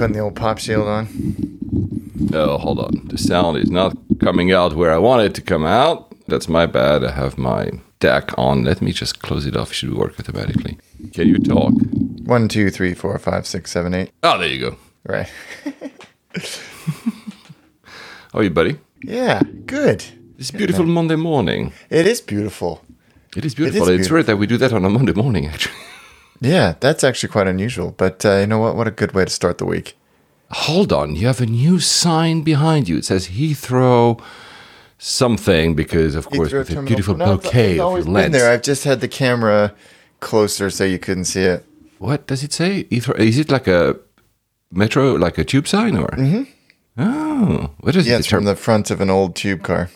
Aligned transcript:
putting 0.00 0.16
the 0.16 0.20
old 0.20 0.34
pop 0.34 0.56
shield 0.58 0.88
on. 0.88 1.06
Oh, 2.32 2.56
hold 2.56 2.78
on. 2.78 3.02
The 3.08 3.18
sound 3.18 3.58
is 3.58 3.70
not 3.70 3.94
coming 4.18 4.50
out 4.50 4.72
where 4.72 4.94
I 4.94 4.96
want 4.96 5.26
it 5.26 5.34
to 5.34 5.42
come 5.42 5.66
out. 5.66 6.14
That's 6.26 6.48
my 6.48 6.64
bad. 6.64 7.04
I 7.04 7.10
have 7.10 7.36
my 7.36 7.70
DAC 8.00 8.32
on. 8.38 8.64
Let 8.64 8.80
me 8.80 8.92
just 8.92 9.20
close 9.20 9.44
it 9.44 9.58
off. 9.58 9.72
It 9.72 9.74
should 9.74 9.92
work 9.92 10.18
automatically. 10.18 10.78
Can 11.12 11.28
you 11.28 11.38
talk? 11.38 11.74
One, 12.24 12.48
two, 12.48 12.70
three, 12.70 12.94
four, 12.94 13.18
five, 13.18 13.46
six, 13.46 13.70
seven, 13.70 13.92
eight. 13.92 14.10
Oh, 14.22 14.38
there 14.38 14.48
you 14.48 14.70
go. 14.70 14.76
Right. 15.04 15.30
How 18.32 18.38
are 18.38 18.42
you, 18.42 18.48
buddy? 18.48 18.78
Yeah, 19.02 19.42
good. 19.66 20.02
This 20.38 20.50
beautiful 20.50 20.86
Monday 20.86 21.16
morning. 21.16 21.74
It 21.90 22.06
is 22.06 22.22
beautiful. 22.22 22.82
It 23.36 23.44
is 23.44 23.54
beautiful. 23.54 23.86
is 23.90 24.00
it's 24.00 24.10
rare 24.10 24.22
that 24.22 24.38
we 24.38 24.46
do 24.46 24.56
that 24.56 24.72
on 24.72 24.82
a 24.86 24.88
Monday 24.88 25.12
morning, 25.12 25.46
actually. 25.46 25.74
Yeah, 26.40 26.74
that's 26.80 27.04
actually 27.04 27.28
quite 27.30 27.46
unusual. 27.46 27.94
But 27.96 28.24
uh, 28.24 28.38
you 28.38 28.46
know 28.46 28.58
what? 28.58 28.76
What 28.76 28.86
a 28.88 28.90
good 28.90 29.12
way 29.12 29.24
to 29.24 29.30
start 29.30 29.58
the 29.58 29.66
week. 29.66 29.96
Hold 30.50 30.92
on. 30.92 31.14
You 31.16 31.26
have 31.26 31.40
a 31.40 31.46
new 31.46 31.78
sign 31.80 32.42
behind 32.42 32.88
you. 32.88 32.96
It 32.98 33.04
says 33.04 33.28
Heathrow 33.28 34.20
something 34.98 35.74
because, 35.74 36.14
of 36.14 36.28
course, 36.30 36.50
Heathrow 36.52 36.58
with 36.58 36.76
a 36.78 36.82
beautiful. 36.82 37.16
No, 37.16 37.36
bouquet 37.36 37.72
it's 37.74 37.80
of 37.80 37.92
your 37.92 38.02
been 38.04 38.12
lens. 38.12 38.32
there. 38.32 38.50
I've 38.50 38.62
just 38.62 38.84
had 38.84 39.00
the 39.00 39.08
camera 39.08 39.74
closer 40.20 40.70
so 40.70 40.84
you 40.84 40.98
couldn't 40.98 41.24
see 41.26 41.42
it. 41.42 41.64
What 41.98 42.26
does 42.26 42.42
it 42.42 42.52
say? 42.52 42.84
Heathrow? 42.84 43.18
Is 43.18 43.38
it 43.38 43.50
like 43.50 43.66
a 43.68 43.96
metro, 44.72 45.12
like 45.14 45.38
a 45.38 45.44
tube 45.44 45.68
sign, 45.68 45.96
or? 45.96 46.08
Mm-hmm. 46.08 46.42
Oh, 46.98 47.70
what 47.80 47.94
is 47.96 48.06
Yeah, 48.06 48.16
it? 48.16 48.20
it's 48.20 48.28
from 48.28 48.44
the 48.44 48.56
front 48.56 48.90
of 48.90 49.00
an 49.00 49.10
old 49.10 49.36
tube 49.36 49.62
car. 49.62 49.88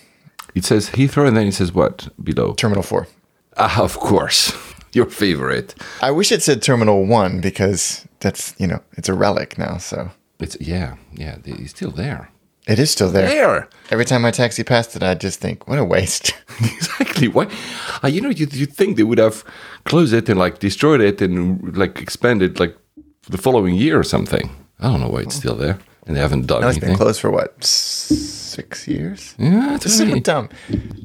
It 0.55 0.65
says 0.65 0.91
Heathrow, 0.91 1.27
and 1.27 1.37
then 1.37 1.49
it 1.49 1.53
says 1.55 1.73
what 1.73 2.09
below? 2.23 2.53
Terminal 2.55 2.83
4. 2.83 3.09
Ah, 3.57 3.83
of 3.83 3.99
course, 3.99 4.53
your 4.99 5.07
favorite. 5.11 5.75
I 6.03 6.11
wish 6.11 6.33
it 6.33 6.43
said 6.43 6.63
Terminal 6.63 7.07
1 7.07 7.41
because 7.41 8.07
that's, 8.21 8.55
you 8.59 8.67
know, 8.67 8.81
it's 8.97 9.09
a 9.09 9.15
relic 9.15 9.59
now. 9.59 9.79
So 9.79 10.11
It's 10.41 10.57
yeah, 10.61 10.97
yeah. 11.13 11.37
It's 11.45 11.71
still 11.71 11.91
there. 11.91 12.29
it 12.67 12.79
is 12.79 12.91
still 12.91 13.11
there. 13.13 13.29
There. 13.29 13.69
Every 13.91 14.05
time 14.05 14.25
I 14.29 14.31
taxi 14.31 14.65
past 14.65 14.97
it, 14.97 15.03
I 15.03 15.15
just 15.25 15.41
think, 15.41 15.67
what 15.69 15.79
a 15.79 15.85
waste. 15.85 16.35
exactly. 16.61 17.29
Why? 17.29 17.47
Uh, 18.03 18.09
you 18.09 18.21
know, 18.21 18.31
you 18.31 18.47
you 18.53 18.67
think 18.67 18.97
they 18.97 19.03
would 19.05 19.19
have 19.21 19.45
closed 19.85 20.15
it 20.15 20.29
and 20.29 20.39
like 20.39 20.59
destroyed 20.61 21.01
it 21.01 21.21
and 21.23 21.77
like 21.77 22.03
expanded 22.03 22.59
like 22.61 22.75
the 23.31 23.39
following 23.39 23.75
year 23.77 23.99
or 23.99 24.05
something. 24.05 24.49
I 24.81 24.89
don't 24.91 25.01
know 25.01 25.11
why 25.15 25.23
it's 25.23 25.35
still 25.37 25.57
there 25.57 25.77
and 26.07 26.17
they 26.17 26.21
haven't 26.21 26.47
done 26.47 26.61
Now 26.61 26.69
it's 26.69 26.79
been 26.79 26.89
anything. 26.91 27.05
closed 27.05 27.21
for 27.21 27.31
what, 27.31 27.65
six 27.65 28.87
years? 28.89 29.35
Yeah, 29.39 29.75
It's 29.77 29.97
so 29.97 30.05
dumb. 30.21 30.49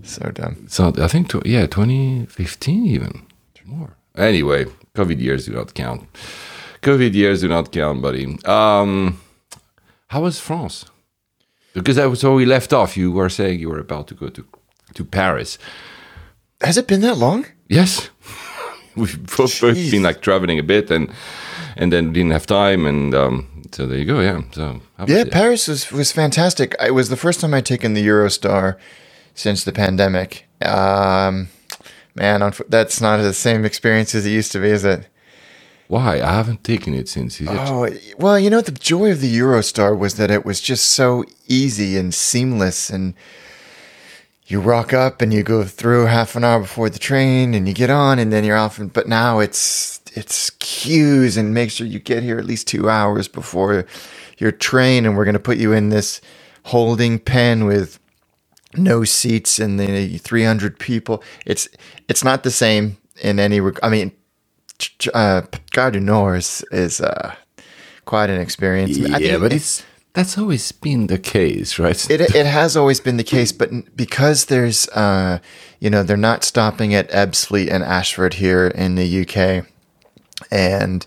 So 0.04 0.32
dumb. 0.32 0.56
So 0.68 0.92
I 0.98 1.08
think 1.08 1.28
tw- 1.30 1.46
yeah, 1.46 1.68
2015 1.68 2.86
even 2.86 3.22
more. 3.70 3.96
Anyway, 4.16 4.66
COVID 4.96 5.20
years 5.20 5.46
do 5.46 5.54
not 5.54 5.74
count. 5.74 6.08
COVID 6.82 7.14
years 7.14 7.42
do 7.42 7.48
not 7.48 7.72
count, 7.72 8.02
buddy. 8.02 8.38
Um, 8.46 9.20
how 10.08 10.22
was 10.22 10.40
France? 10.40 10.86
Because 11.74 11.98
that 11.98 12.10
was 12.10 12.24
where 12.24 12.34
we 12.34 12.46
left 12.46 12.74
off. 12.74 12.98
You 12.98 13.12
were 13.12 13.30
saying 13.30 13.60
you 13.60 13.70
were 13.70 13.80
about 13.80 14.08
to 14.08 14.16
go 14.16 14.30
to 14.30 14.46
to 14.96 15.06
Paris. 15.06 15.58
Has 16.62 16.78
it 16.78 16.88
been 16.88 17.02
that 17.02 17.18
long? 17.18 17.46
Yes, 17.68 18.10
we've 18.96 19.20
both, 19.38 19.62
both 19.62 19.92
been 19.92 20.04
like 20.04 20.22
traveling 20.22 20.60
a 20.60 20.64
bit 20.64 20.92
and 20.92 21.10
and 21.78 21.92
then 21.94 22.12
didn't 22.12 22.32
have 22.32 22.46
time, 22.46 22.86
and 22.86 23.14
um, 23.14 23.48
so 23.72 23.86
there 23.86 23.98
you 23.98 24.06
go. 24.06 24.20
Yeah. 24.20 24.42
So 24.52 24.82
was 25.00 25.10
Yeah? 25.10 25.24
Paris 25.32 25.68
was, 25.68 25.92
was 25.92 26.12
fantastic. 26.12 26.76
It 26.80 26.92
was 26.92 27.10
the 27.10 27.18
first 27.18 27.40
time 27.40 27.54
I'd 27.54 27.66
taken 27.66 27.94
the 27.94 28.06
Eurostar 28.06 28.76
since 29.36 29.64
the 29.64 29.72
pandemic. 29.72 30.48
Um, 30.62 31.50
man, 32.16 32.42
unf- 32.42 32.68
that's 32.68 33.02
not 33.02 33.18
the 33.18 33.34
same 33.34 33.66
experience 33.66 34.14
as 34.16 34.26
it 34.26 34.32
used 34.32 34.52
to 34.54 34.60
be, 34.60 34.70
is 34.70 34.86
it? 34.86 35.08
Why 35.88 36.22
I 36.22 36.34
haven't 36.34 36.64
taken 36.64 36.94
it 36.94 37.10
since. 37.10 37.42
Is 37.42 37.48
it? 37.48 37.58
Oh, 37.58 37.90
well, 38.20 38.40
you 38.40 38.52
know, 38.52 38.62
the 38.62 38.72
joy 38.72 39.12
of 39.12 39.22
the 39.22 39.40
Eurostar 39.40 39.98
was 39.98 40.16
that 40.16 40.30
it 40.30 40.46
was 40.46 40.62
just 40.62 40.86
so 40.86 41.24
easy 41.48 41.98
and 41.98 42.14
seamless. 42.14 42.92
And 42.92 43.16
you 44.46 44.62
rock 44.62 44.94
up 44.94 45.20
and 45.20 45.34
you 45.34 45.42
go 45.42 45.64
through 45.64 46.06
half 46.06 46.36
an 46.36 46.44
hour 46.44 46.60
before 46.60 46.92
the 46.92 47.00
train 47.00 47.56
and 47.56 47.68
you 47.68 47.74
get 47.74 47.90
on 47.90 48.20
and 48.20 48.32
then 48.32 48.44
you're 48.44 48.56
off. 48.56 48.78
And, 48.78 48.94
but 48.94 49.08
now 49.08 49.40
it's 49.40 50.00
it's 50.14 50.52
queues 50.60 51.38
and 51.38 51.56
make 51.56 51.72
sure 51.72 51.88
you 51.88 52.00
get 52.00 52.22
here 52.22 52.38
at 52.38 52.46
least 52.46 52.68
two 52.68 52.88
hours 52.88 53.28
before 53.28 53.88
your 54.38 54.52
train. 54.52 55.08
And 55.08 55.18
we're 55.18 55.26
going 55.26 55.34
to 55.34 55.40
put 55.40 55.58
you 55.58 55.74
in 55.74 55.90
this 55.90 56.22
holding 56.66 57.18
pen 57.18 57.66
with 57.66 58.00
no 58.78 59.04
seats 59.06 59.60
and 59.60 59.80
the 59.80 60.18
300 60.20 60.80
people. 60.80 61.24
It's 61.46 61.70
it's 62.10 62.24
not 62.24 62.44
the 62.44 62.52
same 62.52 62.98
in 63.22 63.40
any. 63.40 63.60
reg- 63.62 63.80
I 63.84 63.90
mean, 63.90 64.12
uh, 65.14 65.44
Gare 65.72 65.92
du 65.92 66.00
Nord 66.02 66.38
is, 66.40 66.66
is 66.72 67.02
uh, 67.02 67.36
quite 68.06 68.30
an 68.30 68.42
experience. 68.42 69.00
I 69.14 69.20
yeah, 69.20 69.38
think 69.38 69.42
but 69.42 69.54
it- 69.54 69.58
it's 69.58 69.84
that's 70.14 70.38
always 70.38 70.72
been 70.72 71.08
the 71.08 71.20
case, 71.20 71.80
right? 71.80 71.98
it, 72.10 72.22
it 72.36 72.46
has 72.48 72.78
always 72.78 73.00
been 73.00 73.18
the 73.18 73.24
case, 73.24 73.52
but 73.52 73.70
because 73.96 74.46
there's, 74.46 74.88
uh, 74.90 75.40
you 75.80 75.90
know, 75.90 76.04
they're 76.04 76.18
not 76.18 76.44
stopping 76.44 76.94
at 76.96 77.10
Ebbsfleet 77.12 77.70
and 77.72 77.84
Ashford 77.84 78.36
here 78.36 78.68
in 78.68 78.96
the 78.96 79.22
UK, 79.22 79.66
and 80.52 81.06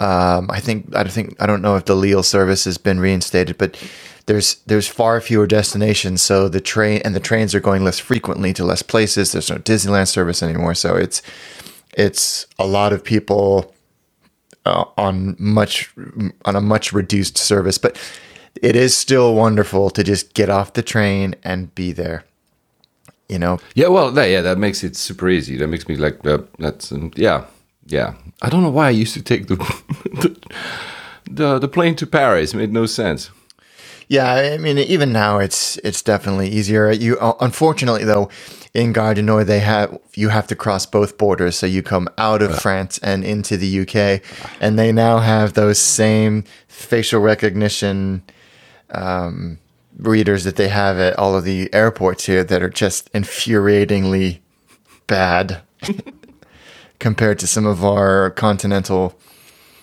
um, 0.00 0.50
I 0.50 0.60
think 0.60 0.94
I 0.96 1.02
don't 1.04 1.12
think 1.12 1.36
I 1.42 1.46
don't 1.46 1.62
know 1.62 1.76
if 1.76 1.86
the 1.86 1.96
Lille 1.96 2.22
service 2.24 2.64
has 2.64 2.78
been 2.78 3.00
reinstated, 3.00 3.58
but 3.58 3.76
there's 4.26 4.56
there's 4.66 4.88
far 4.88 5.20
fewer 5.20 5.46
destinations, 5.46 6.20
so 6.22 6.48
the 6.48 6.60
train 6.60 7.00
and 7.04 7.14
the 7.14 7.20
trains 7.20 7.54
are 7.54 7.60
going 7.60 7.84
less 7.84 7.98
frequently 7.98 8.52
to 8.54 8.64
less 8.64 8.82
places. 8.82 9.32
There's 9.32 9.50
no 9.50 9.56
Disneyland 9.56 10.08
service 10.08 10.42
anymore, 10.42 10.74
so 10.74 10.96
it's 10.96 11.22
it's 11.96 12.46
a 12.58 12.66
lot 12.66 12.92
of 12.92 13.04
people 13.04 13.72
uh, 14.64 14.84
on 14.96 15.36
much 15.38 15.94
on 16.44 16.56
a 16.56 16.60
much 16.60 16.92
reduced 16.92 17.38
service, 17.38 17.78
but 17.78 17.96
it 18.60 18.74
is 18.74 18.96
still 18.96 19.34
wonderful 19.34 19.90
to 19.90 20.02
just 20.02 20.34
get 20.34 20.50
off 20.50 20.72
the 20.72 20.82
train 20.82 21.36
and 21.44 21.74
be 21.74 21.92
there. 21.92 22.24
You 23.28 23.38
know, 23.38 23.58
Yeah, 23.74 23.88
well, 23.88 24.12
that, 24.12 24.26
yeah, 24.26 24.40
that 24.42 24.58
makes 24.58 24.84
it 24.84 24.96
super 24.96 25.28
easy. 25.28 25.56
That 25.56 25.66
makes 25.68 25.88
me 25.88 25.96
like 25.96 26.24
uh, 26.26 26.38
that's 26.58 26.92
um, 26.92 27.12
yeah, 27.16 27.44
yeah. 27.86 28.14
I 28.42 28.48
don't 28.48 28.62
know 28.62 28.70
why 28.70 28.86
I 28.88 28.90
used 28.90 29.14
to 29.14 29.22
take 29.22 29.46
the 29.46 29.56
the, 30.04 30.36
the 31.30 31.58
the 31.60 31.68
plane 31.68 31.94
to 31.96 32.06
Paris. 32.06 32.54
It 32.54 32.56
made 32.56 32.72
no 32.72 32.86
sense. 32.86 33.30
Yeah. 34.08 34.32
I 34.54 34.58
mean, 34.58 34.78
even 34.78 35.12
now 35.12 35.38
it's 35.38 35.76
it's 35.78 36.02
definitely 36.02 36.48
easier. 36.48 36.90
You 36.90 37.18
uh, 37.18 37.34
unfortunately 37.40 38.04
though, 38.04 38.30
in 38.74 38.92
Gare 38.92 39.14
du 39.14 39.22
Nord 39.22 39.46
they 39.46 39.60
have 39.60 39.98
you 40.14 40.28
have 40.30 40.46
to 40.48 40.56
cross 40.56 40.86
both 40.86 41.18
borders, 41.18 41.56
so 41.56 41.66
you 41.66 41.82
come 41.82 42.08
out 42.18 42.42
of 42.42 42.60
France 42.60 42.98
and 42.98 43.24
into 43.24 43.56
the 43.56 43.80
UK, 43.80 44.22
and 44.60 44.78
they 44.78 44.92
now 44.92 45.18
have 45.18 45.54
those 45.54 45.78
same 45.78 46.44
facial 46.68 47.20
recognition 47.20 48.22
um, 48.90 49.58
readers 49.98 50.44
that 50.44 50.56
they 50.56 50.68
have 50.68 50.98
at 50.98 51.18
all 51.18 51.36
of 51.36 51.44
the 51.44 51.72
airports 51.74 52.26
here 52.26 52.44
that 52.44 52.62
are 52.62 52.70
just 52.70 53.12
infuriatingly 53.12 54.40
bad 55.06 55.62
compared 56.98 57.38
to 57.38 57.46
some 57.46 57.66
of 57.66 57.84
our 57.84 58.30
continental 58.30 59.18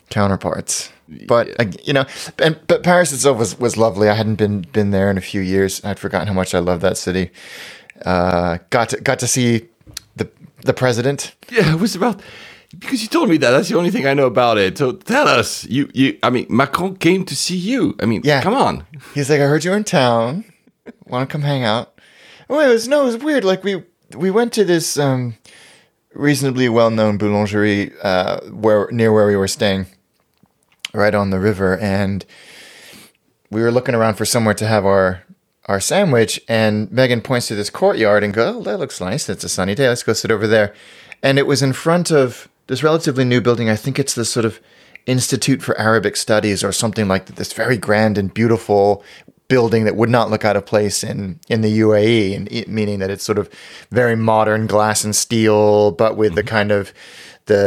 counterparts. 0.09 0.91
But 1.28 1.86
you 1.88 1.94
know, 1.94 2.06
and 2.40 2.59
but 2.68 2.81
Paris 2.84 3.12
itself 3.12 3.38
was, 3.38 3.59
was 3.59 3.78
lovely. 3.78 4.09
I 4.09 4.14
hadn't 4.16 4.36
been 4.36 4.62
been 4.72 4.91
there 4.91 5.09
in 5.12 5.18
a 5.18 5.22
few 5.22 5.41
years. 5.41 5.84
I'd 5.84 6.00
forgotten 6.00 6.28
how 6.28 6.34
much 6.34 6.56
I 6.56 6.59
love 6.59 6.81
that 6.81 6.97
city. 6.97 7.30
Uh, 8.06 8.58
got 8.69 8.90
to 8.90 9.02
got 9.02 9.19
to 9.19 9.28
see 9.28 9.68
the 10.16 10.30
the 10.66 10.74
president. 10.74 11.36
Yeah, 11.52 11.74
it 11.74 11.80
was 11.80 11.96
about 11.96 12.22
because 12.80 13.02
you 13.03 13.08
told 13.09 13.30
me 13.30 13.38
that. 13.38 13.52
That's 13.52 13.69
the 13.69 13.78
only 13.78 13.91
thing 13.91 14.08
I 14.08 14.14
know 14.16 14.25
about 14.25 14.58
it. 14.58 14.78
So 14.78 14.94
tell 14.94 15.28
us. 15.28 15.66
You 15.66 15.90
you. 15.94 16.18
I 16.24 16.30
mean, 16.31 16.47
Macron 16.50 16.96
came 16.96 17.25
to 17.25 17.35
see 17.35 17.58
you. 17.58 17.96
I 18.02 18.06
mean, 18.06 18.22
Yeah. 18.24 18.41
come 18.41 18.56
on. 18.56 18.85
He's 19.14 19.30
like, 19.30 19.41
I 19.41 19.46
heard 19.46 19.64
you're 19.64 19.78
in 19.78 19.84
town. 19.84 20.46
Want 21.06 21.30
to 21.30 21.31
come 21.31 21.44
hang 21.44 21.64
out? 21.64 22.00
Oh, 22.50 22.59
it 22.59 22.70
was 22.70 22.88
no, 22.88 23.03
it 23.03 23.06
was 23.06 23.18
weird. 23.18 23.44
Like 23.44 23.64
we 23.64 23.84
we 24.16 24.31
went 24.31 24.53
to 24.53 24.66
this 24.66 24.97
um, 24.97 25.35
reasonably 26.13 26.69
well 26.69 26.90
known 26.90 27.18
boulangerie 27.18 27.94
uh, 28.03 28.40
where 28.51 28.88
near 28.91 29.12
where 29.12 29.28
we 29.28 29.35
were 29.35 29.47
staying, 29.47 29.88
right 30.94 31.13
on 31.13 31.29
the 31.29 31.40
river, 31.40 31.78
and 31.78 32.25
we 33.49 33.61
were 33.61 33.72
looking 33.72 33.96
around 33.96 34.16
for 34.16 34.26
somewhere 34.26 34.53
to 34.55 34.67
have 34.67 34.85
our 34.85 35.23
our 35.66 35.79
sandwich. 35.79 36.41
And 36.47 36.91
Megan 36.91 37.22
points 37.22 37.47
to 37.47 37.55
this 37.55 37.70
courtyard 37.70 38.23
and 38.23 38.34
go, 38.34 38.58
"Oh, 38.58 38.64
that 38.64 38.78
looks 38.78 38.99
nice. 39.02 39.29
It's 39.29 39.43
a 39.43 39.49
sunny 39.49 39.76
day. 39.76 39.87
Let's 39.87 40.03
go 40.03 40.14
sit 40.14 40.32
over 40.32 40.47
there." 40.47 40.73
And 41.22 41.40
it 41.40 41.47
was 41.47 41.61
in 41.61 41.73
front 41.73 42.11
of 42.11 42.49
this 42.67 42.84
relatively 42.84 43.26
new 43.26 43.41
building. 43.41 43.70
I 43.70 43.76
think 43.76 43.99
it's 43.99 44.16
the 44.16 44.26
sort 44.26 44.46
of 44.46 44.59
Institute 45.05 45.61
for 45.61 45.78
Arabic 45.78 46.16
Studies 46.16 46.64
or 46.64 46.72
something 46.72 47.08
like 47.08 47.26
that. 47.26 47.35
This 47.35 47.53
very 47.53 47.78
grand 47.78 48.17
and 48.17 48.34
beautiful 48.34 49.03
building 49.53 49.85
that 49.85 49.96
would 49.96 50.09
not 50.09 50.29
look 50.32 50.44
out 50.50 50.55
of 50.59 50.64
place 50.66 51.03
in 51.11 51.20
in 51.53 51.61
the 51.61 51.73
UAE, 51.85 52.35
and 52.38 52.47
it, 52.52 52.67
meaning 52.67 53.00
that 53.02 53.09
it's 53.14 53.23
sort 53.26 53.38
of 53.40 53.47
very 53.91 54.16
modern 54.16 54.67
glass 54.67 55.03
and 55.05 55.16
steel, 55.16 55.91
but 55.91 56.11
with 56.22 56.34
the 56.35 56.44
kind 56.44 56.72
of 56.72 56.91
the 57.46 57.59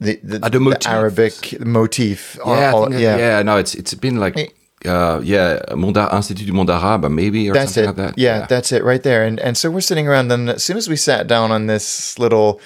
the, 0.00 0.12
the, 0.30 0.38
Ah, 0.42 0.48
the 0.48 0.60
motifs. 0.60 0.86
Arabic 0.86 1.34
motif. 1.60 2.36
Yeah, 2.46 2.72
all- 2.72 2.84
think 2.86 2.94
that- 3.02 3.18
yeah, 3.18 3.42
No, 3.42 3.56
it's 3.62 3.74
it's 3.80 3.94
been 3.94 4.16
like. 4.24 4.54
Uh, 4.86 5.20
yeah, 5.24 5.58
Monde 5.74 5.96
Institut 6.12 6.46
du 6.46 6.52
Monde 6.52 6.70
Arabe, 6.70 7.10
maybe 7.10 7.50
or 7.50 7.52
That's 7.54 7.74
something 7.74 7.82
it. 7.84 7.96
like 7.96 8.14
that. 8.14 8.18
Yeah, 8.18 8.46
that's 8.46 8.70
it 8.70 8.84
right 8.84 9.02
there. 9.02 9.26
And 9.26 9.40
and 9.40 9.56
so 9.56 9.70
we're 9.72 9.80
sitting 9.90 10.06
around. 10.08 10.28
Then 10.30 10.48
as 10.48 10.62
soon 10.62 10.76
as 10.76 10.88
we 10.88 10.94
sat 10.96 11.26
down 11.26 11.50
on 11.50 11.66
this 11.66 12.16
little 12.16 12.60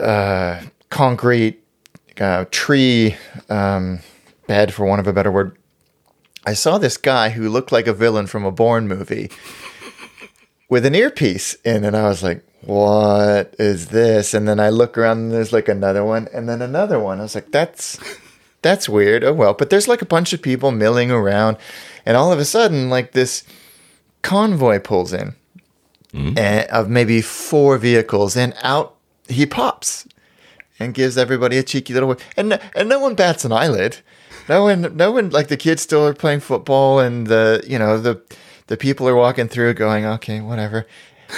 uh, 0.00 0.60
concrete 0.88 1.56
uh, 2.20 2.44
tree 2.50 3.16
um, 3.50 3.98
bed, 4.46 4.72
for 4.72 4.86
want 4.86 5.00
of 5.00 5.06
a 5.06 5.12
better 5.12 5.30
word, 5.30 5.52
I 6.46 6.54
saw 6.54 6.78
this 6.78 6.96
guy 6.96 7.30
who 7.30 7.48
looked 7.48 7.72
like 7.72 7.86
a 7.86 7.92
villain 7.92 8.26
from 8.26 8.44
a 8.44 8.52
Bourne 8.52 8.88
movie 8.88 9.30
with 10.68 10.86
an 10.86 10.94
earpiece 10.94 11.54
in, 11.64 11.84
and 11.84 11.96
I 11.96 12.08
was 12.08 12.22
like, 12.22 12.42
"What 12.62 13.54
is 13.58 13.88
this?" 13.88 14.32
And 14.32 14.48
then 14.48 14.58
I 14.58 14.70
look 14.70 14.96
around, 14.96 15.18
and 15.18 15.32
there's 15.32 15.52
like 15.52 15.68
another 15.68 16.04
one, 16.04 16.28
and 16.32 16.48
then 16.48 16.62
another 16.62 16.98
one. 16.98 17.18
I 17.20 17.22
was 17.22 17.34
like, 17.34 17.50
"That's 17.50 17.98
that's 18.62 18.88
weird." 18.88 19.22
Oh 19.24 19.32
well, 19.34 19.54
but 19.54 19.70
there's 19.70 19.88
like 19.88 20.02
a 20.02 20.06
bunch 20.06 20.32
of 20.32 20.40
people 20.40 20.70
milling 20.70 21.10
around, 21.10 21.58
and 22.06 22.16
all 22.16 22.32
of 22.32 22.38
a 22.38 22.44
sudden, 22.44 22.88
like 22.88 23.12
this 23.12 23.44
convoy 24.22 24.78
pulls 24.78 25.12
in 25.12 25.34
and, 26.36 26.68
of 26.70 26.88
maybe 26.88 27.20
four 27.22 27.78
vehicles, 27.78 28.36
and 28.36 28.54
out 28.62 28.94
he 29.28 29.46
pops 29.46 30.06
and 30.78 30.94
gives 30.94 31.16
everybody 31.18 31.58
a 31.58 31.62
cheeky 31.62 31.92
little 31.92 32.08
wave, 32.08 32.24
and 32.36 32.58
and 32.74 32.88
no 32.88 32.98
one 32.98 33.14
bats 33.14 33.44
an 33.44 33.52
eyelid. 33.52 33.98
No 34.50 34.64
one, 34.64 34.96
no 34.96 35.12
one. 35.12 35.30
Like 35.30 35.46
the 35.46 35.56
kids 35.56 35.80
still 35.80 36.04
are 36.04 36.12
playing 36.12 36.40
football, 36.40 36.98
and 36.98 37.28
the 37.28 37.62
you 37.68 37.78
know 37.78 38.00
the 38.00 38.20
the 38.66 38.76
people 38.76 39.08
are 39.08 39.14
walking 39.14 39.46
through, 39.46 39.74
going, 39.74 40.04
okay, 40.04 40.40
whatever. 40.40 40.88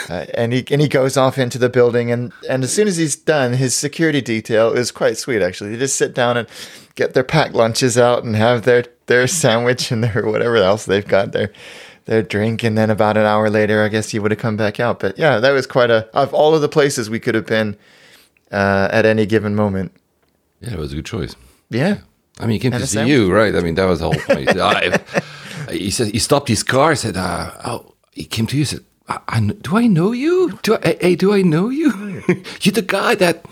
Uh, 0.09 0.25
and 0.33 0.55
he 0.55 0.65
and 0.71 0.81
he 0.81 0.89
goes 0.89 1.19
off 1.19 1.37
into 1.37 1.59
the 1.59 1.69
building, 1.69 2.11
and 2.11 2.33
and 2.49 2.65
as 2.65 2.73
soon 2.73 2.89
as 2.89 2.97
he's 2.97 3.15
done, 3.15 3.53
his 3.53 3.75
security 3.75 4.23
detail 4.23 4.73
is 4.73 4.91
quite 4.91 5.19
sweet. 5.19 5.43
Actually, 5.43 5.73
they 5.73 5.77
just 5.77 5.97
sit 5.97 6.15
down 6.15 6.39
and 6.39 6.49
get 6.95 7.13
their 7.13 7.23
packed 7.23 7.53
lunches 7.53 7.99
out 7.99 8.25
and 8.25 8.35
have 8.35 8.63
their 8.63 8.87
their 9.05 9.27
sandwich 9.27 9.91
and 9.91 10.03
their 10.03 10.25
whatever 10.25 10.57
else 10.57 10.87
they've 10.87 11.07
got 11.07 11.33
their 11.33 11.53
their 12.07 12.23
drink, 12.23 12.63
and 12.63 12.79
then 12.79 12.89
about 12.89 13.19
an 13.19 13.27
hour 13.27 13.51
later, 13.51 13.83
I 13.83 13.89
guess 13.89 14.09
he 14.09 14.19
would 14.21 14.31
have 14.31 14.41
come 14.41 14.57
back 14.57 14.81
out. 14.81 15.01
But 15.01 15.19
yeah, 15.19 15.39
that 15.39 15.51
was 15.51 15.67
quite 15.67 15.91
a 15.91 16.09
of 16.17 16.33
all 16.33 16.55
of 16.55 16.63
the 16.63 16.69
places 16.71 17.11
we 17.11 17.21
could 17.21 17.35
have 17.35 17.47
been 17.47 17.77
uh, 18.51 18.89
at 18.91 19.05
any 19.05 19.27
given 19.27 19.55
moment. 19.55 19.93
Yeah, 20.63 20.73
it 20.73 20.79
was 20.79 20.93
a 20.93 20.97
good 20.97 21.05
choice. 21.05 21.37
Yeah. 21.69 21.99
I 22.39 22.43
mean, 22.47 22.53
he 22.55 22.59
came 22.59 22.73
And 22.73 22.81
to 22.83 22.87
see 22.87 23.07
you, 23.07 23.33
right? 23.33 23.55
I 23.55 23.61
mean, 23.61 23.75
that 23.77 23.85
was 23.85 23.99
the 24.01 24.07
whole 24.11 24.21
point. 24.21 24.49
I, 24.59 24.99
he 25.71 25.91
said 25.91 26.09
he 26.09 26.19
stopped 26.19 26.49
his 26.49 26.63
car. 26.63 26.95
Said, 26.95 27.17
uh, 27.17 27.51
"Oh, 27.65 27.95
he 28.13 28.25
came 28.25 28.47
to 28.47 28.57
you." 28.57 28.65
Said, 28.65 28.81
I, 29.09 29.19
I, 29.29 29.41
"Do 29.41 29.77
I 29.77 29.87
know 29.87 30.13
you? 30.13 30.59
Do 30.63 30.77
I, 30.83 30.97
hey, 31.01 31.15
do 31.15 31.33
I 31.35 31.43
know 31.43 31.69
you? 31.69 32.23
You're 32.63 32.73
the 32.73 32.83
guy 32.87 33.15
that 33.17 33.45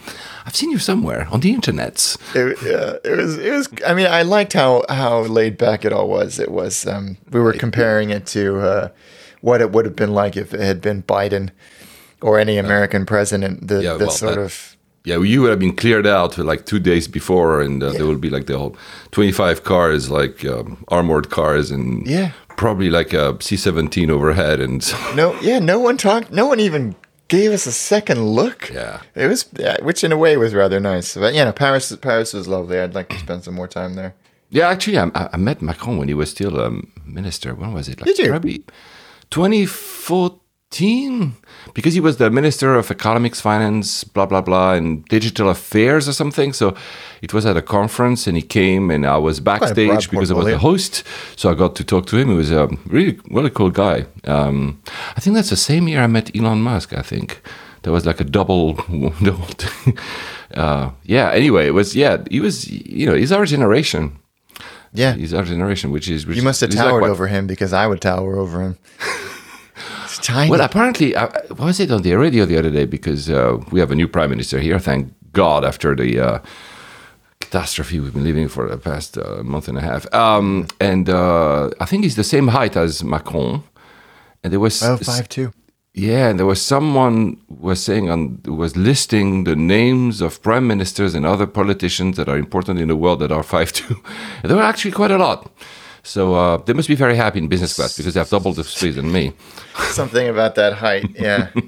I've 0.47 0.57
seen 0.57 0.71
you 0.71 0.79
somewhere 0.79 1.29
on 1.31 1.41
the 1.41 1.51
internet." 1.53 2.17
It, 2.35 2.57
yeah, 2.65 2.97
it 3.05 3.17
was. 3.17 3.37
It 3.39 3.53
was. 3.53 3.69
I 3.87 3.95
mean, 3.95 4.07
I 4.07 4.23
liked 4.23 4.55
how 4.55 4.85
how 4.89 5.21
laid 5.21 5.57
back 5.59 5.85
it 5.85 5.93
all 5.93 6.09
was. 6.09 6.39
It 6.39 6.51
was. 6.51 6.87
Um, 6.87 7.17
we 7.31 7.39
were 7.41 7.53
comparing 7.53 8.11
it 8.11 8.27
to 8.29 8.61
uh, 8.61 8.89
what 9.43 9.61
it 9.61 9.71
would 9.73 9.85
have 9.85 9.97
been 9.97 10.15
like 10.15 10.37
if 10.37 10.55
it 10.55 10.61
had 10.61 10.81
been 10.81 11.03
Biden 11.03 11.51
or 12.23 12.39
any 12.39 12.57
American 12.59 13.05
president. 13.07 13.69
The, 13.69 13.83
Yeah, 13.83 13.95
the 13.99 14.07
well, 14.07 14.11
sort 14.11 14.35
that- 14.37 14.41
of 14.43 14.77
Yeah, 15.05 15.19
you 15.23 15.41
would 15.43 15.51
have 15.51 15.59
been 15.59 15.75
cleared 15.77 16.07
out 16.07 16.37
like 16.39 16.67
two 16.67 16.79
days 16.79 17.09
before, 17.09 17.63
and 17.63 17.83
uh, 17.83 17.93
there 17.93 18.05
will 18.07 18.19
be 18.19 18.29
like 18.31 18.47
the 18.47 18.59
whole 18.59 18.77
twenty-five 19.13 19.65
cars, 19.65 20.11
like 20.11 20.45
um, 20.45 20.85
armored 20.89 21.31
cars, 21.31 21.71
and 21.71 22.07
Yeah. 22.07 22.33
probably 22.57 22.91
like 22.91 23.15
a 23.15 23.37
C-17 23.41 24.11
overhead, 24.11 24.61
and 24.61 24.83
so, 24.85 24.97
no. 25.15 25.35
Yeah, 25.41 25.59
no 25.59 25.79
one 25.81 25.97
talked. 25.97 26.31
No 26.31 26.47
one 26.47 26.61
even 26.61 26.95
gave 27.29 27.53
us 27.53 27.65
a 27.67 27.73
second 27.73 28.27
look. 28.27 28.69
Yeah. 28.71 29.01
it 29.15 29.27
was. 29.27 29.47
Yeah, 29.59 29.77
which 29.83 30.05
in 30.05 30.13
a 30.13 30.19
way 30.19 30.37
was 30.37 30.53
rather 30.53 30.79
nice. 30.81 31.15
But 31.17 31.33
yeah, 31.33 31.51
Paris. 31.53 31.97
Paris 31.97 32.35
was 32.35 32.47
lovely. 32.47 32.79
I'd 32.79 32.95
like 32.95 33.09
to 33.09 33.19
spend 33.19 33.43
some 33.45 33.55
more 33.55 33.69
time 33.69 33.95
there. 33.95 34.13
Yeah, 34.51 34.69
actually, 34.69 34.99
I, 34.99 35.11
I- 35.15 35.37
met 35.39 35.63
Macron 35.63 35.97
when 35.97 36.09
he 36.09 36.15
was 36.15 36.29
still 36.31 36.59
a 36.61 36.71
minister. 37.07 37.55
When 37.55 37.73
was 37.73 37.89
it? 37.89 38.01
Like 38.01 38.07
Did 38.09 38.19
you? 38.19 38.29
Probably 38.31 38.65
2014, 39.31 40.41
because 40.71 41.95
he 41.95 42.01
was 42.01 42.17
the 42.19 42.31
minister 42.31 42.77
of 42.77 42.91
economics, 42.91 43.41
finance, 43.41 44.05
blah 44.05 44.27
blah 44.27 44.41
blah, 44.41 44.75
and 44.75 45.05
digital 45.07 45.49
affairs 45.49 46.09
or 46.09 46.13
something. 46.13 46.53
So 46.53 46.75
it 47.23 47.35
was 47.35 47.45
at 47.45 47.57
a 47.57 47.63
conference, 47.63 48.27
and 48.27 48.37
he 48.37 48.43
came, 48.43 48.91
and 48.91 49.05
I 49.05 49.19
was 49.19 49.41
backstage 49.41 50.11
because 50.11 50.31
I 50.31 50.35
was 50.35 50.47
the 50.47 50.59
host. 50.59 51.03
So 51.37 51.51
I 51.51 51.55
got 51.55 51.75
to 51.77 51.85
talk 51.85 52.07
to 52.07 52.17
him. 52.17 52.29
He 52.29 52.35
was 52.35 52.53
a 52.53 52.69
really 52.87 53.19
really 53.31 53.51
cool 53.51 53.71
guy. 53.71 54.07
Um, 54.25 54.81
I 55.17 55.21
think 55.21 55.35
that's 55.35 55.51
the 55.51 55.57
same 55.57 55.89
year 55.89 56.03
I 56.03 56.07
met 56.07 56.35
Elon 56.37 56.63
Musk. 56.63 56.97
I 56.97 57.03
think. 57.03 57.43
There 57.83 57.95
was 57.95 58.05
like 58.05 58.21
a 58.21 58.25
double, 58.25 58.75
double 59.23 59.47
thing. 59.57 59.97
Uh, 60.53 60.91
yeah. 61.05 61.31
Anyway, 61.31 61.67
it 61.67 61.71
was 61.71 61.97
yeah. 61.97 62.23
He 62.31 62.39
was, 62.39 62.69
you 62.69 63.07
know, 63.07 63.15
he's 63.15 63.33
our 63.33 63.47
generation. 63.47 64.19
Yeah, 64.93 65.15
He's 65.15 65.33
our 65.33 65.45
generation, 65.45 65.93
which 65.93 66.09
is 66.09 66.27
which 66.27 66.37
you 66.37 66.43
must 66.43 66.61
have 66.63 66.71
is 66.71 66.77
like 66.77 66.87
towered 66.87 67.05
over 67.05 67.29
him 67.29 67.47
because 67.47 67.73
I 67.73 67.87
would 67.87 68.01
tower 68.01 68.37
over 68.37 68.61
him. 68.61 68.77
tiny. 70.23 70.51
Well, 70.51 70.61
apparently, 70.61 71.15
uh, 71.15 71.29
what 71.49 71.67
was 71.67 71.81
it 71.81 71.91
on 71.91 72.03
the 72.03 72.15
radio 72.15 72.45
the 72.45 72.59
other 72.59 72.71
day? 72.71 72.87
Because 72.87 73.31
uh, 73.31 73.59
we 73.71 73.81
have 73.81 73.91
a 73.91 73.95
new 73.95 74.09
prime 74.09 74.31
minister 74.31 74.59
here. 74.59 74.79
Thank 74.79 75.13
God, 75.33 75.65
after 75.65 75.95
the 75.95 76.19
uh, 76.21 76.39
catastrophe 77.41 78.01
we've 78.01 78.15
been 78.15 78.25
living 78.25 78.49
for 78.49 78.69
the 78.69 78.77
past 78.77 79.19
uh, 79.19 79.43
month 79.43 79.69
and 79.69 79.79
a 79.79 79.81
half, 79.81 80.13
um, 80.15 80.67
and 80.81 81.09
uh, 81.09 81.71
I 81.81 81.85
think 81.85 82.05
he's 82.05 82.17
the 82.17 82.25
same 82.25 82.49
height 82.49 82.77
as 82.77 83.03
Macron. 83.03 83.63
And 84.43 84.53
there 84.53 84.61
was 84.61 84.83
oh, 84.83 84.97
five 84.97 85.29
two. 85.29 85.53
yeah, 85.93 86.29
and 86.31 86.39
there 86.39 86.47
was 86.47 86.63
someone 86.63 87.37
was 87.49 87.83
saying 87.83 88.09
on 88.09 88.41
was 88.47 88.77
listing 88.77 89.45
the 89.45 89.55
names 89.55 90.23
of 90.23 90.43
prime 90.43 90.67
ministers 90.67 91.15
and 91.15 91.27
other 91.27 91.47
politicians 91.47 92.17
that 92.17 92.29
are 92.29 92.39
important 92.39 92.79
in 92.81 92.89
the 92.89 92.97
world 92.97 93.21
that 93.21 93.31
are 93.31 93.43
five 93.43 93.73
two. 93.73 93.97
there 94.43 94.57
were 94.57 94.63
actually 94.63 94.93
quite 94.93 95.11
a 95.11 95.19
lot. 95.19 95.51
So 96.03 96.35
uh, 96.35 96.57
they 96.59 96.73
must 96.73 96.89
be 96.89 96.95
very 96.95 97.17
happy 97.17 97.39
in 97.39 97.49
business 97.49 97.75
class 97.75 97.97
because 97.97 98.15
they 98.15 98.21
have 98.21 98.31
double 98.31 98.53
the 98.53 98.65
space 98.65 98.95
than 98.95 99.13
me. 99.13 99.33
Something 99.91 100.29
about 100.29 100.55
that 100.55 100.75
height. 100.75 101.11
Yeah. 101.15 101.49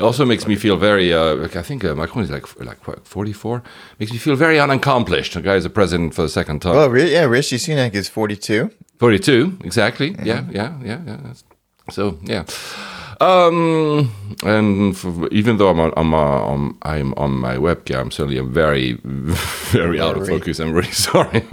It 0.00 0.04
also 0.04 0.24
makes 0.24 0.46
me 0.46 0.56
feel 0.56 0.78
very. 0.78 1.12
Uh, 1.12 1.34
like 1.34 1.56
I 1.56 1.62
think 1.62 1.84
uh, 1.84 1.94
Macron 1.94 2.24
is 2.24 2.30
like 2.30 2.46
like 2.58 2.88
what, 2.88 3.06
44. 3.06 3.62
Makes 3.98 4.12
me 4.12 4.18
feel 4.18 4.34
very 4.34 4.58
unaccomplished. 4.58 5.34
The 5.34 5.42
guy 5.42 5.56
is 5.56 5.66
a 5.66 5.70
president 5.70 6.14
for 6.14 6.22
the 6.22 6.30
second 6.30 6.62
time. 6.62 6.74
Oh, 6.74 6.88
really? 6.88 7.12
Yeah, 7.12 7.26
Rishi 7.26 7.58
Sunak 7.58 7.92
is 7.92 8.08
42. 8.08 8.70
42, 8.98 9.58
exactly. 9.62 10.16
Yeah, 10.24 10.46
yeah, 10.50 10.78
yeah, 10.82 11.00
yeah. 11.06 11.34
So 11.90 12.18
yeah. 12.22 12.44
Um, 13.20 14.10
and 14.42 14.96
for, 14.96 15.28
even 15.28 15.58
though 15.58 15.68
I'm 15.68 15.80
on, 15.80 15.92
I'm, 15.98 16.14
uh, 16.14 16.16
on, 16.16 16.78
I'm 16.80 17.12
on 17.14 17.32
my 17.32 17.56
webcam, 17.56 18.10
certainly 18.10 18.38
I'm 18.38 18.50
very, 18.50 18.94
very 19.04 20.00
out 20.00 20.16
of 20.16 20.26
focus. 20.26 20.60
I'm 20.60 20.72
really 20.72 20.92
sorry. 20.92 21.44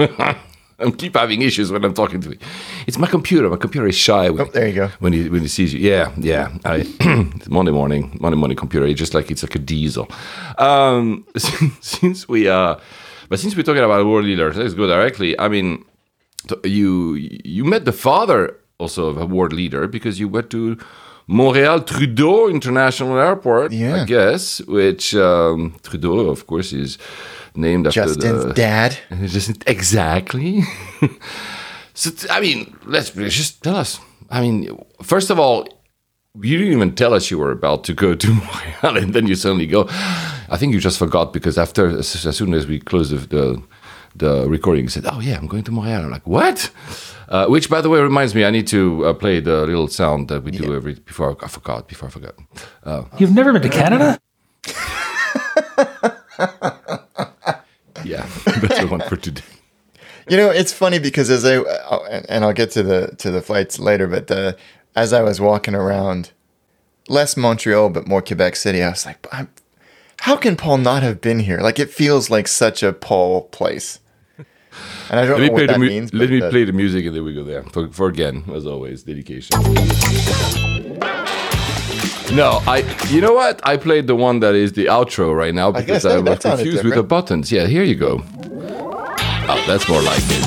I 0.80 0.92
keep 0.92 1.16
having 1.16 1.42
issues 1.42 1.72
when 1.72 1.84
I'm 1.84 1.94
talking 1.94 2.22
to 2.22 2.30
you. 2.30 2.38
It's 2.86 3.00
my 3.00 3.08
computer. 3.08 3.50
My 3.50 3.58
computer 3.58 3.88
is 3.88 3.96
shy. 3.96 4.30
When, 4.30 4.42
Oh, 4.42 4.52
there 4.52 4.68
you 4.68 4.74
go. 4.76 4.88
When 5.00 5.12
he 5.14 5.28
when 5.28 5.42
he 5.42 5.48
sees 5.48 5.74
you, 5.74 5.80
yeah, 5.80 6.12
yeah. 6.18 6.56
I 6.66 6.86
Monday 7.50 7.72
morning, 7.72 8.18
Monday 8.22 8.38
morning 8.38 8.58
computer. 8.58 8.86
It's 8.86 9.00
just 9.00 9.14
like 9.14 9.32
it's 9.32 9.44
like 9.44 9.56
a 9.56 9.60
diesel. 9.60 10.08
Um, 10.60 11.26
since 11.82 12.30
we 12.30 12.48
are, 12.48 12.80
but 13.30 13.40
since 13.40 13.56
we're 13.56 13.64
talking 13.64 13.84
about 13.84 14.06
world 14.06 14.26
leaders, 14.26 14.56
let's 14.58 14.76
go 14.76 14.86
directly. 14.86 15.38
I 15.40 15.48
mean, 15.48 15.84
you 16.64 17.16
you 17.16 17.66
met 17.66 17.86
the 17.86 17.92
father 17.94 18.56
also 18.78 19.08
of 19.08 19.18
a 19.18 19.26
world 19.26 19.54
leader 19.54 19.88
because 19.88 20.20
you 20.20 20.28
went 20.28 20.52
to 20.52 20.78
Montreal 21.28 21.82
Trudeau 21.82 22.48
International 22.50 23.18
Airport, 23.20 23.72
Yeah. 23.74 24.02
I 24.02 24.06
guess, 24.06 24.62
which 24.66 25.14
um, 25.16 25.76
Trudeau, 25.84 26.30
of 26.30 26.48
course, 26.48 26.72
is 26.72 26.98
named 27.56 27.88
after 27.88 28.06
Justin's 28.06 28.46
the 28.46 28.54
dad. 28.54 28.98
just 29.26 29.64
exactly. 29.68 30.64
so 31.94 32.12
I 32.30 32.40
mean, 32.40 32.76
let's 32.86 33.12
just 33.12 33.62
tell 33.64 33.76
us. 33.76 34.00
I 34.30 34.42
mean, 34.42 34.78
first 35.02 35.30
of 35.30 35.40
all, 35.40 35.68
you 36.42 36.58
didn't 36.58 36.74
even 36.74 36.96
tell 36.96 37.14
us 37.14 37.32
you 37.32 37.38
were 37.40 37.52
about 37.52 37.84
to 37.86 37.94
go 37.94 38.16
to 38.16 38.28
Montreal, 38.34 38.98
and 38.98 39.14
then 39.14 39.28
you 39.28 39.36
suddenly 39.36 39.68
go. 39.68 39.86
I 40.50 40.56
think 40.58 40.74
you 40.74 40.80
just 40.80 40.98
forgot 41.00 41.34
because 41.34 41.58
after 41.58 41.88
as, 42.00 42.26
as 42.26 42.38
soon 42.38 42.54
as 42.54 42.68
we 42.68 42.80
closed 42.80 43.12
the, 43.12 43.18
the 43.18 43.62
the 44.20 44.48
recording, 44.50 44.86
you 44.86 44.90
said, 44.90 45.06
"Oh 45.12 45.20
yeah, 45.20 45.38
I'm 45.38 45.48
going 45.48 45.64
to 45.64 45.72
Montreal." 45.72 46.04
I'm 46.04 46.12
like, 46.12 46.28
"What?" 46.28 46.72
Uh, 47.30 47.48
which, 47.48 47.70
by 47.70 47.82
the 47.82 47.90
way, 47.90 48.00
reminds 48.00 48.34
me, 48.34 48.46
I 48.46 48.52
need 48.52 48.68
to 48.68 49.06
uh, 49.06 49.14
play 49.14 49.42
the 49.42 49.66
little 49.66 49.88
sound 49.90 50.30
that 50.30 50.44
we 50.44 50.52
do 50.52 50.74
every 50.74 50.94
before 50.96 51.36
I 51.44 51.48
forgot. 51.48 51.88
Before 51.88 52.08
I 52.08 52.12
forgot. 52.12 52.36
You've 53.18 53.36
never 53.36 53.52
been 53.52 53.62
to 53.64 53.70
Canada? 53.70 54.20
Yeah, 58.08 58.26
that's 58.46 58.80
the 58.80 58.88
one 58.88 59.02
for 59.02 59.16
today. 59.18 59.42
You 60.30 60.38
know, 60.38 60.50
it's 60.50 60.74
funny 60.74 61.00
because 61.00 61.30
as 61.30 61.46
I 61.46 61.58
uh, 61.58 62.22
and 62.30 62.44
I'll 62.44 62.54
get 62.54 62.72
to 62.72 62.84
the 62.84 63.16
to 63.18 63.32
the 63.32 63.42
flights 63.42 63.80
later, 63.80 64.08
but 64.08 64.30
uh, 64.30 64.54
as 64.96 65.14
I 65.14 65.22
was 65.22 65.40
walking 65.40 65.76
around, 65.76 66.32
less 67.08 67.38
Montreal 67.38 67.90
but 67.90 68.08
more 68.08 68.22
Quebec 68.22 68.56
City, 68.56 68.84
I 68.84 68.90
was 68.90 69.06
like, 69.06 69.26
I'm, 69.32 69.50
how 70.22 70.36
can 70.36 70.56
Paul 70.56 70.80
not 70.80 71.04
have 71.04 71.22
been 71.22 71.40
here? 71.40 71.60
Like 71.60 71.80
it 71.80 71.90
feels 71.90 72.30
like 72.30 72.48
such 72.48 72.84
a 72.84 72.94
Paul 72.94 73.44
place, 73.44 74.00
and 75.10 75.20
I 75.20 75.26
don't 75.26 75.40
Let 75.40 75.42
me 75.42 75.48
know 75.48 75.54
play 75.54 75.62
what 75.64 75.68
the 75.68 75.68
that 75.74 75.80
mu- 75.80 75.88
means. 75.88 76.14
let 76.14 76.30
me 76.30 76.40
that- 76.40 76.52
play 76.52 76.64
the 76.66 76.74
music 76.74 77.06
and 77.06 77.16
then 77.16 77.24
we 77.24 77.34
go 77.34 77.44
there 77.44 77.64
for, 77.64 77.88
for 77.90 78.08
again 78.08 78.44
as 78.54 78.66
always 78.66 79.04
dedication. 79.04 79.58
No, 82.36 82.62
I. 82.68 82.84
You 83.10 83.22
know 83.22 83.34
what? 83.34 83.62
I 83.66 83.78
played 83.78 84.06
the 84.08 84.16
one 84.16 84.42
that 84.42 84.54
is 84.54 84.74
the 84.74 84.86
outro 84.88 85.34
right 85.36 85.54
now 85.56 85.72
guess 85.72 85.86
because 85.86 86.04
that- 86.04 86.18
I 86.18 86.20
was 86.20 86.40
confused 86.40 86.84
with 86.84 86.96
the 86.96 87.04
buttons. 87.04 87.52
Yeah, 87.52 87.68
here 87.68 87.84
you 87.84 87.96
go. 87.96 88.22
Oh, 89.50 89.64
that's 89.66 89.88
more 89.88 90.02
like 90.02 90.22
it. 90.28 90.44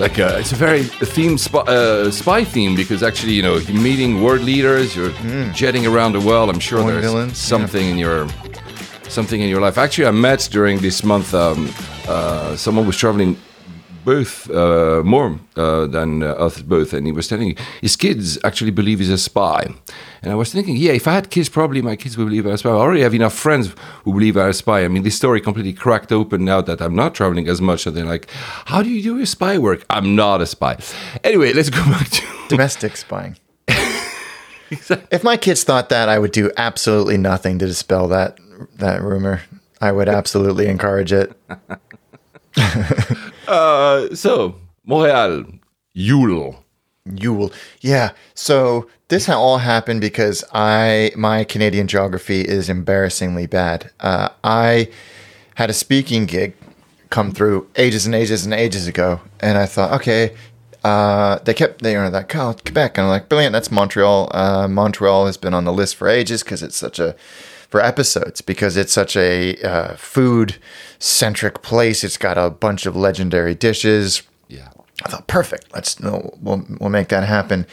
Like 0.00 0.18
uh, 0.18 0.36
it's 0.40 0.52
a 0.52 0.56
very 0.56 0.82
theme 0.84 1.38
spy, 1.38 1.60
uh, 1.60 2.10
spy 2.10 2.44
theme 2.44 2.74
because 2.76 3.02
actually 3.02 3.32
you 3.32 3.42
know 3.42 3.56
you're 3.56 3.80
meeting 3.80 4.22
world 4.22 4.42
leaders, 4.42 4.94
you're 4.96 5.12
jetting 5.54 5.86
around 5.86 6.12
the 6.12 6.20
world. 6.20 6.50
I'm 6.50 6.60
sure 6.60 6.78
Foreign 6.80 6.94
there's 7.00 7.04
villains, 7.10 7.38
something 7.38 7.84
in 7.90 7.98
your 7.98 8.26
something 9.08 9.40
in 9.40 9.48
your 9.48 9.60
life. 9.60 9.78
Actually, 9.78 10.06
I 10.06 10.12
met 10.12 10.48
during 10.50 10.78
this 10.78 11.02
month 11.04 11.34
um, 11.34 11.70
uh, 12.06 12.56
someone 12.56 12.86
was 12.86 12.96
traveling 12.96 13.36
both 14.04 14.50
uh, 14.50 15.02
more 15.04 15.38
uh, 15.56 15.86
than 15.86 16.22
uh, 16.22 16.46
us 16.46 16.62
both, 16.62 16.94
and 16.94 17.06
he 17.06 17.12
was 17.12 17.28
telling 17.28 17.56
his 17.82 17.94
kids 17.96 18.38
actually 18.44 18.70
believe 18.70 19.00
he's 19.00 19.10
a 19.10 19.18
spy. 19.18 19.66
And 20.22 20.32
I 20.32 20.34
was 20.34 20.50
thinking, 20.50 20.76
yeah, 20.76 20.92
if 20.92 21.06
I 21.06 21.12
had 21.12 21.30
kids, 21.30 21.48
probably 21.48 21.82
my 21.82 21.94
kids 21.94 22.16
would 22.16 22.24
believe 22.24 22.46
I'm 22.46 22.52
a 22.52 22.58
spy. 22.58 22.70
I 22.70 22.72
already 22.72 23.02
have 23.02 23.14
enough 23.14 23.34
friends 23.34 23.74
who 24.04 24.12
believe 24.12 24.36
I'm 24.36 24.48
a 24.48 24.54
spy. 24.54 24.84
I 24.84 24.88
mean, 24.88 25.02
this 25.02 25.16
story 25.16 25.40
completely 25.40 25.74
cracked 25.74 26.10
open 26.10 26.44
now 26.44 26.60
that 26.62 26.80
I'm 26.80 26.96
not 26.96 27.14
traveling 27.14 27.48
as 27.48 27.60
much. 27.60 27.86
And 27.86 27.94
they're 27.94 28.04
like, 28.04 28.30
how 28.66 28.82
do 28.82 28.88
you 28.88 29.02
do 29.02 29.16
your 29.18 29.26
spy 29.26 29.58
work? 29.58 29.84
I'm 29.90 30.16
not 30.16 30.40
a 30.40 30.46
spy. 30.46 30.78
Anyway, 31.22 31.52
let's 31.52 31.70
go 31.70 31.84
back 31.84 32.08
to 32.08 32.22
Domestic 32.48 32.96
spying. 32.96 33.36
exactly. 34.70 35.08
If 35.10 35.22
my 35.22 35.36
kids 35.36 35.64
thought 35.64 35.90
that, 35.90 36.08
I 36.08 36.18
would 36.18 36.32
do 36.32 36.50
absolutely 36.56 37.18
nothing 37.18 37.58
to 37.58 37.66
dispel 37.66 38.08
that 38.08 38.38
that 38.76 39.02
rumor. 39.02 39.42
I 39.80 39.92
would 39.92 40.08
absolutely 40.08 40.66
encourage 40.66 41.12
it. 41.12 41.32
Uh, 43.46 44.14
so 44.14 44.56
Montreal, 44.84 45.44
Yule. 45.94 46.62
Yule. 47.06 47.50
Yeah. 47.80 48.10
So 48.34 48.88
this 49.08 49.28
all 49.28 49.58
happened 49.58 50.00
because 50.00 50.44
I 50.52 51.12
my 51.16 51.44
Canadian 51.44 51.88
geography 51.88 52.42
is 52.42 52.68
embarrassingly 52.68 53.46
bad. 53.46 53.90
Uh, 54.00 54.28
I 54.44 54.90
had 55.54 55.70
a 55.70 55.72
speaking 55.72 56.26
gig 56.26 56.54
come 57.10 57.32
through 57.32 57.66
ages 57.76 58.04
and 58.04 58.14
ages 58.14 58.44
and 58.44 58.52
ages 58.52 58.86
ago, 58.86 59.20
and 59.40 59.58
I 59.58 59.66
thought, 59.66 59.92
okay. 60.00 60.36
Uh, 60.84 61.40
they 61.40 61.52
kept 61.54 61.82
they 61.82 61.96
were 61.96 62.08
like, 62.08 62.34
oh, 62.36 62.54
Quebec, 62.64 62.96
and 62.96 63.06
I'm 63.06 63.10
like, 63.10 63.28
brilliant. 63.28 63.52
That's 63.52 63.70
Montreal. 63.70 64.30
Uh, 64.32 64.68
Montreal 64.68 65.26
has 65.26 65.36
been 65.36 65.52
on 65.52 65.64
the 65.64 65.72
list 65.72 65.96
for 65.96 66.08
ages 66.08 66.44
because 66.44 66.62
it's 66.62 66.76
such 66.76 67.00
a 67.00 67.16
for 67.68 67.80
episodes 67.82 68.40
because 68.40 68.76
it's 68.76 68.92
such 68.92 69.16
a 69.16 69.56
uh, 69.62 69.94
food 69.96 70.56
centric 70.98 71.62
place. 71.62 72.02
It's 72.02 72.16
got 72.16 72.38
a 72.38 72.50
bunch 72.50 72.86
of 72.86 72.96
legendary 72.96 73.54
dishes. 73.54 74.22
Yeah. 74.48 74.68
I 75.04 75.10
thought, 75.10 75.26
perfect. 75.28 75.72
Let's 75.72 76.00
no, 76.00 76.34
we'll 76.40 76.66
we'll 76.80 76.90
make 76.90 77.08
that 77.08 77.24
happen. 77.24 77.66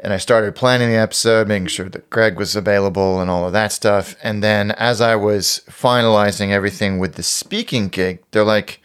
And 0.00 0.12
I 0.12 0.16
started 0.16 0.56
planning 0.56 0.88
the 0.88 0.96
episode, 0.96 1.46
making 1.46 1.68
sure 1.68 1.88
that 1.88 2.10
Greg 2.10 2.36
was 2.36 2.56
available 2.56 3.20
and 3.20 3.30
all 3.30 3.46
of 3.46 3.52
that 3.52 3.70
stuff. 3.70 4.16
And 4.20 4.42
then 4.42 4.72
as 4.72 5.00
I 5.00 5.14
was 5.14 5.62
finalizing 5.70 6.50
everything 6.50 6.98
with 6.98 7.14
the 7.14 7.22
speaking 7.22 7.86
gig, 7.86 8.18
they're 8.32 8.42
like, 8.42 8.80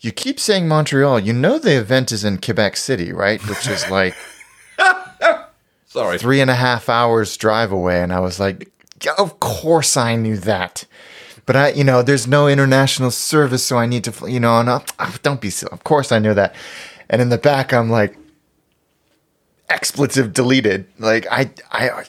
"You 0.00 0.10
keep 0.10 0.40
saying 0.40 0.66
Montreal. 0.66 1.20
You 1.20 1.32
know 1.32 1.60
the 1.60 1.78
event 1.78 2.10
is 2.10 2.24
in 2.24 2.38
Quebec 2.38 2.76
City, 2.76 3.12
right? 3.12 3.40
Which 3.46 3.68
is 3.68 3.88
like 3.88 4.16
Sorry. 5.86 6.18
three 6.18 6.40
and 6.40 6.50
a 6.50 6.56
half 6.56 6.88
hours 6.88 7.36
drive 7.36 7.70
away." 7.70 8.02
And 8.02 8.12
I 8.12 8.18
was 8.18 8.40
like, 8.40 8.60
"Yeah, 8.64 8.71
"Of 9.06 9.40
course 9.40 9.96
I 9.96 10.16
knew 10.16 10.36
that." 10.38 10.84
But 11.44 11.56
I, 11.56 11.68
you 11.70 11.84
know, 11.84 12.02
there's 12.02 12.26
no 12.26 12.46
international 12.46 13.10
service, 13.10 13.64
so 13.64 13.76
I 13.76 13.86
need 13.86 14.04
to, 14.04 14.30
you 14.30 14.38
know, 14.38 14.60
and 14.60 14.70
I, 14.70 14.84
oh, 15.00 15.16
don't 15.22 15.40
be 15.40 15.50
silly. 15.50 15.72
Of 15.72 15.82
course 15.82 16.12
I 16.12 16.20
knew 16.20 16.34
that. 16.34 16.54
And 17.10 17.20
in 17.20 17.30
the 17.30 17.38
back, 17.38 17.72
I'm 17.72 17.90
like, 17.90 18.16
expletive 19.68 20.32
deleted. 20.32 20.86
Like 20.98 21.26
I, 21.30 21.50
I, 21.72 22.04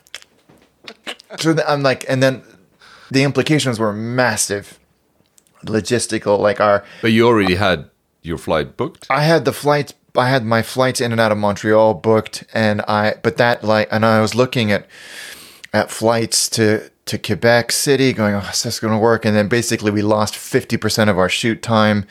so 1.39 1.55
I'm 1.67 1.81
like, 1.81 2.05
and 2.07 2.21
then 2.21 2.43
the 3.09 3.23
implications 3.23 3.79
were 3.79 3.93
massive, 3.93 4.79
logistical. 5.65 6.39
Like 6.39 6.59
our, 6.59 6.83
But 7.01 7.12
you 7.12 7.27
already 7.27 7.55
had 7.55 7.89
your 8.21 8.38
flight 8.38 8.77
booked. 8.77 9.07
I 9.09 9.23
had 9.23 9.45
the 9.45 9.53
flights. 9.53 9.93
I 10.15 10.29
had 10.29 10.45
my 10.45 10.62
flights 10.62 11.01
in 11.01 11.12
and 11.12 11.19
out 11.19 11.31
of 11.31 11.39
Montreal 11.39 11.95
booked, 11.95 12.43
and 12.53 12.81
I, 12.81 13.15
but 13.23 13.38
that 13.38 13.63
like, 13.63 13.88
and 13.91 14.05
I 14.05 14.21
was 14.21 14.35
looking 14.35 14.71
at 14.71 14.85
at 15.73 15.91
flights 15.91 16.49
to 16.49 16.89
to 17.05 17.17
Quebec 17.17 17.71
City, 17.71 18.13
going, 18.13 18.33
oh, 18.35 18.49
is 18.51 18.63
this 18.63 18.79
going 18.79 18.93
to 18.93 18.99
work? 18.99 19.25
And 19.25 19.35
then 19.35 19.47
basically 19.49 19.91
we 19.91 20.01
lost 20.01 20.35
fifty 20.35 20.77
percent 20.77 21.09
of 21.09 21.17
our 21.17 21.29
shoot 21.29 21.61
time 21.61 22.05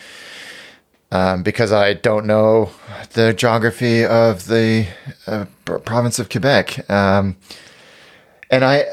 um, 1.11 1.42
because 1.42 1.73
I 1.73 1.95
don't 1.95 2.26
know 2.26 2.71
the 3.12 3.33
geography 3.33 4.04
of 4.04 4.47
the 4.47 4.87
uh, 5.26 5.45
province 5.85 6.19
of 6.19 6.28
Quebec, 6.28 6.90
um, 6.90 7.37
and 8.50 8.64
I. 8.64 8.85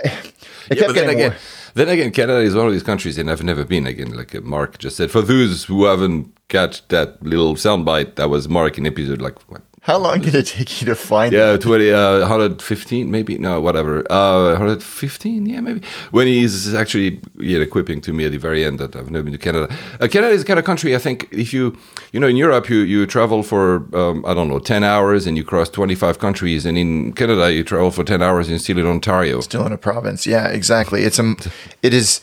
It 0.70 0.78
Yeah, 0.78 0.84
kept 0.84 0.88
but 0.90 0.96
then 0.96 1.10
again, 1.10 1.32
wor- 1.32 1.40
then 1.74 1.90
again, 1.90 2.12
Canada 2.12 2.40
is 2.40 2.54
one 2.56 2.68
of 2.68 2.74
these 2.74 2.84
countries, 2.84 3.18
and 3.18 3.32
I've 3.32 3.44
never 3.44 3.66
been. 3.66 3.88
Again, 3.88 4.12
like 4.12 4.36
uh, 4.36 4.42
Mark 4.42 4.78
just 4.78 4.98
said, 4.98 5.10
for 5.10 5.22
those 5.22 5.64
who 5.64 5.86
haven't 5.86 6.32
catch 6.48 6.88
that 6.90 7.22
little 7.24 7.56
soundbite, 7.56 8.16
that 8.16 8.30
was 8.30 8.48
Mark 8.48 8.78
in 8.78 8.86
episode 8.86 9.22
like 9.22 9.40
what? 9.50 9.64
How 9.82 9.98
long 9.98 10.20
did 10.20 10.36
it 10.36 10.48
take 10.48 10.82
you 10.82 10.88
to 10.88 10.96
find 10.96 11.32
Yeah, 11.34 11.54
it? 11.54 11.62
20, 11.62 11.92
uh, 11.92 12.20
115, 12.20 13.10
maybe 13.10 13.38
no, 13.38 13.62
whatever, 13.62 14.00
uh, 14.12 14.50
115, 14.52 15.46
yeah, 15.46 15.62
maybe. 15.62 15.82
When 16.12 16.28
he's 16.28 16.74
actually 16.74 17.22
yeah, 17.38 17.60
equipping 17.60 18.02
to 18.02 18.14
me 18.14 18.26
at 18.26 18.32
the 18.32 18.38
very 18.38 18.66
end 18.66 18.80
that 18.80 18.96
I've 18.96 19.10
never 19.10 19.24
been 19.24 19.34
to 19.34 19.40
Canada. 19.40 19.74
Uh, 20.02 20.08
Canada 20.08 20.34
is 20.34 20.42
the 20.42 20.48
kind 20.48 20.60
of 20.60 20.66
country. 20.66 20.96
I 20.96 21.00
think 21.00 21.28
if 21.32 21.54
you, 21.54 21.78
you 22.12 22.20
know, 22.20 22.28
in 22.28 22.36
Europe 22.36 22.70
you 22.70 22.80
you 22.80 23.06
travel 23.06 23.42
for 23.42 23.88
um, 23.96 24.24
I 24.26 24.34
don't 24.34 24.50
know 24.50 24.60
10 24.60 24.84
hours 24.84 25.26
and 25.26 25.38
you 25.38 25.44
cross 25.46 25.70
25 25.70 26.20
countries, 26.20 26.66
and 26.66 26.78
in 26.78 27.14
Canada 27.14 27.52
you 27.54 27.64
travel 27.64 27.92
for 27.92 28.04
10 28.04 28.22
hours 28.22 28.48
and 28.48 28.52
you're 28.52 28.60
still 28.60 28.78
in 28.80 28.86
Ontario. 28.86 29.40
Still 29.42 29.66
in 29.66 29.72
a 29.72 29.78
province. 29.78 30.28
Yeah, 30.28 30.48
exactly. 30.50 31.04
It's 31.04 31.20
a, 31.20 31.36
it 31.82 31.94
is, 31.94 32.22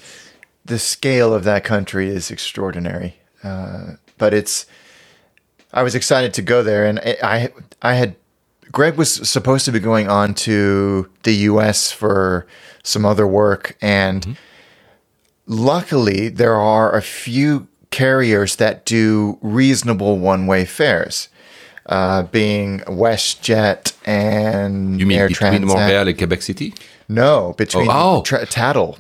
the 0.65 0.79
scale 0.79 1.33
of 1.33 1.45
that 1.45 1.65
country 1.65 2.09
is 2.09 2.31
extraordinary. 2.31 3.17
Uh, 3.43 3.95
but 4.19 4.35
it's, 4.35 4.67
I 5.77 5.83
was 5.83 5.95
excited 5.95 6.33
to 6.35 6.43
go 6.43 6.63
there, 6.63 6.87
and 6.87 6.99
I, 7.23 7.51
I, 7.83 7.95
had, 7.95 8.17
Greg 8.73 8.97
was 8.97 9.13
supposed 9.29 9.67
to 9.67 9.73
be 9.73 9.79
going 9.79 10.09
on 10.09 10.33
to 10.49 11.11
the 11.23 11.35
U.S. 11.51 11.93
for 11.93 12.47
some 12.83 13.05
other 13.05 13.27
work, 13.27 13.77
and 13.83 14.39
luckily 15.47 16.31
there 16.31 16.57
are 16.57 16.97
a 16.97 17.03
few 17.03 17.69
carriers 17.91 18.57
that 18.57 18.87
do 18.87 19.39
reasonable 19.43 20.19
one-way 20.19 20.65
fares. 20.65 21.29
Uh, 21.85 22.23
being 22.25 22.81
WestJet 22.81 23.93
and 24.05 24.99
You 24.99 25.07
mean 25.07 25.19
Air 25.19 25.29
between 25.29 25.53
Transat. 25.53 25.67
Montreal 25.67 26.09
and 26.09 26.19
Quebec 26.19 26.43
City? 26.43 26.75
No, 27.09 27.55
between 27.57 27.87
Oh, 27.89 28.17
oh. 28.19 28.23
Tra- 28.23 28.45
Tattle, 28.45 28.99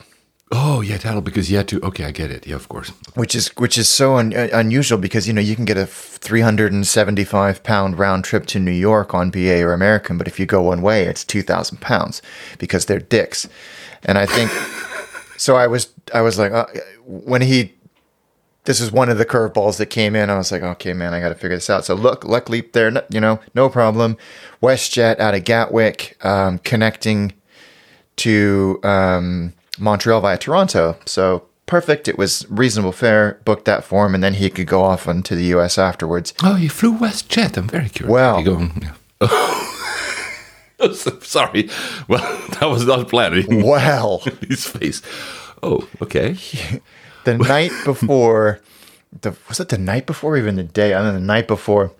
Oh 0.52 0.80
yeah, 0.80 0.96
that'll 0.98 1.22
because 1.22 1.50
you 1.50 1.56
had 1.56 1.66
to. 1.68 1.82
Okay, 1.82 2.04
I 2.04 2.12
get 2.12 2.30
it. 2.30 2.46
Yeah, 2.46 2.54
of 2.54 2.68
course. 2.68 2.90
which 3.14 3.34
is 3.34 3.48
which 3.56 3.76
is 3.76 3.88
so 3.88 4.16
un- 4.16 4.32
uh, 4.34 4.48
unusual 4.52 4.96
because 4.98 5.26
you 5.26 5.32
know 5.32 5.40
you 5.40 5.56
can 5.56 5.64
get 5.64 5.76
a 5.76 5.86
three 5.86 6.40
hundred 6.40 6.72
and 6.72 6.86
seventy 6.86 7.24
five 7.24 7.64
pound 7.64 7.98
round 7.98 8.22
trip 8.24 8.46
to 8.46 8.60
New 8.60 8.70
York 8.70 9.12
on 9.12 9.30
BA 9.30 9.60
or 9.62 9.72
American, 9.72 10.16
but 10.18 10.28
if 10.28 10.38
you 10.38 10.46
go 10.46 10.62
one 10.62 10.82
way, 10.82 11.02
it's 11.04 11.24
two 11.24 11.42
thousand 11.42 11.80
pounds 11.80 12.22
because 12.58 12.86
they're 12.86 13.00
dicks. 13.00 13.48
And 14.04 14.18
I 14.18 14.26
think 14.26 14.50
so. 15.36 15.56
I 15.56 15.66
was 15.66 15.92
I 16.14 16.20
was 16.20 16.38
like 16.38 16.52
uh, 16.52 16.66
when 17.04 17.42
he. 17.42 17.72
This 18.66 18.80
is 18.80 18.90
one 18.90 19.08
of 19.08 19.16
the 19.18 19.24
curveballs 19.26 19.78
that 19.78 19.86
came 19.86 20.16
in. 20.16 20.28
I 20.28 20.36
was 20.36 20.50
like, 20.50 20.62
okay, 20.62 20.92
man, 20.92 21.14
I 21.14 21.20
got 21.20 21.28
to 21.28 21.36
figure 21.36 21.56
this 21.56 21.70
out. 21.70 21.84
So 21.84 21.94
look, 21.94 22.24
luckily 22.24 22.62
there, 22.72 22.90
no- 22.90 23.04
you 23.10 23.20
know, 23.20 23.38
no 23.54 23.68
problem. 23.68 24.16
WestJet 24.60 25.20
out 25.20 25.34
of 25.36 25.44
Gatwick, 25.44 26.16
um, 26.24 26.58
connecting 26.58 27.32
to 28.16 28.80
um, 28.82 29.52
Montreal 29.78 30.21
via 30.21 30.38
Toronto. 30.38 30.97
So 31.06 31.45
perfect. 31.66 32.09
It 32.09 32.16
was 32.18 32.47
reasonable 32.49 32.92
fare. 32.92 33.40
Booked 33.45 33.64
that 33.66 33.85
for 33.85 34.06
him, 34.06 34.14
and 34.14 34.23
then 34.25 34.35
he 34.35 34.50
could 34.50 34.66
go 34.66 34.83
off 34.83 35.06
into 35.09 35.35
the 35.35 35.45
U.S. 35.47 35.78
afterwards. 35.78 36.33
Oh, 36.42 36.54
he 36.54 36.68
flew 36.68 36.97
WestJet. 36.97 37.56
I'm 37.56 37.68
very 37.68 37.88
curious. 37.88 38.12
Well- 38.12 38.38
You 38.40 38.45
go, 38.45 38.68
yeah. 38.83 38.92
Sorry. 40.92 41.71
Well, 42.09 42.21
that 42.61 42.66
was 42.68 42.87
not 42.87 43.09
planned. 43.09 43.47
Well, 43.64 44.18
His 44.47 44.66
face. 44.66 45.02
Oh, 45.62 45.88
okay. 46.02 46.37
the 47.25 47.38
night 47.38 47.73
before, 47.85 48.61
the 49.23 49.35
was 49.49 49.59
it 49.59 49.71
the 49.71 49.78
night 49.78 50.06
before, 50.06 50.35
or 50.35 50.37
even 50.37 50.56
the 50.56 50.62
day? 50.64 50.92
I 50.92 50.99
don't 50.99 51.06
know, 51.06 51.12
the 51.14 51.21
night 51.21 51.49
before 51.49 51.92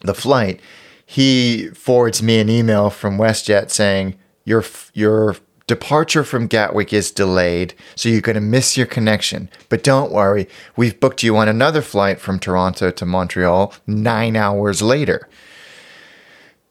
the 0.00 0.14
flight, 0.14 0.58
he 1.04 1.68
forwards 1.74 2.22
me 2.22 2.38
an 2.40 2.48
email 2.48 2.88
from 2.88 3.18
WestJet 3.18 3.70
saying 3.70 4.14
your 4.46 4.64
your 4.94 5.36
departure 5.66 6.24
from 6.24 6.46
Gatwick 6.46 6.92
is 6.92 7.10
delayed, 7.10 7.74
so 7.96 8.08
you're 8.08 8.20
going 8.20 8.34
to 8.34 8.40
miss 8.40 8.76
your 8.76 8.86
connection. 8.86 9.48
But 9.68 9.82
don't 9.82 10.12
worry, 10.12 10.48
we've 10.76 10.98
booked 10.98 11.22
you 11.22 11.36
on 11.36 11.48
another 11.48 11.82
flight 11.82 12.20
from 12.20 12.38
Toronto 12.38 12.90
to 12.90 13.06
Montreal 13.06 13.72
nine 13.86 14.36
hours 14.36 14.82
later. 14.82 15.28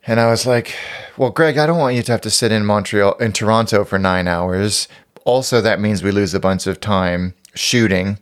And 0.05 0.19
I 0.19 0.29
was 0.29 0.45
like, 0.45 0.75
well, 1.17 1.29
Greg, 1.29 1.57
I 1.57 1.65
don't 1.65 1.79
want 1.79 1.95
you 1.95 2.03
to 2.03 2.11
have 2.11 2.21
to 2.21 2.29
sit 2.29 2.51
in 2.51 2.65
Montreal, 2.65 3.13
in 3.15 3.31
Toronto 3.31 3.85
for 3.85 3.97
nine 3.97 4.27
hours. 4.27 4.87
Also, 5.25 5.61
that 5.61 5.79
means 5.79 6.03
we 6.03 6.11
lose 6.11 6.33
a 6.33 6.39
bunch 6.39 6.67
of 6.67 6.81
time 6.81 7.33
shooting. 7.55 8.19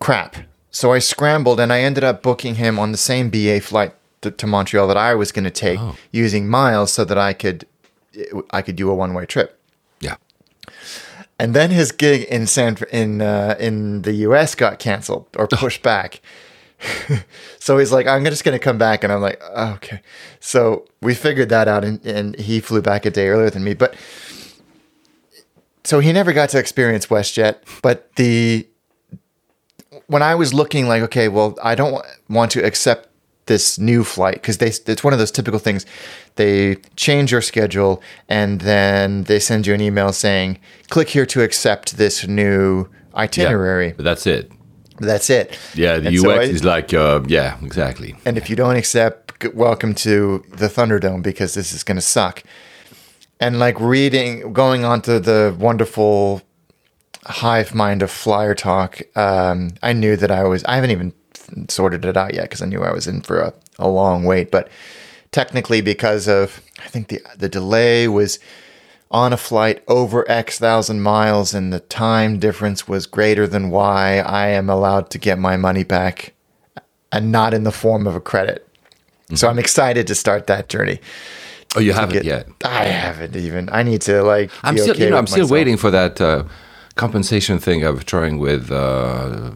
Crap. 0.00 0.36
So 0.72 0.92
I 0.92 0.98
scrambled 0.98 1.60
and 1.60 1.72
I 1.72 1.80
ended 1.80 2.02
up 2.02 2.22
booking 2.22 2.56
him 2.56 2.78
on 2.78 2.90
the 2.90 2.98
same 2.98 3.30
BA 3.30 3.60
flight 3.60 3.94
to, 4.22 4.30
to 4.32 4.46
Montreal 4.46 4.88
that 4.88 4.96
I 4.96 5.14
was 5.14 5.30
going 5.30 5.44
to 5.44 5.50
take 5.50 5.78
oh. 5.78 5.96
using 6.10 6.48
miles 6.48 6.92
so 6.92 7.04
that 7.04 7.18
I 7.18 7.32
could 7.32 7.66
I 8.50 8.62
could 8.62 8.76
do 8.76 8.90
a 8.90 8.94
one 8.94 9.14
way 9.14 9.26
trip. 9.26 9.58
And 11.38 11.54
then 11.54 11.70
his 11.70 11.92
gig 11.92 12.22
in 12.24 12.46
San 12.46 12.76
in 12.92 13.20
uh, 13.20 13.56
in 13.58 14.02
the 14.02 14.12
U.S. 14.26 14.54
got 14.54 14.78
canceled 14.78 15.26
or 15.36 15.48
pushed 15.48 15.82
back. 15.82 16.20
so 17.58 17.78
he's 17.78 17.92
like, 17.92 18.06
"I'm 18.06 18.24
just 18.24 18.44
going 18.44 18.58
to 18.58 18.62
come 18.62 18.78
back," 18.78 19.02
and 19.02 19.12
I'm 19.12 19.20
like, 19.20 19.40
oh, 19.42 19.72
"Okay." 19.74 20.02
So 20.40 20.86
we 21.00 21.14
figured 21.14 21.48
that 21.48 21.68
out, 21.68 21.84
and, 21.84 22.04
and 22.04 22.36
he 22.38 22.60
flew 22.60 22.82
back 22.82 23.06
a 23.06 23.10
day 23.10 23.28
earlier 23.28 23.50
than 23.50 23.64
me. 23.64 23.74
But 23.74 23.94
so 25.84 26.00
he 26.00 26.12
never 26.12 26.32
got 26.32 26.50
to 26.50 26.58
experience 26.58 27.06
WestJet, 27.06 27.56
but 27.82 28.14
the 28.16 28.66
when 30.06 30.22
I 30.22 30.34
was 30.34 30.52
looking 30.52 30.88
like, 30.88 31.02
okay, 31.04 31.28
well, 31.28 31.56
I 31.62 31.74
don't 31.74 32.04
want 32.28 32.50
to 32.52 32.64
accept 32.64 33.08
this 33.46 33.78
new 33.78 34.04
flight 34.04 34.34
because 34.34 34.58
they 34.58 34.68
it's 34.92 35.02
one 35.04 35.12
of 35.12 35.18
those 35.18 35.30
typical 35.32 35.58
things. 35.58 35.84
They 36.36 36.76
change 36.96 37.32
your 37.32 37.42
schedule 37.42 38.02
and 38.28 38.60
then 38.60 39.24
they 39.24 39.38
send 39.40 39.66
you 39.66 39.74
an 39.74 39.80
email 39.80 40.12
saying, 40.12 40.58
click 40.88 41.08
here 41.10 41.26
to 41.26 41.42
accept 41.42 41.96
this 41.96 42.26
new 42.26 42.88
itinerary. 43.14 43.92
But 43.92 44.04
that's 44.04 44.26
it. 44.26 44.50
That's 44.98 45.28
it. 45.30 45.58
Yeah, 45.74 45.98
the 45.98 46.08
And 46.08 46.16
UX 46.16 46.22
so 46.22 46.30
I- 46.30 46.42
is 46.42 46.64
like, 46.64 46.94
uh, 46.94 47.20
yeah, 47.26 47.58
exactly. 47.62 48.14
and 48.24 48.36
if 48.38 48.48
you 48.48 48.56
don't 48.56 48.76
accept, 48.76 49.52
welcome 49.54 49.92
to 49.96 50.44
the 50.50 50.68
Thunderdome 50.68 51.22
because 51.22 51.54
this 51.54 51.72
is 51.72 51.82
going 51.82 51.96
to 51.96 52.02
suck. 52.02 52.44
And 53.40 53.58
like 53.58 53.80
reading, 53.80 54.52
going 54.52 54.84
on 54.84 55.02
to 55.02 55.18
the 55.18 55.54
wonderful 55.58 56.42
hive 57.24 57.74
mind 57.74 58.02
of 58.02 58.10
FlyerTalk, 58.10 59.16
um, 59.16 59.70
I 59.82 59.92
knew 59.92 60.16
that 60.16 60.30
I 60.30 60.44
was, 60.44 60.62
I 60.64 60.76
haven't 60.76 60.92
even 60.92 61.12
sorted 61.68 62.04
it 62.04 62.16
out 62.16 62.34
yet 62.34 62.44
because 62.44 62.62
I 62.62 62.66
knew 62.66 62.82
I 62.82 62.92
was 62.92 63.06
in 63.06 63.20
for 63.22 63.40
a, 63.40 63.52
a 63.78 63.88
long 63.88 64.24
wait. 64.24 64.50
But 64.50 64.68
technically, 65.30 65.80
because 65.80 66.28
of, 66.28 66.60
I 66.84 66.88
think 66.88 67.08
the, 67.08 67.20
the 67.36 67.48
delay 67.48 68.08
was 68.08 68.38
on 69.10 69.32
a 69.32 69.36
flight 69.36 69.82
over 69.88 70.28
X 70.30 70.58
thousand 70.58 71.02
miles 71.02 71.52
and 71.52 71.72
the 71.72 71.80
time 71.80 72.38
difference 72.38 72.88
was 72.88 73.06
greater 73.06 73.46
than 73.46 73.70
Y, 73.70 74.18
I 74.18 74.48
am 74.48 74.70
allowed 74.70 75.10
to 75.10 75.18
get 75.18 75.38
my 75.38 75.56
money 75.56 75.84
back 75.84 76.32
and 77.12 77.30
not 77.30 77.52
in 77.52 77.64
the 77.64 77.72
form 77.72 78.06
of 78.06 78.16
a 78.16 78.20
credit. 78.20 78.66
So 79.34 79.48
I'm 79.48 79.58
excited 79.58 80.06
to 80.06 80.14
start 80.14 80.46
that 80.46 80.68
journey. 80.68 80.98
Oh, 81.74 81.80
you 81.80 81.92
haven't 81.92 82.14
Get- 82.14 82.24
yet. 82.24 82.48
I 82.64 82.84
haven't 82.84 83.34
even. 83.36 83.68
I 83.70 83.82
need 83.82 84.02
to 84.02 84.22
like. 84.22 84.50
I'm 84.62 84.76
still, 84.76 84.90
okay 84.90 85.04
you 85.04 85.10
know, 85.10 85.16
I'm 85.16 85.26
still 85.26 85.44
myself. 85.44 85.50
waiting 85.50 85.76
for 85.78 85.90
that 85.90 86.20
uh, 86.20 86.44
compensation 86.96 87.58
thing 87.58 87.82
of 87.82 88.04
trying 88.04 88.38
with. 88.38 88.70
Uh, 88.70 89.52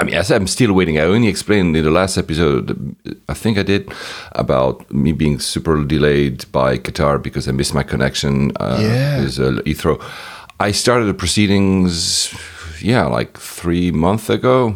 I 0.00 0.04
mean, 0.04 0.14
as 0.14 0.30
I'm 0.30 0.46
still 0.46 0.72
waiting. 0.72 0.98
I 0.98 1.02
only 1.02 1.28
explained 1.28 1.76
in 1.76 1.84
the 1.84 1.90
last 1.90 2.16
episode, 2.16 2.96
I 3.28 3.34
think 3.34 3.58
I 3.58 3.62
did, 3.62 3.92
about 4.32 4.90
me 4.92 5.12
being 5.12 5.38
super 5.40 5.84
delayed 5.84 6.50
by 6.52 6.78
Qatar 6.78 7.22
because 7.22 7.46
I 7.48 7.52
missed 7.52 7.74
my 7.74 7.82
connection. 7.82 8.52
Uh, 8.58 8.78
Yeah. 8.80 9.20
with 9.22 9.38
uh, 9.38 9.62
Heathrow. 9.66 10.00
I 10.68 10.72
started 10.72 11.06
the 11.06 11.14
proceedings, 11.14 12.34
yeah, 12.82 13.04
like 13.18 13.38
three 13.38 13.90
months 13.92 14.30
ago. 14.30 14.74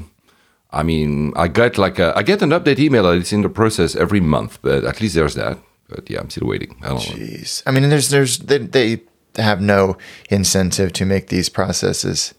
I 0.71 0.83
mean, 0.83 1.33
I 1.37 1.49
got 1.49 1.78
like 1.78 1.99
a, 1.99 2.12
I 2.16 2.23
get 2.23 2.43
an 2.43 2.50
update 2.50 2.78
email 2.78 3.04
that 3.04 3.16
it's 3.16 3.33
in 3.33 3.43
the 3.43 3.49
process 3.49 3.95
every 3.97 4.21
month, 4.21 4.59
but 4.62 4.85
at 4.85 5.00
least 5.00 5.14
there's 5.14 5.35
that. 5.35 5.59
But 5.88 6.11
yeah, 6.11 6.21
I'm 6.21 6.31
still 6.31 6.49
waiting. 6.49 6.76
I 6.83 6.88
don't 6.88 6.97
know. 6.97 7.16
Jeez. 7.16 7.62
I 7.66 7.71
mean, 7.71 7.88
there's 7.88 8.09
there's 8.09 8.38
they, 8.38 8.59
they 8.59 9.02
have 9.37 9.61
no 9.61 9.97
incentive 10.31 10.93
to 10.93 11.04
make 11.04 11.26
these 11.28 11.49
processes 11.50 12.35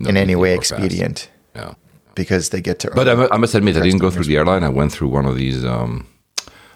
in 0.00 0.16
any 0.16 0.36
way 0.36 0.52
or 0.54 0.58
fast. 0.58 0.72
expedient 0.72 1.30
Yeah. 1.54 1.74
Because 2.14 2.50
they 2.50 2.60
get 2.60 2.78
to. 2.80 2.90
But 2.90 3.08
I, 3.08 3.28
I 3.34 3.36
must 3.36 3.54
admit, 3.54 3.76
I 3.76 3.80
didn't 3.80 3.98
go 3.98 4.10
through 4.10 4.24
the 4.24 4.36
airline. 4.36 4.64
I 4.64 4.68
went 4.68 4.92
through 4.92 5.08
one 5.08 5.26
of 5.26 5.36
these. 5.36 5.64
Um, 5.64 6.06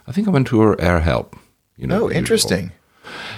I 0.07 0.13
think 0.13 0.27
I 0.27 0.31
went 0.31 0.49
through 0.49 0.77
AirHelp. 0.77 1.39
You 1.77 1.87
know, 1.87 2.05
oh, 2.05 2.11
interesting. 2.11 2.73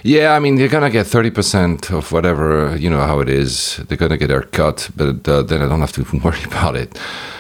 Yeah, 0.03 0.33
I 0.33 0.39
mean, 0.39 0.57
they're 0.57 0.69
gonna 0.69 0.91
get 0.91 1.07
thirty 1.07 1.31
percent 1.31 1.91
of 1.91 2.11
whatever. 2.11 2.77
You 2.77 2.91
know 2.91 3.01
how 3.01 3.21
it 3.21 3.29
is. 3.29 3.77
They're 3.89 3.99
gonna 3.99 4.17
get 4.17 4.29
their 4.29 4.43
cut, 4.43 4.91
but 4.97 5.29
uh, 5.29 5.43
then 5.43 5.63
I 5.63 5.69
don't 5.69 5.81
have 5.81 5.93
to 5.93 6.19
worry 6.25 6.43
about 6.45 6.77
it. 6.77 6.99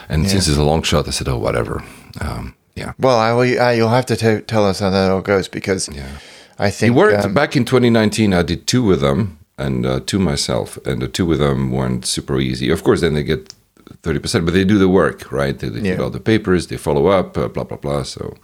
And 0.08 0.28
since 0.28 0.48
it's 0.48 0.58
a 0.58 0.62
long 0.62 0.82
shot, 0.82 1.08
I 1.08 1.10
said, 1.10 1.28
"Oh, 1.28 1.38
whatever." 1.38 1.82
Um, 2.20 2.54
yeah, 2.74 2.92
Well, 2.98 3.18
I 3.18 3.32
will. 3.32 3.60
I, 3.60 3.72
you'll 3.72 3.88
have 3.88 4.06
to 4.06 4.16
t- 4.16 4.42
tell 4.42 4.66
us 4.66 4.80
how 4.80 4.90
that 4.90 5.10
all 5.10 5.22
goes 5.22 5.48
because 5.48 5.88
yeah. 5.88 6.18
I 6.58 6.70
think 6.70 6.94
worked 6.94 7.24
um, 7.24 7.34
back 7.34 7.56
in 7.56 7.64
2019. 7.64 8.32
I 8.34 8.42
did 8.42 8.66
two 8.66 8.82
with 8.82 9.00
them 9.00 9.38
and 9.58 9.86
uh, 9.86 10.00
two 10.04 10.18
myself, 10.18 10.78
and 10.86 11.02
the 11.02 11.08
two 11.08 11.26
with 11.26 11.38
them 11.38 11.70
weren't 11.70 12.06
super 12.06 12.40
easy. 12.40 12.70
Of 12.70 12.82
course, 12.82 13.00
then 13.00 13.14
they 13.14 13.22
get 13.22 13.54
thirty 14.02 14.18
percent, 14.18 14.44
but 14.44 14.54
they 14.54 14.64
do 14.64 14.78
the 14.78 14.88
work, 14.88 15.30
right? 15.32 15.58
They, 15.58 15.68
they 15.68 15.80
Yeah. 15.88 15.96
fill 15.96 16.06
out 16.06 16.12
the 16.12 16.20
papers, 16.20 16.66
they 16.68 16.76
follow 16.76 17.06
up, 17.08 17.36
uh, 17.38 17.48
blah 17.48 17.64
blah 17.64 17.76
blah. 17.78 18.02
So. 18.02 18.34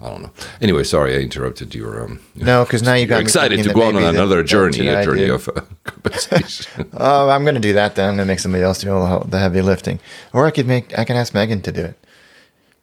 I 0.00 0.10
don't 0.10 0.22
know. 0.22 0.30
Anyway, 0.60 0.84
sorry 0.84 1.16
I 1.16 1.18
interrupted 1.18 1.74
your. 1.74 2.04
Um, 2.04 2.20
no, 2.36 2.62
because 2.64 2.84
now 2.84 2.94
you 2.94 3.04
got 3.08 3.20
excited 3.20 3.64
to 3.64 3.74
go 3.74 3.82
on 3.82 3.94
that- 3.94 4.14
another 4.14 4.44
journey, 4.44 4.86
a 4.86 5.02
journey 5.02 5.26
do. 5.26 5.34
of 5.34 5.48
uh, 5.48 5.62
compensation. 5.84 6.88
Oh, 6.96 7.28
I'm 7.28 7.42
going 7.42 7.56
to 7.56 7.60
do 7.60 7.72
that 7.72 7.96
then. 7.96 8.10
I'm 8.10 8.14
going 8.14 8.26
to 8.28 8.30
make 8.32 8.38
somebody 8.38 8.62
else 8.62 8.78
do 8.78 8.92
all 8.92 9.24
the 9.24 9.40
heavy 9.40 9.60
lifting, 9.60 9.98
or 10.32 10.46
I 10.46 10.52
could 10.52 10.68
make. 10.68 10.96
I 10.96 11.04
can 11.04 11.16
ask 11.16 11.34
Megan 11.34 11.62
to 11.62 11.72
do 11.72 11.82
it 11.82 11.98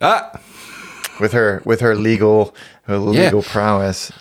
ah, 0.01 0.41
with 1.21 1.31
her 1.31 1.61
with 1.63 1.79
her 1.79 1.95
legal 1.95 2.53
her 2.83 2.97
legal 2.97 3.43
prowess. 3.43 4.11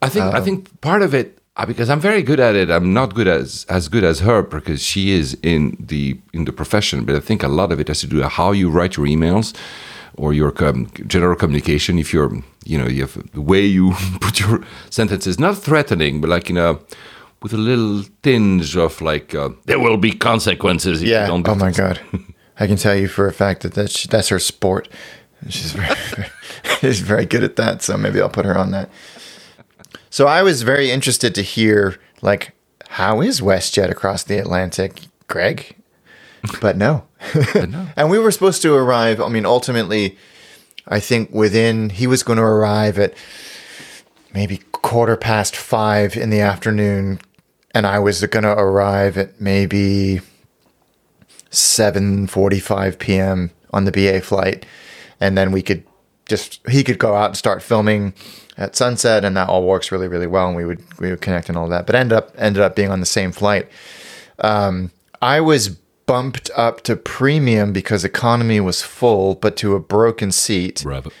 I 0.00 0.08
think 0.08 0.24
I 0.32 0.40
think 0.40 0.80
part 0.80 1.02
of 1.02 1.12
it 1.12 1.36
because 1.66 1.88
I'm 1.88 2.00
very 2.00 2.22
good 2.22 2.40
at 2.40 2.54
it. 2.56 2.68
I'm 2.70 2.92
not 2.92 3.14
good 3.14 3.28
as 3.28 3.64
as 3.68 3.88
good 3.88 4.04
as 4.04 4.20
her 4.20 4.42
because 4.42 4.82
she 4.82 5.10
is 5.12 5.36
in 5.42 5.76
the 5.88 6.18
in 6.32 6.44
the 6.44 6.52
profession. 6.52 7.04
But 7.04 7.14
I 7.16 7.20
think 7.20 7.42
a 7.42 7.48
lot 7.48 7.72
of 7.72 7.78
it 7.80 7.88
has 7.88 8.00
to 8.00 8.06
do 8.06 8.16
with 8.16 8.32
how 8.32 8.52
you 8.52 8.70
write 8.70 8.96
your 8.96 9.06
emails 9.06 9.54
or 10.16 10.32
your 10.34 10.52
com- 10.52 10.86
general 11.06 11.36
communication. 11.36 11.98
If 11.98 12.12
you're 12.12 12.32
you 12.64 12.78
know 12.78 12.88
you 12.88 13.02
have 13.02 13.16
the 13.32 13.40
way 13.40 13.64
you 13.64 13.92
put 14.20 14.40
your 14.40 14.60
sentences, 14.90 15.38
not 15.38 15.56
threatening, 15.58 16.20
but 16.20 16.30
like 16.30 16.48
you 16.48 16.54
know 16.56 16.78
with 17.42 17.52
a 17.52 17.58
little 17.58 18.02
tinge 18.22 18.76
of 18.76 19.00
like 19.00 19.34
uh, 19.34 19.50
there 19.66 19.78
will 19.78 19.96
be 19.98 20.10
consequences 20.12 21.02
if 21.02 21.08
Yeah. 21.08 21.22
you 21.26 21.28
don't. 21.32 21.44
Do 21.44 21.50
Oh 21.52 21.54
my 21.54 21.68
this." 21.68 21.78
god. 21.78 22.00
I 22.60 22.66
can 22.68 22.76
tell 22.76 22.94
you 22.96 23.08
for 23.08 23.26
a 23.28 23.32
fact 23.32 23.62
that 23.62 23.74
that's 23.74 24.06
that's 24.08 24.28
her 24.30 24.38
sport. 24.40 24.88
She's 25.48 25.72
very, 25.72 25.94
she's 26.80 27.00
very 27.00 27.26
good 27.26 27.44
at 27.44 27.56
that. 27.56 27.82
So 27.82 27.96
maybe 27.96 28.20
I'll 28.20 28.28
put 28.32 28.44
her 28.46 28.56
on 28.58 28.70
that. 28.72 28.88
So 30.10 30.26
I 30.26 30.42
was 30.42 30.62
very 30.62 30.90
interested 30.90 31.34
to 31.34 31.42
hear 31.42 31.98
like 32.22 32.52
how 32.88 33.20
is 33.20 33.40
WestJet 33.40 33.90
across 33.90 34.22
the 34.22 34.38
Atlantic, 34.38 35.02
Greg? 35.28 35.76
But 36.60 36.76
no. 36.76 37.06
but 37.54 37.70
no. 37.70 37.88
and 37.96 38.10
we 38.10 38.18
were 38.18 38.30
supposed 38.30 38.60
to 38.62 38.74
arrive. 38.74 39.18
I 39.18 39.28
mean, 39.28 39.46
ultimately, 39.46 40.18
I 40.86 41.00
think 41.00 41.30
within 41.32 41.88
he 41.88 42.06
was 42.06 42.22
going 42.22 42.36
to 42.36 42.42
arrive 42.42 42.98
at 42.98 43.14
maybe 44.34 44.58
quarter 44.72 45.16
past 45.16 45.56
five 45.56 46.18
in 46.18 46.28
the 46.28 46.40
afternoon, 46.40 47.18
and 47.70 47.86
I 47.86 47.98
was 47.98 48.20
going 48.26 48.42
to 48.42 48.52
arrive 48.52 49.16
at 49.16 49.40
maybe 49.40 50.20
seven 51.50 52.26
forty-five 52.26 52.98
p.m. 52.98 53.50
on 53.72 53.86
the 53.86 53.92
BA 53.92 54.20
flight, 54.20 54.66
and 55.18 55.38
then 55.38 55.50
we 55.50 55.62
could 55.62 55.82
just 56.26 56.60
he 56.68 56.82
could 56.84 56.98
go 56.98 57.14
out 57.14 57.26
and 57.26 57.36
start 57.36 57.62
filming 57.62 58.14
at 58.56 58.76
sunset, 58.76 59.24
and 59.24 59.36
that 59.36 59.48
all 59.48 59.66
works 59.66 59.90
really, 59.92 60.08
really 60.08 60.26
well, 60.26 60.46
and 60.48 60.56
we 60.56 60.64
would 60.64 60.82
we 61.00 61.10
would 61.10 61.20
connect 61.20 61.48
and 61.48 61.58
all 61.58 61.68
that. 61.68 61.86
But 61.86 61.94
ended 61.94 62.16
up 62.16 62.32
ended 62.36 62.62
up 62.62 62.74
being 62.76 62.90
on 62.90 63.00
the 63.00 63.06
same 63.06 63.32
flight. 63.32 63.68
Um, 64.38 64.90
I 65.20 65.40
was 65.40 65.68
bumped 66.06 66.50
up 66.56 66.82
to 66.82 66.96
premium 66.96 67.72
because 67.72 68.04
economy 68.04 68.60
was 68.60 68.82
full, 68.82 69.34
but 69.36 69.56
to 69.56 69.74
a 69.74 69.80
broken 69.80 70.30
seat. 70.32 70.82
Bravo. 70.82 71.10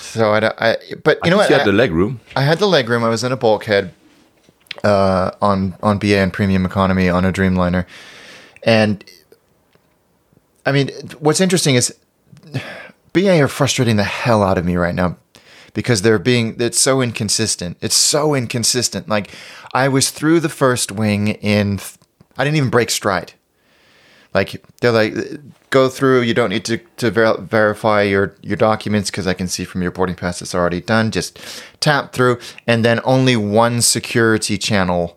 So 0.00 0.32
I, 0.32 0.52
I 0.58 0.76
but 1.04 1.20
you 1.24 1.30
know 1.30 1.36
what? 1.36 1.48
you 1.50 1.54
had 1.54 1.62
I- 1.62 1.66
the 1.70 1.72
leg 1.72 1.92
room. 1.92 2.18
I 2.34 2.42
had 2.42 2.58
the 2.58 2.66
leg 2.66 2.88
room. 2.88 3.04
I 3.04 3.08
was 3.08 3.22
in 3.22 3.30
a 3.30 3.36
bulkhead 3.36 3.94
uh, 4.82 5.30
on 5.40 5.76
on 5.84 5.98
BA 5.98 6.16
and 6.18 6.32
premium 6.32 6.66
economy 6.66 7.08
on 7.08 7.24
a 7.24 7.32
Dreamliner, 7.32 7.86
and 8.64 9.04
I 10.66 10.72
mean, 10.72 10.90
what's 11.20 11.40
interesting 11.40 11.76
is 11.76 11.94
BA 13.12 13.40
are 13.40 13.48
frustrating 13.48 13.96
the 13.96 14.04
hell 14.04 14.42
out 14.42 14.58
of 14.58 14.64
me 14.64 14.76
right 14.76 14.94
now 14.94 15.16
because 15.74 16.02
they're 16.02 16.18
being 16.18 16.56
it's 16.60 16.78
so 16.78 17.00
inconsistent. 17.00 17.76
It's 17.80 17.96
so 17.96 18.34
inconsistent. 18.34 19.08
Like 19.08 19.30
I 19.74 19.88
was 19.88 20.10
through 20.10 20.40
the 20.40 20.48
first 20.48 20.92
wing 20.92 21.28
in 21.28 21.80
I 22.36 22.44
didn't 22.44 22.56
even 22.56 22.70
break 22.70 22.90
stride. 22.90 23.34
Like 24.32 24.64
they're 24.80 24.92
like 24.92 25.14
go 25.70 25.88
through. 25.88 26.22
You 26.22 26.34
don't 26.34 26.50
need 26.50 26.64
to 26.66 26.78
to 26.98 27.10
ver- 27.10 27.38
verify 27.38 28.02
your 28.02 28.36
your 28.42 28.56
documents 28.56 29.10
because 29.10 29.26
I 29.26 29.34
can 29.34 29.48
see 29.48 29.64
from 29.64 29.82
your 29.82 29.90
boarding 29.90 30.16
pass 30.16 30.40
it's 30.40 30.54
already 30.54 30.80
done. 30.80 31.10
Just 31.10 31.38
tap 31.80 32.12
through, 32.12 32.38
and 32.66 32.84
then 32.84 33.00
only 33.04 33.36
one 33.36 33.80
security 33.80 34.56
channel. 34.56 35.16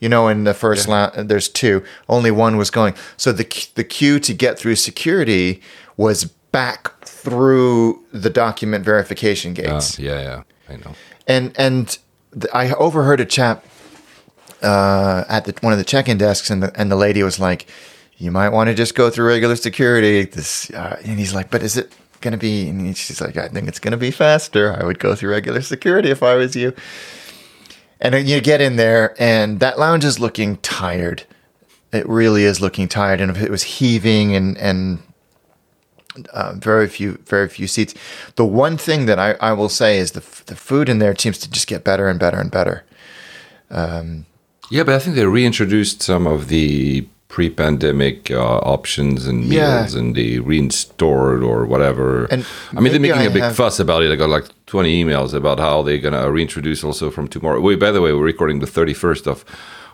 You 0.00 0.10
know, 0.10 0.28
in 0.28 0.44
the 0.44 0.54
first 0.54 0.88
la- 0.88 1.10
there's 1.10 1.48
two. 1.48 1.82
Only 2.08 2.30
one 2.30 2.56
was 2.56 2.70
going. 2.70 2.94
So 3.16 3.32
the 3.32 3.44
the 3.74 3.84
queue 3.84 4.18
to 4.20 4.32
get 4.32 4.58
through 4.58 4.76
security 4.76 5.60
was 5.96 6.24
back 6.52 7.04
through 7.04 8.02
the 8.12 8.30
document 8.30 8.84
verification 8.84 9.52
Uh, 9.52 9.54
gates 9.54 9.98
yeah, 9.98 10.20
yeah, 10.20 10.42
I 10.68 10.76
know. 10.76 10.94
and 11.26 11.52
and 11.58 11.98
th- 12.32 12.52
I 12.54 12.72
overheard 12.74 13.20
a 13.20 13.24
chap 13.26 13.64
uh, 14.62 15.24
at 15.28 15.44
the, 15.44 15.54
one 15.60 15.72
of 15.72 15.78
the 15.78 15.84
check-in 15.84 16.18
desks, 16.18 16.50
and 16.50 16.62
the 16.62 16.72
and 16.80 16.90
the 16.90 16.96
lady 16.96 17.22
was 17.22 17.38
like, 17.38 17.66
"You 18.18 18.30
might 18.30 18.48
want 18.50 18.68
to 18.68 18.74
just 18.74 18.94
go 18.94 19.10
through 19.10 19.26
regular 19.28 19.56
security." 19.56 20.24
This, 20.24 20.70
uh, 20.70 20.98
and 21.04 21.18
he's 21.18 21.34
like, 21.34 21.50
"But 21.50 21.62
is 21.62 21.76
it 21.76 21.92
gonna 22.20 22.38
be?" 22.38 22.68
And 22.68 22.96
she's 22.96 23.20
like, 23.20 23.36
"I 23.36 23.48
think 23.48 23.68
it's 23.68 23.78
gonna 23.78 23.96
be 23.98 24.10
faster. 24.10 24.72
I 24.80 24.84
would 24.84 24.98
go 24.98 25.14
through 25.14 25.30
regular 25.32 25.60
security 25.62 26.10
if 26.10 26.22
I 26.22 26.34
was 26.36 26.56
you." 26.56 26.72
And 28.00 28.12
then 28.14 28.26
you 28.26 28.40
get 28.40 28.60
in 28.60 28.76
there, 28.76 29.14
and 29.18 29.60
that 29.60 29.78
lounge 29.78 30.04
is 30.04 30.18
looking 30.18 30.56
tired. 30.58 31.24
It 31.92 32.06
really 32.08 32.44
is 32.44 32.60
looking 32.60 32.88
tired, 32.88 33.20
and 33.20 33.36
it 33.36 33.50
was 33.50 33.62
heaving 33.62 34.34
and 34.34 34.56
and 34.58 34.98
uh, 36.32 36.52
very 36.54 36.88
few 36.88 37.18
very 37.26 37.48
few 37.48 37.66
seats. 37.66 37.94
The 38.36 38.44
one 38.44 38.76
thing 38.76 39.06
that 39.06 39.18
I, 39.18 39.32
I 39.40 39.52
will 39.52 39.68
say 39.68 39.98
is 39.98 40.12
the 40.12 40.20
f- 40.20 40.44
the 40.46 40.56
food 40.56 40.88
in 40.88 40.98
there 40.98 41.14
seems 41.16 41.38
to 41.38 41.50
just 41.50 41.66
get 41.66 41.84
better 41.84 42.08
and 42.08 42.18
better 42.18 42.38
and 42.40 42.50
better. 42.50 42.84
Yeah, 44.68 44.82
but 44.82 44.94
I 44.94 44.98
think 44.98 45.14
they 45.16 45.26
reintroduced 45.26 46.02
some 46.02 46.26
of 46.26 46.48
the 46.48 47.06
pre-pandemic 47.28 48.30
uh, 48.30 48.58
options 48.58 49.26
and 49.26 49.44
Yeah. 49.44 49.80
meals, 49.80 49.94
and 49.94 50.14
they 50.16 50.38
reinstored 50.38 51.44
or 51.46 51.66
whatever. 51.66 52.24
And 52.30 52.44
I 52.76 52.80
mean, 52.80 52.92
they're 52.92 53.00
making 53.00 53.22
a 53.26 53.30
I 53.30 53.32
big 53.32 53.42
have- 53.42 53.56
fuss 53.56 53.78
about 53.80 54.02
it. 54.02 54.10
I 54.12 54.16
got 54.16 54.28
like 54.28 54.46
20 54.66 55.04
emails 55.04 55.34
about 55.34 55.58
how 55.60 55.82
they're 55.82 55.98
gonna 55.98 56.30
reintroduce 56.30 56.82
also 56.82 57.10
from 57.10 57.28
tomorrow. 57.28 57.60
Wait, 57.60 57.78
by 57.78 57.90
the 57.92 58.00
way, 58.00 58.12
we're 58.12 58.22
recording 58.24 58.60
the 58.60 58.66
31st 58.66 59.26
of 59.26 59.44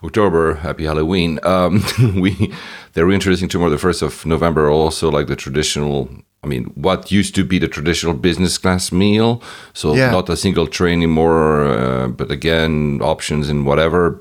October. 0.05 0.55
Happy 0.55 0.85
Halloween. 0.85 1.38
Um, 1.43 1.83
we 2.21 2.53
they're 2.93 3.07
reintroducing 3.07 3.49
tomorrow, 3.49 3.71
the 3.71 3.79
first 3.79 4.03
of 4.03 4.25
November, 4.27 4.69
also 4.71 5.11
like 5.11 5.27
the 5.27 5.37
traditional. 5.37 6.09
I 6.45 6.49
mean, 6.49 6.65
what 6.75 7.12
used 7.12 7.37
to 7.37 7.45
be 7.45 7.61
the 7.61 7.69
traditional 7.69 8.15
business 8.15 8.59
class 8.59 8.91
meal, 8.91 9.41
so 9.75 9.95
Yeah. 9.95 10.11
not 10.11 10.29
a 10.29 10.37
single 10.37 10.67
tray 10.67 10.93
anymore, 10.93 11.62
uh, 11.62 12.09
but 12.09 12.33
again, 12.33 13.01
options 13.01 13.49
and 13.49 13.65
whatever. 13.65 14.19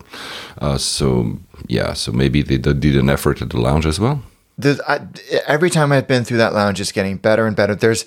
Uh, 0.60 0.78
so 0.78 1.40
yeah, 1.68 1.94
so 1.94 2.12
maybe 2.12 2.44
they 2.44 2.58
did 2.58 2.96
an 2.96 3.10
effort 3.10 3.42
at 3.42 3.50
the 3.50 3.58
lounge 3.60 3.88
as 3.88 4.00
well. 4.00 4.22
I, 4.88 5.00
every 5.48 5.72
time 5.72 5.92
I've 5.92 6.08
been 6.08 6.24
through 6.24 6.38
that 6.38 6.54
lounge, 6.54 6.80
it's 6.80 6.92
getting 6.92 7.18
better 7.18 7.48
and 7.48 7.56
better. 7.56 7.74
There's 7.76 8.06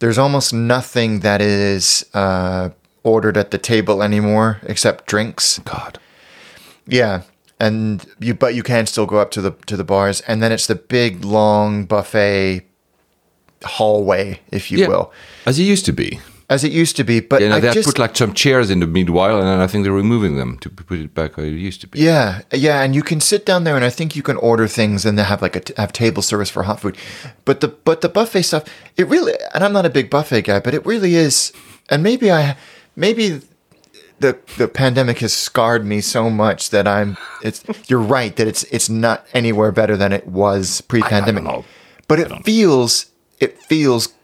there's 0.00 0.18
almost 0.18 0.52
nothing 0.52 1.20
that 1.20 1.40
is 1.40 2.04
uh, 2.14 2.70
ordered 3.04 3.36
at 3.36 3.50
the 3.52 3.58
table 3.58 4.02
anymore 4.02 4.58
except 4.66 5.06
drinks. 5.06 5.60
God, 5.64 5.98
Yeah, 6.86 7.22
and 7.60 8.04
you 8.18 8.34
but 8.34 8.54
you 8.54 8.62
can 8.62 8.86
still 8.86 9.06
go 9.06 9.18
up 9.18 9.30
to 9.32 9.40
the 9.40 9.52
to 9.66 9.76
the 9.76 9.84
bars, 9.84 10.20
and 10.22 10.42
then 10.42 10.52
it's 10.52 10.66
the 10.66 10.74
big 10.74 11.24
long 11.24 11.84
buffet 11.84 12.62
hallway, 13.64 14.40
if 14.50 14.70
you 14.70 14.78
yeah, 14.78 14.88
will, 14.88 15.12
as 15.46 15.58
it 15.58 15.62
used 15.64 15.84
to 15.86 15.92
be. 15.92 16.18
as 16.50 16.64
it 16.64 16.72
used 16.72 16.96
to 16.96 17.04
be. 17.04 17.20
But 17.20 17.40
You 17.40 17.48
know, 17.48 17.60
they 17.60 17.72
just 17.72 17.86
put 17.88 17.98
like 17.98 18.16
some 18.16 18.34
chairs 18.34 18.70
in 18.70 18.80
the 18.80 18.86
meanwhile, 18.86 19.38
and 19.38 19.46
then 19.46 19.60
I 19.60 19.66
think 19.68 19.84
they're 19.84 19.92
removing 19.92 20.36
them 20.36 20.58
to 20.58 20.68
put 20.70 20.98
it 20.98 21.14
back 21.14 21.36
how 21.36 21.42
it 21.42 21.52
used 21.52 21.80
to 21.82 21.86
be. 21.86 22.00
Yeah, 22.00 22.40
yeah, 22.52 22.82
and 22.82 22.94
you 22.94 23.02
can 23.02 23.20
sit 23.20 23.46
down 23.46 23.64
there, 23.64 23.76
and 23.76 23.84
I 23.84 23.90
think 23.90 24.16
you 24.16 24.22
can 24.22 24.36
order 24.38 24.66
things, 24.66 25.06
and 25.06 25.16
they 25.16 25.22
have 25.24 25.40
like 25.42 25.56
a 25.56 25.60
t- 25.60 25.74
have 25.76 25.92
table 25.92 26.22
service 26.22 26.50
for 26.50 26.64
hot 26.64 26.80
food. 26.80 26.96
But 27.44 27.60
the 27.60 27.68
but 27.68 28.00
the 28.00 28.08
buffet 28.08 28.42
stuff, 28.42 28.64
it 28.96 29.06
really, 29.06 29.34
and 29.54 29.62
I'm 29.62 29.72
not 29.72 29.86
a 29.86 29.90
big 29.90 30.10
buffet 30.10 30.42
guy, 30.42 30.58
but 30.60 30.74
it 30.74 30.84
really 30.84 31.14
is, 31.14 31.52
and 31.88 32.02
maybe 32.02 32.32
I, 32.32 32.56
maybe 32.96 33.40
the 34.22 34.38
the 34.56 34.68
pandemic 34.68 35.18
has 35.18 35.34
scarred 35.34 35.84
me 35.84 36.00
so 36.00 36.30
much 36.30 36.70
that 36.70 36.88
I'm. 36.88 37.18
It's 37.42 37.62
you're 37.88 38.00
right 38.00 38.34
that 38.36 38.46
it's 38.46 38.64
it's 38.64 38.88
not 38.88 39.26
anywhere 39.34 39.72
better 39.72 39.96
than 39.96 40.12
it 40.12 40.26
was 40.26 40.80
pre-pandemic, 40.82 41.44
know. 41.44 41.64
but 42.08 42.18
it 42.18 42.44
feels 42.44 43.06
it 43.38 43.58
feels 43.58 44.14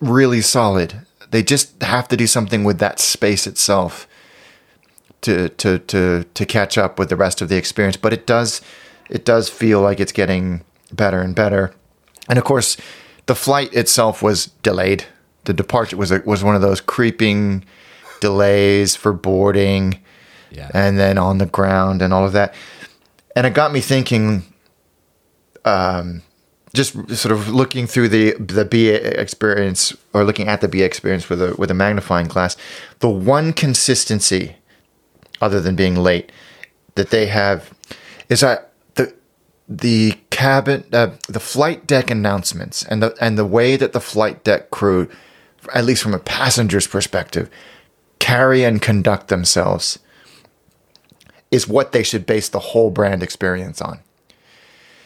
really 0.00 0.42
solid. 0.42 1.06
They 1.30 1.42
just 1.42 1.80
have 1.82 2.08
to 2.08 2.16
do 2.16 2.26
something 2.26 2.64
with 2.64 2.78
that 2.80 2.98
space 2.98 3.46
itself 3.46 4.06
to 5.22 5.48
to 5.48 5.78
to 5.78 6.24
to 6.24 6.46
catch 6.46 6.76
up 6.76 6.98
with 6.98 7.08
the 7.08 7.16
rest 7.16 7.40
of 7.40 7.48
the 7.48 7.56
experience. 7.56 7.96
But 7.96 8.12
it 8.12 8.26
does 8.26 8.60
it 9.08 9.24
does 9.24 9.48
feel 9.48 9.80
like 9.80 10.00
it's 10.00 10.12
getting 10.12 10.64
better 10.92 11.20
and 11.20 11.34
better. 11.34 11.72
And 12.28 12.38
of 12.38 12.44
course, 12.44 12.76
the 13.26 13.34
flight 13.34 13.72
itself 13.72 14.22
was 14.22 14.46
delayed. 14.62 15.04
The 15.44 15.52
departure 15.52 15.96
was 15.96 16.10
a, 16.10 16.22
was 16.26 16.44
one 16.44 16.54
of 16.54 16.62
those 16.62 16.80
creeping 16.80 17.64
delays 18.20 18.96
for 18.96 19.12
boarding, 19.12 19.98
Yeah. 20.50 20.70
and 20.74 20.98
then 20.98 21.18
on 21.18 21.38
the 21.38 21.46
ground 21.46 22.02
and 22.02 22.12
all 22.12 22.24
of 22.24 22.32
that. 22.32 22.54
And 23.36 23.46
it 23.46 23.54
got 23.54 23.72
me 23.72 23.80
thinking. 23.80 24.44
Um, 25.64 26.22
just 26.72 26.92
sort 27.16 27.32
of 27.32 27.48
looking 27.48 27.86
through 27.88 28.08
the 28.08 28.32
the 28.38 28.64
BA 28.64 29.20
experience 29.20 29.94
or 30.14 30.24
looking 30.24 30.46
at 30.48 30.60
the 30.60 30.68
BA 30.68 30.84
experience 30.84 31.28
with 31.28 31.42
a 31.42 31.54
with 31.58 31.70
a 31.70 31.74
magnifying 31.74 32.28
glass, 32.28 32.56
the 33.00 33.08
one 33.10 33.52
consistency 33.52 34.56
other 35.40 35.60
than 35.60 35.74
being 35.74 35.96
late 35.96 36.30
that 36.94 37.10
they 37.10 37.26
have 37.26 37.72
is 38.28 38.40
that 38.40 38.70
the 38.94 39.12
the 39.68 40.14
cabin 40.30 40.84
uh, 40.92 41.10
the 41.28 41.40
flight 41.40 41.86
deck 41.88 42.08
announcements 42.10 42.84
and 42.84 43.02
the 43.02 43.16
and 43.20 43.36
the 43.36 43.44
way 43.44 43.76
that 43.76 43.92
the 43.92 44.00
flight 44.00 44.44
deck 44.44 44.70
crew 44.70 45.08
at 45.74 45.84
least 45.84 46.02
from 46.02 46.14
a 46.14 46.18
passenger's 46.20 46.86
perspective 46.86 47.50
carry 48.20 48.62
and 48.62 48.80
conduct 48.80 49.26
themselves 49.26 49.98
is 51.50 51.66
what 51.66 51.90
they 51.90 52.04
should 52.04 52.24
base 52.24 52.48
the 52.48 52.60
whole 52.60 52.90
brand 52.90 53.22
experience 53.22 53.82
on 53.82 53.98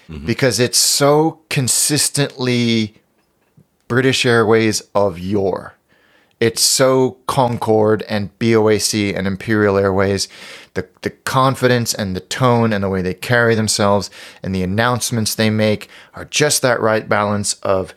mm-hmm. 0.08 0.26
because 0.26 0.60
it's 0.60 0.78
so 0.78 1.40
consistently 1.48 2.94
British 3.88 4.24
Airways 4.26 4.82
of 4.94 5.18
yore. 5.18 5.74
It's 6.40 6.62
so 6.62 7.18
Concorde 7.26 8.02
and 8.02 8.36
BOAC 8.38 9.16
and 9.16 9.26
Imperial 9.26 9.78
Airways. 9.78 10.28
The, 10.74 10.86
the 11.02 11.10
confidence 11.10 11.94
and 11.94 12.14
the 12.14 12.20
tone 12.20 12.72
and 12.72 12.82
the 12.82 12.88
way 12.88 13.02
they 13.02 13.14
carry 13.14 13.54
themselves 13.54 14.10
and 14.42 14.54
the 14.54 14.62
announcements 14.62 15.34
they 15.34 15.48
make 15.48 15.88
are 16.14 16.24
just 16.24 16.60
that 16.62 16.80
right 16.80 17.08
balance 17.08 17.54
of 17.62 17.94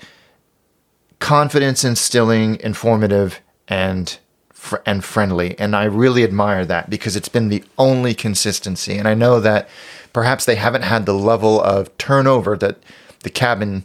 confidence 1.19 1.83
instilling, 1.83 2.59
informative, 2.59 3.41
and 3.67 4.19
fr- 4.67 4.77
and 4.85 5.03
friendly. 5.03 5.57
And 5.59 5.75
I 5.75 5.85
really 5.85 6.23
admire 6.23 6.65
that 6.65 6.89
because 6.89 7.15
it's 7.15 7.29
been 7.29 7.49
the 7.49 7.63
only 7.77 8.13
consistency. 8.13 8.97
And 8.97 9.07
I 9.07 9.13
know 9.13 9.39
that 9.39 9.67
perhaps 10.13 10.45
they 10.45 10.55
haven't 10.55 10.83
had 10.83 11.05
the 11.05 11.13
level 11.13 11.61
of 11.61 11.95
turnover 11.97 12.55
that 12.57 12.77
the 13.23 13.29
cabin 13.29 13.83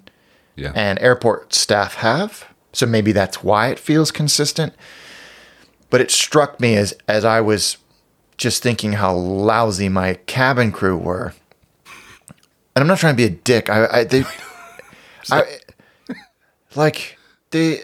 Yeah. 0.57 0.73
and 0.75 0.99
airport 1.01 1.55
staff 1.55 1.95
have. 1.97 2.45
So 2.73 2.87
maybe 2.87 3.12
that's 3.12 3.42
why 3.42 3.68
it 3.68 3.79
feels 3.79 4.11
consistent. 4.11 4.73
But 5.90 6.01
it 6.01 6.11
struck 6.11 6.59
me 6.61 6.77
as 6.77 6.95
as 7.07 7.25
I 7.25 7.40
was 7.40 7.77
just 8.38 8.62
thinking 8.62 8.95
how 8.95 9.14
lousy 9.14 9.88
my 9.88 10.14
cabin 10.27 10.73
crew 10.73 10.97
were. 10.97 11.35
And 12.75 12.81
I'm 12.83 12.87
not 12.87 12.99
trying 12.99 13.12
to 13.12 13.16
be 13.16 13.25
a 13.25 13.31
dick. 13.31 13.68
I, 13.68 13.87
I 13.87 14.05
they, 14.05 14.25
I, 15.31 15.42
like 16.75 17.18
they, 17.51 17.81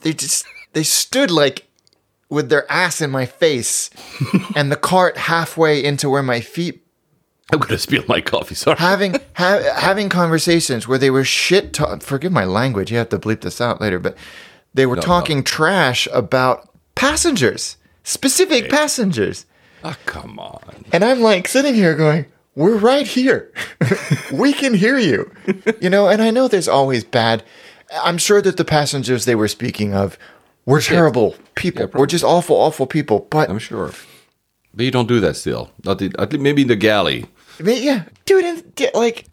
they 0.00 0.12
just 0.14 0.46
they 0.76 0.82
stood 0.82 1.30
like 1.30 1.66
with 2.28 2.50
their 2.50 2.70
ass 2.70 3.00
in 3.00 3.10
my 3.10 3.24
face, 3.24 3.88
and 4.56 4.70
the 4.70 4.76
cart 4.76 5.16
halfway 5.16 5.82
into 5.82 6.10
where 6.10 6.22
my 6.22 6.40
feet 6.40 6.82
I'm 7.52 7.60
gonna 7.60 7.78
spill 7.78 8.02
my 8.08 8.20
coffee. 8.20 8.54
Sorry. 8.56 8.76
having 8.76 9.14
ha- 9.36 9.62
having 9.76 10.08
conversations 10.08 10.86
where 10.88 10.98
they 10.98 11.10
were 11.10 11.24
shit. 11.24 11.72
Ta- 11.72 11.98
forgive 12.00 12.32
my 12.32 12.44
language. 12.44 12.90
You 12.90 12.98
have 12.98 13.08
to 13.10 13.18
bleep 13.18 13.40
this 13.42 13.60
out 13.60 13.80
later, 13.80 13.98
but 14.00 14.16
they 14.74 14.84
were 14.86 14.96
No, 14.96 15.00
no. 15.02 15.06
talking 15.06 15.42
trash 15.44 16.08
about 16.12 16.68
passengers, 16.96 17.76
specific 18.02 18.68
passengers, 18.68 19.46
Ah, 19.84 19.96
come 20.06 20.38
on. 20.40 20.84
and 20.92 21.04
I'm 21.04 21.20
like 21.22 21.46
sitting 21.46 21.74
here 21.76 21.94
going, 21.94 22.26
"We're 22.56 22.76
right 22.76 23.06
here. 23.06 23.52
we 24.32 24.52
can 24.52 24.74
hear 24.74 24.98
you," 24.98 25.30
you 25.80 25.88
know. 25.88 26.08
And 26.08 26.20
I 26.20 26.32
know 26.32 26.48
there's 26.48 26.68
always 26.68 27.04
bad. 27.04 27.44
I'm 28.02 28.18
sure 28.18 28.42
that 28.42 28.56
the 28.56 28.64
passengers 28.64 29.24
they 29.24 29.36
were 29.36 29.46
speaking 29.48 29.94
of 29.94 30.18
were 30.66 30.80
terrible 30.80 31.34
people. 31.54 31.82
Yeah, 31.82 31.98
we're 31.98 32.06
just 32.06 32.24
awful, 32.24 32.56
awful 32.56 32.86
people. 32.86 33.26
But 33.30 33.48
I'm 33.48 33.58
sure. 33.58 33.92
But 34.74 34.84
you 34.84 34.90
don't 34.90 35.08
do 35.08 35.20
that 35.20 35.36
still. 35.36 35.70
Not 35.84 36.02
in, 36.02 36.12
at 36.20 36.32
least 36.32 36.42
maybe 36.42 36.62
in 36.62 36.68
the 36.68 36.76
galley. 36.76 37.24
I 37.58 37.62
mean, 37.62 37.82
yeah, 37.82 38.02
dude, 38.26 38.44
and 38.44 38.74
get, 38.74 38.94
like 38.94 39.24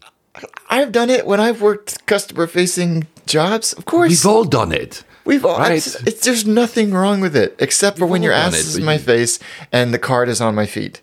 I've 0.70 0.90
done 0.92 1.10
it 1.10 1.26
when 1.26 1.40
I've 1.40 1.60
worked 1.60 2.06
customer 2.06 2.46
facing 2.46 3.06
jobs. 3.26 3.74
Of 3.74 3.84
course, 3.84 4.08
We've 4.10 4.26
all 4.26 4.44
done 4.44 4.72
it. 4.72 5.04
We've 5.26 5.44
all. 5.44 5.58
Right. 5.58 5.72
It's, 5.76 5.94
it's 6.06 6.24
there's 6.24 6.46
nothing 6.46 6.92
wrong 6.92 7.20
with 7.20 7.36
it 7.36 7.54
except 7.58 7.98
for 7.98 8.06
when 8.06 8.22
your 8.22 8.32
ass 8.32 8.54
it, 8.54 8.60
is 8.60 8.76
in 8.76 8.84
my 8.84 8.94
you- 8.94 8.98
face 8.98 9.38
and 9.72 9.92
the 9.92 9.98
card 9.98 10.28
is 10.28 10.40
on 10.40 10.54
my 10.54 10.66
feet. 10.66 11.02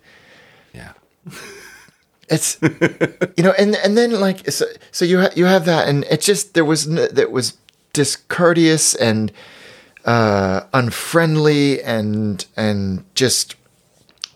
Yeah. 0.74 0.94
It's 2.30 2.58
you 2.62 3.44
know, 3.44 3.52
and 3.60 3.76
and 3.84 3.98
then 3.98 4.12
like 4.18 4.50
so, 4.50 4.66
so 4.92 5.04
you 5.04 5.20
ha- 5.20 5.34
you 5.36 5.44
have 5.46 5.66
that, 5.66 5.90
and 5.90 6.06
it 6.06 6.22
just 6.22 6.54
there 6.54 6.64
was 6.64 6.88
n- 6.88 7.10
that 7.14 7.30
was 7.30 7.58
discourteous 7.92 8.96
and 8.96 9.34
uh, 10.06 10.62
unfriendly 10.74 11.82
and 11.84 12.46
and 12.56 13.04
just 13.16 13.56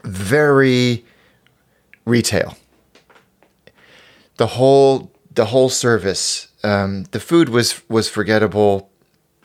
very 0.03 1.05
retail. 2.05 2.57
The 4.37 4.47
whole 4.47 5.11
the 5.33 5.45
whole 5.45 5.69
service, 5.69 6.47
um, 6.63 7.03
the 7.11 7.19
food 7.19 7.49
was 7.49 7.81
was 7.89 8.09
forgettable, 8.09 8.89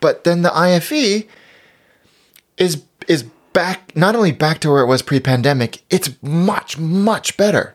but 0.00 0.24
then 0.24 0.42
the 0.42 0.56
IFE 0.56 1.26
is 2.56 2.82
is 3.08 3.24
back 3.52 3.94
not 3.96 4.14
only 4.14 4.32
back 4.32 4.60
to 4.60 4.70
where 4.70 4.82
it 4.82 4.86
was 4.86 5.02
pre-pandemic, 5.02 5.82
it's 5.90 6.10
much 6.22 6.78
much 6.78 7.36
better 7.36 7.74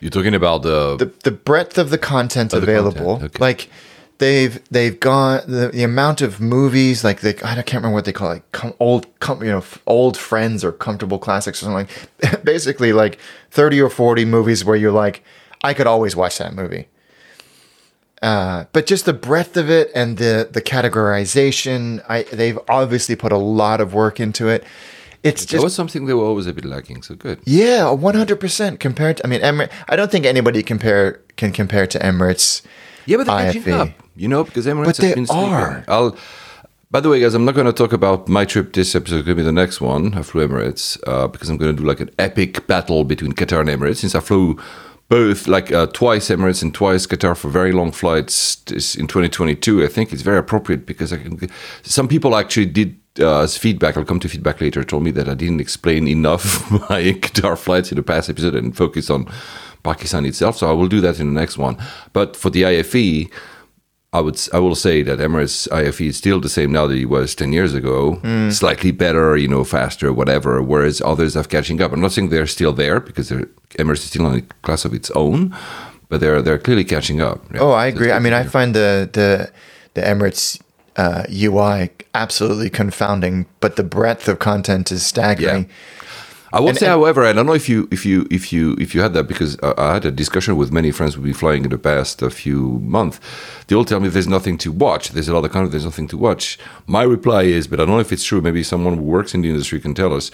You're 0.00 0.10
talking 0.10 0.34
about 0.34 0.62
the, 0.62 0.96
the 0.96 1.12
the 1.24 1.30
breadth 1.30 1.78
of 1.78 1.90
the 1.90 1.98
content 1.98 2.50
the 2.50 2.58
available. 2.58 3.18
content, 3.18 3.34
okay. 3.36 3.40
Like 3.40 3.68
they've 4.22 4.62
they've 4.70 5.00
gone 5.00 5.40
the, 5.48 5.68
the 5.68 5.82
amount 5.82 6.20
of 6.20 6.40
movies 6.40 7.02
like 7.02 7.20
they 7.20 7.30
I 7.42 7.54
can't 7.56 7.74
remember 7.74 7.94
what 7.94 8.04
they 8.04 8.12
call 8.12 8.30
it, 8.30 8.34
like 8.34 8.52
com, 8.52 8.72
old 8.78 9.06
com, 9.18 9.42
you 9.42 9.50
know 9.50 9.64
old 9.86 10.16
friends 10.16 10.64
or 10.64 10.70
comfortable 10.70 11.18
classics 11.18 11.60
or 11.60 11.66
something 11.66 11.88
like 12.20 12.44
basically 12.44 12.92
like 12.92 13.18
30 13.50 13.80
or 13.80 13.90
40 13.90 14.24
movies 14.24 14.64
where 14.64 14.76
you're 14.76 14.92
like 14.92 15.24
I 15.64 15.74
could 15.74 15.86
always 15.88 16.14
watch 16.16 16.38
that 16.38 16.54
movie. 16.54 16.88
Uh, 18.20 18.66
but 18.72 18.86
just 18.86 19.04
the 19.04 19.12
breadth 19.12 19.56
of 19.56 19.68
it 19.68 19.90
and 19.94 20.18
the 20.18 20.48
the 20.50 20.62
categorization, 20.62 22.04
I 22.08 22.22
they've 22.22 22.58
obviously 22.68 23.16
put 23.16 23.32
a 23.32 23.38
lot 23.38 23.80
of 23.80 23.92
work 23.92 24.20
into 24.20 24.46
it. 24.48 24.62
It's 25.24 25.42
That 25.42 25.50
just 25.52 25.64
was 25.64 25.74
something 25.74 26.06
they 26.06 26.14
were 26.14 26.24
always 26.24 26.46
a 26.46 26.52
bit 26.52 26.64
lacking. 26.64 27.02
So 27.02 27.16
good. 27.16 27.40
yeah, 27.44 27.90
one 27.90 28.14
hundred 28.14 28.38
percent 28.38 28.78
compared. 28.78 29.16
to 29.16 29.26
I 29.26 29.28
mean, 29.28 29.40
Emirates. 29.40 29.72
I 29.88 29.96
don't 29.96 30.10
think 30.10 30.26
anybody 30.26 30.62
compare 30.62 31.20
can 31.36 31.50
compare 31.52 31.88
to 31.88 31.98
Emirates. 31.98 32.62
Yeah, 33.06 33.16
but 33.16 33.26
they're 33.26 33.52
catching 33.52 33.72
up. 33.72 33.88
You 34.14 34.28
know, 34.28 34.44
because 34.44 34.66
Emirates 34.66 34.86
But 34.86 34.96
has 34.98 35.14
been 35.14 35.26
sleeping. 35.26 35.52
are. 35.52 35.84
I'll. 35.88 36.16
By 36.90 37.00
the 37.00 37.08
way, 37.08 37.20
guys, 37.20 37.32
I'm 37.32 37.46
not 37.46 37.54
going 37.54 37.66
to 37.66 37.72
talk 37.72 37.94
about 37.94 38.28
my 38.28 38.44
trip 38.44 38.74
this 38.74 38.94
episode. 38.94 39.20
It's 39.20 39.26
going 39.26 39.38
to 39.38 39.42
be 39.42 39.46
the 39.46 39.50
next 39.50 39.80
one. 39.80 40.12
I 40.12 40.20
flew 40.20 40.46
Emirates 40.46 41.00
uh, 41.06 41.26
because 41.26 41.48
I'm 41.48 41.56
going 41.56 41.74
to 41.74 41.82
do 41.82 41.88
like 41.88 42.00
an 42.00 42.10
epic 42.18 42.66
battle 42.66 43.04
between 43.04 43.32
Qatar 43.32 43.60
and 43.60 43.70
Emirates. 43.70 43.96
Since 43.96 44.14
I 44.14 44.20
flew 44.20 44.60
both 45.08 45.48
like 45.48 45.72
uh, 45.72 45.86
twice 45.86 46.28
Emirates 46.28 46.62
and 46.62 46.74
twice 46.74 47.06
Qatar 47.06 47.34
for 47.34 47.48
very 47.48 47.72
long 47.72 47.92
flights 47.92 48.62
in 48.94 49.06
2022, 49.06 49.82
I 49.82 49.88
think 49.88 50.12
it's 50.12 50.20
very 50.20 50.36
appropriate 50.36 50.84
because 50.84 51.14
I 51.14 51.16
can. 51.16 51.38
Some 51.82 52.08
people 52.08 52.36
actually 52.36 52.66
did 52.66 52.98
uh, 53.18 53.40
as 53.40 53.56
feedback. 53.56 53.96
I'll 53.96 54.04
come 54.04 54.20
to 54.20 54.28
feedback 54.28 54.60
later. 54.60 54.84
Told 54.84 55.04
me 55.04 55.12
that 55.12 55.30
I 55.30 55.34
didn't 55.34 55.62
explain 55.62 56.06
enough 56.06 56.70
my 56.90 57.14
Qatar 57.24 57.56
flights 57.56 57.90
in 57.90 57.96
the 57.96 58.02
past 58.02 58.28
episode 58.28 58.54
and 58.54 58.76
focus 58.76 59.08
on 59.08 59.26
Pakistan 59.82 60.26
itself. 60.26 60.58
So 60.58 60.68
I 60.68 60.72
will 60.72 60.88
do 60.88 61.00
that 61.00 61.18
in 61.18 61.32
the 61.32 61.40
next 61.40 61.56
one. 61.56 61.78
But 62.12 62.36
for 62.36 62.50
the 62.50 62.64
IFE. 62.64 63.30
I 64.14 64.20
would 64.20 64.38
I 64.52 64.58
will 64.58 64.74
say 64.74 65.02
that 65.02 65.18
Emirates 65.18 65.66
IFE 65.72 66.00
is 66.02 66.16
still 66.18 66.38
the 66.38 66.50
same 66.50 66.70
now 66.70 66.86
that 66.86 66.98
it 66.98 67.06
was 67.06 67.34
ten 67.34 67.52
years 67.52 67.72
ago. 67.72 68.20
Slightly 68.50 68.90
better, 68.92 69.36
you 69.36 69.48
know, 69.48 69.64
faster, 69.64 70.12
whatever. 70.12 70.62
Whereas 70.62 71.00
others 71.00 71.34
are 71.36 71.44
catching 71.44 71.80
up. 71.80 71.92
I'm 71.92 72.00
not 72.00 72.12
saying 72.12 72.28
they're 72.28 72.46
still 72.46 72.72
there 72.74 73.00
because 73.00 73.30
they're, 73.30 73.46
Emirates 73.78 74.04
is 74.04 74.04
still 74.04 74.26
in 74.30 74.38
a 74.40 74.42
class 74.62 74.84
of 74.84 74.92
its 74.92 75.10
own, 75.12 75.56
but 76.10 76.20
they're 76.20 76.42
they're 76.42 76.58
clearly 76.58 76.84
catching 76.84 77.22
up. 77.22 77.40
Yeah. 77.54 77.60
Oh, 77.60 77.70
I 77.72 77.86
agree. 77.86 78.12
I 78.12 78.18
mean, 78.18 78.34
I 78.34 78.44
find 78.44 78.74
the 78.74 79.08
the 79.10 79.50
the 79.94 80.02
Emirates 80.02 80.60
uh, 80.96 81.24
UI 81.32 81.90
absolutely 82.14 82.68
confounding, 82.68 83.46
but 83.60 83.76
the 83.76 83.84
breadth 83.84 84.28
of 84.28 84.38
content 84.38 84.92
is 84.92 85.04
staggering. 85.06 85.70
I 86.52 86.60
will 86.60 86.68
And- 86.68 86.78
say, 86.78 86.86
and- 86.86 86.92
however, 87.00 87.24
I 87.24 87.32
don't 87.32 87.46
know 87.46 87.54
if 87.54 87.68
you 87.68 87.88
if 87.90 88.04
you 88.04 88.26
if 88.30 88.52
you 88.52 88.76
if 88.78 88.94
you 88.94 89.00
had 89.00 89.14
that 89.14 89.24
because 89.26 89.56
uh, 89.62 89.72
I 89.78 89.94
had 89.94 90.04
a 90.04 90.10
discussion 90.10 90.56
with 90.56 90.70
many 90.70 90.90
friends 90.90 91.14
who've 91.14 91.24
been 91.24 91.32
flying 91.34 91.64
in 91.64 91.70
the 91.70 91.78
past 91.78 92.20
a 92.22 92.30
few 92.30 92.78
months. 92.80 93.18
They 93.68 93.76
all 93.76 93.84
tell 93.86 94.00
me 94.00 94.08
there's 94.08 94.28
nothing 94.28 94.58
to 94.58 94.70
watch. 94.70 95.10
There's 95.10 95.28
a 95.28 95.34
lot 95.34 95.44
of 95.46 95.50
content. 95.52 95.70
There's 95.72 95.84
nothing 95.86 96.08
to 96.08 96.18
watch. 96.18 96.58
My 96.86 97.04
reply 97.04 97.42
is, 97.44 97.66
but 97.66 97.80
I 97.80 97.84
don't 97.86 97.94
know 97.94 98.00
if 98.00 98.12
it's 98.12 98.24
true. 98.24 98.40
Maybe 98.42 98.62
someone 98.62 98.96
who 98.98 99.02
works 99.02 99.34
in 99.34 99.40
the 99.42 99.48
industry 99.48 99.80
can 99.80 99.94
tell 99.94 100.12
us. 100.12 100.30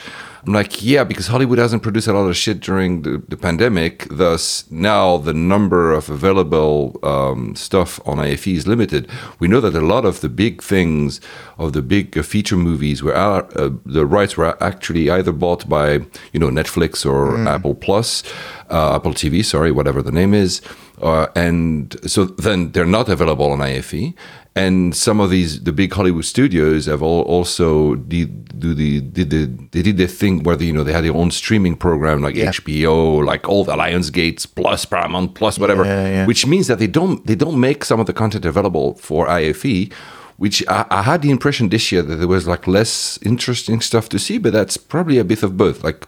I'm 0.46 0.52
like, 0.52 0.82
yeah, 0.82 1.04
because 1.04 1.26
Hollywood 1.28 1.58
hasn't 1.58 1.82
produced 1.82 2.08
a 2.08 2.12
lot 2.12 2.26
of 2.26 2.36
shit 2.36 2.60
during 2.60 3.02
the, 3.02 3.22
the 3.28 3.36
pandemic. 3.36 4.06
Thus, 4.10 4.64
now 4.70 5.18
the 5.18 5.34
number 5.34 5.92
of 5.92 6.08
available 6.08 6.98
um, 7.02 7.54
stuff 7.54 8.00
on 8.06 8.18
IFE 8.18 8.46
is 8.48 8.66
limited. 8.66 9.08
We 9.38 9.46
know 9.48 9.60
that 9.60 9.74
a 9.74 9.80
lot 9.80 10.04
of 10.04 10.20
the 10.20 10.28
big 10.28 10.62
things, 10.62 11.20
of 11.58 11.72
the 11.74 11.82
big 11.82 12.24
feature 12.24 12.56
movies, 12.56 13.02
were 13.02 13.14
uh, 13.14 13.70
the 13.84 14.06
rights 14.06 14.36
were 14.36 14.60
actually 14.62 15.10
either 15.10 15.32
bought 15.32 15.68
by 15.68 15.98
you 16.32 16.40
know 16.40 16.48
Netflix 16.48 17.04
or 17.06 17.36
Apple 17.48 17.74
Plus, 17.74 18.22
uh, 18.70 18.96
Apple 18.96 19.12
TV, 19.14 19.44
sorry, 19.44 19.70
whatever 19.72 20.02
the 20.02 20.12
name 20.12 20.32
is, 20.34 20.60
uh, 21.02 21.26
and 21.34 21.96
so 22.06 22.24
then 22.24 22.72
they're 22.72 22.86
not 22.98 23.08
available 23.08 23.50
on 23.52 23.60
IFE. 23.60 24.14
And 24.56 24.96
some 24.96 25.20
of 25.20 25.30
these, 25.30 25.62
the 25.62 25.70
big 25.72 25.92
Hollywood 25.92 26.24
studios 26.24 26.86
have 26.86 27.00
all 27.00 27.22
also 27.22 27.94
did 27.94 28.58
do 28.58 28.74
the 28.74 29.00
did 29.00 29.30
the 29.30 29.46
they 29.70 29.82
did 29.82 29.98
their 29.98 30.08
thing 30.08 30.42
where 30.42 30.56
they, 30.56 30.64
you 30.64 30.72
know 30.72 30.82
they 30.82 30.92
had 30.92 31.04
their 31.04 31.14
own 31.14 31.30
streaming 31.30 31.76
program 31.76 32.22
like 32.22 32.34
Yeah. 32.34 32.50
HBO, 32.50 33.24
like 33.24 33.48
all 33.48 33.62
the 33.64 33.76
Lionsgates 33.76 34.46
plus 34.52 34.84
Paramount 34.84 35.34
plus 35.36 35.60
whatever, 35.60 35.84
Yeah, 35.84 36.08
yeah. 36.08 36.26
which 36.26 36.44
means 36.44 36.66
that 36.66 36.78
they 36.80 36.88
don't 36.88 37.24
they 37.26 37.36
don't 37.36 37.60
make 37.60 37.84
some 37.84 38.00
of 38.00 38.06
the 38.06 38.12
content 38.12 38.44
available 38.44 38.94
for 38.96 39.28
IFE. 39.28 39.90
Which 40.38 40.64
I, 40.68 40.86
I 40.90 41.02
had 41.02 41.22
the 41.22 41.30
impression 41.30 41.68
this 41.68 41.92
year 41.92 42.00
that 42.02 42.14
there 42.14 42.28
was 42.28 42.46
like 42.46 42.66
less 42.66 43.18
interesting 43.22 43.80
stuff 43.80 44.08
to 44.10 44.18
see, 44.18 44.38
but 44.38 44.52
that's 44.52 44.76
probably 44.76 45.18
a 45.18 45.24
bit 45.24 45.42
of 45.42 45.56
both. 45.56 45.84
Like 45.84 46.06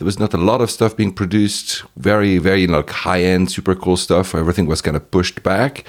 there 0.00 0.06
was 0.06 0.18
not 0.18 0.32
a 0.32 0.38
lot 0.38 0.62
of 0.62 0.70
stuff 0.70 0.96
being 0.96 1.12
produced, 1.12 1.84
very 1.96 2.38
very 2.38 2.66
like 2.66 2.88
high 2.88 3.22
end, 3.22 3.50
super 3.50 3.74
cool 3.74 3.98
stuff. 3.98 4.34
Everything 4.34 4.64
was 4.64 4.80
kind 4.80 4.96
of 4.96 5.10
pushed 5.10 5.42
back. 5.42 5.84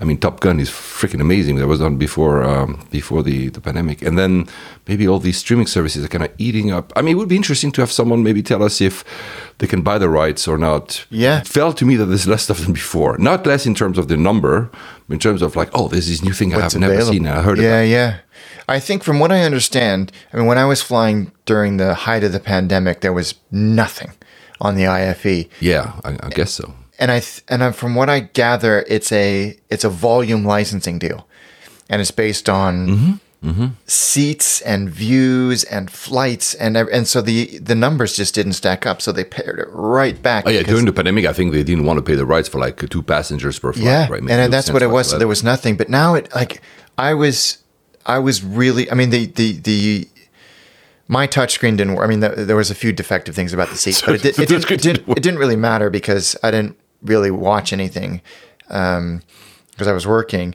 I 0.00 0.04
mean, 0.04 0.18
Top 0.18 0.40
Gun 0.40 0.60
is 0.60 0.68
freaking 0.68 1.22
amazing. 1.22 1.56
That 1.56 1.66
was 1.66 1.80
done 1.80 1.96
before 1.96 2.44
um, 2.44 2.86
before 2.90 3.22
the 3.22 3.48
the 3.48 3.62
pandemic, 3.62 4.02
and 4.02 4.18
then 4.18 4.46
maybe 4.86 5.08
all 5.08 5.18
these 5.18 5.38
streaming 5.38 5.66
services 5.66 6.04
are 6.04 6.08
kind 6.08 6.24
of 6.24 6.30
eating 6.36 6.70
up. 6.72 6.92
I 6.94 7.00
mean, 7.00 7.12
it 7.16 7.18
would 7.18 7.28
be 7.30 7.36
interesting 7.36 7.72
to 7.72 7.80
have 7.80 7.90
someone 7.90 8.22
maybe 8.22 8.42
tell 8.42 8.62
us 8.62 8.82
if 8.82 9.02
they 9.58 9.66
can 9.66 9.80
buy 9.80 9.96
the 9.96 10.10
rights 10.10 10.46
or 10.46 10.58
not. 10.58 11.06
Yeah. 11.08 11.40
It 11.40 11.48
felt 11.48 11.78
to 11.78 11.86
me 11.86 11.96
that 11.96 12.04
there's 12.04 12.26
less 12.26 12.42
stuff 12.42 12.58
than 12.58 12.74
before. 12.74 13.16
Not 13.16 13.46
less 13.46 13.64
in 13.64 13.74
terms 13.74 13.96
of 13.96 14.08
the 14.08 14.16
number, 14.18 14.70
in 15.08 15.18
terms 15.18 15.40
of 15.40 15.56
like, 15.56 15.70
oh, 15.72 15.88
there's 15.88 16.08
this 16.08 16.22
new 16.22 16.34
thing 16.34 16.52
I 16.52 16.58
What's 16.58 16.74
have 16.74 16.80
never 16.80 17.00
seen. 17.00 17.26
I 17.26 17.40
heard 17.40 17.58
yeah, 17.58 17.80
about. 17.80 17.88
yeah. 17.88 18.18
I 18.68 18.80
think 18.80 19.02
from 19.04 19.18
what 19.18 19.30
I 19.32 19.42
understand, 19.42 20.10
I 20.32 20.36
mean, 20.36 20.46
when 20.46 20.58
I 20.58 20.64
was 20.64 20.82
flying 20.82 21.32
during 21.46 21.76
the 21.76 21.94
height 21.94 22.24
of 22.24 22.32
the 22.32 22.40
pandemic, 22.40 23.00
there 23.00 23.12
was 23.12 23.34
nothing 23.50 24.12
on 24.60 24.76
the 24.76 24.86
IFE, 24.86 25.48
Yeah, 25.60 25.92
I, 26.04 26.16
I 26.22 26.28
guess 26.30 26.52
so. 26.52 26.72
and 26.98 27.10
I 27.10 27.20
th- 27.20 27.42
and 27.48 27.62
I, 27.64 27.72
from 27.72 27.94
what 27.94 28.08
I 28.08 28.20
gather, 28.20 28.84
it's 28.88 29.10
a 29.12 29.56
it's 29.70 29.84
a 29.84 29.90
volume 29.90 30.44
licensing 30.44 30.98
deal, 30.98 31.26
and 31.90 32.00
it's 32.00 32.10
based 32.12 32.48
on 32.48 33.20
Mm-hmm. 33.44 33.66
seats 33.86 34.62
and 34.62 34.88
views 34.88 35.64
and 35.64 35.90
flights 35.90 36.54
and 36.54 36.78
and 36.78 37.06
so 37.06 37.20
the 37.20 37.58
the 37.58 37.74
numbers 37.74 38.16
just 38.16 38.34
didn't 38.34 38.54
stack 38.54 38.86
up, 38.86 39.02
so 39.02 39.12
they 39.12 39.22
paired 39.24 39.58
it 39.58 39.68
right 39.70 40.16
back. 40.22 40.44
Oh 40.46 40.50
yeah, 40.50 40.62
during 40.62 40.86
the 40.86 40.92
pandemic, 40.94 41.26
I 41.26 41.34
think 41.34 41.52
they 41.52 41.62
didn't 41.62 41.84
want 41.84 41.98
to 41.98 42.02
pay 42.02 42.14
the 42.14 42.24
rights 42.24 42.48
for 42.48 42.58
like 42.58 42.88
two 42.88 43.02
passengers 43.02 43.58
per 43.58 43.74
flight. 43.74 43.84
yeah, 43.84 44.08
right? 44.08 44.22
Made 44.22 44.32
and 44.32 44.50
no 44.50 44.56
that's 44.56 44.70
what 44.70 44.82
it 44.82 44.88
was. 44.88 45.10
So 45.10 45.18
there 45.18 45.28
was 45.28 45.42
nothing, 45.44 45.76
but 45.76 45.90
now 45.90 46.14
it 46.14 46.34
like 46.34 46.62
I 46.96 47.12
was, 47.12 47.58
I 48.06 48.18
was 48.18 48.42
really. 48.42 48.90
I 48.90 48.94
mean, 48.94 49.10
the 49.10 49.26
the 49.26 49.52
the 49.58 50.08
my 51.08 51.26
touchscreen 51.26 51.76
didn't 51.76 51.94
work. 51.94 52.04
I 52.04 52.08
mean, 52.08 52.20
the, 52.20 52.30
there 52.30 52.56
was 52.56 52.70
a 52.70 52.74
few 52.74 52.92
defective 52.92 53.34
things 53.34 53.52
about 53.52 53.68
the 53.68 53.76
seat, 53.76 54.02
but 54.06 54.16
it, 54.16 54.22
did, 54.22 54.38
it, 54.38 54.48
didn't, 54.48 54.70
it, 54.70 54.80
didn't, 54.80 55.08
it 55.08 55.22
didn't 55.22 55.38
really 55.38 55.56
matter 55.56 55.90
because 55.90 56.36
I 56.42 56.50
didn't 56.50 56.76
really 57.02 57.30
watch 57.30 57.72
anything 57.72 58.22
um, 58.70 59.22
because 59.70 59.86
I 59.86 59.92
was 59.92 60.06
working. 60.06 60.54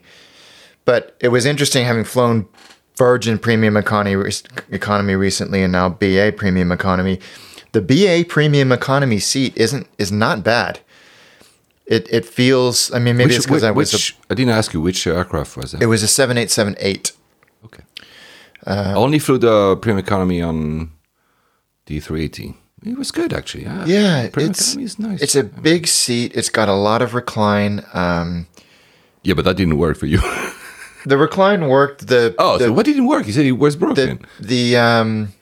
But 0.84 1.16
it 1.20 1.28
was 1.28 1.46
interesting 1.46 1.84
having 1.84 2.04
flown 2.04 2.48
Virgin 2.96 3.38
Premium 3.38 3.76
Economy 3.76 4.32
economy 4.70 5.14
recently, 5.14 5.62
and 5.62 5.72
now 5.72 5.88
BA 5.88 6.32
Premium 6.36 6.72
Economy. 6.72 7.20
The 7.72 7.80
BA 7.80 8.24
Premium 8.28 8.72
Economy 8.72 9.20
seat 9.20 9.56
isn't 9.56 9.86
is 9.98 10.10
not 10.10 10.42
bad. 10.42 10.80
It 11.86 12.08
it 12.12 12.24
feels. 12.24 12.92
I 12.92 12.98
mean, 12.98 13.16
maybe 13.16 13.28
Which, 13.28 13.36
it's 13.36 13.46
because 13.46 13.64
I 13.64 13.70
was. 13.70 13.92
which, 13.92 14.16
I 14.28 14.34
didn't 14.34 14.52
ask 14.52 14.74
you 14.74 14.80
which 14.80 15.06
aircraft 15.06 15.56
was 15.56 15.74
it. 15.74 15.82
it 15.82 15.86
was 15.86 16.02
a 16.02 16.08
seven 16.08 16.36
eight 16.36 16.50
seven 16.50 16.76
eight. 16.78 17.12
Okay. 18.66 18.92
Only 18.94 19.18
flew 19.18 19.38
the 19.38 19.76
premium 19.76 20.04
economy 20.04 20.42
on 20.42 20.90
the 21.86 22.00
380. 22.00 22.54
It 22.86 22.96
was 22.96 23.10
good 23.10 23.32
actually. 23.32 23.64
Yeah, 23.64 23.84
Yeah, 23.84 24.28
premium 24.30 24.50
it's 24.52 24.68
economy 24.68 24.84
is 24.84 24.98
nice. 24.98 25.22
it's 25.22 25.34
a 25.34 25.44
big 25.44 25.86
seat. 25.86 26.32
It's 26.34 26.48
got 26.48 26.68
a 26.68 26.74
lot 26.74 27.02
of 27.02 27.14
recline. 27.14 27.84
Um, 27.92 28.46
yeah, 29.22 29.34
but 29.34 29.44
that 29.44 29.56
didn't 29.56 29.76
work 29.76 29.98
for 29.98 30.06
you. 30.06 30.18
the 31.04 31.18
recline 31.18 31.68
worked. 31.68 32.06
The 32.06 32.34
oh, 32.38 32.56
the, 32.58 32.66
so 32.66 32.72
what 32.72 32.86
didn't 32.86 33.06
work? 33.06 33.26
You 33.26 33.32
said 33.32 33.44
it 33.44 33.52
was 33.52 33.76
the 33.76 33.80
broken. 33.80 34.26
the 34.40 34.76
um 34.78 35.32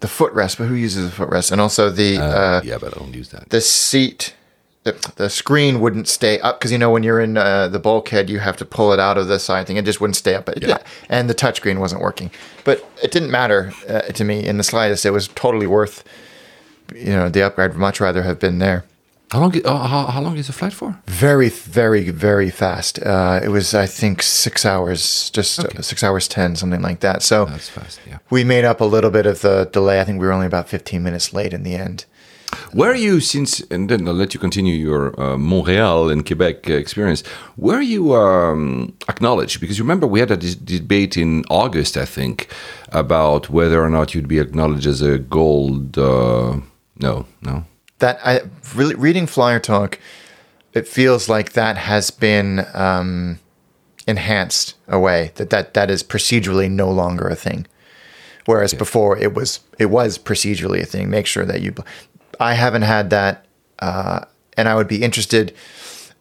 the 0.00 0.08
footrest, 0.08 0.58
but 0.58 0.66
who 0.66 0.74
uses 0.74 1.08
a 1.08 1.10
footrest? 1.10 1.52
And 1.52 1.60
also 1.60 1.90
the 1.90 2.18
uh, 2.18 2.60
yeah, 2.64 2.78
but 2.78 2.94
I 2.94 2.98
don't 3.00 3.14
use 3.14 3.30
that. 3.30 3.48
the 3.48 3.60
seat. 3.60 4.34
The, 4.84 5.12
the 5.16 5.28
screen 5.28 5.80
wouldn't 5.80 6.08
stay 6.08 6.38
up 6.40 6.58
because 6.60 6.72
you 6.72 6.78
know 6.78 6.90
when 6.90 7.02
you're 7.02 7.20
in 7.20 7.36
uh, 7.36 7.68
the 7.68 7.78
bulkhead 7.78 8.30
you 8.30 8.38
have 8.38 8.56
to 8.58 8.64
pull 8.64 8.92
it 8.94 9.00
out 9.00 9.18
of 9.18 9.26
the 9.28 9.38
side 9.38 9.66
thing 9.66 9.76
it 9.76 9.84
just 9.84 10.00
wouldn't 10.00 10.16
stay 10.16 10.34
up 10.34 10.48
it, 10.48 10.62
Yeah. 10.62 10.78
and 11.10 11.28
the 11.28 11.34
touchscreen 11.34 11.78
wasn't 11.78 12.00
working 12.00 12.30
but 12.64 12.88
it 13.02 13.10
didn't 13.10 13.30
matter 13.30 13.72
uh, 13.88 14.02
to 14.02 14.24
me 14.24 14.46
in 14.46 14.56
the 14.56 14.62
slightest 14.64 15.04
it 15.04 15.10
was 15.10 15.28
totally 15.28 15.66
worth 15.66 16.04
you 16.94 17.06
know 17.12 17.28
the 17.28 17.42
upgrade 17.42 17.72
I'd 17.72 17.76
much 17.76 18.00
rather 18.00 18.22
have 18.22 18.38
been 18.38 18.60
there 18.60 18.84
How 19.32 19.40
long? 19.40 19.52
Uh, 19.62 19.86
how, 19.88 20.06
how 20.06 20.22
long 20.22 20.38
is 20.38 20.46
the 20.46 20.52
flight 20.54 20.72
for? 20.72 20.96
very 21.06 21.50
very 21.50 22.08
very 22.10 22.48
fast 22.48 22.98
uh, 23.04 23.40
it 23.42 23.48
was 23.48 23.74
i 23.74 23.84
think 23.84 24.22
six 24.22 24.64
hours 24.64 25.28
just 25.30 25.58
uh, 25.58 25.82
six 25.82 26.02
hours 26.02 26.28
ten 26.28 26.56
something 26.56 26.80
like 26.82 27.00
that 27.00 27.22
so 27.22 27.44
fast. 27.46 28.00
Yeah. 28.08 28.18
we 28.30 28.42
made 28.44 28.64
up 28.64 28.80
a 28.80 28.86
little 28.86 29.10
bit 29.10 29.26
of 29.26 29.40
the 29.42 29.68
delay 29.70 30.00
i 30.00 30.04
think 30.04 30.18
we 30.20 30.26
were 30.26 30.32
only 30.32 30.46
about 30.46 30.68
15 30.68 31.02
minutes 31.02 31.34
late 31.34 31.52
in 31.52 31.62
the 31.62 31.74
end 31.74 32.06
Where 32.72 32.90
are 32.90 32.96
you 32.96 33.20
since? 33.20 33.60
And 33.70 33.88
then 33.88 34.06
I'll 34.06 34.14
let 34.14 34.34
you 34.34 34.40
continue 34.40 34.74
your 34.74 35.18
uh, 35.20 35.36
Montreal 35.38 36.10
and 36.10 36.26
Quebec 36.26 36.68
uh, 36.68 36.74
experience. 36.74 37.26
Where 37.56 37.78
are 37.78 37.82
you 37.82 38.14
um, 38.14 38.96
acknowledged? 39.08 39.60
Because 39.60 39.78
you 39.78 39.84
remember 39.84 40.06
we 40.06 40.20
had 40.20 40.30
a 40.30 40.36
debate 40.36 41.16
in 41.16 41.44
August, 41.50 41.96
I 41.96 42.04
think, 42.04 42.48
about 42.90 43.48
whether 43.50 43.82
or 43.82 43.90
not 43.90 44.14
you'd 44.14 44.28
be 44.28 44.38
acknowledged 44.38 44.86
as 44.86 45.02
a 45.02 45.18
gold. 45.18 45.98
Uh, 45.98 46.60
no, 47.00 47.26
no. 47.42 47.64
that 48.00 48.18
i 48.24 48.40
really 48.74 48.94
reading 48.94 49.26
FlyerTalk 49.26 49.98
it 50.74 50.86
feels 50.86 51.28
like 51.28 51.52
that 51.52 51.76
has 51.76 52.10
been 52.10 52.64
um, 52.74 53.38
enhanced 54.06 54.74
away 54.86 55.32
that, 55.36 55.50
that 55.50 55.74
that 55.74 55.90
is 55.90 56.02
procedurally 56.02 56.70
no 56.70 56.90
longer 56.90 57.28
a 57.28 57.36
thing 57.36 57.66
whereas 58.46 58.74
before 58.74 59.16
it 59.16 59.34
was 59.34 59.60
it 59.78 59.86
was 59.86 60.18
procedurally 60.18 60.82
a 60.82 60.86
thing 60.86 61.08
make 61.10 61.26
sure 61.26 61.44
that 61.44 61.60
you 61.60 61.72
i 62.40 62.54
haven't 62.54 62.82
had 62.82 63.10
that 63.10 63.46
uh, 63.80 64.20
and 64.56 64.68
i 64.68 64.74
would 64.74 64.88
be 64.88 65.02
interested 65.02 65.54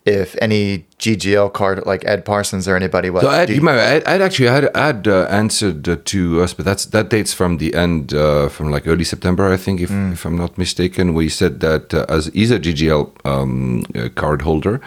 if 0.08 0.38
any 0.42 0.86
GGL 1.00 1.52
card 1.52 1.86
like 1.86 2.06
Ed 2.06 2.24
Parsons 2.24 2.66
or 2.66 2.78
anybody 2.78 3.10
was. 3.10 3.24
So 3.24 3.30
Ed, 3.30 3.50
you 3.50 3.62
might, 3.62 3.78
Ed, 3.78 4.04
Ed 4.06 4.22
actually 4.22 4.48
had 4.48 4.76
had 4.76 5.08
uh, 5.08 5.28
answered 5.30 5.88
uh, 5.88 5.98
to 6.06 6.42
us, 6.42 6.54
but 6.54 6.64
that's 6.64 6.86
that 6.88 7.10
dates 7.10 7.34
from 7.34 7.58
the 7.58 7.76
end, 7.76 8.14
uh, 8.14 8.48
from 8.48 8.72
like 8.72 8.88
early 8.88 9.04
September, 9.04 9.52
I 9.52 9.58
think, 9.58 9.82
if, 9.82 9.92
if 9.92 10.26
I'm 10.26 10.38
not 10.38 10.58
mistaken. 10.58 11.14
We 11.14 11.28
said 11.28 11.60
that 11.60 11.94
uh, 11.94 12.06
as 12.08 12.28
he's 12.28 12.52
a 12.52 12.60
GGL 12.60 13.26
um, 13.26 13.86
uh, 13.96 14.08
card 14.16 14.44
holder, 14.44 14.80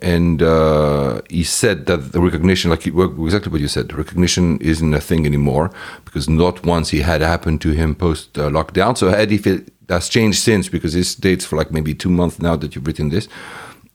and 0.00 0.40
uh, 0.40 1.20
he 1.28 1.42
said 1.42 1.86
that 1.86 2.12
the 2.12 2.20
recognition, 2.20 2.70
like 2.70 2.86
exactly 2.86 3.50
what 3.50 3.60
you 3.60 3.68
said, 3.68 3.92
recognition 3.92 4.56
isn't 4.58 4.94
a 4.94 5.00
thing 5.00 5.26
anymore 5.26 5.72
because 6.04 6.28
not 6.28 6.64
once 6.64 6.90
he 6.90 7.00
had 7.00 7.22
happened 7.22 7.60
to 7.62 7.72
him 7.72 7.96
post 7.96 8.34
lockdown. 8.34 8.96
So 8.96 9.08
Ed, 9.08 9.32
if 9.32 9.48
it 9.48 9.72
that's 9.90 10.08
changed 10.08 10.38
since 10.48 10.64
because 10.74 10.92
this 10.98 11.14
dates 11.26 11.44
for 11.48 11.56
like 11.60 11.70
maybe 11.76 11.92
two 12.02 12.10
months 12.20 12.36
now 12.48 12.54
that 12.60 12.70
you've 12.74 12.86
written 12.88 13.08
this 13.10 13.26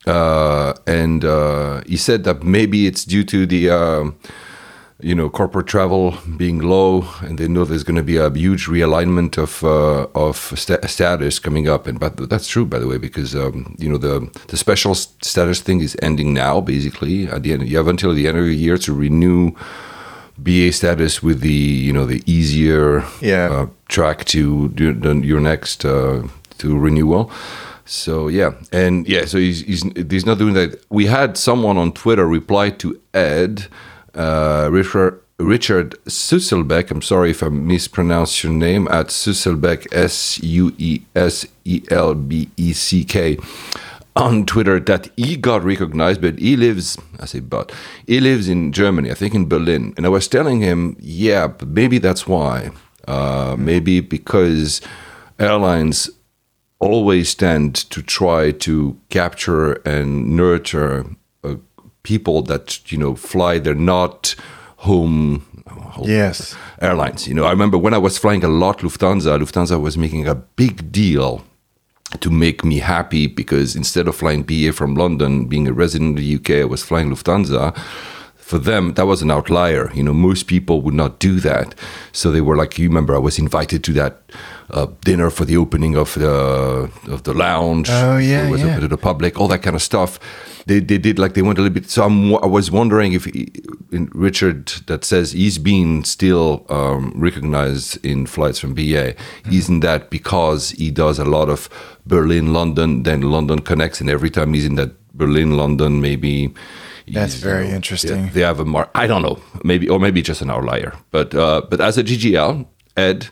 uh, 0.07 0.73
and 0.85 1.23
uh, 1.25 1.81
he 1.87 1.97
said 1.97 2.23
that 2.23 2.43
maybe 2.43 2.77
it's 2.89 3.03
due 3.05 3.23
to 3.23 3.45
the 3.53 3.69
um 3.69 4.15
you 5.09 5.15
know 5.19 5.29
corporate 5.29 5.67
travel 5.67 6.13
being 6.37 6.59
low, 6.59 7.03
and 7.25 7.37
they 7.37 7.47
know 7.47 7.65
there's 7.65 7.83
going 7.83 7.97
to 7.97 8.03
be 8.13 8.17
a 8.17 8.29
huge 8.29 8.63
realignment 8.67 9.37
of 9.37 9.51
uh, 9.63 10.07
of 10.27 10.37
sta- 10.55 10.87
status 10.87 11.39
coming 11.39 11.67
up. 11.67 11.85
And 11.87 11.99
but 11.99 12.29
that's 12.29 12.47
true, 12.47 12.65
by 12.65 12.79
the 12.79 12.87
way, 12.87 12.97
because 12.97 13.35
um, 13.35 13.75
you 13.77 13.89
know 13.91 13.97
the 14.07 14.15
the 14.47 14.57
special 14.57 14.95
status 14.95 15.59
thing 15.61 15.81
is 15.81 15.97
ending 16.01 16.33
now. 16.33 16.61
Basically, 16.61 17.27
at 17.27 17.43
the 17.43 17.51
end, 17.53 17.67
you 17.67 17.77
have 17.77 17.89
until 17.89 18.13
the 18.13 18.25
end 18.27 18.37
of 18.37 18.45
the 18.45 18.55
year 18.55 18.77
to 18.77 18.93
renew. 18.93 19.51
BA 20.37 20.71
status 20.73 21.23
with 21.23 21.39
the 21.39 21.61
you 21.87 21.93
know 21.93 22.05
the 22.05 22.21
easier 22.25 23.03
Yeah. 23.21 23.47
uh, 23.51 23.65
track 23.87 24.25
to 24.25 24.73
your 24.77 25.39
next 25.39 25.85
uh, 25.85 26.27
to 26.57 26.77
renewal. 26.77 27.31
So 27.85 28.27
yeah, 28.27 28.53
and 28.71 29.07
yeah, 29.07 29.25
so 29.25 29.37
he's, 29.37 29.61
he's 29.61 29.83
he's 30.09 30.25
not 30.25 30.39
doing 30.39 30.55
that. 30.55 30.83
We 30.89 31.05
had 31.05 31.37
someone 31.37 31.77
on 31.77 31.91
Twitter 31.91 32.27
reply 32.27 32.71
to 32.71 32.99
Ed, 33.13 33.67
uh, 34.15 34.69
Richard 34.71 35.21
Richard 35.37 35.95
Susselbeck. 36.05 36.89
I'm 36.89 37.03
sorry 37.03 37.31
if 37.31 37.43
I 37.43 37.49
mispronounced 37.49 38.43
your 38.43 38.53
name 38.53 38.87
at 38.87 39.07
Susselbeck 39.07 39.87
S 39.91 40.39
U 40.41 40.73
E 40.77 41.01
S 41.15 41.45
E 41.63 41.83
L 41.91 42.15
B 42.15 42.49
E 42.57 42.73
C 42.73 43.03
K 43.03 43.37
on 44.15 44.45
Twitter 44.45 44.79
that 44.79 45.09
he 45.17 45.35
got 45.35 45.63
recognized, 45.63 46.21
but 46.21 46.39
he 46.39 46.55
lives, 46.55 46.97
I 47.19 47.25
say, 47.25 47.41
but 47.41 47.71
he 48.07 48.19
lives 48.19 48.47
in 48.47 48.71
Germany, 48.71 49.11
I 49.11 49.13
think 49.13 49.35
in 49.35 49.47
Berlin. 49.47 49.93
And 49.97 50.05
I 50.05 50.09
was 50.09 50.27
telling 50.27 50.61
him, 50.61 50.95
yeah, 51.01 51.51
maybe 51.67 51.97
that's 51.97 52.25
why. 52.25 52.71
Uh, 53.07 53.55
maybe 53.57 53.99
because 53.99 54.81
airlines 55.39 56.09
always 56.79 57.35
tend 57.35 57.75
to 57.75 58.01
try 58.01 58.51
to 58.51 58.99
capture 59.09 59.73
and 59.87 60.35
nurture 60.35 61.05
uh, 61.43 61.55
people 62.03 62.41
that, 62.43 62.91
you 62.91 62.97
know, 62.97 63.15
fly. 63.15 63.59
They're 63.59 63.75
not 63.75 64.35
home. 64.77 65.45
Yes. 66.03 66.55
airlines. 66.81 67.27
You 67.27 67.33
know, 67.33 67.45
I 67.45 67.51
remember 67.51 67.77
when 67.77 67.93
I 67.93 67.97
was 67.97 68.17
flying 68.17 68.43
a 68.43 68.49
lot 68.49 68.79
Lufthansa, 68.79 69.39
Lufthansa 69.39 69.79
was 69.79 69.97
making 69.97 70.27
a 70.27 70.35
big 70.35 70.91
deal 70.91 71.43
to 72.19 72.29
make 72.29 72.63
me 72.63 72.79
happy 72.79 73.27
because 73.27 73.75
instead 73.75 74.07
of 74.07 74.15
flying 74.15 74.43
BA 74.43 74.73
from 74.73 74.95
London, 74.95 75.45
being 75.45 75.67
a 75.67 75.73
resident 75.73 76.17
in 76.19 76.23
the 76.23 76.35
UK, 76.35 76.61
I 76.61 76.65
was 76.65 76.83
flying 76.83 77.09
Lufthansa. 77.09 77.75
For 78.45 78.59
them, 78.59 78.93
that 78.93 79.07
was 79.07 79.23
an 79.23 79.31
outlier. 79.31 79.91
You 79.95 80.03
know, 80.03 80.13
most 80.13 80.45
people 80.45 80.81
would 80.81 80.93
not 80.93 81.17
do 81.17 81.39
that. 81.39 81.73
So 82.11 82.29
they 82.29 82.41
were 82.41 82.55
like, 82.55 82.77
you 82.77 82.87
remember, 82.87 83.15
I 83.15 83.17
was 83.17 83.39
invited 83.39 83.83
to 83.85 83.93
that 83.93 84.21
uh, 84.69 84.85
dinner 85.01 85.31
for 85.31 85.45
the 85.45 85.57
opening 85.57 85.95
of 85.95 86.13
the 86.13 86.91
of 87.07 87.23
the 87.23 87.33
lounge. 87.33 87.89
Oh, 87.89 88.19
yeah, 88.19 88.45
it 88.45 88.51
was 88.51 88.61
yeah. 88.61 88.67
open 88.67 88.81
to 88.81 88.87
the 88.87 88.99
public, 88.99 89.39
all 89.39 89.47
that 89.47 89.63
kind 89.63 89.75
of 89.75 89.81
stuff. 89.81 90.19
They, 90.67 90.79
they 90.79 90.99
did 90.99 91.17
like 91.17 91.33
they 91.33 91.41
went 91.41 91.57
a 91.57 91.63
little 91.63 91.73
bit. 91.73 91.89
So 91.89 92.03
I'm, 92.03 92.35
I 92.35 92.45
was 92.45 92.69
wondering 92.69 93.13
if 93.13 93.25
he, 93.25 93.51
in 93.91 94.11
Richard 94.13 94.67
that 94.85 95.03
says 95.03 95.31
he's 95.31 95.57
been 95.57 96.03
still 96.03 96.67
um, 96.69 97.13
recognized 97.15 98.05
in 98.05 98.27
flights 98.27 98.59
from 98.59 98.75
BA. 98.75 99.15
Isn't 99.51 99.79
that 99.79 100.11
because 100.11 100.69
he 100.69 100.91
does 100.91 101.17
a 101.17 101.25
lot 101.25 101.49
of 101.49 101.67
Berlin, 102.05 102.53
London, 102.53 103.01
then 103.01 103.21
London 103.21 103.57
connects, 103.57 104.01
and 104.01 104.09
every 104.09 104.29
time 104.29 104.53
he's 104.53 104.65
in 104.65 104.75
that 104.75 104.91
Berlin, 105.15 105.57
London, 105.57 105.99
maybe. 105.99 106.53
That's 107.07 107.35
very 107.35 107.67
know, 107.67 107.75
interesting. 107.75 108.27
They, 108.27 108.31
they 108.31 108.41
have 108.41 108.59
a 108.59 108.65
mark. 108.65 108.89
I 108.95 109.07
don't 109.07 109.21
know, 109.21 109.39
maybe 109.63 109.87
or 109.89 109.99
maybe 109.99 110.21
just 110.21 110.41
an 110.41 110.49
outlier. 110.49 110.93
But 111.11 111.33
uh, 111.35 111.61
but 111.69 111.81
as 111.81 111.97
a 111.97 112.03
GGL, 112.03 112.65
Ed. 112.97 113.29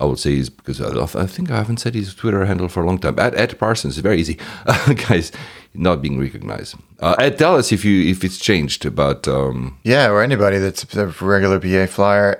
I 0.00 0.04
would 0.04 0.20
say 0.20 0.36
he's 0.36 0.48
because 0.48 0.80
I, 0.80 1.20
I 1.20 1.26
think 1.26 1.50
I 1.50 1.56
haven't 1.56 1.78
said 1.78 1.96
his 1.96 2.14
Twitter 2.14 2.44
handle 2.44 2.68
for 2.68 2.84
a 2.84 2.86
long 2.86 3.00
time. 3.00 3.18
Ed, 3.18 3.34
Ed 3.34 3.58
Parsons 3.58 3.96
is 3.96 4.00
very 4.00 4.20
easy, 4.20 4.38
guys, 5.08 5.32
not 5.74 6.00
being 6.00 6.20
recognized. 6.20 6.76
Uh, 7.00 7.16
Ed, 7.18 7.36
tell 7.36 7.56
us 7.56 7.72
if 7.72 7.84
you 7.84 8.08
if 8.08 8.22
it's 8.22 8.38
changed, 8.38 8.94
but 8.94 9.26
um, 9.26 9.76
Yeah, 9.82 10.08
or 10.08 10.22
anybody 10.22 10.58
that's 10.58 10.94
a 10.94 11.06
regular 11.20 11.58
BA 11.58 11.88
flyer. 11.88 12.36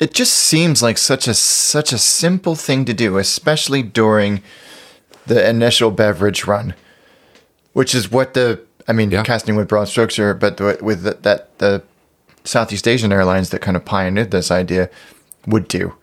It 0.00 0.14
just 0.14 0.32
seems 0.32 0.82
like 0.82 0.96
such 0.96 1.28
a 1.28 1.34
such 1.34 1.92
a 1.92 1.98
simple 1.98 2.54
thing 2.54 2.86
to 2.86 2.94
do, 2.94 3.18
especially 3.18 3.82
during 3.82 4.42
the 5.26 5.48
initial 5.48 5.90
beverage 5.90 6.46
run, 6.46 6.74
which 7.72 7.94
is 7.94 8.10
what 8.10 8.34
the 8.34 8.62
I 8.88 8.92
mean, 8.92 9.10
Yeah. 9.10 9.22
casting 9.22 9.56
with 9.56 9.68
broad 9.68 9.88
strokes 9.88 10.16
here, 10.16 10.34
but 10.34 10.56
the, 10.56 10.78
with 10.80 11.02
the, 11.02 11.14
that 11.22 11.56
the 11.58 11.82
Southeast 12.44 12.88
Asian 12.88 13.12
airlines 13.12 13.50
that 13.50 13.60
kind 13.60 13.76
of 13.76 13.84
pioneered 13.84 14.30
this 14.30 14.50
idea 14.50 14.90
would 15.46 15.68
do. 15.68 15.94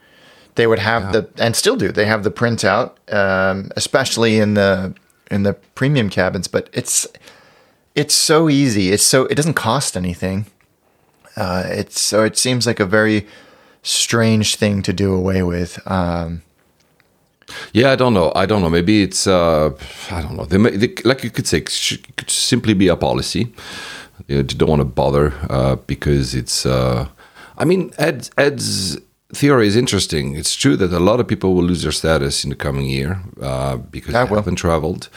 They 0.56 0.68
would 0.68 0.80
have 0.80 1.13
the 1.13 1.30
and 1.38 1.56
still 1.56 1.76
do. 1.78 1.92
They 1.92 2.06
have 2.06 2.24
the 2.24 2.32
printout, 2.32 2.92
um, 3.13 3.72
especially 3.78 4.39
in 4.39 4.56
the 4.56 4.94
in 5.32 5.44
the 5.44 5.54
premium 5.76 6.10
cabins. 6.10 6.48
But 6.50 6.70
it's 6.74 7.08
it's 7.96 8.13
so 8.15 8.50
easy. 8.50 8.92
It's 8.92 9.04
so 9.04 9.26
it 9.26 9.36
doesn't 9.36 9.54
cost 9.54 9.96
anything. 9.96 10.48
Uh, 11.38 11.63
it's 11.68 12.00
so 12.02 12.24
it 12.24 12.38
seems 12.38 12.68
like 12.68 12.80
a 12.82 12.86
very 12.86 13.26
strange 13.84 14.56
thing 14.56 14.82
to 14.84 14.92
do 14.92 15.13
away 15.13 15.44
with. 15.44 15.80
Um, 15.89 16.42
yeah, 17.73 17.91
I 17.91 17.95
don't 17.95 18.13
know. 18.13 18.31
I 18.35 18.45
don't 18.45 18.62
know. 18.62 18.69
Maybe 18.69 19.03
it's 19.03 19.27
uh, 19.27 19.71
I 20.12 20.21
don't 20.21 20.35
know. 20.35 20.45
They, 20.45 20.57
may, 20.57 20.71
they, 20.71 20.93
like 21.03 21.23
you 21.23 21.29
could 21.29 21.47
say, 21.47 21.59
it 21.59 22.15
could 22.17 22.29
simply 22.29 22.73
be 22.73 22.88
a 22.88 22.95
policy. 22.95 23.53
You 24.27 24.43
don't 24.43 24.69
want 24.69 24.81
to 24.81 24.85
bother 24.85 25.33
uh, 25.49 25.75
because 25.88 26.35
it's. 26.35 26.65
Uh, 26.65 27.07
I 27.57 27.65
mean, 27.65 27.91
Ed's, 27.97 28.31
Ed's 28.38 28.97
theory 29.33 29.67
is 29.67 29.75
interesting. 29.75 30.35
It's 30.35 30.55
true 30.55 30.75
that 30.77 30.91
a 30.93 30.99
lot 30.99 31.19
of 31.19 31.27
people 31.27 31.53
will 31.55 31.63
lose 31.63 31.83
their 31.83 31.91
status 31.91 32.43
in 32.43 32.49
the 32.49 32.55
coming 32.55 32.85
year 32.85 33.21
uh, 33.41 33.77
because 33.77 34.15
I 34.15 34.23
they 34.23 34.29
will. 34.29 34.38
haven't 34.38 34.55
traveled, 34.55 35.09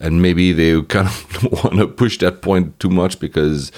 and 0.00 0.22
maybe 0.22 0.52
they 0.52 0.80
kind 0.82 1.06
of 1.08 1.42
want 1.64 1.76
to 1.78 1.86
push 1.86 2.18
that 2.18 2.42
point 2.42 2.78
too 2.80 2.90
much 2.90 3.18
because 3.20 3.70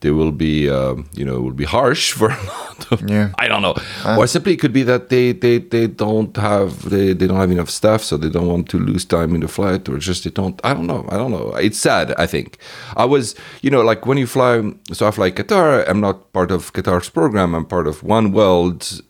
they 0.00 0.10
will 0.10 0.32
be, 0.32 0.70
uh, 0.70 0.94
you 1.12 1.24
know, 1.24 1.40
will 1.40 1.52
be 1.52 1.64
harsh 1.64 2.12
for 2.18 2.30
a 2.30 2.44
lot 2.44 2.92
of. 2.92 3.08
Yeah. 3.08 3.32
I 3.38 3.48
don't 3.48 3.62
know, 3.62 3.76
or 4.16 4.26
simply 4.26 4.54
it 4.54 4.60
could 4.60 4.72
be 4.72 4.82
that 4.84 5.08
they 5.08 5.32
they, 5.32 5.58
they 5.58 5.86
don't 5.86 6.36
have 6.36 6.88
they, 6.90 7.12
they 7.12 7.26
don't 7.26 7.38
have 7.38 7.50
enough 7.50 7.70
staff, 7.70 8.02
so 8.02 8.16
they 8.16 8.30
don't 8.30 8.46
want 8.46 8.68
to 8.70 8.78
lose 8.78 9.04
time 9.04 9.34
in 9.34 9.40
the 9.40 9.48
flight, 9.48 9.88
or 9.88 9.98
just 9.98 10.24
they 10.24 10.30
don't. 10.30 10.60
I 10.64 10.74
don't 10.74 10.86
know. 10.86 11.06
I 11.10 11.16
don't 11.16 11.30
know. 11.30 11.54
It's 11.54 11.78
sad. 11.78 12.14
I 12.18 12.26
think 12.26 12.58
I 12.96 13.04
was, 13.04 13.34
you 13.62 13.70
know, 13.70 13.82
like 13.82 14.06
when 14.06 14.18
you 14.18 14.26
fly. 14.26 14.72
So 14.92 15.06
I 15.06 15.10
fly 15.10 15.30
Qatar. 15.30 15.88
I'm 15.88 16.00
not 16.00 16.32
part 16.32 16.50
of 16.50 16.72
Qatar's 16.72 17.08
program. 17.08 17.54
I'm 17.54 17.66
part 17.66 17.86
of 17.86 18.00
Oneworld 18.02 19.02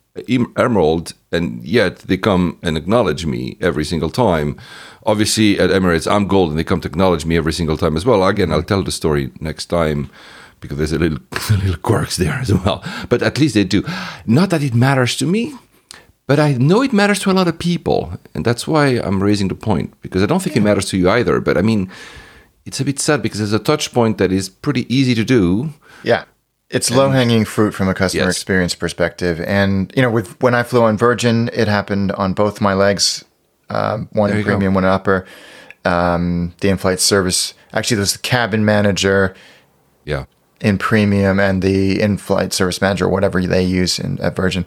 Emerald, 0.56 1.14
and 1.30 1.62
yet 1.64 1.98
they 1.98 2.16
come 2.16 2.58
and 2.62 2.76
acknowledge 2.76 3.26
me 3.26 3.56
every 3.60 3.84
single 3.84 4.10
time. 4.10 4.58
Obviously, 5.06 5.58
at 5.58 5.70
Emirates, 5.70 6.10
I'm 6.10 6.26
gold, 6.26 6.50
and 6.50 6.58
they 6.58 6.64
come 6.64 6.80
to 6.80 6.88
acknowledge 6.88 7.24
me 7.24 7.36
every 7.36 7.52
single 7.52 7.76
time 7.76 7.96
as 7.96 8.04
well. 8.04 8.24
Again, 8.26 8.52
I'll 8.52 8.62
tell 8.62 8.82
the 8.82 8.92
story 8.92 9.30
next 9.40 9.66
time 9.66 10.10
because 10.60 10.78
there's 10.78 10.92
a 10.92 10.98
little, 10.98 11.18
little 11.50 11.76
quirks 11.76 12.16
there 12.16 12.34
as 12.34 12.52
well. 12.52 12.82
But 13.08 13.22
at 13.22 13.38
least 13.38 13.54
they 13.54 13.64
do. 13.64 13.82
Not 14.26 14.50
that 14.50 14.62
it 14.62 14.74
matters 14.74 15.16
to 15.16 15.26
me, 15.26 15.54
but 16.26 16.38
I 16.38 16.52
know 16.54 16.82
it 16.82 16.92
matters 16.92 17.20
to 17.20 17.30
a 17.30 17.32
lot 17.32 17.48
of 17.48 17.58
people, 17.58 18.12
and 18.34 18.44
that's 18.44 18.66
why 18.66 18.86
I'm 19.00 19.22
raising 19.22 19.48
the 19.48 19.54
point 19.54 19.94
because 20.02 20.22
I 20.22 20.26
don't 20.26 20.42
think 20.42 20.56
it 20.56 20.60
matters 20.62 20.86
to 20.90 20.96
you 20.98 21.08
either. 21.10 21.40
But 21.40 21.56
I 21.56 21.62
mean, 21.62 21.90
it's 22.66 22.80
a 22.80 22.84
bit 22.84 22.98
sad 23.00 23.22
because 23.22 23.38
there's 23.38 23.52
a 23.52 23.58
touch 23.58 23.92
point 23.92 24.18
that 24.18 24.30
is 24.32 24.48
pretty 24.48 24.84
easy 24.94 25.14
to 25.14 25.24
do. 25.24 25.70
yeah, 26.02 26.24
it's 26.70 26.90
low 26.90 27.08
hanging 27.10 27.44
fruit 27.46 27.72
from 27.72 27.88
a 27.88 27.94
customer 27.94 28.24
Yes. 28.26 28.36
experience 28.36 28.74
perspective. 28.74 29.40
And 29.40 29.90
you 29.96 30.02
know, 30.02 30.10
with 30.10 30.38
when 30.42 30.54
I 30.54 30.62
flew 30.64 30.82
on 30.82 30.98
Virgin, 30.98 31.48
it 31.54 31.66
happened 31.68 32.12
on 32.12 32.34
both 32.34 32.60
my 32.60 32.74
legs, 32.74 33.24
um, 33.70 34.08
one 34.12 34.30
you 34.36 34.42
go. 34.42 34.50
premium, 34.50 34.74
one 34.74 34.84
upper. 34.84 35.24
Um, 35.84 36.52
the 36.60 36.68
in-flight 36.68 37.00
service 37.00 37.54
actually, 37.72 37.94
there 37.96 38.02
was 38.02 38.12
the 38.12 38.18
cabin 38.18 38.64
manager 38.64 39.34
Yeah. 40.04 40.24
In 40.60 40.78
premium 40.78 41.38
and 41.38 41.62
the 41.62 42.00
in-flight 42.00 42.52
service 42.52 42.80
manager, 42.80 43.06
or 43.06 43.08
whatever 43.08 43.40
they 43.40 43.62
use 43.62 43.98
in 43.98 44.20
at 44.20 44.36
Virgin, 44.36 44.66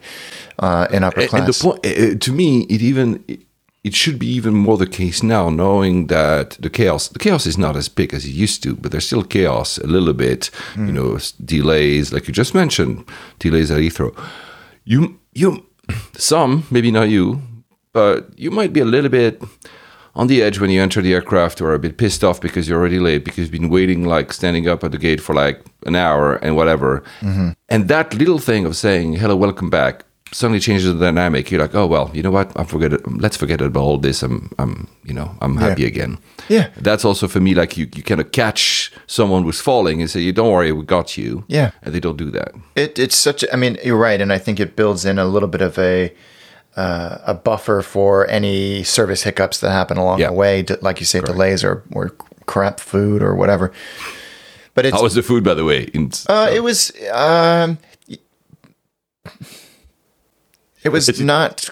uh, 0.58 0.86
in 0.92 1.04
upper 1.04 1.26
class. 1.26 1.40
And 1.40 1.54
the 1.54 1.58
point, 1.62 1.86
uh, 1.86 2.18
to 2.18 2.32
me, 2.32 2.62
it 2.62 2.82
even 2.82 3.24
it, 3.28 3.40
it 3.84 3.94
should 3.94 4.18
be 4.18 4.28
even 4.28 4.54
more 4.54 4.78
the 4.78 4.86
case 4.86 5.22
now, 5.22 5.50
knowing 5.50 6.06
that 6.06 6.50
the 6.60 6.70
chaos 6.70 7.08
the 7.08 7.18
chaos 7.18 7.46
is 7.46 7.58
not 7.58 7.76
as 7.76 7.88
big 7.88 8.14
as 8.14 8.24
it 8.24 8.30
used 8.30 8.62
to, 8.62 8.76
but 8.76 8.92
there's 8.92 9.06
still 9.06 9.24
chaos 9.24 9.78
a 9.78 9.86
little 9.86 10.12
bit. 10.12 10.50
You 10.76 10.92
know, 10.92 11.18
delays, 11.44 12.12
like 12.12 12.28
you 12.28 12.34
just 12.34 12.54
mentioned, 12.54 13.04
delays 13.38 13.70
at 13.70 13.78
Heathrow. 13.78 14.16
You 14.84 15.18
you 15.34 15.66
some 16.16 16.64
maybe 16.70 16.90
not 16.90 17.08
you, 17.08 17.42
but 17.92 18.38
you 18.38 18.50
might 18.50 18.72
be 18.72 18.80
a 18.80 18.84
little 18.84 19.10
bit 19.10 19.42
on 20.14 20.26
the 20.26 20.42
edge 20.42 20.60
when 20.60 20.70
you 20.70 20.82
enter 20.82 21.00
the 21.00 21.14
aircraft 21.14 21.60
or 21.60 21.72
a 21.72 21.78
bit 21.78 21.96
pissed 21.96 22.22
off 22.22 22.40
because 22.40 22.68
you're 22.68 22.78
already 22.78 22.98
late 22.98 23.24
because 23.24 23.38
you've 23.38 23.50
been 23.50 23.70
waiting 23.70 24.04
like 24.04 24.32
standing 24.32 24.68
up 24.68 24.84
at 24.84 24.92
the 24.92 24.98
gate 24.98 25.20
for 25.20 25.34
like 25.34 25.64
an 25.86 25.96
hour 25.96 26.36
and 26.36 26.56
whatever. 26.56 27.02
Mm-hmm. 27.20 27.50
And 27.68 27.88
that 27.88 28.14
little 28.14 28.38
thing 28.38 28.66
of 28.66 28.76
saying 28.76 29.14
hello, 29.14 29.36
welcome 29.36 29.70
back 29.70 30.04
suddenly 30.32 30.60
changes 30.60 30.92
the 30.92 30.98
dynamic. 30.98 31.50
You're 31.50 31.60
like, 31.60 31.74
oh 31.74 31.86
well, 31.86 32.10
you 32.12 32.22
know 32.22 32.30
what? 32.30 32.50
I 32.58 32.64
forget 32.64 32.92
it. 32.92 33.06
Let's 33.06 33.36
forget 33.36 33.60
about 33.60 33.80
all 33.80 33.98
this. 33.98 34.22
I'm, 34.22 34.50
I'm, 34.58 34.88
you 35.04 35.14
know, 35.14 35.36
I'm 35.40 35.56
happy 35.56 35.84
again. 35.84 36.18
Yeah. 36.48 36.70
That's 36.76 37.04
also 37.04 37.28
for 37.28 37.40
me. 37.40 37.54
Like 37.54 37.76
you, 37.76 37.88
you 37.94 38.02
kind 38.02 38.20
of 38.20 38.32
catch 38.32 38.92
someone 39.06 39.44
who's 39.44 39.60
falling 39.60 40.00
and 40.00 40.10
say, 40.10 40.20
"You 40.20 40.32
don't 40.32 40.50
worry, 40.50 40.72
we 40.72 40.84
got 40.84 41.16
you." 41.16 41.44
Yeah. 41.48 41.70
and 41.82 41.94
they 41.94 42.00
don't 42.00 42.16
do 42.16 42.30
that. 42.30 42.52
It, 42.74 42.98
it's 42.98 43.16
such. 43.16 43.42
A, 43.42 43.52
I 43.52 43.56
mean, 43.56 43.78
you're 43.84 43.98
right, 43.98 44.20
and 44.20 44.32
I 44.32 44.38
think 44.38 44.58
it 44.58 44.74
builds 44.74 45.04
in 45.04 45.18
a 45.18 45.24
little 45.24 45.48
bit 45.48 45.60
of 45.60 45.78
a 45.78 46.12
uh, 46.76 47.18
a 47.26 47.34
buffer 47.34 47.82
for 47.82 48.26
any 48.28 48.82
service 48.82 49.22
hiccups 49.22 49.60
that 49.60 49.70
happen 49.70 49.96
along 49.98 50.20
Yeah. 50.20 50.28
the 50.28 50.32
way, 50.34 50.64
like 50.80 51.00
you 51.00 51.06
say, 51.06 51.20
delays 51.20 51.62
or 51.64 51.82
or 51.92 52.10
crap 52.46 52.80
food 52.80 53.22
or 53.22 53.34
whatever. 53.34 53.72
But 54.74 54.86
it's 54.86 54.96
How 54.96 55.02
was 55.02 55.14
the 55.14 55.22
food, 55.22 55.44
by 55.44 55.54
the 55.54 55.64
way? 55.64 55.82
In, 55.92 56.10
uh, 56.28 56.50
it 56.52 56.60
was 56.62 56.92
um, 57.12 57.78
it 60.82 60.88
was 60.88 61.20
not 61.20 61.68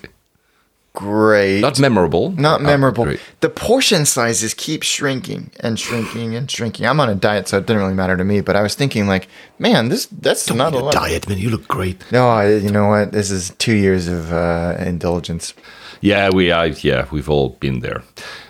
great. 1.00 1.60
not 1.60 1.78
memorable. 1.78 2.26
Not 2.36 2.60
Oh, 2.60 2.64
memorable. 2.64 3.04
great. 3.04 3.20
the 3.40 3.48
portion 3.48 4.04
sizes 4.06 4.52
keep 4.54 4.82
shrinking 4.82 5.42
and 5.64 5.78
shrinking 5.78 6.34
and 6.36 6.50
shrinking. 6.50 6.86
I'm 6.86 7.00
on 7.00 7.08
a 7.08 7.14
diet, 7.14 7.48
so 7.48 7.56
it 7.58 7.66
didn't 7.66 7.82
really 7.82 7.94
matter 8.02 8.16
to 8.16 8.24
me. 8.24 8.40
But 8.42 8.54
I 8.56 8.62
was 8.62 8.74
thinking, 8.74 9.06
like, 9.14 9.26
man, 9.58 9.88
this 9.88 10.06
that's 10.22 10.52
not 10.52 10.72
a 10.74 10.78
lot. 10.78 10.92
diet, 10.92 11.28
man. 11.28 11.38
You 11.38 11.50
look 11.50 11.66
great. 11.68 11.98
No, 12.12 12.28
I, 12.28 12.42
you 12.66 12.70
know 12.70 12.88
what? 12.88 13.12
This 13.12 13.30
is 13.30 13.50
two 13.58 13.74
years 13.74 14.08
of 14.08 14.32
uh, 14.32 14.76
indulgence. 14.92 15.54
Yeah, 16.02 16.30
we, 16.32 16.50
I, 16.52 16.66
yeah, 16.82 17.06
we've 17.12 17.28
all 17.30 17.50
been 17.60 17.80
there. 17.80 18.02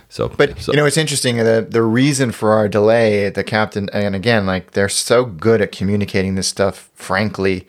So, 0.08 0.28
But 0.28 0.58
so, 0.60 0.72
you 0.72 0.76
know, 0.78 0.86
it's 0.86 0.96
interesting. 1.04 1.36
The 1.36 1.64
the 1.78 1.82
reason 1.82 2.32
for 2.32 2.48
our 2.58 2.68
delay, 2.68 3.30
the 3.30 3.44
captain, 3.44 3.88
and 3.92 4.14
again, 4.16 4.44
like 4.44 4.64
they're 4.72 4.88
so 4.88 5.24
good 5.24 5.60
at 5.62 5.70
communicating 5.78 6.34
this 6.36 6.48
stuff. 6.48 6.90
Frankly, 6.94 7.66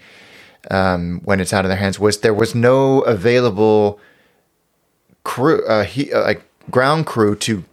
um, 0.72 1.22
when 1.24 1.40
it's 1.40 1.54
out 1.54 1.66
of 1.66 1.70
their 1.70 1.78
hands, 1.78 2.00
was 2.00 2.20
there 2.22 2.34
was 2.34 2.54
no 2.56 3.02
available 3.02 4.00
crew, 5.24 5.66
uh, 5.66 5.84
he, 5.84 6.12
uh, 6.12 6.22
like 6.22 6.44
ground 6.70 7.06
crew 7.06 7.36
to 7.36 7.64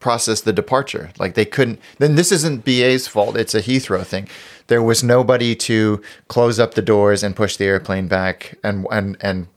process 0.00 0.40
the 0.40 0.52
departure. 0.52 1.10
Like 1.18 1.34
they 1.34 1.44
couldn't. 1.44 1.80
Then 1.98 2.14
this 2.14 2.30
isn't 2.32 2.64
BA's 2.64 3.08
fault. 3.08 3.36
It's 3.36 3.54
a 3.54 3.62
Heathrow 3.62 4.04
thing. 4.04 4.28
There 4.68 4.82
was 4.82 5.02
nobody 5.02 5.54
to 5.56 6.00
close 6.28 6.58
up 6.58 6.74
the 6.74 6.82
doors 6.82 7.22
and 7.22 7.34
push 7.34 7.56
the 7.56 7.64
airplane 7.64 8.08
back 8.08 8.56
and 8.62 8.86
and 8.90 9.16
and 9.20 9.48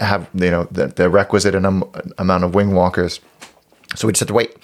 have 0.00 0.28
you 0.34 0.50
know 0.50 0.64
the, 0.70 0.88
the 0.88 1.08
requisite 1.08 1.54
amount 1.54 2.44
of 2.44 2.54
wing 2.54 2.74
walkers. 2.74 3.20
So 3.94 4.06
we 4.06 4.12
just 4.12 4.20
had 4.20 4.28
to 4.28 4.34
wait. 4.34 4.56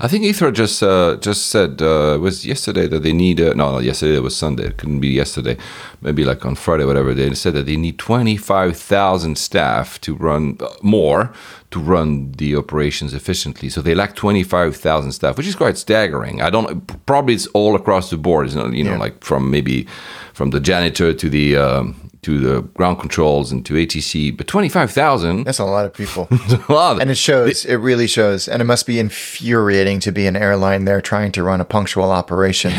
I 0.00 0.06
think 0.06 0.24
Heathrow 0.24 0.52
just 0.52 0.80
uh, 0.82 1.16
just 1.16 1.46
said 1.46 1.82
uh, 1.82 2.14
it 2.14 2.20
was 2.20 2.46
yesterday 2.46 2.86
that 2.86 3.02
they 3.02 3.12
need 3.12 3.40
uh, 3.40 3.52
no, 3.54 3.72
no 3.72 3.78
yesterday 3.80 4.16
it 4.16 4.22
was 4.22 4.36
Sunday. 4.36 4.66
It 4.66 4.76
couldn't 4.76 5.00
be 5.00 5.08
yesterday. 5.08 5.56
Maybe 6.00 6.24
like 6.24 6.46
on 6.46 6.54
Friday 6.54 6.84
whatever. 6.84 7.14
They 7.14 7.34
said 7.34 7.54
that 7.54 7.66
they 7.66 7.76
need 7.76 7.98
twenty 7.98 8.36
five 8.36 8.76
thousand 8.76 9.38
staff 9.38 10.00
to 10.02 10.14
run 10.14 10.56
uh, 10.60 10.68
more 10.82 11.32
to 11.72 11.80
run 11.80 12.32
the 12.32 12.54
operations 12.56 13.12
efficiently. 13.12 13.68
So 13.68 13.82
they 13.82 13.94
lack 13.96 14.14
twenty 14.14 14.44
five 14.44 14.76
thousand 14.76 15.12
staff 15.12 15.36
which 15.36 15.48
is 15.48 15.56
quite 15.56 15.76
staggering. 15.76 16.42
I 16.42 16.50
don't 16.50 16.86
probably 17.06 17.34
it's 17.34 17.48
all 17.48 17.74
across 17.74 18.10
the 18.10 18.18
board. 18.18 18.46
It's 18.46 18.54
not 18.54 18.72
you 18.72 18.84
know 18.84 18.92
Yeah. 18.92 18.98
like 18.98 19.24
from 19.24 19.50
maybe 19.50 19.86
from 20.32 20.50
the 20.50 20.60
janitor 20.60 21.12
to 21.12 21.28
the 21.28 21.56
um, 21.56 22.07
to 22.22 22.38
the 22.38 22.62
ground 22.62 22.98
controls 22.98 23.52
and 23.52 23.64
to 23.66 23.74
ATC 23.74 24.36
but 24.36 24.46
twenty 24.46 24.68
five 24.68 24.90
thousand 24.90 25.44
That's 25.44 25.58
a 25.58 25.64
lot 25.64 25.86
of 25.86 25.94
people. 25.94 26.28
a 26.68 26.72
lot 26.72 27.00
And 27.00 27.10
it 27.10 27.16
shows, 27.16 27.64
it 27.64 27.76
really 27.76 28.06
shows. 28.06 28.48
And 28.48 28.60
it 28.60 28.64
must 28.64 28.86
be 28.86 28.98
infuriating 28.98 30.00
to 30.00 30.12
be 30.12 30.26
an 30.26 30.36
airline 30.36 30.84
there 30.84 31.00
trying 31.00 31.32
to 31.32 31.42
run 31.42 31.60
a 31.60 31.64
punctual 31.64 32.10
operation. 32.10 32.72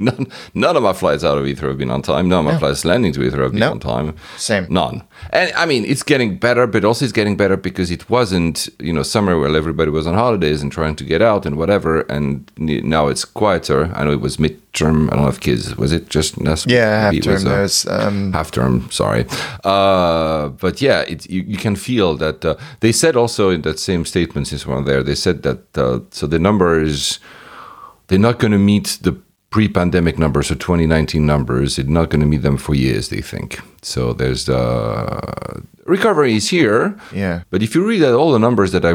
None, 0.00 0.26
none 0.54 0.76
of 0.76 0.82
my 0.82 0.92
flights 0.92 1.22
out 1.24 1.38
of 1.38 1.44
Heathrow 1.44 1.68
have 1.68 1.78
been 1.78 1.90
on 1.90 2.02
time. 2.02 2.28
None 2.28 2.44
of 2.46 2.52
my 2.52 2.58
flights 2.58 2.84
landing 2.84 3.12
to 3.12 3.20
Heathrow 3.20 3.44
have 3.44 3.52
been 3.52 3.60
No. 3.60 3.70
on 3.72 3.80
time. 3.80 4.14
Same. 4.36 4.66
None. 4.68 5.02
And 5.30 5.52
I 5.56 5.66
mean, 5.66 5.84
it's 5.84 6.02
getting 6.02 6.36
better, 6.38 6.66
but 6.66 6.84
also 6.84 7.04
it's 7.04 7.12
getting 7.12 7.36
better 7.36 7.56
because 7.56 7.90
it 7.90 8.10
wasn't, 8.10 8.68
you 8.80 8.92
know, 8.92 9.02
summer 9.02 9.38
where 9.38 9.54
everybody 9.56 9.90
was 9.90 10.06
on 10.06 10.14
holidays 10.14 10.62
and 10.62 10.72
trying 10.72 10.96
to 10.96 11.04
get 11.04 11.22
out 11.22 11.46
and 11.46 11.56
whatever. 11.56 12.00
And 12.10 12.50
now 12.58 13.08
it's 13.08 13.24
quieter. 13.24 13.90
I 13.94 14.04
know 14.04 14.12
it 14.12 14.20
was 14.20 14.36
midterm. 14.38 15.12
I 15.12 15.16
don't 15.16 15.24
have 15.26 15.40
kids, 15.40 15.76
was 15.76 15.92
it 15.92 16.08
just? 16.08 16.34
that's- 16.38 16.66
Yeah, 16.66 17.00
half 17.02 17.14
was, 17.14 17.24
term. 17.24 17.36
uh, 17.36 17.56
There's, 17.56 17.86
um, 17.86 18.32
half 18.32 18.50
term 18.50 18.88
sorry 18.90 19.24
uh, 19.64 20.48
but 20.48 20.80
yeah 20.82 21.00
it, 21.02 21.28
you, 21.30 21.42
you 21.46 21.56
can 21.56 21.76
feel 21.76 22.16
that 22.16 22.44
uh, 22.44 22.56
they 22.80 22.92
said 22.92 23.16
also 23.16 23.50
in 23.50 23.62
that 23.62 23.78
same 23.78 24.04
statement 24.04 24.48
since 24.48 24.66
we're 24.66 24.82
there 24.82 25.02
they 25.02 25.14
said 25.14 25.42
that 25.42 25.78
uh, 25.78 26.00
so 26.10 26.26
the 26.26 26.38
number 26.38 26.80
is 26.80 27.18
they're 28.08 28.18
not 28.18 28.38
going 28.38 28.52
to 28.52 28.58
meet 28.58 28.98
the 29.02 29.12
pre-pandemic 29.54 30.18
numbers 30.18 30.50
or 30.50 30.56
2019 30.56 31.24
numbers 31.24 31.76
they're 31.76 31.84
not 32.00 32.10
going 32.10 32.20
to 32.20 32.26
meet 32.26 32.42
them 32.42 32.56
for 32.56 32.74
years 32.74 33.08
they 33.08 33.20
think 33.32 33.60
so 33.82 34.12
there's 34.12 34.48
uh, 34.48 35.60
recovery 35.86 36.34
is 36.34 36.48
here 36.48 36.96
Yeah. 37.12 37.42
but 37.50 37.62
if 37.62 37.70
you 37.74 37.86
read 37.86 38.02
all 38.02 38.32
the 38.32 38.38
numbers 38.46 38.70
that 38.72 38.84
I 38.84 38.94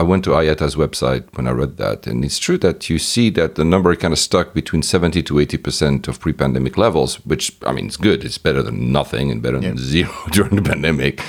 I 0.00 0.02
went 0.10 0.24
to 0.24 0.30
IATA's 0.42 0.74
website 0.84 1.22
when 1.36 1.46
I 1.46 1.52
read 1.62 1.76
that, 1.76 2.06
and 2.08 2.24
it's 2.24 2.40
true 2.46 2.58
that 2.66 2.78
you 2.90 2.98
see 2.98 3.30
that 3.38 3.54
the 3.54 3.64
number 3.64 3.94
kind 3.96 4.12
of 4.12 4.18
stuck 4.18 4.54
between 4.54 4.82
70 4.82 5.22
to 5.28 5.38
80 5.38 5.56
percent 5.58 6.08
of 6.08 6.18
pre-pandemic 6.18 6.76
levels, 6.76 7.16
which 7.30 7.44
I 7.68 7.72
mean 7.72 7.86
it's 7.86 7.96
good. 8.08 8.24
It's 8.24 8.38
better 8.38 8.62
than 8.64 8.92
nothing 8.92 9.30
and 9.32 9.40
better 9.42 9.60
than 9.60 9.78
zero 9.78 10.10
during 10.36 10.56
the 10.56 10.62
pandemic. 10.72 11.20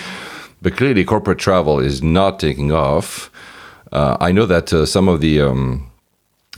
But 0.61 0.77
clearly, 0.77 1.05
corporate 1.05 1.39
travel 1.39 1.79
is 1.89 2.01
not 2.01 2.39
taking 2.39 2.71
off. 2.71 3.29
Uh, 3.91 4.15
I 4.27 4.31
know 4.33 4.47
that 4.47 4.73
uh, 4.73 4.85
some 4.85 5.07
of 5.13 5.19
the 5.21 5.41
um, 5.41 5.86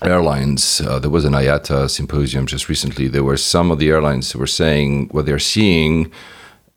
airlines, 0.04 0.82
uh, 0.82 1.00
there 1.00 1.10
was 1.10 1.26
an 1.26 1.34
IATA 1.34 1.89
symposium 1.89 2.45
just 2.45 2.70
recently. 2.70 3.08
There 3.08 3.24
were 3.24 3.38
some 3.38 3.72
of 3.72 3.80
the 3.80 3.89
airlines 3.89 4.32
who 4.32 4.39
were 4.39 4.47
saying 4.47 5.10
what 5.10 5.26
they're 5.26 5.39
seeing, 5.39 6.12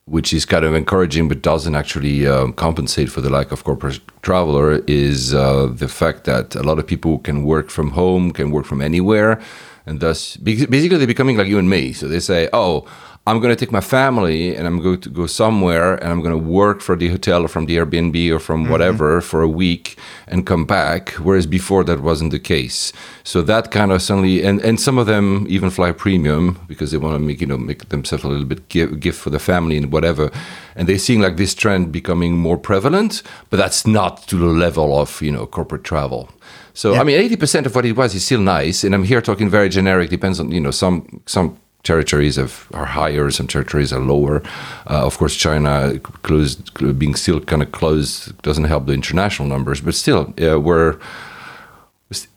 which 0.07 0.33
is 0.33 0.45
kind 0.45 0.65
of 0.65 0.75
encouraging 0.75 1.29
but 1.29 1.43
doesn't 1.43 1.75
actually 1.75 2.27
um, 2.27 2.53
compensate 2.53 3.11
for 3.11 3.21
the 3.21 3.31
lack 3.31 3.53
of 3.53 3.65
corporate 3.65 4.01
traveler, 4.23 4.83
is 4.87 5.35
uh, 5.35 5.67
the 5.67 5.89
fact 5.89 6.25
that 6.25 6.55
a 6.55 6.63
lot 6.63 6.79
of 6.79 6.87
people 6.87 7.19
can 7.19 7.45
work 7.45 7.71
from 7.71 7.91
home, 7.91 8.33
can 8.33 8.51
work 8.51 8.67
from 8.67 8.81
anywhere. 8.81 9.41
And 9.87 10.01
thus, 10.01 10.37
basically, 10.37 10.97
they're 10.99 11.07
becoming 11.07 11.37
like 11.37 11.49
you 11.49 11.59
and 11.59 11.69
me. 11.69 11.93
So 11.93 12.07
they 12.07 12.21
say, 12.21 12.49
oh, 12.53 12.87
I'm 13.25 13.39
going 13.39 13.55
to 13.55 13.57
take 13.57 13.71
my 13.71 13.81
family 13.81 14.57
and 14.57 14.67
I'm 14.67 14.81
going 14.81 15.01
to 15.03 15.09
go 15.09 15.27
somewhere 15.27 15.95
and 15.95 16.11
I'm 16.11 16.23
going 16.23 16.33
to 16.33 16.51
work 16.51 16.81
for 16.81 16.97
the 16.97 17.09
hotel 17.09 17.45
or 17.45 17.49
from 17.49 17.67
the 17.67 17.77
Airbnb 17.77 18.35
or 18.35 18.41
from 18.41 18.63
mm-hmm. 18.63 18.73
whatever 18.73 19.21
for 19.21 19.43
a 19.43 19.49
week 19.49 19.97
and 20.27 20.45
come 20.45 20.65
back. 20.65 21.11
Whereas 21.11 21.47
before 21.47 21.85
that 21.85 22.01
wasn't 22.01 22.33
the 22.33 22.41
case. 22.41 22.93
So 23.23 23.41
that 23.43 23.71
kind 23.71 23.93
of 23.93 24.03
suddenly, 24.03 24.43
and, 24.43 24.61
and 24.63 24.81
some 24.81 24.99
of 24.99 25.07
them 25.07 25.47
even 25.49 25.71
fly 25.71 25.93
premium 25.93 26.59
because 26.67 26.91
they 26.91 26.99
want 26.99 27.15
to 27.15 27.21
make, 27.21 27.41
you 27.41 27.47
know, 27.47 27.59
make 27.59 27.91
themselves 27.91 28.25
a 28.25 28.29
little 28.29 28.45
bit 28.45 28.69
give, 28.69 28.99
gift 28.99 29.21
for 29.21 29.31
the 29.31 29.39
family 29.39 29.77
and 29.77 29.93
whatever. 29.93 30.33
And 30.75 30.89
they're 30.89 30.99
seeing 30.99 31.21
like 31.21 31.37
this 31.37 31.55
trend 31.55 31.93
becoming 31.93 32.37
more 32.37 32.59
prevalent, 32.59 33.23
but 33.51 33.57
that's 33.57 33.87
not 33.87 34.27
to 34.29 34.37
the 34.37 34.47
level 34.47 34.99
of, 34.99 35.23
you 35.23 35.31
know, 35.31 35.47
corporate 35.47 35.85
travel. 35.85 36.29
So, 36.75 36.97
I 36.97 37.05
mean, 37.05 37.21
80% 37.31 37.67
of 37.67 37.75
what 37.77 37.85
it 37.85 37.97
was 37.97 38.17
is 38.17 38.25
still 38.25 38.41
nice. 38.41 38.83
And 38.83 38.95
I'm 38.97 39.05
here 39.05 39.21
talking 39.21 39.49
very 39.49 39.69
generic, 39.69 40.11
depends 40.11 40.41
on, 40.41 40.51
you 40.51 40.61
know, 40.61 40.71
some, 40.73 41.23
some, 41.27 41.59
territories 41.83 42.37
have, 42.37 42.69
are 42.73 42.87
higher, 42.87 43.31
some 43.31 43.47
territories 43.47 43.93
are 43.93 44.01
lower. 44.01 44.43
Uh, 44.89 45.05
of 45.07 45.19
course, 45.19 45.35
China 45.37 45.99
closed, 46.23 46.73
being 46.99 47.15
still 47.15 47.41
kind 47.41 47.63
of 47.63 47.73
closed 47.73 48.41
doesn't 48.43 48.65
help 48.65 48.87
the 48.87 48.93
international 48.93 49.49
numbers, 49.49 49.81
but 49.81 49.95
still, 49.95 50.33
uh, 50.43 50.59
we're 50.61 50.97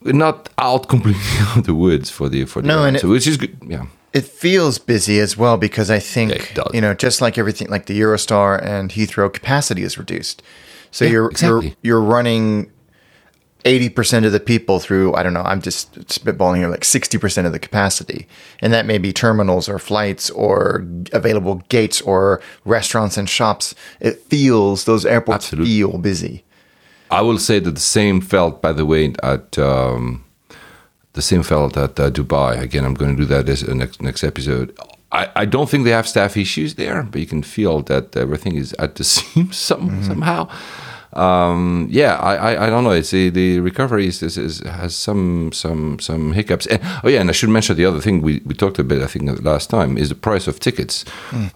we're 0.01 0.13
not 0.13 0.49
out 0.57 0.87
completely 0.93 1.21
of 1.55 1.65
the 1.65 1.75
woods 1.75 2.09
for 2.09 2.29
the 2.29 2.45
for 2.45 2.61
the 2.61 2.67
No, 2.67 2.85
and 2.85 2.99
so 2.99 3.09
which 3.09 3.27
is 3.27 3.37
good. 3.37 3.55
Yeah, 3.67 3.85
it 4.13 4.25
feels 4.25 4.79
busy 4.79 5.19
as 5.19 5.37
well 5.37 5.57
because 5.57 5.89
I 5.91 5.99
think 5.99 6.55
you 6.73 6.81
know 6.81 6.93
just 6.93 7.21
like 7.21 7.37
everything 7.37 7.69
like 7.69 7.85
the 7.85 7.99
Eurostar 7.99 8.61
and 8.63 8.89
Heathrow 8.91 9.31
capacity 9.31 9.83
is 9.83 9.97
reduced, 9.97 10.41
so 10.91 11.05
Yeah, 11.05 11.11
you're 11.11 11.29
exactly. 11.31 11.67
you're 11.67 11.99
you're 11.99 12.01
running 12.01 12.71
eighty 13.65 13.89
percent 13.89 14.25
of 14.25 14.31
the 14.31 14.39
people 14.39 14.79
through 14.79 15.13
I 15.15 15.23
don't 15.23 15.33
know 15.33 15.41
I'm 15.41 15.61
just 15.61 15.93
spitballing 16.07 16.57
here 16.57 16.69
like 16.69 16.85
sixty 16.85 17.17
percent 17.17 17.47
of 17.47 17.53
the 17.53 17.59
capacity, 17.59 18.27
and 18.61 18.71
that 18.73 18.85
may 18.85 18.97
be 18.97 19.11
terminals 19.11 19.67
or 19.67 19.79
flights 19.79 20.29
or 20.29 20.85
available 21.11 21.55
gates 21.69 22.01
or 22.01 22.41
restaurants 22.63 23.17
and 23.17 23.29
shops. 23.29 23.75
It 23.99 24.21
feels 24.23 24.85
those 24.85 25.05
airports 25.05 25.45
Absolutely. 25.47 25.71
feel 25.71 25.97
busy. 25.97 26.43
I 27.11 27.21
will 27.21 27.37
say 27.37 27.59
that 27.59 27.71
the 27.71 27.79
same 27.79 28.19
felt, 28.21 28.61
by 28.61 28.71
the 28.71 28.85
way, 28.85 29.13
at 29.21 29.57
um, 29.59 30.23
the 31.13 31.21
same 31.21 31.43
felt 31.43 31.77
at 31.77 31.99
uh, 31.99 32.09
Dubai. 32.09 32.59
Again, 32.59 32.85
I'm 32.85 32.93
going 32.93 33.15
to 33.15 33.21
do 33.21 33.25
that 33.25 33.49
as 33.49 33.63
uh, 33.63 33.73
next 33.73 34.01
next 34.01 34.23
episode. 34.23 34.77
I, 35.11 35.29
I 35.35 35.45
don't 35.45 35.69
think 35.69 35.85
they 35.85 35.91
have 35.91 36.07
staff 36.07 36.35
issues 36.35 36.75
there, 36.75 37.03
but 37.03 37.21
you 37.21 37.27
can 37.27 37.41
feel 37.41 37.81
that 37.83 38.17
everything 38.17 38.55
is 38.55 38.73
at 38.73 38.95
the 38.95 39.03
seams 39.13 39.55
some, 39.57 40.03
somehow. 40.03 40.49
Um, 41.15 41.87
yeah, 41.89 42.15
I, 42.15 42.35
I, 42.35 42.67
I 42.67 42.69
don't 42.69 42.83
know. 42.83 42.91
It's 42.91 43.11
the, 43.11 43.29
the 43.29 43.59
recovery 43.59 44.07
is, 44.07 44.21
is, 44.21 44.37
is 44.37 44.59
has 44.59 44.95
some 44.95 45.51
some 45.53 45.99
some 45.99 46.33
hiccups. 46.33 46.67
And, 46.67 46.81
oh 47.03 47.09
yeah, 47.09 47.21
and 47.21 47.29
I 47.29 47.33
should 47.33 47.49
mention 47.49 47.77
the 47.77 47.85
other 47.85 48.01
thing 48.01 48.21
we, 48.21 48.41
we 48.45 48.53
talked 48.53 48.79
a 48.79 48.83
bit. 48.83 49.01
I 49.01 49.07
think 49.07 49.43
last 49.43 49.69
time 49.69 49.97
is 49.97 50.09
the 50.09 50.15
price 50.15 50.47
of 50.47 50.59
tickets. 50.59 51.05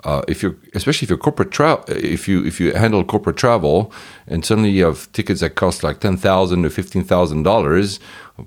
Uh, 0.04 0.22
if 0.28 0.42
you're 0.42 0.56
especially 0.74 1.06
if 1.06 1.10
you're 1.10 1.18
corporate 1.18 1.52
travel, 1.52 1.84
if 1.88 2.28
you 2.28 2.46
if 2.46 2.60
you 2.60 2.74
handle 2.74 3.04
corporate 3.04 3.38
travel, 3.38 3.92
and 4.28 4.46
suddenly 4.46 4.70
you 4.70 4.86
have 4.86 5.12
tickets 5.12 5.42
that 5.42 5.56
cost 5.56 5.84
like 5.84 6.00
ten 6.00 6.16
thousand 6.16 6.66
or 6.66 6.70
fifteen 6.70 7.04
thousand 7.04 7.44
dollars 7.44 8.00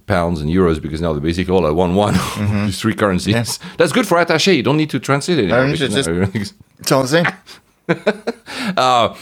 pounds 0.07 0.41
and 0.41 0.51
euros 0.51 0.81
because 0.81 1.03
now 1.03 1.13
they're 1.13 1.21
basically 1.21 1.55
all 1.55 1.67
at 1.67 1.75
one 1.75 1.95
one 1.95 2.15
these 2.65 2.81
three 2.81 2.95
currencies. 2.95 3.59
That's 3.77 3.93
good 3.93 4.07
for 4.07 4.17
attaché. 4.17 4.57
You 4.57 4.63
don't 4.63 4.79
need 4.79 4.91
to 4.91 4.99
translate 4.99 5.39
it. 5.39 5.49
don't 5.49 5.69
need 5.69 5.79
to 5.79 5.89
just 5.89 6.55
It's 6.79 6.93
all 6.93 7.03
the 7.03 7.09
same. 7.09 7.27
uh, 8.77 9.15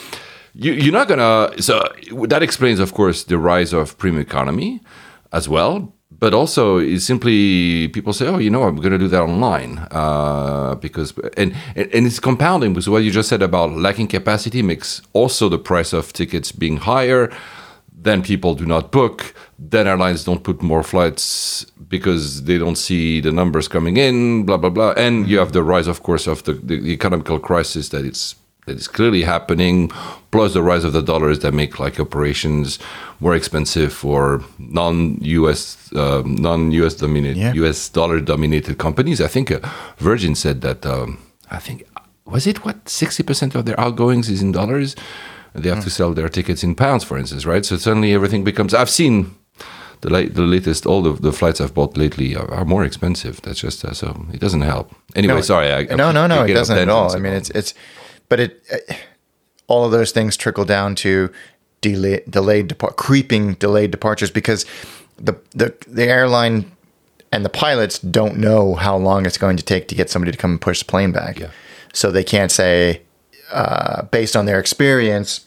you, 0.55 0.73
you're 0.73 0.93
not 0.93 1.09
gonna. 1.09 1.61
So 1.63 1.83
that 2.27 2.43
explains, 2.43 2.81
of 2.81 2.95
course, 2.95 3.25
the 3.25 3.39
rise 3.39 3.73
of 3.73 3.97
premium 3.99 4.23
economy 4.23 4.81
as 5.33 5.49
well. 5.49 5.93
But 6.19 6.35
also, 6.35 6.77
it's 6.79 7.05
simply 7.05 7.89
people 7.89 8.13
say, 8.13 8.27
"Oh, 8.27 8.39
you 8.39 8.51
know, 8.51 8.65
I'm 8.65 8.77
going 8.77 8.93
to 8.93 8.99
do 8.99 9.09
that 9.09 9.23
online," 9.23 9.79
uh, 9.91 10.75
because 10.75 11.15
and 11.37 11.55
and 11.77 12.07
it's 12.07 12.21
compounding 12.21 12.75
because 12.75 12.91
what 12.91 13.05
you 13.05 13.11
just 13.11 13.29
said 13.29 13.43
about 13.43 13.73
lacking 13.73 14.09
capacity 14.09 14.61
makes 14.61 15.01
also 15.13 15.49
the 15.49 15.59
price 15.59 15.93
of 15.93 16.13
tickets 16.13 16.53
being 16.53 16.79
higher. 16.79 17.31
Then 17.93 18.23
people 18.23 18.55
do 18.55 18.67
not 18.67 18.91
book. 18.93 19.35
Then 19.59 19.87
airlines 19.87 20.25
don't 20.25 20.43
put 20.43 20.63
more 20.63 20.83
flights 20.83 21.67
because 21.89 22.45
they 22.45 22.59
don't 22.59 22.77
see 22.77 23.21
the 23.21 23.31
numbers 23.31 23.69
coming 23.69 23.97
in. 23.97 24.45
Blah 24.45 24.57
blah 24.59 24.71
blah. 24.71 24.93
And 24.97 25.29
you 25.29 25.39
have 25.39 25.53
the 25.53 25.63
rise, 25.63 25.87
of 25.87 26.03
course, 26.03 26.27
of 26.27 26.43
the, 26.45 26.55
the 26.55 26.93
economical 26.93 27.39
crisis 27.39 27.91
that 27.91 28.05
it's 28.05 28.35
that 28.71 28.79
is 28.79 28.89
clearly 28.89 29.23
happening, 29.23 29.91
plus 30.31 30.53
the 30.55 30.63
rise 30.63 30.85
of 30.85 30.93
the 30.93 31.03
dollars 31.03 31.41
that 31.41 31.53
make 31.53 31.79
like 31.81 31.99
operations 31.99 32.79
more 33.19 33.35
expensive 33.35 33.93
for 33.93 34.43
non-US, 34.59 35.91
um, 35.97 36.37
non-US 36.37 36.95
dominated, 36.95 37.37
Yeah. 37.37 37.53
US 37.65 37.89
dollar 37.89 38.21
dominated 38.21 38.79
companies. 38.79 39.21
I 39.21 39.27
think 39.29 39.51
uh, 39.51 39.59
Virgin 39.99 40.35
said 40.35 40.61
that. 40.61 40.87
Um, 40.87 41.19
I 41.51 41.59
think 41.59 41.85
was 42.25 42.47
it 42.47 42.65
what 42.65 42.89
sixty 42.89 43.23
percent 43.25 43.55
of 43.57 43.65
their 43.65 43.79
outgoings 43.81 44.29
is 44.31 44.41
in 44.41 44.53
dollars. 44.53 44.95
They 45.53 45.69
have 45.69 45.83
to 45.83 45.91
sell 45.91 46.15
their 46.15 46.29
tickets 46.29 46.63
in 46.63 46.77
pounds, 46.77 47.03
for 47.03 47.19
instance, 47.19 47.45
right? 47.45 47.65
So 47.67 47.77
suddenly 47.77 48.15
everything 48.15 48.45
becomes. 48.45 48.73
I've 48.73 48.89
seen 49.01 49.35
the 50.01 50.09
late, 50.09 50.35
the 50.35 50.43
latest, 50.43 50.87
all 50.87 51.03
the, 51.03 51.13
the 51.13 51.33
flights 51.33 51.61
I've 51.61 51.75
bought 51.75 51.97
lately 51.97 52.37
are, 52.37 52.49
are 52.55 52.65
more 52.65 52.85
expensive. 52.85 53.43
That's 53.43 53.59
just 53.61 53.85
uh, 53.85 53.93
so 53.95 54.27
it 54.33 54.41
doesn't 54.41 54.63
help. 54.63 54.95
Anyway, 55.17 55.43
sorry. 55.43 55.73
I, 55.73 55.83
no, 55.97 56.13
no, 56.13 56.29
no, 56.29 56.45
it 56.45 56.55
doesn't 56.55 56.79
at 56.79 56.89
all. 56.89 57.11
I 57.17 57.19
mean, 57.19 57.33
it's 57.33 57.51
it's, 57.51 57.75
but 58.31 58.41
it, 58.41 58.65
uh, 58.73 58.95
all 59.67 59.85
of 59.85 59.91
those 59.93 60.11
things 60.13 60.39
trickle 60.39 60.65
down 60.65 60.95
to 60.97 61.31
delay, 61.83 62.23
delayed 62.29 62.69
depart, 62.69 62.97
creeping 62.97 63.55
delayed 63.55 63.91
departures 63.91 64.31
because 64.31 64.65
the 65.17 65.39
the 65.51 65.75
the 65.87 66.05
airline 66.07 66.73
and 67.33 67.45
the 67.45 67.51
pilots 67.51 67.99
don't 67.99 68.39
know 68.39 68.75
how 68.75 68.97
long 68.97 69.27
it's 69.27 69.39
going 69.39 69.57
to 69.59 69.63
take 69.63 69.87
to 69.89 69.95
get 69.95 70.09
somebody 70.11 70.33
to 70.33 70.39
come 70.39 70.53
and 70.53 70.61
push 70.61 70.79
the 70.79 70.85
plane 70.87 71.13
back. 71.13 71.39
Yeah. 71.39 71.51
So 71.93 72.11
they 72.11 72.25
can't 72.25 72.51
say, 72.51 73.03
uh, 73.53 74.03
based 74.05 74.35
on 74.37 74.47
their 74.47 74.59
experience, 74.59 75.47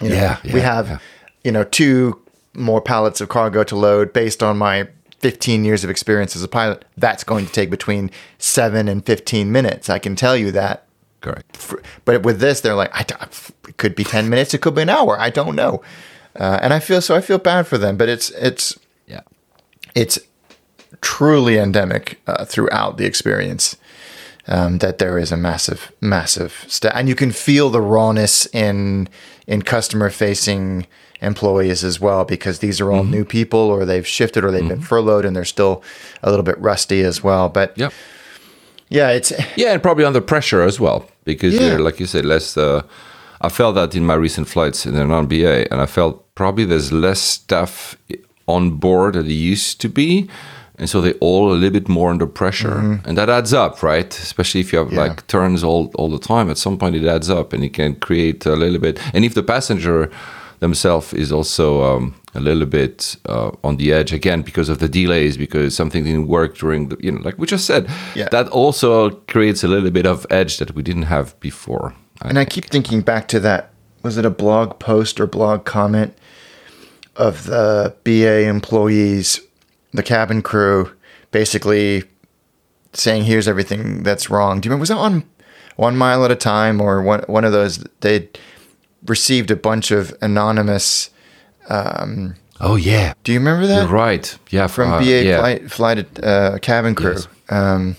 you 0.00 0.08
know, 0.10 0.14
Yeah, 0.14 0.38
we 0.44 0.60
have, 0.60 0.88
yeah. 0.88 0.98
you 1.44 1.52
know, 1.52 1.64
two 1.64 2.20
more 2.54 2.80
pallets 2.80 3.20
of 3.20 3.28
cargo 3.28 3.64
to 3.64 3.76
load 3.76 4.12
based 4.12 4.42
on 4.42 4.58
my 4.58 4.88
15 5.20 5.64
years 5.64 5.84
of 5.84 5.90
experience 5.90 6.36
as 6.36 6.42
a 6.42 6.48
pilot. 6.48 6.84
That's 6.96 7.24
going 7.24 7.46
to 7.46 7.52
take 7.52 7.70
between 7.70 8.10
seven 8.38 8.88
and 8.88 9.04
15 9.04 9.50
minutes. 9.50 9.88
I 9.88 9.98
can 9.98 10.14
tell 10.16 10.36
you 10.36 10.50
that. 10.52 10.87
Correct. 11.20 11.56
For- 11.56 11.82
But 12.04 12.22
with 12.22 12.40
this, 12.40 12.60
they're 12.60 12.74
like, 12.74 12.90
it 12.98 13.12
could 13.76 13.94
be 13.94 14.04
10 14.04 14.28
minutes, 14.28 14.54
it 14.54 14.60
could 14.60 14.74
be 14.74 14.82
an 14.82 14.88
hour. 14.88 15.18
I 15.18 15.30
don't 15.30 15.54
know. 15.56 15.82
Uh, 16.38 16.58
and 16.62 16.72
I 16.72 16.78
feel 16.78 17.00
so. 17.00 17.16
I 17.16 17.20
feel 17.20 17.38
bad 17.38 17.66
for 17.66 17.78
them, 17.78 17.96
but 17.96 18.08
it's 18.08 18.30
it's 18.30 18.78
Yeah. 19.06 19.22
it's 19.94 20.18
truly 21.00 21.58
endemic 21.58 22.20
uh, 22.26 22.44
throughout 22.44 22.96
the 22.96 23.04
experience 23.06 23.76
um, 24.46 24.78
that 24.78 24.98
there 24.98 25.18
is 25.18 25.32
a 25.32 25.36
massive, 25.36 25.92
massive 26.00 26.64
sta 26.68 26.90
and 26.94 27.08
you 27.08 27.14
can 27.14 27.30
feel 27.32 27.70
the 27.70 27.80
rawness 27.80 28.46
in 28.54 29.08
in 29.46 29.62
customer 29.62 30.10
facing 30.10 30.86
employees 31.20 31.82
as 31.84 31.98
well 32.00 32.24
because 32.24 32.60
these 32.60 32.80
are 32.80 32.90
all 32.92 33.04
new 33.04 33.24
people 33.24 33.58
or 33.60 33.84
they've 33.84 34.06
shifted 34.06 34.44
or 34.44 34.50
they've 34.52 34.68
been 34.68 34.80
furloughed 34.80 35.24
and 35.24 35.34
they're 35.34 35.44
still 35.44 35.82
a 36.22 36.30
little 36.30 36.44
bit 36.44 36.58
rusty 36.60 37.02
as 37.02 37.22
well. 37.24 37.48
But 37.48 37.76
Yep. 37.76 37.92
Yeah, 38.90 39.10
it's 39.10 39.32
Yeah, 39.56 39.72
and 39.72 39.82
probably 39.82 40.04
under 40.04 40.20
pressure 40.20 40.62
as 40.62 40.78
well 40.80 41.04
because, 41.24 41.54
Yeah. 41.54 41.60
they're, 41.60 41.78
like 41.80 42.00
you 42.00 42.06
said, 42.06 42.24
less. 42.24 42.56
Uh, 42.56 42.82
I 43.40 43.48
felt 43.48 43.74
that 43.76 43.94
in 43.94 44.04
my 44.04 44.14
recent 44.14 44.48
flights 44.48 44.84
in 44.86 44.94
the 44.94 45.04
non-BA, 45.04 45.70
and 45.72 45.80
I 45.80 45.86
felt 45.86 46.24
probably 46.34 46.64
there's 46.64 46.90
less 46.92 47.20
stuff 47.20 47.96
on 48.46 48.70
board 48.78 49.14
than 49.14 49.26
there 49.26 49.32
used 49.32 49.80
to 49.82 49.88
be, 49.88 50.28
and 50.76 50.88
so 50.90 51.00
they 51.00 51.12
all 51.20 51.52
a 51.52 51.54
little 51.54 51.70
bit 51.80 51.88
more 51.88 52.10
under 52.10 52.26
pressure, 52.26 53.00
and 53.04 53.16
that 53.18 53.28
adds 53.28 53.52
up, 53.52 53.82
right? 53.82 54.12
Especially 54.18 54.60
if 54.60 54.72
you 54.72 54.78
have 54.78 54.88
Mm-hmm. 54.88 54.96
Yeah. 54.96 55.08
like 55.08 55.26
turns 55.26 55.62
all 55.62 55.90
all 55.94 56.08
the 56.10 56.18
time. 56.18 56.50
At 56.50 56.58
some 56.58 56.78
point, 56.78 56.96
it 56.96 57.04
adds 57.04 57.28
up, 57.30 57.52
and 57.52 57.62
it 57.62 57.74
can 57.74 57.94
create 57.96 58.44
a 58.46 58.56
little 58.56 58.80
bit. 58.80 58.98
And 59.14 59.24
if 59.24 59.34
the 59.34 59.42
passenger 59.42 60.10
themselves 60.60 61.12
is 61.12 61.30
also 61.32 61.82
um, 61.82 62.14
a 62.34 62.40
little 62.40 62.66
bit 62.66 63.16
uh, 63.26 63.50
on 63.62 63.76
the 63.76 63.92
edge 63.92 64.12
again 64.12 64.42
because 64.42 64.68
of 64.68 64.78
the 64.78 64.88
delays, 64.88 65.36
because 65.36 65.74
something 65.76 66.04
didn't 66.04 66.26
work 66.28 66.56
during 66.58 66.88
the, 66.88 66.96
you 67.00 67.12
know, 67.12 67.20
like 67.22 67.38
we 67.38 67.46
just 67.46 67.64
said, 67.66 67.88
Yeah. 68.14 68.28
that 68.30 68.48
also 68.48 69.10
creates 69.26 69.62
a 69.64 69.68
little 69.68 69.90
bit 69.90 70.06
of 70.06 70.26
edge 70.30 70.58
that 70.58 70.74
we 70.74 70.82
didn't 70.82 71.04
have 71.04 71.38
before. 71.40 71.94
I 72.22 72.28
And 72.28 72.38
I 72.38 72.44
keep 72.44 72.64
thinking 72.66 73.00
back 73.02 73.28
to 73.28 73.40
that. 73.40 73.70
Was 74.02 74.16
it 74.18 74.24
a 74.24 74.30
blog 74.30 74.78
post 74.78 75.20
or 75.20 75.26
blog 75.26 75.64
comment 75.64 76.12
of 77.16 77.44
the 77.44 77.94
BA 78.04 78.42
employees, 78.48 79.40
the 79.92 80.02
cabin 80.02 80.40
crew, 80.42 80.90
basically 81.30 82.04
saying, 82.92 83.24
"Here's 83.24 83.48
everything 83.48 84.02
that's 84.04 84.30
wrong." 84.30 84.60
Do 84.60 84.66
you 84.66 84.70
remember? 84.70 84.80
Was 84.82 84.88
that 84.90 84.96
on 84.98 85.24
One 85.76 85.96
Mile 85.96 86.24
at 86.24 86.30
a 86.30 86.36
Time 86.36 86.80
or 86.80 87.02
one 87.02 87.22
one 87.26 87.44
of 87.44 87.52
those? 87.52 87.84
They 88.00 88.28
received 89.06 89.50
a 89.50 89.56
bunch 89.56 89.90
of 89.90 90.14
anonymous. 90.20 91.10
oh 92.60 92.76
yeah, 92.76 93.12
Do 93.24 93.32
you 93.32 93.38
remember 93.38 93.66
that 93.66 93.82
you're 93.82 93.86
right. 94.06 94.38
Yeah, 94.50 94.66
from 94.68 94.92
uh, 94.92 94.98
BA 95.00 95.24
yeah. 95.24 95.38
flight 95.38 95.70
flight 95.70 96.06
uh, 96.22 96.58
cabin 96.60 96.94
crew? 96.94 97.12
Yes. 97.14 97.28
Um, 97.50 97.96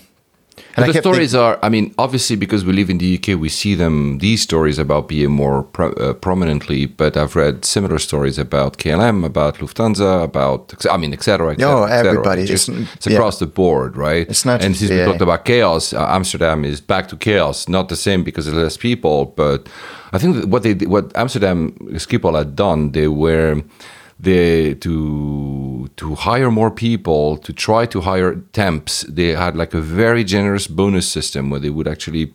I 0.76 0.86
the 0.86 1.00
stories 1.00 1.34
are, 1.34 1.58
I 1.62 1.68
mean, 1.68 1.94
obviously 1.98 2.36
because 2.36 2.64
we 2.64 2.72
live 2.72 2.90
in 2.90 2.98
the 2.98 3.16
UK, 3.18 3.38
we 3.40 3.48
see 3.48 3.74
them, 3.74 4.18
these 4.18 4.42
stories 4.42 4.78
about 4.78 5.08
BA 5.08 5.28
more 5.28 5.62
pro, 5.64 5.90
uh, 5.92 6.12
prominently, 6.14 6.86
but 6.86 7.16
I've 7.16 7.34
read 7.36 7.64
similar 7.64 7.98
stories 7.98 8.38
about 8.38 8.78
KLM, 8.78 9.24
about 9.24 9.56
Lufthansa, 9.58 10.22
about, 10.22 10.72
I 10.90 10.96
mean, 10.96 11.12
et 11.12 11.22
cetera, 11.22 11.52
et 11.52 11.58
No, 11.58 11.84
et 11.84 12.06
everybody, 12.06 12.42
It's, 12.42 12.68
it's- 12.68 12.88
it's 12.94 13.06
yeah. 13.06 13.14
across 13.16 13.38
the 13.38 13.46
board, 13.46 13.96
right? 13.96 14.28
It's 14.28 14.44
not 14.44 14.62
And 14.64 14.74
just 14.74 14.80
since 14.88 14.90
we 14.90 15.04
talked 15.04 15.22
about 15.22 15.44
chaos, 15.44 15.92
uh, 15.92 16.06
Amsterdam 16.08 16.64
is 16.64 16.80
back 16.80 17.08
to 17.08 17.16
chaos. 17.16 17.68
Not 17.68 17.88
the 17.88 17.96
same 17.96 18.22
because 18.22 18.46
of 18.46 18.54
less 18.54 18.76
people, 18.76 19.32
but 19.36 19.68
I 20.12 20.18
think 20.18 20.46
what 20.46 20.62
they, 20.62 20.74
what 20.74 21.16
Amsterdam 21.16 21.72
Schiphol 21.92 22.36
had 22.36 22.56
done, 22.56 22.92
they 22.92 23.08
were, 23.08 23.62
they 24.18 24.74
to 24.74 25.88
to 25.96 26.14
hire 26.14 26.50
more 26.50 26.70
people 26.70 27.38
to 27.38 27.52
try 27.52 27.86
to 27.86 28.02
hire 28.02 28.36
temps 28.52 29.02
they 29.08 29.28
had 29.28 29.56
like 29.56 29.72
a 29.72 29.80
very 29.80 30.24
generous 30.24 30.66
bonus 30.66 31.10
system 31.10 31.48
where 31.48 31.60
they 31.60 31.70
would 31.70 31.88
actually 31.88 32.32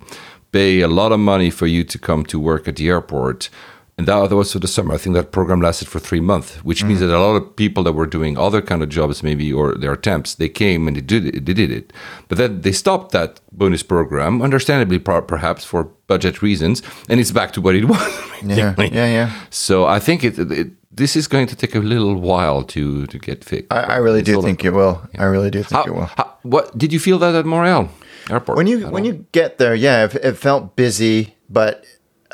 pay 0.51 0.82
a 0.82 0.88
lot 0.88 1.11
of 1.11 1.19
money 1.19 1.51
for 1.51 1.67
you 1.67 1.84
to 1.84 1.99
come 1.99 2.26
to 2.26 2.39
work 2.39 2.67
at 2.67 2.78
the 2.78 2.88
airport 2.88 3.49
and 3.98 4.08
that 4.08 4.30
was 4.32 4.52
for 4.52 4.60
the 4.60 4.68
summer 4.68 4.93
i 4.93 4.98
think 4.98 5.16
that 5.16 5.32
program 5.32 5.62
lasted 5.62 5.88
for 5.88 6.00
three 6.00 6.20
months 6.20 6.58
which 6.64 6.84
means 6.84 7.00
mm-hmm. 7.00 7.10
that 7.10 7.18
a 7.18 7.20
lot 7.20 7.36
of 7.36 7.56
people 7.56 7.84
that 7.84 7.93
were 7.93 8.06
doing 8.06 8.38
other 8.38 8.62
kind 8.62 8.84
of 8.84 8.89
jobs 8.89 9.24
maybe 9.24 9.52
or 9.52 9.76
their 9.76 9.96
temps 9.96 10.36
they 10.36 10.50
came 10.50 10.88
and 10.88 10.98
they 10.98 11.02
did 11.02 11.26
it, 11.26 11.46
they 11.46 11.54
did 11.54 11.72
it 11.72 11.93
but 12.28 12.38
then 12.38 12.62
they 12.62 12.72
stopped 12.72 13.12
that 13.12 13.39
bonus 13.52 13.84
program 13.84 14.41
understandably 14.41 15.00
perhaps 15.00 15.64
for 15.64 15.86
budget 16.08 16.41
reasons 16.41 16.82
and 17.10 17.20
it's 17.20 17.32
back 17.32 17.52
to 17.54 17.62
what 17.62 17.76
it 17.76 17.86
was 17.93 18.22
yeah, 18.43 18.76
yeah, 18.78 18.88
yeah. 18.91 19.32
so 19.50 19.86
I 19.86 20.00
think 20.00 20.24
it, 20.24 20.38
it 20.39 20.72
this 20.91 21.16
is 21.16 21.28
going 21.28 21.48
to 21.48 21.56
take 21.56 21.76
a 21.76 21.80
little 21.80 22.16
while 22.16 22.64
to 22.64 23.06
to 23.08 23.20
get 23.20 23.43
fixed. 23.43 23.72
I, 23.72 23.82
I 23.82 23.98
really 23.98 24.22
do 24.22 24.41
think 24.41 24.64
it 24.64 24.72
will. 24.72 25.02
I 25.18 25.26
really 25.26 25.52
do 25.52 25.62
think 25.62 25.72
How, 25.72 25.84
it 25.84 25.93
will. 25.93 26.06
how- 26.06 26.34
what 26.43 26.78
did 26.78 26.93
you 26.93 27.00
feel 27.00 27.20
that 27.20 27.36
at 27.36 27.46
Morel 27.46 27.89
Airport? 28.30 28.58
when 28.58 28.68
you 28.68 28.88
when 28.88 29.04
you 29.04 29.26
get 29.32 29.58
there, 29.58 29.76
yeah, 29.76 30.06
it, 30.06 30.16
it 30.16 30.38
felt 30.38 30.76
busy 30.76 31.36
but 31.50 31.86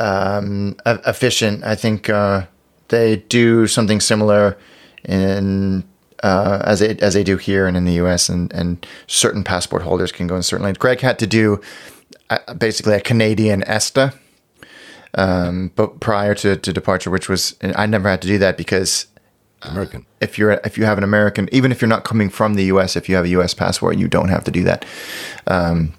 um, 0.01 0.75
efficient. 0.85 1.63
I 1.63 1.75
think 1.75 2.09
uh, 2.09 2.47
they 2.87 3.17
do 3.17 3.67
something 3.67 3.99
similar 3.99 4.57
in 5.05 5.83
uh, 6.23 6.61
as 6.65 6.79
they 6.79 6.97
as 6.97 7.13
they 7.13 7.23
do 7.23 7.37
here 7.37 7.67
and 7.67 7.77
in 7.77 7.85
the 7.85 7.93
U.S. 7.93 8.29
and 8.29 8.51
and 8.53 8.85
certain 9.07 9.43
passport 9.43 9.83
holders 9.83 10.11
can 10.11 10.27
go 10.27 10.35
in 10.35 10.43
certain 10.43 10.65
lanes. 10.65 10.77
Greg 10.77 11.01
had 11.01 11.19
to 11.19 11.27
do 11.27 11.61
uh, 12.29 12.53
basically 12.55 12.95
a 12.95 12.99
Canadian 13.01 13.63
ESTA, 13.63 14.13
um, 15.13 15.71
but 15.75 15.99
prior 15.99 16.33
to, 16.35 16.55
to 16.57 16.73
departure, 16.73 17.11
which 17.11 17.29
was 17.29 17.55
I 17.61 17.85
never 17.85 18.09
had 18.09 18.21
to 18.23 18.27
do 18.27 18.37
that 18.39 18.57
because 18.57 19.05
American. 19.61 20.05
if 20.19 20.37
you're 20.37 20.59
if 20.63 20.77
you 20.77 20.85
have 20.85 20.97
an 20.97 21.03
American, 21.03 21.47
even 21.51 21.71
if 21.71 21.79
you're 21.81 21.89
not 21.89 22.03
coming 22.03 22.29
from 22.29 22.55
the 22.55 22.65
U.S., 22.65 22.95
if 22.95 23.07
you 23.07 23.15
have 23.15 23.25
a 23.25 23.29
U.S. 23.29 23.53
passport, 23.53 23.97
you 23.97 24.07
don't 24.07 24.29
have 24.29 24.43
to 24.45 24.51
do 24.51 24.63
that. 24.63 24.83
Um, 25.45 25.93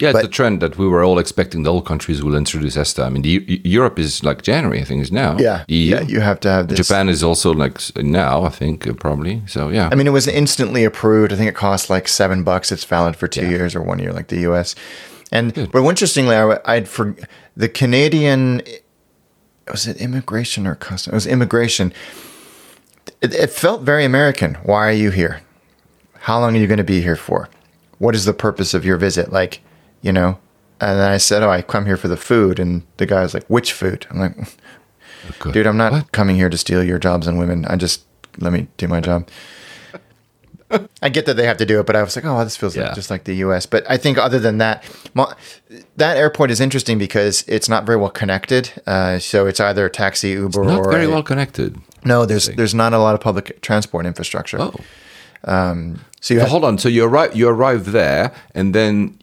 Yeah, 0.00 0.08
it's 0.10 0.18
But- 0.18 0.24
a 0.24 0.28
trend 0.28 0.60
that 0.60 0.78
we 0.78 0.86
were 0.88 1.04
all 1.04 1.18
expecting. 1.18 1.62
The 1.62 1.70
whole 1.70 1.82
countries 1.82 2.22
will 2.22 2.34
introduce 2.34 2.76
ESTA. 2.76 3.04
I 3.04 3.08
mean, 3.10 3.22
the, 3.22 3.60
Europe 3.64 3.98
is 3.98 4.24
like 4.24 4.42
January, 4.42 4.80
I 4.80 4.84
think, 4.84 5.02
is 5.02 5.12
now. 5.12 5.36
Yeah, 5.38 5.64
EU. 5.68 5.94
yeah, 5.94 6.00
you 6.00 6.20
have 6.20 6.40
to 6.40 6.48
have 6.50 6.68
this. 6.68 6.78
Japan 6.86 7.08
is 7.08 7.22
also 7.22 7.52
like 7.52 7.78
now, 7.96 8.44
I 8.44 8.48
think, 8.48 8.86
uh, 8.86 8.94
probably. 8.94 9.42
So 9.46 9.68
yeah, 9.68 9.88
I 9.92 9.94
mean, 9.94 10.06
it 10.06 10.12
was 10.12 10.26
instantly 10.26 10.84
approved. 10.84 11.32
I 11.32 11.36
think 11.36 11.48
it 11.48 11.54
costs 11.54 11.88
like 11.90 12.08
seven 12.08 12.42
bucks. 12.42 12.72
It's 12.72 12.84
valid 12.84 13.16
for 13.16 13.28
two 13.28 13.42
Yeah. 13.42 13.50
years 13.50 13.74
or 13.76 13.82
one 13.82 13.98
year, 14.00 14.12
like 14.12 14.28
the 14.28 14.40
U.S. 14.48 14.74
And 15.30 15.54
but 15.72 15.82
interestingly, 15.84 16.34
I, 16.36 16.58
I'd 16.64 16.88
for 16.88 17.14
the 17.56 17.68
Canadian 17.68 18.62
was 19.70 19.86
it 19.86 19.96
immigration 19.98 20.66
or 20.66 20.74
custom? 20.74 21.12
It 21.12 21.14
was 21.14 21.26
immigration. 21.26 21.92
It, 23.20 23.32
it 23.34 23.50
felt 23.50 23.82
very 23.82 24.04
American. 24.04 24.54
Why 24.64 24.88
are 24.88 24.92
you 25.04 25.10
here? 25.10 25.40
How 26.20 26.40
long 26.40 26.56
are 26.56 26.58
you 26.58 26.66
going 26.66 26.78
to 26.78 26.84
be 26.84 27.00
here 27.02 27.16
for? 27.16 27.48
What 27.98 28.14
is 28.14 28.24
the 28.24 28.32
purpose 28.34 28.74
of 28.74 28.84
your 28.84 28.96
visit? 28.96 29.32
Like, 29.32 29.60
you 30.02 30.12
know. 30.12 30.38
And 30.80 30.98
then 30.98 31.10
I 31.10 31.16
said, 31.18 31.42
"Oh, 31.42 31.50
I 31.50 31.62
come 31.62 31.86
here 31.86 31.96
for 31.96 32.08
the 32.08 32.16
food." 32.16 32.58
And 32.58 32.82
the 32.98 33.06
guy 33.06 33.22
was 33.22 33.34
like, 33.34 33.46
"Which 33.46 33.72
food?" 33.72 34.06
I'm 34.10 34.18
like, 34.18 34.34
Good. 35.38 35.52
"Dude, 35.54 35.66
I'm 35.66 35.76
not 35.76 35.92
What? 35.92 36.12
coming 36.12 36.36
here 36.36 36.48
to 36.50 36.58
steal 36.58 36.82
your 36.82 36.98
jobs 36.98 37.26
and 37.28 37.38
women. 37.38 37.64
I 37.66 37.76
just 37.76 38.02
let 38.38 38.52
me 38.52 38.66
do 38.76 38.88
my 38.88 39.00
job." 39.00 39.28
I 41.02 41.10
get 41.10 41.26
that 41.26 41.34
they 41.36 41.44
have 41.46 41.58
to 41.58 41.66
do 41.66 41.80
it, 41.80 41.86
but 41.86 41.96
I 41.96 42.02
was 42.02 42.16
like, 42.16 42.24
"Oh, 42.24 42.42
this 42.44 42.56
feels 42.56 42.74
Yeah. 42.74 42.84
like, 42.86 42.94
just 42.94 43.10
like 43.10 43.24
the 43.24 43.34
U.S." 43.36 43.66
But 43.66 43.84
I 43.90 43.98
think 43.98 44.16
other 44.16 44.38
than 44.38 44.56
that, 44.58 44.82
that 45.98 46.16
airport 46.16 46.50
is 46.50 46.60
interesting 46.60 46.96
because 46.98 47.44
it's 47.46 47.68
not 47.68 47.84
very 47.84 47.98
well 47.98 48.08
connected. 48.08 48.70
Uh, 48.86 49.18
so 49.18 49.46
it's 49.46 49.60
either 49.60 49.86
taxi, 49.90 50.30
Uber, 50.30 50.64
Not 50.64 50.78
or 50.78 50.90
very 50.90 51.04
a- 51.04 51.10
well 51.10 51.22
connected. 51.22 51.76
No, 52.04 52.24
there's 52.24 52.46
there's 52.56 52.74
not 52.74 52.94
a 52.94 52.98
lot 52.98 53.14
of 53.14 53.20
public 53.20 53.60
transport 53.60 54.06
infrastructure. 54.06 54.58
Oh, 54.60 54.72
so 56.20 56.34
you 56.34 56.40
so 56.40 56.46
hold 56.46 56.64
on. 56.64 56.78
So 56.78 56.88
you 56.88 57.04
arrive, 57.04 57.36
you 57.36 57.48
arrived 57.48 57.86
there, 57.88 58.32
and 58.54 58.74
then 58.74 59.18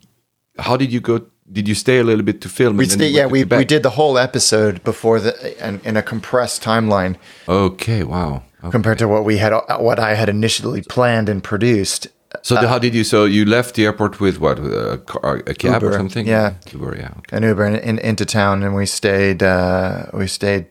how 0.60 0.78
did 0.78 0.92
you 0.92 1.00
go? 1.02 1.26
Did 1.52 1.68
you 1.68 1.76
stay 1.76 1.98
a 2.00 2.04
little 2.04 2.24
bit 2.24 2.42
to 2.42 2.50
film? 2.50 2.78
we 2.78 2.86
stay, 2.86 3.10
yeah 3.10 3.26
we, 3.26 3.44
we 3.44 3.66
did 3.66 3.82
the 3.82 3.90
whole 3.92 4.20
episode 4.20 4.84
before 4.84 5.20
the 5.20 5.34
and 5.60 5.84
in 5.84 5.98
a 5.98 6.04
compressed 6.04 6.62
timeline 6.64 7.16
Okay, 7.48 8.04
wow. 8.04 8.44
Okay. 8.60 8.72
compared 8.72 9.00
to 9.00 9.08
what 9.08 9.26
we 9.26 9.38
had 9.38 9.54
what 9.80 10.00
I 10.00 10.14
had 10.16 10.30
initially 10.30 10.82
planned 10.82 11.28
and 11.30 11.44
produced. 11.44 12.08
So 12.44 12.56
the, 12.56 12.68
how 12.68 12.78
did 12.78 12.94
you? 12.94 13.04
So 13.04 13.26
you 13.26 13.46
left 13.46 13.74
the 13.76 13.86
airport 13.86 14.20
with 14.20 14.40
what? 14.40 14.60
A, 14.60 14.98
car, 15.00 15.38
a 15.48 15.56
cab 15.56 15.82
or 15.84 15.94
something? 15.94 16.28
yeah. 16.28 16.54
Uber. 16.72 16.98
Yeah. 16.98 17.14
Okay. 17.18 17.38
an 17.38 17.44
Uber 17.44 17.66
in, 17.66 17.76
in, 17.78 18.00
into 18.00 18.26
town, 18.26 18.62
and 18.64 18.76
we 18.76 18.86
stayed. 18.86 19.42
Uh, 19.42 20.06
we 20.14 20.28
stayed 20.28 20.68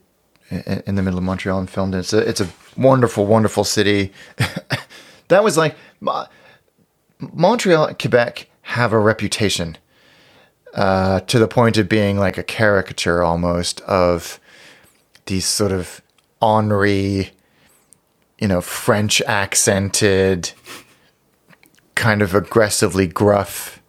in, 0.50 0.82
in 0.86 0.94
the 0.94 1.02
middle 1.02 1.18
of 1.18 1.24
Montreal 1.24 1.58
and 1.58 1.68
filmed 1.68 1.94
it. 1.94 1.98
It's 1.98 2.12
a, 2.12 2.18
it's 2.18 2.40
a 2.40 2.48
wonderful, 2.76 3.26
wonderful 3.26 3.64
city. 3.64 4.12
that 5.28 5.42
was 5.42 5.56
like 5.56 5.74
Montreal, 7.20 7.94
Quebec 7.94 8.46
have 8.68 8.92
a 8.92 8.98
reputation 8.98 9.78
uh, 10.74 11.20
to 11.20 11.38
the 11.38 11.48
point 11.48 11.78
of 11.78 11.88
being 11.88 12.18
like 12.18 12.36
a 12.36 12.42
caricature 12.42 13.22
almost 13.22 13.80
of 13.82 14.38
these 15.24 15.46
sort 15.46 15.72
of 15.72 16.02
ornery, 16.42 17.30
you 18.38 18.46
know, 18.46 18.60
French 18.60 19.22
accented, 19.22 20.52
kind 21.94 22.20
of 22.20 22.34
aggressively 22.34 23.06
gruff 23.06 23.80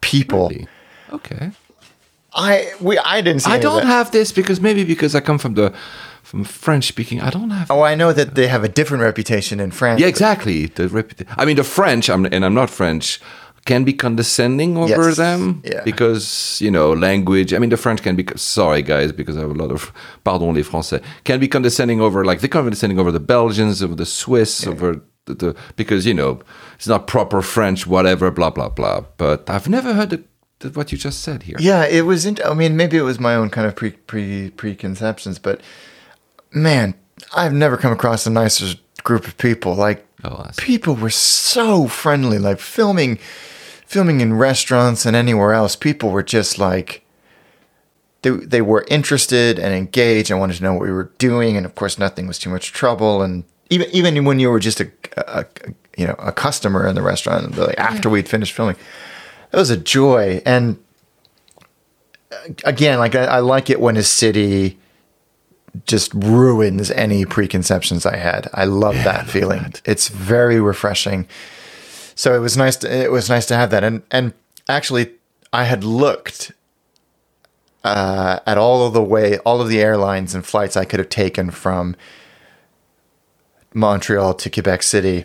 people. 0.00 0.48
Really? 0.48 0.66
Okay. 1.12 1.50
I 2.32 2.72
we 2.80 2.96
I 2.96 3.20
didn't 3.20 3.42
see. 3.42 3.50
I 3.50 3.58
don't 3.58 3.84
have 3.84 4.12
this 4.12 4.32
because 4.32 4.62
maybe 4.62 4.84
because 4.84 5.14
I 5.14 5.20
come 5.20 5.36
from 5.36 5.52
the 5.52 5.74
from 6.22 6.44
French 6.44 6.88
speaking. 6.88 7.20
I 7.20 7.28
don't 7.28 7.50
have. 7.50 7.70
Oh, 7.70 7.82
I 7.82 7.94
know 7.94 8.14
that 8.14 8.34
they 8.34 8.48
have 8.48 8.64
a 8.64 8.68
different 8.68 9.02
reputation 9.02 9.60
in 9.60 9.70
France. 9.70 10.00
Yeah, 10.00 10.06
exactly. 10.06 10.64
The 10.64 10.88
reputa- 10.88 11.26
I 11.36 11.44
mean, 11.44 11.56
the 11.56 11.64
French, 11.64 12.08
I'm, 12.08 12.24
and 12.24 12.42
I'm 12.42 12.54
not 12.54 12.70
French, 12.70 13.20
can 13.64 13.84
be 13.84 13.92
condescending 13.92 14.76
over 14.76 15.08
Yes. 15.08 15.16
them 15.16 15.62
Yeah. 15.64 15.82
because 15.84 16.58
you 16.60 16.70
know 16.70 16.92
language. 16.92 17.54
I 17.54 17.58
mean, 17.58 17.70
the 17.70 17.76
French 17.76 18.02
can 18.02 18.16
be 18.16 18.24
sorry 18.36 18.82
guys 18.82 19.12
because 19.12 19.36
I 19.36 19.40
have 19.40 19.50
a 19.50 19.62
lot 19.62 19.70
of 19.70 19.92
pardon 20.24 20.54
les 20.54 20.62
Français 20.64 21.00
can 21.24 21.38
be 21.40 21.48
condescending 21.48 22.00
over 22.00 22.24
like 22.24 22.40
they're 22.40 22.48
condescending 22.62 22.98
over 22.98 23.12
the 23.12 23.20
Belgians, 23.20 23.82
over 23.82 23.94
the 23.94 24.06
Swiss, 24.06 24.66
over 24.66 25.00
the, 25.26 25.34
the 25.34 25.54
because 25.76 26.06
you 26.06 26.14
know 26.14 26.40
it's 26.74 26.88
not 26.88 27.06
proper 27.06 27.42
French, 27.42 27.86
whatever, 27.86 28.30
blah 28.30 28.50
blah 28.50 28.68
blah. 28.68 29.02
But 29.16 29.48
I've 29.48 29.68
never 29.68 29.94
heard 29.94 30.10
the, 30.10 30.22
the, 30.58 30.68
what 30.70 30.90
you 30.90 30.98
just 30.98 31.20
said 31.20 31.42
here. 31.44 31.56
Yeah, 31.60 31.86
it 31.86 32.04
was. 32.04 32.26
Int- 32.26 32.44
I 32.44 32.54
mean, 32.54 32.76
maybe 32.76 32.96
it 32.96 33.02
was 33.04 33.20
my 33.20 33.34
own 33.36 33.48
kind 33.50 33.66
of 33.68 33.74
pre 33.76 33.90
pre 33.92 34.50
preconceptions, 34.50 35.38
but 35.38 35.60
man, 36.52 36.94
I've 37.36 37.52
never 37.52 37.76
come 37.76 37.92
across 37.92 38.26
a 38.26 38.30
nicer 38.30 38.74
group 39.04 39.26
of 39.26 39.36
people. 39.38 39.74
Like 39.74 40.04
Oh, 40.24 40.46
people 40.56 40.94
were 40.94 41.10
so 41.10 41.86
friendly. 41.88 42.38
Like 42.38 42.58
filming, 42.60 43.18
filming 43.92 44.22
in 44.22 44.32
restaurants 44.32 45.04
and 45.04 45.14
anywhere 45.14 45.52
else, 45.52 45.76
people 45.76 46.10
were 46.10 46.22
just 46.22 46.58
like 46.58 47.04
they 48.22 48.30
they 48.30 48.62
were 48.62 48.86
interested 48.88 49.58
and 49.58 49.74
engaged 49.74 50.30
and 50.30 50.40
wanted 50.40 50.56
to 50.56 50.62
know 50.62 50.72
what 50.72 50.82
we 50.82 50.90
were 50.90 51.10
doing. 51.18 51.56
And 51.56 51.66
of 51.66 51.74
course, 51.74 51.98
nothing 51.98 52.26
was 52.26 52.38
too 52.38 52.48
much 52.48 52.72
trouble. 52.72 53.22
And 53.22 53.44
even 53.68 53.88
even 53.90 54.24
when 54.24 54.40
you 54.40 54.50
were 54.50 54.60
just 54.60 54.80
a, 54.80 54.90
a, 55.18 55.40
a 55.40 55.46
you 55.98 56.06
know 56.06 56.16
a 56.18 56.32
customer 56.32 56.86
in 56.86 56.94
the 56.94 57.02
restaurant, 57.02 57.56
like 57.58 57.78
after 57.78 58.08
we'd 58.08 58.28
finished 58.28 58.54
filming, 58.54 58.76
it 59.52 59.56
was 59.56 59.70
a 59.70 59.76
joy. 59.76 60.40
And 60.46 60.78
uh, 62.32 62.36
again, 62.64 62.98
like 62.98 63.14
I, 63.14 63.24
I 63.24 63.38
like 63.40 63.68
it 63.68 63.78
when 63.78 63.98
a 63.98 64.02
city 64.02 64.78
just 65.86 66.14
ruins 66.14 66.90
any 66.90 67.26
preconceptions 67.26 68.06
I 68.06 68.16
had. 68.16 68.48
I 68.54 68.64
love 68.64 68.94
that 68.94 69.28
feeling. 69.28 69.74
It's 69.84 70.08
very 70.08 70.60
refreshing. 70.60 71.28
So 72.22 72.36
it 72.36 72.38
was 72.38 72.56
nice 72.56 72.76
to 72.76 72.88
it 72.88 73.10
was 73.10 73.28
nice 73.28 73.46
to 73.46 73.56
have 73.56 73.70
that. 73.70 73.82
And 73.82 74.04
and 74.12 74.32
actually 74.68 75.10
I 75.52 75.64
had 75.64 75.82
looked 75.82 76.52
uh, 77.82 78.38
at 78.46 78.56
all 78.56 78.86
of 78.86 78.92
the 78.92 79.02
way 79.02 79.38
all 79.38 79.60
of 79.60 79.68
the 79.68 79.80
airlines 79.80 80.32
and 80.32 80.46
flights 80.46 80.76
I 80.76 80.84
could 80.84 81.00
have 81.00 81.08
taken 81.08 81.50
from 81.50 81.96
Montreal 83.74 84.34
to 84.34 84.48
Quebec 84.48 84.84
City 84.84 85.24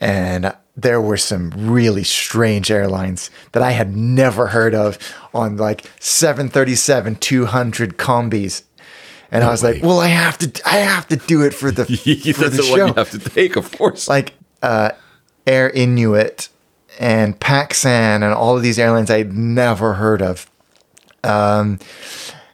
and 0.00 0.54
there 0.76 1.00
were 1.00 1.16
some 1.16 1.50
really 1.56 2.04
strange 2.04 2.70
airlines 2.70 3.28
that 3.50 3.64
I 3.64 3.72
had 3.72 3.96
never 3.96 4.46
heard 4.46 4.76
of 4.76 5.00
on 5.34 5.56
like 5.56 5.90
737 5.98 7.16
200 7.16 7.96
combis. 7.96 8.62
And 9.32 9.42
I 9.42 9.50
was 9.50 9.64
like, 9.64 9.82
well, 9.82 9.98
I 9.98 10.06
have 10.06 10.38
to, 10.38 10.62
I 10.64 10.76
have 10.76 11.08
to 11.08 11.16
do 11.16 11.42
it 11.42 11.52
for 11.52 11.72
the, 11.72 11.84
for 12.36 12.48
the 12.48 12.62
the 12.62 12.70
one 12.70 12.78
show. 12.78 12.86
you 12.86 12.92
have 12.92 13.10
to 13.10 13.18
take, 13.18 13.56
of 13.56 13.76
course. 13.76 14.06
Like 14.06 14.34
uh, 14.62 14.90
Air 15.46 15.70
Inuit 15.70 16.48
and 16.98 17.38
Pascan 17.38 18.22
and 18.22 18.32
all 18.32 18.56
of 18.56 18.62
these 18.62 18.78
airlines 18.78 19.10
I'd 19.10 19.32
never 19.32 19.94
heard 19.94 20.22
of. 20.22 20.50
Um, 21.22 21.78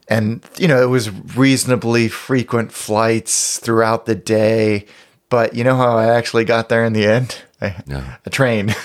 and 0.08 0.44
you 0.58 0.68
know, 0.68 0.82
it 0.82 0.86
was 0.86 1.10
reasonably 1.36 2.08
frequent 2.08 2.72
flights 2.72 3.58
throughout 3.58 4.06
the 4.06 4.14
day. 4.14 4.86
But 5.28 5.54
you 5.54 5.64
know 5.64 5.76
how 5.76 5.96
I 5.96 6.08
actually 6.14 6.44
got 6.44 6.68
there 6.68 6.84
in 6.84 6.92
the 6.92 7.06
end? 7.06 7.42
I, 7.60 7.76
No. 7.86 8.04
A 8.26 8.30
train. 8.30 8.74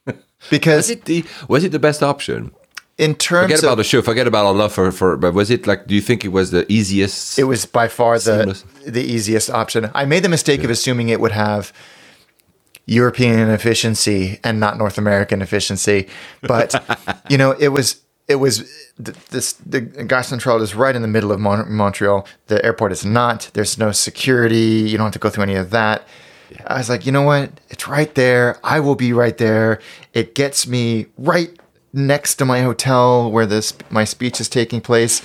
because 0.50 0.88
was 0.88 0.90
it 0.90 1.04
the 1.04 1.24
was 1.48 1.64
it 1.64 1.72
the 1.72 1.78
best 1.78 2.02
option? 2.02 2.52
In 2.96 3.14
terms 3.14 3.44
Forget 3.44 3.58
of 3.58 3.64
about 3.64 3.74
the 3.76 3.84
show. 3.84 4.02
Forget 4.02 4.26
about 4.26 4.46
our 4.46 4.54
love 4.54 4.72
for, 4.72 4.90
for. 4.92 5.16
But 5.16 5.34
was 5.34 5.50
it 5.50 5.66
like? 5.66 5.86
Do 5.86 5.94
you 5.94 6.00
think 6.00 6.24
it 6.24 6.28
was 6.28 6.50
the 6.50 6.70
easiest? 6.70 7.38
it 7.38 7.44
was 7.44 7.66
by 7.66 7.88
far 7.88 8.14
the 8.14 8.20
Seamless. 8.20 8.64
the 8.86 9.02
easiest 9.02 9.50
option. 9.50 9.90
I 9.94 10.04
made 10.04 10.22
the 10.22 10.28
mistake 10.28 10.62
of 10.64 10.70
assuming 10.70 11.08
it 11.08 11.20
would 11.20 11.32
have 11.32 11.72
European 12.86 13.50
efficiency 13.50 14.38
and 14.44 14.60
not 14.60 14.78
North 14.78 14.98
American 14.98 15.42
efficiency, 15.42 16.08
but 16.42 16.74
you 17.30 17.38
know, 17.38 17.52
it 17.52 17.68
was 17.68 18.00
it 18.28 18.36
was 18.36 18.58
th- 19.02 19.16
this 19.30 19.54
the 19.54 19.80
Gare 19.80 20.22
Centrale 20.22 20.62
is 20.62 20.74
right 20.74 20.94
in 20.94 21.02
the 21.02 21.08
middle 21.08 21.32
of 21.32 21.40
Mon- 21.40 21.72
Montreal. 21.72 22.26
The 22.46 22.64
airport 22.64 22.92
is 22.92 23.04
not. 23.04 23.50
There's 23.54 23.76
no 23.78 23.90
security. 23.92 24.84
You 24.88 24.96
don't 24.98 25.06
have 25.06 25.12
to 25.14 25.18
go 25.18 25.30
through 25.30 25.44
any 25.44 25.56
of 25.56 25.70
that. 25.70 26.06
I 26.66 26.78
was 26.78 26.88
like, 26.88 27.04
you 27.04 27.10
know 27.12 27.22
what? 27.22 27.50
It's 27.70 27.88
right 27.88 28.14
there. 28.14 28.58
I 28.62 28.78
will 28.80 28.94
be 28.94 29.12
right 29.12 29.36
there. 29.36 29.80
It 30.12 30.34
gets 30.34 30.66
me 30.66 31.06
right 31.18 31.50
next 31.94 32.34
to 32.36 32.44
my 32.44 32.60
hotel 32.62 33.30
where 33.30 33.46
this 33.46 33.72
my 33.90 34.04
speech 34.04 34.40
is 34.40 34.48
taking 34.48 34.80
place. 34.80 35.22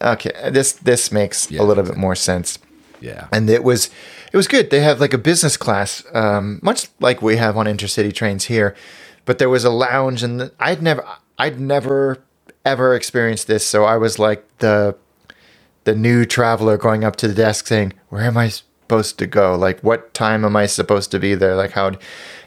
Okay, 0.00 0.32
this 0.50 0.72
this 0.72 1.10
makes 1.12 1.50
Yeah, 1.50 1.62
a 1.62 1.64
little 1.64 1.84
bit 1.84 1.96
more 1.96 2.14
sense. 2.14 2.58
yeah. 3.00 3.26
And 3.32 3.50
it 3.50 3.62
was 3.64 3.90
it 4.32 4.36
was 4.36 4.48
good. 4.48 4.70
They 4.70 4.80
have 4.80 5.00
like 5.00 5.12
a 5.14 5.18
business 5.18 5.56
class, 5.56 6.02
um, 6.14 6.58
much 6.62 6.88
like 7.00 7.20
we 7.22 7.36
have 7.36 7.56
on 7.56 7.66
intercity 7.66 8.12
trains 8.12 8.44
here. 8.46 8.74
But 9.24 9.38
there 9.38 9.48
was 9.50 9.64
a 9.64 9.70
lounge, 9.70 10.22
and 10.22 10.50
I'd 10.60 10.82
never 10.82 11.04
I'd 11.38 11.60
never 11.60 12.18
ever 12.64 12.94
experienced 12.94 13.46
this. 13.46 13.66
So 13.66 13.84
I 13.84 13.96
was 13.96 14.18
like 14.18 14.44
the 14.58 14.94
the 15.84 15.94
new 15.94 16.24
traveler 16.24 16.76
going 16.76 17.04
up 17.04 17.16
to 17.16 17.28
the 17.28 17.34
desk 17.34 17.66
saying, 17.66 17.92
"Where 18.08 18.22
am 18.22 18.34
my 18.34 18.50
supposed 18.86 19.18
to 19.18 19.26
go? 19.26 19.56
Like, 19.56 19.80
what 19.80 20.14
time 20.14 20.44
am 20.44 20.54
I 20.54 20.66
supposed 20.66 21.10
to 21.10 21.18
be 21.18 21.34
there? 21.34 21.56
Like, 21.56 21.72
how? 21.72 21.90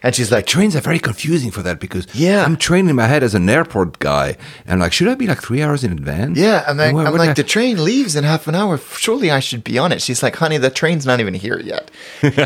And 0.02 0.14
she's 0.14 0.32
like, 0.32 0.46
Trains 0.46 0.74
are 0.74 0.80
very 0.80 0.98
confusing 0.98 1.50
for 1.50 1.62
that 1.62 1.78
because 1.78 2.06
Yeah. 2.14 2.42
I'm 2.46 2.56
training 2.56 2.96
my 2.96 3.06
head 3.06 3.22
as 3.22 3.34
an 3.34 3.46
airport 3.50 3.98
guy, 3.98 4.36
and 4.66 4.80
like, 4.80 4.94
should 4.94 5.08
I 5.08 5.14
be 5.16 5.26
like 5.26 5.42
three 5.42 5.62
hours 5.62 5.84
in 5.84 5.92
advance? 5.92 6.38
yeah. 6.38 6.64
I'm 6.66 6.78
like, 6.78 6.86
And 6.88 6.96
what- 6.96 7.06
I'm 7.06 7.14
like, 7.16 7.36
the- 7.36 7.42
the 7.42 7.48
train 7.48 7.84
leaves 7.84 8.16
in 8.16 8.24
half 8.24 8.48
an 8.48 8.54
hour. 8.54 8.78
Surely 8.78 9.30
I 9.30 9.40
should 9.40 9.62
be 9.64 9.76
on 9.78 9.92
it. 9.92 10.00
She's 10.00 10.22
like, 10.22 10.36
honey, 10.36 10.56
the 10.56 10.70
train's 10.70 11.04
not 11.04 11.20
even 11.20 11.34
here 11.34 11.60
yet. 11.60 11.90
she's 12.22 12.36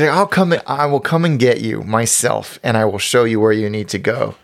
like, 0.00 0.10
I'll 0.10 0.26
come. 0.26 0.52
and- 0.54 0.62
I 0.66 0.86
will 0.86 1.00
come 1.00 1.26
and 1.26 1.38
get 1.38 1.60
you 1.60 1.82
myself, 1.82 2.58
and 2.62 2.76
I 2.78 2.86
will 2.86 2.98
show 2.98 3.24
you 3.24 3.38
where 3.40 3.52
you 3.52 3.68
need 3.68 3.88
to 3.90 3.98
go. 3.98 4.36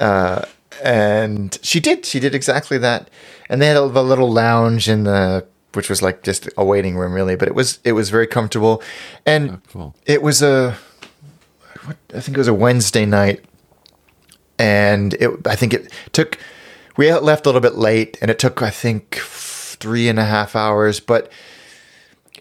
Uh, 0.00 0.42
and 0.82 1.56
she 1.62 1.78
did. 1.78 2.04
She 2.04 2.18
did 2.18 2.34
exactly 2.34 2.78
that. 2.78 3.08
And 3.48 3.62
they 3.62 3.68
had 3.68 3.76
a, 3.76 3.82
a 3.84 4.02
little 4.02 4.32
lounge 4.32 4.88
in 4.88 5.04
the, 5.04 5.46
which 5.76 5.88
was 5.88 6.02
like 6.02 6.22
just 6.22 6.48
a 6.56 6.64
waiting 6.64 6.96
room, 6.96 7.12
really. 7.12 7.36
But 7.36 7.48
it 7.48 7.54
was 7.54 7.78
it 7.84 7.92
was 7.92 8.10
very 8.10 8.26
comfortable, 8.26 8.82
and 9.26 9.50
oh, 9.50 9.60
cool. 9.68 9.94
it 10.06 10.22
was 10.22 10.42
a, 10.42 10.76
what, 11.84 11.96
I 12.14 12.20
think 12.20 12.36
it 12.36 12.40
was 12.40 12.48
a 12.48 12.54
Wednesday 12.54 13.06
night, 13.06 13.44
and 14.58 15.14
it 15.14 15.30
I 15.46 15.56
think 15.56 15.74
it 15.74 15.92
took. 16.12 16.38
We 16.96 17.12
left 17.12 17.44
a 17.44 17.48
little 17.48 17.60
bit 17.60 17.74
late, 17.74 18.18
and 18.20 18.30
it 18.30 18.38
took 18.38 18.62
I 18.62 18.70
think 18.70 19.16
three 19.16 20.08
and 20.08 20.18
a 20.18 20.24
half 20.24 20.54
hours, 20.54 21.00
but 21.00 21.30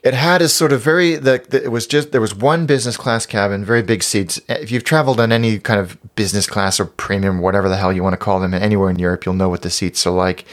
it 0.03 0.13
had 0.13 0.41
a 0.41 0.49
sort 0.49 0.73
of 0.73 0.81
very 0.81 1.15
the, 1.15 1.43
the 1.49 1.63
it 1.63 1.71
was 1.71 1.87
just 1.87 2.11
there 2.11 2.21
was 2.21 2.35
one 2.35 2.65
business 2.65 2.97
class 2.97 3.25
cabin 3.25 3.63
very 3.63 3.81
big 3.81 4.03
seats 4.03 4.39
eh, 4.49 4.57
if 4.61 4.69
you've 4.69 4.83
traveled 4.83 5.19
on 5.19 5.31
any 5.31 5.57
kind 5.57 5.79
of 5.79 5.97
business 6.15 6.45
class 6.45 6.79
or 6.79 6.85
premium 6.85 7.39
whatever 7.39 7.69
the 7.69 7.77
hell 7.77 7.91
you 7.91 8.03
want 8.03 8.13
to 8.13 8.17
call 8.17 8.39
them 8.39 8.53
anywhere 8.53 8.89
in 8.89 8.99
europe 8.99 9.25
you'll 9.25 9.33
know 9.33 9.49
what 9.49 9.61
the 9.61 9.69
seats 9.69 10.05
are 10.05 10.13
like 10.13 10.45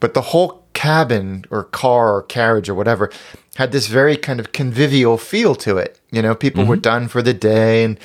but 0.00 0.14
the 0.14 0.22
whole 0.22 0.63
cabin 0.74 1.44
or 1.50 1.64
car 1.64 2.16
or 2.16 2.22
carriage 2.22 2.68
or 2.68 2.74
whatever 2.74 3.10
had 3.56 3.72
this 3.72 3.86
very 3.86 4.16
kind 4.16 4.40
of 4.40 4.52
convivial 4.52 5.16
feel 5.16 5.54
to 5.54 5.78
it 5.78 6.00
you 6.10 6.20
know 6.20 6.34
people 6.34 6.64
were 6.64 6.76
done 6.76 7.08
for 7.08 7.22
the 7.22 7.32
day 7.32 7.84
and 7.84 7.98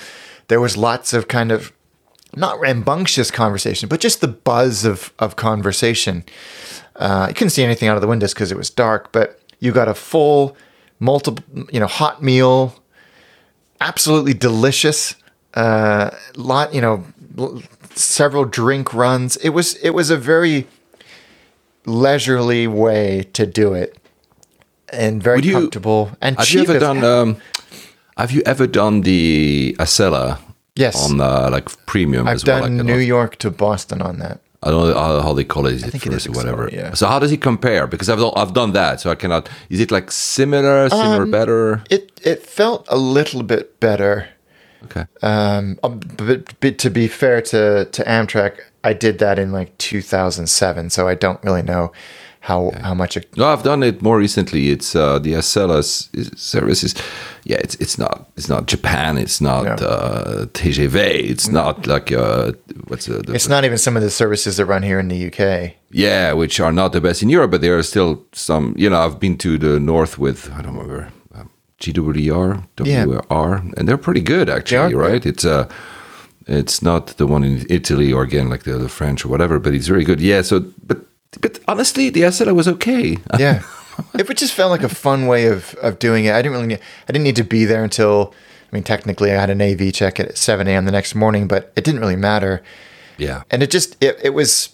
there 0.48 0.62
was 0.62 0.78
lots 0.78 1.12
of 1.14 1.28
kind 1.28 1.52
of 1.52 1.74
not 2.36 2.60
rambunctious 2.60 3.32
conversation 3.32 3.90
but 3.90 4.00
just 4.00 4.22
the 4.22 4.28
buzz 4.28 4.86
of 4.86 5.12
of 5.20 5.36
conversation 5.36 6.24
uh, 7.00 7.28
you 7.30 7.34
couldn't 7.34 7.52
see 7.52 7.64
anything 7.64 7.88
out 7.88 7.96
of 7.96 8.02
the 8.02 8.08
windows 8.08 8.34
because 8.34 8.52
it 8.52 8.58
was 8.58 8.70
dark, 8.70 9.12
but 9.12 9.40
you 9.60 9.72
got 9.72 9.88
a 9.88 9.96
full, 9.96 10.56
multiple, 11.00 11.44
you 11.72 11.80
know, 11.80 11.88
hot 11.88 12.22
meal, 12.22 12.76
absolutely 13.80 14.34
delicious. 14.34 15.16
Uh, 15.54 16.12
lot, 16.36 16.74
you 16.74 16.82
know, 16.82 17.06
several 17.96 18.44
drink 18.44 18.94
runs. 18.94 19.38
It 19.38 19.50
was 19.50 19.76
it 19.76 19.92
was 19.92 20.10
a 20.10 20.18
very 20.18 20.68
leisurely 21.86 22.68
way 22.68 23.24
to 23.34 23.46
do 23.46 23.74
it, 23.74 23.98
and 24.92 25.22
very 25.24 25.42
you- 25.42 25.54
comfortable 25.54 26.12
and 26.22 26.38
Have 26.38 26.46
cheap. 26.48 26.56
you 26.68 26.70
ever 26.76 26.80
done? 26.80 27.04
Um, 27.04 27.38
have 28.18 28.32
you 28.32 28.42
ever 28.46 28.68
done 28.68 29.02
the 29.02 29.76
Acela? 29.80 30.40
Yes. 30.76 31.10
On 31.10 31.20
uh, 31.20 31.50
like 31.52 31.68
premium 31.86 32.28
I've 32.28 32.36
as 32.36 32.46
well. 32.46 32.62
done 32.62 32.78
like, 32.78 32.86
New 32.86 33.00
I 33.00 33.02
York 33.02 33.36
to 33.38 33.52
Boston 33.52 34.02
on 34.02 34.20
that. 34.20 34.40
I 34.64 34.72
don't 34.72 34.90
know 34.90 35.22
how, 35.22 35.34
they 35.34 35.44
call 35.46 35.66
it. 35.68 35.74
Is 35.74 35.84
it 35.84 35.92
think 35.92 36.06
it 36.06 36.12
first 36.12 36.26
is 36.28 36.34
or 36.34 36.38
whatever? 36.38 36.68
Explorer, 36.68 36.88
yeah. 36.90 36.94
So 36.94 37.08
how 37.08 37.18
does 37.20 37.32
it 37.32 37.42
compare? 37.42 37.88
Because 37.88 38.10
I've 38.10 38.20
done, 38.20 38.32
I've 38.36 38.54
done 38.54 38.74
that, 38.74 39.00
so 39.02 39.10
I 39.10 39.16
cannot. 39.16 39.50
Is 39.70 39.80
it 39.80 39.90
like 39.92 40.12
similar, 40.12 40.90
similar, 40.90 41.24
Um, 41.24 41.32
better? 41.32 41.82
It 41.90 42.20
it 42.24 42.44
felt 42.46 42.86
a 42.90 42.98
little 42.98 43.44
bit 43.44 43.80
better. 43.80 44.28
Okay. 44.86 45.06
Um, 45.22 45.78
a 45.84 45.90
bit, 45.90 46.58
bit 46.60 46.78
to 46.80 46.90
be 46.90 47.08
fair 47.08 47.42
to 47.42 47.86
to 47.86 48.04
Amtrak, 48.04 48.60
I 48.84 48.94
did 48.94 49.20
that 49.20 49.38
in 49.40 49.52
like 49.52 49.78
2007, 49.78 50.90
so 50.90 51.08
I 51.08 51.16
don't 51.16 51.44
really 51.44 51.62
know 51.64 51.92
how 52.42 52.72
how 52.82 52.94
much 52.94 53.18
it. 53.18 53.26
No, 53.38 53.46
I've 53.48 53.64
done 53.64 53.84
it 53.84 54.02
more 54.02 54.18
recently. 54.18 54.70
It's 54.70 54.96
uh, 54.96 55.20
the 55.20 55.34
Acelas 55.34 56.08
is- 56.14 56.32
service 56.38 56.84
is, 56.86 56.96
yeah, 57.44 57.58
it's 57.58 57.76
it's 57.76 57.98
not 57.98 58.30
it's 58.38 58.48
not 58.50 58.66
Japan. 58.72 59.18
It's 59.18 59.42
not 59.42 59.64
No. 59.66 59.88
uh, 59.88 60.46
TGV. 60.54 60.96
It's 61.30 61.50
not 61.50 61.86
like 61.88 62.12
uh, 62.14 62.54
what's 62.88 63.06
the, 63.08 63.22
the 63.24 63.34
It's 63.34 63.50
not 63.50 63.66
even 63.66 63.78
some 63.78 63.98
of 63.98 64.04
the 64.04 64.10
services 64.10 64.56
that 64.56 64.66
run 64.66 64.84
here 64.84 65.00
in 65.00 65.10
the 65.10 65.28
UK. 65.28 65.74
yeah, 65.92 66.32
which 66.34 66.60
are 66.62 66.72
not 66.72 66.92
the 66.94 67.02
best 67.02 67.22
in 67.22 67.30
Europe, 67.30 67.52
but 67.52 67.62
there 67.62 67.78
are 67.78 67.84
still 67.84 68.24
some. 68.32 68.74
You 68.78 68.90
know, 68.90 69.00
I've 69.06 69.20
been 69.20 69.38
to 69.40 69.58
the 69.58 69.80
north 69.80 70.18
with 70.18 70.50
I 70.54 70.62
don't 70.62 70.78
remember 70.78 71.12
um, 71.36 71.50
GWR, 71.82 72.64
Yeah. 72.86 73.06
WR, 73.06 73.56
and 73.78 73.86
they're 73.88 73.98
pretty 73.98 74.22
good 74.22 74.50
actually, 74.50 74.96
right? 74.96 75.26
It's 75.26 75.44
uh 75.46 75.68
it's 76.50 76.82
not 76.82 77.08
the 77.18 77.28
one 77.28 77.44
in 77.44 77.66
Italy 77.70 78.12
or 78.12 78.24
again 78.24 78.50
like 78.50 78.64
the, 78.64 78.78
the 78.78 78.90
French 78.90 79.24
or 79.26 79.30
whatever, 79.30 79.60
but 79.60 79.74
it's 79.74 79.88
very 79.88 80.04
good. 80.04 80.20
Yeah. 80.22 80.42
So, 80.42 80.60
but 80.86 81.00
but 81.42 81.60
honestly, 81.68 82.10
the 82.10 82.22
Acela 82.22 82.54
was 82.56 82.68
okay. 82.68 83.18
Yeah, 83.40 83.62
it 84.14 84.38
just 84.38 84.54
felt 84.54 84.72
like 84.72 84.84
a 84.84 84.90
fun 84.90 85.28
way 85.28 85.48
of 85.48 85.76
of 85.76 86.00
doing 86.00 86.26
it. 86.26 86.34
I 86.34 86.42
didn't 86.42 86.54
really 86.54 86.68
need, 86.68 86.80
I 87.08 87.12
didn't 87.12 87.24
need 87.24 87.36
to 87.38 87.44
be 87.44 87.66
there 87.66 87.84
until. 87.84 88.34
I 88.72 88.76
mean, 88.76 88.84
technically, 88.84 89.32
I 89.32 89.36
had 89.36 89.50
an 89.50 89.64
AV 89.64 89.92
check 89.92 90.20
at 90.20 90.38
7 90.38 90.68
a.m. 90.68 90.86
the 90.86 90.92
next 90.92 91.16
morning, 91.16 91.48
but 91.48 91.74
it 91.76 91.84
didn't 91.84 92.02
really 92.02 92.16
matter. 92.16 92.62
yeah. 93.18 93.42
and 93.50 93.64
it 93.64 93.72
just 93.72 93.98
it, 94.04 94.20
it 94.24 94.30
was 94.30 94.70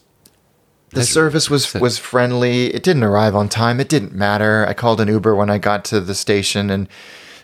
the 0.89 1.03
service 1.03 1.49
was 1.49 1.73
was 1.73 1.97
friendly 1.97 2.73
it 2.73 2.83
didn't 2.83 3.03
arrive 3.03 3.35
on 3.35 3.49
time 3.49 3.79
it 3.81 3.89
didn't 3.89 4.13
matter 4.13 4.65
i 4.67 4.73
called 4.73 5.01
an 5.01 5.07
uber 5.09 5.35
when 5.35 5.49
i 5.49 5.57
got 5.57 5.83
to 5.83 5.99
the 5.99 6.15
station 6.15 6.69
and 6.69 6.87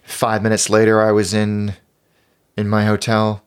five 0.04 0.42
minutes 0.42 0.70
later 0.70 1.02
i 1.02 1.12
was 1.12 1.34
in 1.34 1.74
in 2.56 2.70
my 2.70 2.86
hotel 2.86 3.44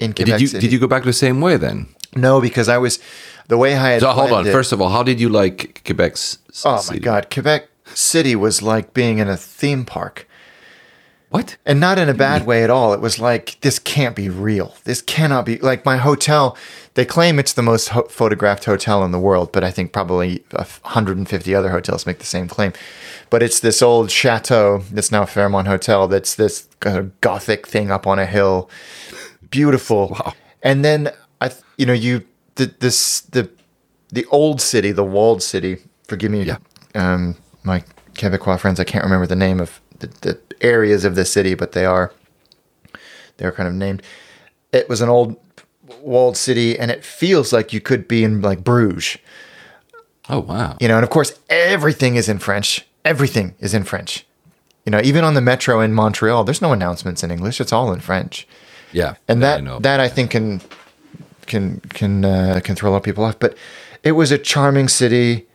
in 0.00 0.12
Quebec 0.12 0.34
Did 0.34 0.40
you 0.40 0.46
City. 0.48 0.60
did 0.66 0.72
you 0.72 0.80
go 0.80 0.88
back 0.88 1.04
the 1.04 1.12
same 1.12 1.40
way 1.40 1.56
then? 1.56 1.86
no 2.16 2.40
because 2.40 2.68
i 2.68 2.76
was 2.76 2.98
the 3.46 3.56
way 3.56 3.74
i 3.76 3.92
had 3.92 4.00
So 4.00 4.10
hold 4.10 4.32
on. 4.32 4.46
it- 4.46 4.52
First 4.52 4.72
of 4.72 4.80
all, 4.80 4.88
how 4.96 5.04
did 5.04 5.20
you 5.20 5.28
like 5.28 5.82
Quebec's? 5.84 6.38
oh 6.64 6.82
my 6.90 6.98
god 6.98 7.30
quebec 7.30 7.68
city 7.94 8.34
was 8.34 8.62
like 8.62 8.92
being 8.94 9.18
in 9.18 9.28
a 9.28 9.36
theme 9.36 9.84
park 9.84 10.26
What? 11.30 11.56
and 11.64 11.78
not 11.78 11.98
in 11.98 12.08
a 12.08 12.14
bad 12.14 12.42
mm. 12.42 12.46
way 12.46 12.64
at 12.64 12.70
all. 12.70 12.92
It 12.92 13.00
was 13.00 13.18
like 13.20 13.56
this 13.60 13.78
can't 13.78 14.16
be 14.16 14.28
real. 14.28 14.74
This 14.84 15.00
cannot 15.02 15.44
be 15.46 15.58
like 15.58 15.84
my 15.84 15.96
hotel. 15.96 16.56
They 16.94 17.04
claim 17.04 17.38
it's 17.38 17.52
the 17.52 17.62
most 17.62 17.88
ho- 17.94 18.08
photographed 18.10 18.64
hotel 18.64 19.04
in 19.04 19.12
the 19.12 19.20
world, 19.28 19.52
but 19.52 19.62
I 19.62 19.70
think 19.70 19.92
probably 19.92 20.42
150 20.50 21.54
other 21.54 21.70
hotels 21.70 22.04
make 22.06 22.18
the 22.18 22.26
same 22.36 22.48
claim. 22.48 22.72
But 23.30 23.42
it's 23.44 23.60
this 23.60 23.80
old 23.82 24.10
chateau 24.10 24.82
that's 24.90 25.12
now 25.12 25.24
Fairmont 25.24 25.68
Hotel. 25.68 26.08
That's 26.08 26.34
this 26.34 26.66
kind 26.80 26.96
of 26.98 27.20
gothic 27.20 27.66
thing 27.68 27.92
up 27.92 28.06
on 28.08 28.18
a 28.18 28.26
hill, 28.26 28.68
beautiful. 29.50 30.08
Wow. 30.08 30.34
And 30.62 30.84
then 30.84 31.10
I, 31.40 31.50
you 31.76 31.86
know, 31.86 31.92
you 31.92 32.24
the 32.56 32.66
this 32.80 33.20
the 33.20 33.50
the 34.12 34.26
old 34.26 34.60
city, 34.60 34.92
the 34.92 35.04
walled 35.04 35.42
city. 35.42 35.78
Forgive 36.08 36.30
me, 36.32 36.42
Yeah. 36.42 36.56
um, 36.94 37.36
my 37.62 37.84
Quebecois 38.14 38.58
friends. 38.58 38.80
I 38.80 38.84
can't 38.84 39.04
remember 39.04 39.26
the 39.26 39.36
name 39.36 39.60
of 39.60 39.80
the, 40.00 40.08
the 40.22 40.38
areas 40.60 41.04
of 41.04 41.14
the 41.14 41.24
city, 41.24 41.54
but 41.54 41.72
they 41.72 41.84
are 41.84 42.12
they're 43.36 43.52
kind 43.52 43.68
of 43.68 43.74
named. 43.74 44.02
It 44.72 44.88
was 44.88 45.00
an 45.00 45.08
old 45.08 45.36
walled 46.02 46.36
city, 46.36 46.78
and 46.78 46.90
it 46.90 47.04
feels 47.04 47.52
like 47.52 47.72
you 47.72 47.80
could 47.80 48.06
be 48.08 48.24
in 48.24 48.40
like 48.42 48.62
Bruges, 48.64 49.18
Oh 50.28 50.40
wow. 50.40 50.76
you 50.80 50.88
know. 50.88 50.96
And 50.96 51.04
of 51.04 51.10
course, 51.10 51.38
everything 51.48 52.16
is 52.16 52.28
in 52.28 52.38
French. 52.38 52.84
Everything 53.04 53.54
is 53.60 53.72
in 53.74 53.84
French. 53.84 54.26
You 54.84 54.90
know, 54.92 55.00
even 55.02 55.24
on 55.24 55.34
the 55.34 55.40
metro 55.40 55.80
in 55.80 55.92
Montreal, 55.94 56.44
there's 56.44 56.62
no 56.62 56.72
announcements 56.72 57.22
in 57.22 57.30
English. 57.30 57.60
It's 57.60 57.72
all 57.72 57.92
in 57.92 58.00
French 58.00 58.46
Yeah. 58.92 59.14
and 59.28 59.40
yeah, 59.40 59.56
that 59.60 59.68
I 59.68 59.78
that 59.80 60.00
I 60.00 60.08
think 60.08 60.30
can 60.30 60.60
can 61.46 61.80
can 61.90 62.24
uh, 62.24 62.60
can 62.62 62.76
throw 62.76 62.90
a 62.90 62.92
lot 62.92 62.98
of 62.98 63.02
people 63.02 63.24
off. 63.24 63.38
But 63.38 63.56
it 64.02 64.12
was 64.12 64.30
a 64.32 64.38
charming 64.38 64.88
city. 64.88 65.46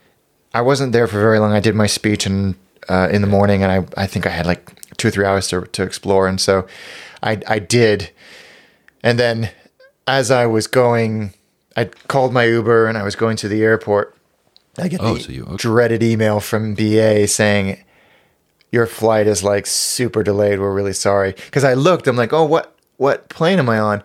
I 0.53 0.61
wasn't 0.61 0.93
there 0.93 1.07
for 1.07 1.19
very 1.19 1.39
long. 1.39 1.51
I 1.51 1.59
did 1.59 1.75
my 1.75 1.87
speech 1.87 2.25
and 2.25 2.55
uh, 2.89 3.09
in 3.11 3.21
the 3.21 3.27
morning, 3.27 3.63
and 3.63 3.71
I 3.71 4.03
I 4.03 4.07
think 4.07 4.25
I 4.25 4.29
had 4.29 4.45
like 4.45 4.71
two 4.97 5.07
or 5.09 5.11
three 5.11 5.25
hours 5.25 5.47
to 5.49 5.61
to 5.61 5.83
explore, 5.83 6.27
and 6.27 6.39
so 6.39 6.65
I 7.23 7.39
I 7.47 7.59
did. 7.59 8.09
And 9.03 9.19
then 9.19 9.51
as 10.07 10.31
I 10.31 10.45
was 10.47 10.67
going, 10.67 11.33
I 11.77 11.85
called 12.07 12.33
my 12.33 12.45
Uber, 12.45 12.87
and 12.87 12.97
I 12.97 13.03
was 13.03 13.15
going 13.15 13.37
to 13.37 13.47
the 13.47 13.63
airport. 13.63 14.15
I 14.77 14.87
get 14.89 14.99
Oh, 15.01 15.15
the 15.15 15.21
so 15.21 15.31
you- 15.31 15.43
okay. 15.45 15.55
dreaded 15.57 16.03
email 16.03 16.39
from 16.39 16.75
BA 16.75 17.27
saying 17.27 17.77
your 18.71 18.85
flight 18.87 19.25
is 19.27 19.41
like 19.43 19.65
super 19.65 20.21
delayed. 20.23 20.59
We're 20.59 20.73
really 20.73 20.93
sorry. 20.93 21.31
Because 21.31 21.63
I 21.63 21.73
looked, 21.75 22.07
I'm 22.07 22.17
like, 22.17 22.33
oh, 22.33 22.43
what 22.45 22.74
what 22.97 23.29
plane 23.29 23.59
am 23.59 23.69
I 23.69 23.79
on? 23.79 24.03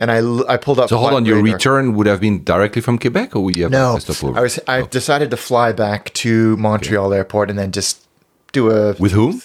And 0.00 0.12
I, 0.12 0.18
I 0.52 0.56
pulled 0.56 0.78
up. 0.78 0.88
so 0.88 0.96
hold 0.96 1.14
on. 1.14 1.24
Your 1.24 1.42
Radar. 1.42 1.54
return 1.54 1.94
would 1.96 2.06
have 2.06 2.20
been 2.20 2.44
directly 2.44 2.80
from 2.80 2.98
Quebec, 2.98 3.34
or 3.34 3.42
would 3.42 3.56
you 3.56 3.64
have 3.64 3.72
No? 3.72 3.98
I 4.36 4.40
was. 4.40 4.60
I 4.68 4.82
decided 4.82 5.30
to 5.32 5.36
fly 5.36 5.72
back 5.72 6.12
to 6.14 6.56
Montreal 6.56 7.12
airport 7.12 7.50
and 7.50 7.58
then 7.58 7.72
just 7.72 8.06
do 8.52 8.70
a. 8.70 8.94
With 8.94 9.10
whom? 9.12 9.42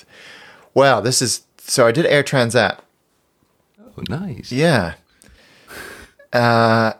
Wow, 0.75 1.01
this 1.01 1.21
is 1.23 1.41
so. 1.57 1.87
I 1.87 1.91
did 1.91 2.05
Air 2.05 2.23
Transat. 2.23 2.77
Oh, 3.81 4.03
nice. 4.09 4.51
Yeah. 4.51 4.93
Uh, 6.31 6.93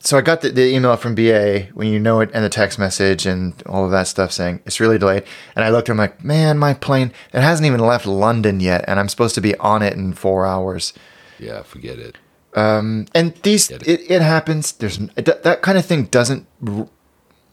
so 0.00 0.16
I 0.16 0.22
got 0.22 0.40
the, 0.40 0.50
the 0.50 0.74
email 0.74 0.96
from 0.96 1.14
BA 1.14 1.68
when 1.74 1.88
you 1.88 1.98
know 1.98 2.20
it, 2.20 2.30
and 2.32 2.44
the 2.44 2.48
text 2.48 2.78
message 2.78 3.26
and 3.26 3.54
all 3.66 3.84
of 3.84 3.90
that 3.90 4.06
stuff 4.06 4.32
saying 4.32 4.60
it's 4.64 4.80
really 4.80 4.98
delayed. 4.98 5.24
And 5.54 5.64
I 5.64 5.70
looked, 5.70 5.88
I'm 5.88 5.96
like, 5.96 6.24
man, 6.24 6.58
my 6.58 6.74
plane 6.74 7.12
it 7.32 7.40
hasn't 7.40 7.66
even 7.66 7.80
left 7.80 8.06
London 8.06 8.60
yet, 8.60 8.84
and 8.88 8.98
I'm 8.98 9.08
supposed 9.08 9.34
to 9.34 9.40
be 9.40 9.54
on 9.56 9.82
it 9.82 9.94
in 9.94 10.14
four 10.14 10.46
hours. 10.46 10.92
Yeah, 11.38 11.62
forget 11.62 11.98
it. 11.98 12.16
And 12.54 13.34
these, 13.42 13.68
Get 13.68 13.86
it, 13.86 14.10
it 14.10 14.22
happens. 14.22 14.72
There's 14.72 14.98
it, 15.16 15.42
that 15.42 15.62
kind 15.62 15.76
of 15.76 15.84
thing 15.84 16.04
doesn't. 16.04 16.46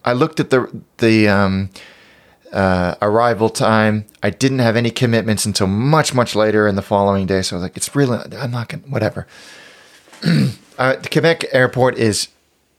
I 0.05 0.13
looked 0.13 0.39
at 0.39 0.51
the 0.51 0.81
the 0.97 1.27
um, 1.27 1.69
uh, 2.53 2.95
arrival 3.01 3.49
time. 3.49 4.05
I 4.21 4.29
didn't 4.29 4.59
have 4.59 4.75
any 4.75 4.91
commitments 4.91 5.45
until 5.45 5.67
much, 5.67 6.13
much 6.13 6.35
later 6.35 6.67
in 6.67 6.75
the 6.75 6.81
following 6.81 7.25
day. 7.25 7.41
So 7.41 7.55
I 7.55 7.57
was 7.57 7.63
like, 7.63 7.77
it's 7.77 7.95
really, 7.95 8.19
I'm 8.37 8.51
not 8.51 8.69
going 8.69 8.83
to, 8.83 8.89
whatever. 8.89 9.27
uh, 10.77 10.95
the 10.95 11.09
Quebec 11.09 11.45
airport 11.51 11.97
is, 11.97 12.29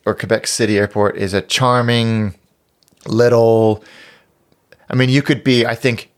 or 0.07 0.15
Quebec 0.15 0.47
City 0.47 0.79
airport 0.79 1.17
is 1.17 1.35
a 1.35 1.43
charming 1.43 2.35
little, 3.07 3.85
I 4.89 4.95
mean, 4.95 5.09
you 5.09 5.23
could 5.23 5.45
be, 5.45 5.67
I 5.67 5.75
think, 5.75 6.11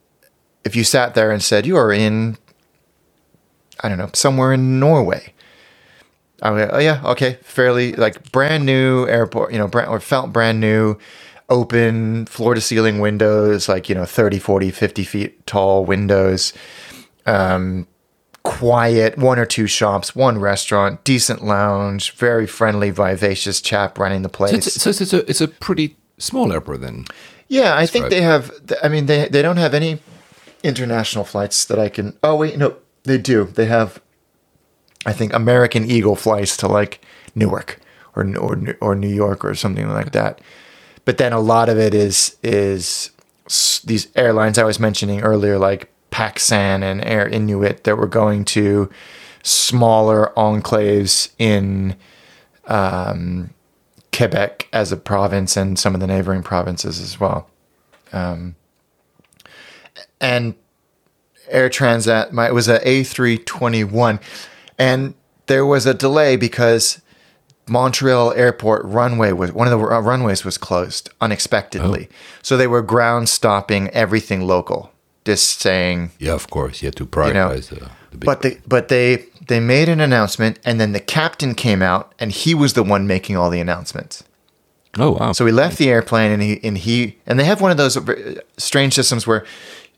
if 0.64 0.74
you 0.74 0.84
sat 0.84 1.14
there 1.14 1.30
and 1.30 1.42
said, 1.42 1.66
you 1.66 1.76
are 1.76 1.92
in, 1.92 2.38
I 3.80 3.88
don't 3.88 3.98
know, 3.98 4.10
somewhere 4.14 4.52
in 4.52 4.80
Norway. 4.80 5.32
I 6.42 6.50
oh 6.50 6.78
yeah, 6.78 7.00
okay, 7.04 7.38
fairly 7.42 7.92
like 7.92 8.30
brand 8.30 8.66
new 8.66 9.06
airport, 9.06 9.52
you 9.52 9.58
know, 9.58 9.68
brand, 9.68 9.88
or 9.88 10.00
felt 10.00 10.32
brand 10.32 10.60
new 10.60 10.98
open 11.48 12.26
floor 12.26 12.54
to 12.54 12.60
ceiling 12.60 12.98
windows, 12.98 13.68
like, 13.68 13.88
you 13.88 13.94
know, 13.94 14.04
30, 14.04 14.38
40, 14.38 14.70
50 14.70 15.04
feet 15.04 15.46
tall 15.46 15.84
windows. 15.84 16.52
Um, 17.26 17.86
quiet, 18.44 19.18
one 19.18 19.38
or 19.38 19.46
two 19.46 19.66
shops, 19.66 20.14
one 20.14 20.38
restaurant, 20.38 21.02
decent 21.04 21.44
lounge, 21.44 22.12
very 22.12 22.46
friendly, 22.46 22.90
vivacious 22.90 23.60
chap 23.60 23.98
running 23.98 24.22
the 24.22 24.28
place. 24.28 24.50
So 24.50 24.56
it's, 24.56 24.82
so 24.82 24.90
it's, 24.90 25.12
a, 25.12 25.30
it's 25.30 25.40
a 25.40 25.48
pretty 25.48 25.96
small 26.18 26.52
airport 26.52 26.82
then. 26.82 27.06
Yeah, 27.48 27.76
I 27.76 27.86
think 27.86 28.10
they 28.10 28.22
have. 28.22 28.50
I 28.82 28.88
mean, 28.88 29.06
they 29.06 29.28
they 29.28 29.42
don't 29.42 29.58
have 29.58 29.74
any 29.74 30.00
international 30.62 31.24
flights 31.24 31.64
that 31.66 31.78
I 31.78 31.88
can. 31.88 32.16
Oh 32.22 32.36
wait, 32.36 32.56
no, 32.56 32.76
they 33.02 33.18
do. 33.18 33.44
They 33.44 33.66
have, 33.66 34.00
I 35.04 35.12
think, 35.12 35.32
American 35.34 35.84
Eagle 35.84 36.16
flights 36.16 36.56
to 36.58 36.68
like 36.68 37.04
Newark 37.34 37.80
or 38.16 38.24
or 38.38 38.76
or 38.80 38.94
New 38.94 39.14
York 39.14 39.44
or 39.44 39.54
something 39.54 39.88
like 39.88 40.12
that 40.12 40.40
but 41.04 41.18
then 41.18 41.32
a 41.32 41.40
lot 41.40 41.68
of 41.68 41.78
it 41.78 41.94
is 41.94 42.36
is 42.42 43.10
these 43.84 44.08
airlines 44.16 44.58
I 44.58 44.64
was 44.64 44.80
mentioning 44.80 45.20
earlier, 45.20 45.58
like 45.58 45.92
Pascan 46.14 46.84
and 46.84 47.04
Air 47.04 47.26
Inuit, 47.26 47.82
that 47.82 47.98
were 47.98 48.06
going 48.06 48.44
to 48.44 48.88
smaller 49.42 50.32
enclaves 50.36 51.32
in 51.38 51.96
um, 52.68 53.50
Quebec 54.16 54.68
as 54.72 54.92
a 54.92 54.96
province 54.96 55.56
and 55.56 55.76
some 55.76 55.92
of 55.92 56.00
the 56.00 56.06
neighboring 56.06 56.44
provinces 56.44 57.00
as 57.00 57.18
well. 57.18 57.50
Um, 58.12 58.54
and 60.20 60.54
Air 61.48 61.68
Transat, 61.68 62.30
my, 62.30 62.46
it 62.46 62.54
was 62.54 62.68
a 62.68 62.78
A321, 62.78 64.22
and 64.78 65.14
there 65.46 65.66
was 65.66 65.84
a 65.84 65.94
delay 65.94 66.36
because 66.36 67.02
Montreal 67.66 68.32
airport 68.34 68.84
runway 68.84 69.32
was 69.32 69.50
one 69.50 69.66
of 69.66 69.76
the 69.76 69.84
uh, 69.84 70.00
runways 70.00 70.44
was 70.44 70.58
closed 70.58 71.10
unexpectedly. 71.20 72.08
Oh. 72.08 72.14
So 72.42 72.56
they 72.56 72.68
were 72.68 72.82
ground 72.82 73.28
stopping 73.28 73.88
everything 73.88 74.42
local. 74.42 74.92
Just 75.24 75.60
saying 75.60 76.10
Yeah, 76.18 76.32
of 76.32 76.50
course. 76.50 76.82
You 76.82 76.86
had 76.88 76.96
to 76.96 77.06
prioritize 77.06 77.70
you 77.72 77.80
know, 77.80 77.88
the, 78.10 78.18
the 78.18 78.26
But 78.26 78.42
they 78.42 78.58
but 78.66 78.88
they 78.88 79.26
they 79.46 79.60
made 79.60 79.88
an 79.88 80.00
announcement 80.00 80.58
and 80.64 80.80
then 80.80 80.92
the 80.92 81.00
captain 81.00 81.54
came 81.54 81.82
out 81.82 82.14
and 82.18 82.32
he 82.32 82.54
was 82.54 82.74
the 82.74 82.82
one 82.82 83.06
making 83.06 83.36
all 83.36 83.50
the 83.50 83.60
announcements. 83.60 84.24
Oh 84.98 85.12
wow. 85.12 85.32
So 85.32 85.46
he 85.46 85.52
left 85.52 85.78
the 85.78 85.88
airplane 85.88 86.30
and 86.30 86.42
he 86.42 86.60
and 86.62 86.78
he 86.78 87.18
and 87.26 87.38
they 87.38 87.44
have 87.44 87.60
one 87.60 87.70
of 87.70 87.76
those 87.76 87.96
uh, 87.96 88.40
strange 88.56 88.94
systems 88.94 89.26
where 89.26 89.44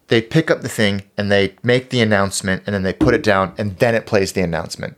they 0.09 0.22
pick 0.22 0.51
up 0.51 0.62
the 0.62 0.68
thing 0.68 1.03
and 1.16 1.31
they 1.31 1.55
make 1.62 1.91
the 1.91 2.01
announcement 2.01 2.62
and 2.66 2.74
then 2.74 2.83
they 2.83 2.93
put 2.93 3.14
it 3.14 3.22
down 3.22 3.53
and 3.59 3.79
then 3.79 3.95
it 3.95 4.07
plays 4.07 4.33
the 4.33 4.43
announcement. 4.43 4.97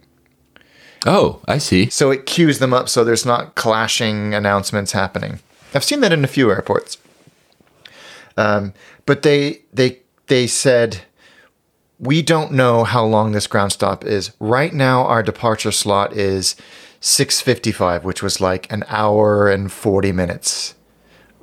Oh, 1.06 1.40
I 1.46 1.58
see. 1.58 1.88
So 1.90 2.10
it 2.10 2.26
queues 2.26 2.58
them 2.58 2.74
up 2.74 2.88
so 2.88 3.04
there's 3.04 3.24
not 3.24 3.54
clashing 3.54 4.34
announcements 4.34 4.92
happening. 4.92 5.40
I've 5.74 5.84
seen 5.84 6.00
that 6.00 6.12
in 6.12 6.24
a 6.24 6.28
few 6.28 6.50
airports. 6.50 6.98
Um, 8.36 8.72
but 9.06 9.22
they 9.22 9.62
they 9.72 10.00
they 10.28 10.46
said 10.46 11.02
we 11.98 12.22
don't 12.22 12.52
know 12.52 12.84
how 12.84 13.04
long 13.04 13.32
this 13.32 13.46
ground 13.46 13.72
stop 13.72 14.04
is. 14.04 14.30
Right 14.38 14.72
now 14.72 15.04
our 15.04 15.22
departure 15.22 15.72
slot 15.72 16.12
is 16.12 16.54
6:55, 17.00 18.04
which 18.04 18.22
was 18.22 18.40
like 18.40 18.70
an 18.72 18.84
hour 18.88 19.48
and 19.48 19.70
40 19.70 20.12
minutes 20.12 20.74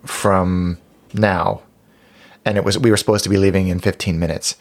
from 0.06 0.78
now. 1.14 1.62
And 2.46 2.58
it 2.58 2.64
was 2.64 2.78
we 2.78 2.92
were 2.92 2.98
supposed 2.98 3.24
to 3.24 3.30
be 3.30 3.38
leaving 3.38 3.68
in 3.68 3.80
15 3.80 4.20
minutes. 4.20 4.56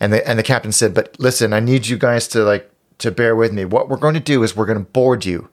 And 0.00 0.12
the 0.12 0.26
and 0.28 0.38
the 0.38 0.42
captain 0.42 0.72
said, 0.72 0.94
"But 0.94 1.16
listen, 1.18 1.52
I 1.52 1.60
need 1.60 1.88
you 1.88 1.96
guys 1.96 2.28
to 2.28 2.44
like 2.44 2.70
to 2.98 3.10
bear 3.10 3.34
with 3.34 3.52
me. 3.52 3.64
What 3.64 3.88
we're 3.88 3.96
going 3.96 4.14
to 4.14 4.20
do 4.20 4.42
is 4.42 4.54
we're 4.54 4.66
going 4.66 4.78
to 4.78 4.84
board 4.92 5.24
you 5.24 5.48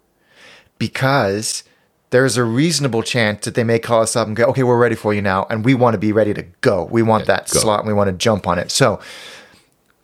because 0.78 1.64
there's 2.10 2.38
a 2.38 2.44
reasonable 2.44 3.04
chance 3.04 3.46
that 3.46 3.56
they 3.56 3.64
may 3.64 3.80
call 3.80 4.02
us 4.02 4.16
up 4.16 4.28
and 4.28 4.36
go, 4.36 4.46
okay, 4.46 4.64
we're 4.64 4.78
ready 4.78 4.96
for 4.96 5.14
you 5.14 5.22
now. 5.22 5.46
And 5.50 5.66
we 5.66 5.74
want 5.74 5.94
to 5.94 5.98
be 5.98 6.12
ready 6.12 6.34
to 6.34 6.44
go. 6.62 6.86
We 6.86 7.02
want 7.02 7.24
yeah, 7.24 7.38
that 7.38 7.50
go. 7.50 7.60
slot 7.60 7.80
and 7.80 7.88
we 7.88 7.94
want 7.94 8.10
to 8.10 8.16
jump 8.16 8.48
on 8.48 8.58
it. 8.60 8.72
So 8.72 9.00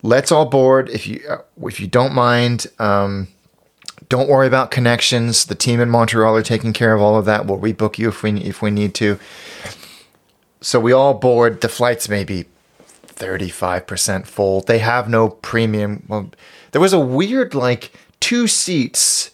let's 0.02 0.30
all 0.30 0.46
board. 0.46 0.90
If 0.90 1.06
you, 1.06 1.22
uh, 1.28 1.38
if 1.62 1.80
you 1.80 1.86
don't 1.86 2.12
mind, 2.12 2.66
um, 2.78 3.28
don't 4.08 4.28
worry 4.28 4.46
about 4.46 4.70
connections. 4.70 5.46
The 5.46 5.54
team 5.54 5.80
in 5.80 5.88
Montreal 5.88 6.36
are 6.36 6.42
taking 6.42 6.72
care 6.72 6.94
of 6.94 7.00
all 7.00 7.16
of 7.16 7.24
that. 7.24 7.46
We'll 7.46 7.58
rebook 7.58 7.98
you 7.98 8.08
if 8.08 8.22
we, 8.22 8.32
if 8.42 8.60
we 8.60 8.70
need 8.70 8.94
to. 8.96 9.18
So 10.60 10.78
we 10.78 10.92
all 10.92 11.14
board. 11.14 11.62
The 11.62 11.68
flights 11.68 12.08
may 12.08 12.24
be 12.24 12.44
35% 13.06 14.26
full. 14.26 14.60
They 14.60 14.78
have 14.78 15.08
no 15.08 15.30
premium. 15.30 16.04
Well, 16.08 16.30
there 16.72 16.80
was 16.80 16.92
a 16.92 17.00
weird 17.00 17.54
like 17.54 17.92
two 18.20 18.46
seats, 18.46 19.30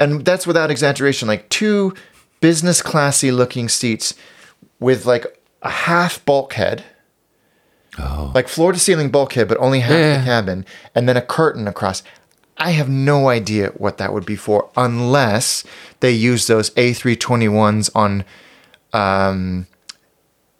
and 0.00 0.24
that's 0.24 0.46
without 0.46 0.70
exaggeration, 0.70 1.28
like 1.28 1.48
two 1.50 1.94
business 2.40 2.80
classy 2.80 3.30
looking 3.30 3.68
seats 3.68 4.14
with 4.80 5.04
like 5.04 5.26
a 5.62 5.70
half 5.70 6.24
bulkhead. 6.24 6.84
Oh. 7.98 8.32
Like 8.34 8.48
floor 8.48 8.72
to 8.72 8.78
ceiling 8.78 9.10
bulkhead, 9.10 9.46
but 9.46 9.58
only 9.58 9.80
half 9.80 9.92
yeah. 9.92 10.18
the 10.18 10.24
cabin, 10.24 10.64
and 10.94 11.08
then 11.08 11.16
a 11.16 11.22
curtain 11.22 11.68
across. 11.68 12.02
I 12.56 12.70
have 12.70 12.88
no 12.88 13.28
idea 13.28 13.68
what 13.76 13.98
that 13.98 14.12
would 14.12 14.26
be 14.26 14.36
for, 14.36 14.70
unless 14.76 15.64
they 16.00 16.12
use 16.12 16.46
those 16.46 16.70
A321s 16.70 17.90
on 17.94 18.24
um, 18.92 19.66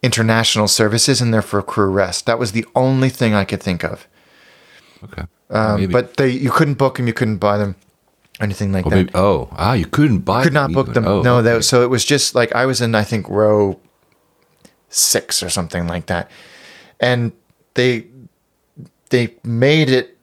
international 0.03 0.66
services 0.66 1.20
and 1.20 1.32
they're 1.32 1.43
for 1.43 1.62
crew 1.62 1.91
rest. 1.91 2.26
That 2.26 2.38
was 2.38 2.53
the 2.53 2.66
only 2.74 3.11
thing 3.11 3.34
I 3.34 3.45
could 3.45 3.62
think 3.62 3.84
of. 3.84 4.07
Okay. 5.05 5.22
Um, 5.51 5.88
but 5.91 6.16
they 6.16 6.28
you 6.28 6.51
couldn't 6.51 6.74
book 6.74 6.97
them, 6.97 7.07
you 7.07 7.12
couldn't 7.12 7.38
buy 7.38 7.59
them, 7.59 7.74
anything 8.41 8.72
like 8.72 8.84
that. 8.84 8.91
Maybe, 8.91 9.11
oh, 9.14 9.49
ah, 9.53 9.74
you 9.74 9.86
couldn't 9.86 10.20
buy. 10.20 10.43
Could 10.43 10.53
not 10.53 10.72
book 10.72 10.95
them. 10.95 11.07
Oh, 11.07 11.22
no, 11.22 11.38
okay. 11.38 11.61
so 11.61 11.82
it 11.82 11.91
was 11.91 12.05
just 12.05 12.34
like 12.34 12.55
I 12.55 12.66
was 12.66 12.80
in, 12.80 12.95
I 12.95 13.05
think 13.05 13.28
row 13.28 13.78
six 14.88 15.43
or 15.43 15.51
something 15.51 15.86
like 15.86 16.07
that, 16.07 16.30
and 16.99 17.32
they 17.74 18.07
they 19.11 19.34
made 19.45 19.91
it 19.91 20.16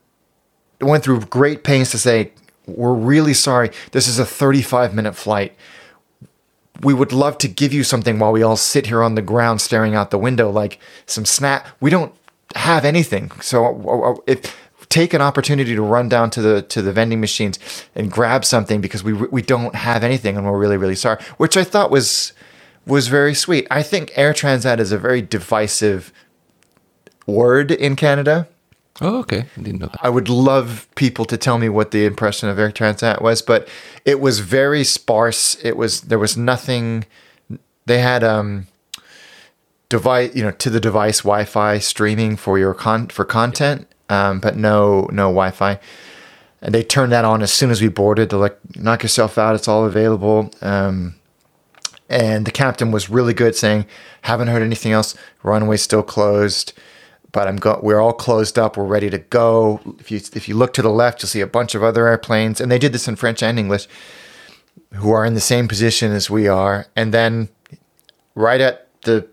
went 0.80 1.04
through 1.04 1.20
great 1.20 1.64
pains 1.64 1.90
to 1.90 1.98
say 1.98 2.32
we're 2.66 2.94
really 2.94 3.34
sorry. 3.34 3.70
This 3.92 4.06
is 4.06 4.18
a 4.18 4.26
35 4.26 4.94
minute 4.94 5.14
flight. 5.14 5.56
We 6.82 6.94
would 6.94 7.12
love 7.12 7.38
to 7.38 7.48
give 7.48 7.72
you 7.72 7.82
something 7.82 8.18
while 8.18 8.30
we 8.30 8.42
all 8.42 8.56
sit 8.56 8.86
here 8.86 9.02
on 9.02 9.14
the 9.14 9.22
ground 9.22 9.60
staring 9.60 9.94
out 9.94 10.10
the 10.10 10.18
window, 10.18 10.50
like 10.50 10.78
some 11.06 11.24
snack. 11.24 11.66
We 11.80 11.90
don't 11.90 12.14
have 12.54 12.84
anything. 12.84 13.30
So 13.40 13.64
uh, 13.64 14.12
uh, 14.12 14.16
if 14.26 14.56
take 14.88 15.12
an 15.12 15.20
opportunity 15.20 15.74
to 15.74 15.82
run 15.82 16.08
down 16.08 16.30
to 16.30 16.42
the 16.42 16.62
to 16.62 16.82
the 16.82 16.92
vending 16.92 17.20
machines 17.20 17.58
and 17.94 18.10
grab 18.10 18.44
something 18.44 18.80
because 18.80 19.02
we 19.02 19.12
we 19.12 19.42
don't 19.42 19.74
have 19.74 20.02
anything 20.02 20.36
and 20.36 20.46
we're 20.46 20.58
really 20.58 20.76
really 20.76 20.94
sorry. 20.94 21.22
Which 21.36 21.56
I 21.56 21.64
thought 21.64 21.90
was 21.90 22.32
was 22.86 23.08
very 23.08 23.34
sweet. 23.34 23.66
I 23.70 23.82
think 23.82 24.12
Air 24.16 24.32
Transat 24.32 24.78
is 24.78 24.92
a 24.92 24.98
very 24.98 25.20
divisive 25.20 26.12
word 27.26 27.70
in 27.70 27.96
Canada. 27.96 28.48
Oh, 29.00 29.18
okay. 29.18 29.46
I 29.56 29.60
didn't 29.60 29.80
know 29.80 29.86
that. 29.86 30.00
I 30.02 30.08
would 30.08 30.28
love 30.28 30.88
people 30.96 31.24
to 31.26 31.36
tell 31.36 31.58
me 31.58 31.68
what 31.68 31.92
the 31.92 32.04
impression 32.04 32.48
of 32.48 32.58
Air 32.58 32.72
Transat 32.72 33.22
was, 33.22 33.42
but 33.42 33.68
it 34.04 34.18
was 34.18 34.40
very 34.40 34.82
sparse. 34.82 35.56
It 35.62 35.76
was 35.76 36.00
there 36.02 36.18
was 36.18 36.36
nothing. 36.36 37.04
They 37.86 37.98
had 37.98 38.24
um 38.24 38.66
device, 39.88 40.34
you 40.34 40.42
know, 40.42 40.50
to 40.50 40.70
the 40.70 40.80
device 40.80 41.18
Wi-Fi 41.20 41.78
streaming 41.78 42.36
for 42.36 42.58
your 42.58 42.74
con 42.74 43.08
for 43.08 43.24
content, 43.24 43.86
um, 44.08 44.40
but 44.40 44.56
no 44.56 45.08
no 45.12 45.24
Wi-Fi. 45.24 45.78
And 46.60 46.74
they 46.74 46.82
turned 46.82 47.12
that 47.12 47.24
on 47.24 47.42
as 47.42 47.52
soon 47.52 47.70
as 47.70 47.80
we 47.80 47.88
boarded. 47.88 48.30
They're 48.30 48.38
like, 48.38 48.58
knock 48.76 49.02
yourself 49.04 49.38
out. 49.38 49.54
It's 49.54 49.68
all 49.68 49.84
available. 49.84 50.50
Um, 50.60 51.14
and 52.08 52.46
the 52.46 52.50
captain 52.50 52.90
was 52.90 53.10
really 53.10 53.34
good, 53.34 53.54
saying, 53.54 53.86
haven't 54.22 54.48
heard 54.48 54.62
anything 54.62 54.92
else. 54.92 55.14
Runway's 55.42 55.82
still 55.82 56.02
closed, 56.02 56.72
but 57.32 57.46
I'm 57.46 57.56
go- 57.56 57.80
we're 57.82 58.00
all 58.00 58.14
closed 58.14 58.58
up. 58.58 58.76
We're 58.76 58.84
ready 58.84 59.10
to 59.10 59.18
go. 59.18 59.80
If 59.98 60.10
you 60.10 60.20
if 60.32 60.48
you 60.48 60.56
look 60.56 60.72
to 60.74 60.82
the 60.82 60.90
left, 60.90 61.22
you'll 61.22 61.28
see 61.28 61.42
a 61.42 61.46
bunch 61.46 61.74
of 61.74 61.82
other 61.82 62.08
airplanes, 62.08 62.60
and 62.60 62.72
they 62.72 62.78
did 62.78 62.92
this 62.92 63.08
in 63.08 63.16
French 63.16 63.42
and 63.42 63.58
English, 63.58 63.86
who 64.94 65.10
are 65.10 65.24
in 65.24 65.34
the 65.34 65.40
same 65.40 65.68
position 65.68 66.12
as 66.12 66.30
we 66.30 66.48
are. 66.48 66.86
And 66.96 67.12
then, 67.12 67.50
right 68.34 68.60
at 68.60 68.88
the 69.02 69.28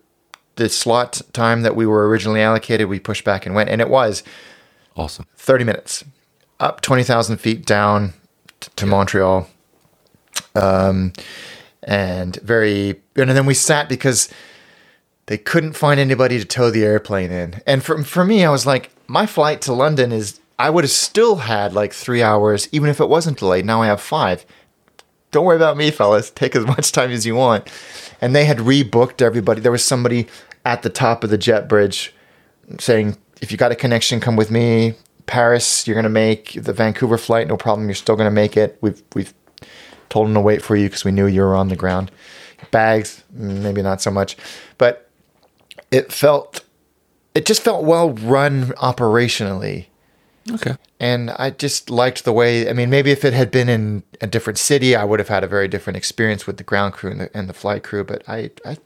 the 0.58 0.70
slot 0.70 1.22
time 1.34 1.62
that 1.62 1.76
we 1.76 1.86
were 1.86 2.08
originally 2.08 2.42
allocated, 2.42 2.88
we 2.88 3.00
pushed 3.00 3.24
back 3.24 3.46
and 3.46 3.56
went, 3.56 3.70
and 3.70 3.80
it 3.80 3.90
was 3.90 4.22
awesome. 4.96 5.26
Thirty 5.36 5.64
minutes, 5.64 6.04
up 6.60 6.82
twenty 6.82 7.04
thousand 7.04 7.38
feet 7.38 7.66
down 7.66 8.14
t- 8.60 8.72
to. 8.76 8.86
Montreal, 8.86 9.48
um, 10.56 11.14
and 11.84 12.36
very, 12.38 13.02
and 13.16 13.30
then 13.32 13.46
we 13.46 13.54
sat 13.54 13.90
because 13.90 14.30
they 15.28 15.38
couldn't 15.38 15.74
find 15.74 16.00
anybody 16.00 16.40
to 16.40 16.46
tow 16.46 16.70
the 16.70 16.84
airplane 16.84 17.32
in. 17.32 17.62
And 17.66 17.84
for 17.84 18.04
for 18.04 18.24
me, 18.24 18.46
I 18.46 18.50
was 18.50 18.66
like, 18.66 18.92
my 19.08 19.26
flight 19.26 19.62
to 19.62 19.74
London 19.74 20.12
is 20.12 20.40
I 20.58 20.70
would 20.70 20.84
have 20.84 20.92
still 20.92 21.38
had 21.38 21.74
like 21.74 21.94
three 21.94 22.24
hours, 22.24 22.70
even 22.72 22.90
if 22.90 23.00
it 23.00 23.10
wasn't 23.10 23.40
delayed. 23.40 23.66
Now 23.66 23.82
I 23.82 23.88
have 23.88 24.02
five. 24.02 24.46
Don't 25.32 25.46
worry 25.46 25.58
about 25.58 25.76
me, 25.76 25.92
fellas. 25.92 26.30
Take 26.30 26.56
as 26.56 26.66
much 26.66 26.94
time 26.94 27.12
as 27.12 27.26
you 27.26 27.36
want. 27.36 27.68
And 28.22 28.34
they 28.34 28.46
had 28.46 28.60
rebooked 28.60 29.22
everybody. 29.22 29.60
There 29.60 29.72
was 29.72 29.84
somebody 29.84 30.28
at 30.64 30.82
the 30.82 30.90
top 30.90 31.26
of 31.26 31.30
the 31.30 31.38
jet 31.38 31.68
bridge 31.68 32.14
saying, 32.80 33.18
if 33.46 33.52
you 33.52 33.60
got 33.60 33.72
a 33.72 33.76
connection, 33.76 34.20
come 34.20 34.36
with 34.36 34.50
me. 34.50 34.96
Paris, 35.28 35.88
you're 35.88 35.96
gonna 35.96 36.10
make 36.10 36.54
the 36.54 36.74
Vancouver 36.74 37.18
flight, 37.18 37.48
no 37.48 37.56
problem. 37.56 37.88
You're 37.88 37.94
still 37.94 38.16
gonna 38.16 38.32
make 38.32 38.58
it. 38.58 38.78
We've 38.82 39.02
we've 39.14 39.34
told 40.10 40.28
them 40.28 40.34
to 40.34 40.42
wait 40.42 40.64
for 40.64 40.76
you 40.76 40.88
because 40.88 41.06
we 41.06 41.12
knew 41.12 41.28
you 41.28 41.42
were 41.42 41.56
on 41.56 41.70
the 41.70 41.76
ground. 41.76 42.10
Bags, 42.72 43.24
maybe 43.32 43.84
not 43.84 44.02
so 44.02 44.10
much, 44.10 44.36
but 44.80 45.10
it 45.92 46.12
felt 46.12 46.64
it 47.36 47.46
just 47.46 47.62
felt 47.62 47.84
well 47.84 48.12
run 48.14 48.68
operationally. 48.78 49.88
Okay. 50.52 50.76
And 51.00 51.30
I 51.32 51.52
just 51.52 51.90
liked 51.92 52.24
the 52.24 52.34
way. 52.34 52.68
I 52.68 52.74
mean, 52.74 52.90
maybe 52.90 53.12
if 53.12 53.24
it 53.24 53.34
had 53.34 53.52
been 53.52 53.70
in 53.70 54.04
a 54.22 54.28
different 54.28 54.58
city, 54.58 54.96
I 54.96 55.04
would 55.04 55.20
have 55.20 55.30
had 55.30 55.44
a 55.44 55.48
very 55.48 55.68
different 55.68 55.98
experience 55.98 56.48
with 56.48 56.58
the 56.58 56.64
ground 56.64 56.94
crew 56.94 57.12
and 57.12 57.22
the, 57.22 57.38
and 57.38 57.48
the 57.48 57.54
flight 57.54 57.84
crew. 57.84 58.04
But 58.04 58.28
I, 58.28 58.52
I, 58.66 58.78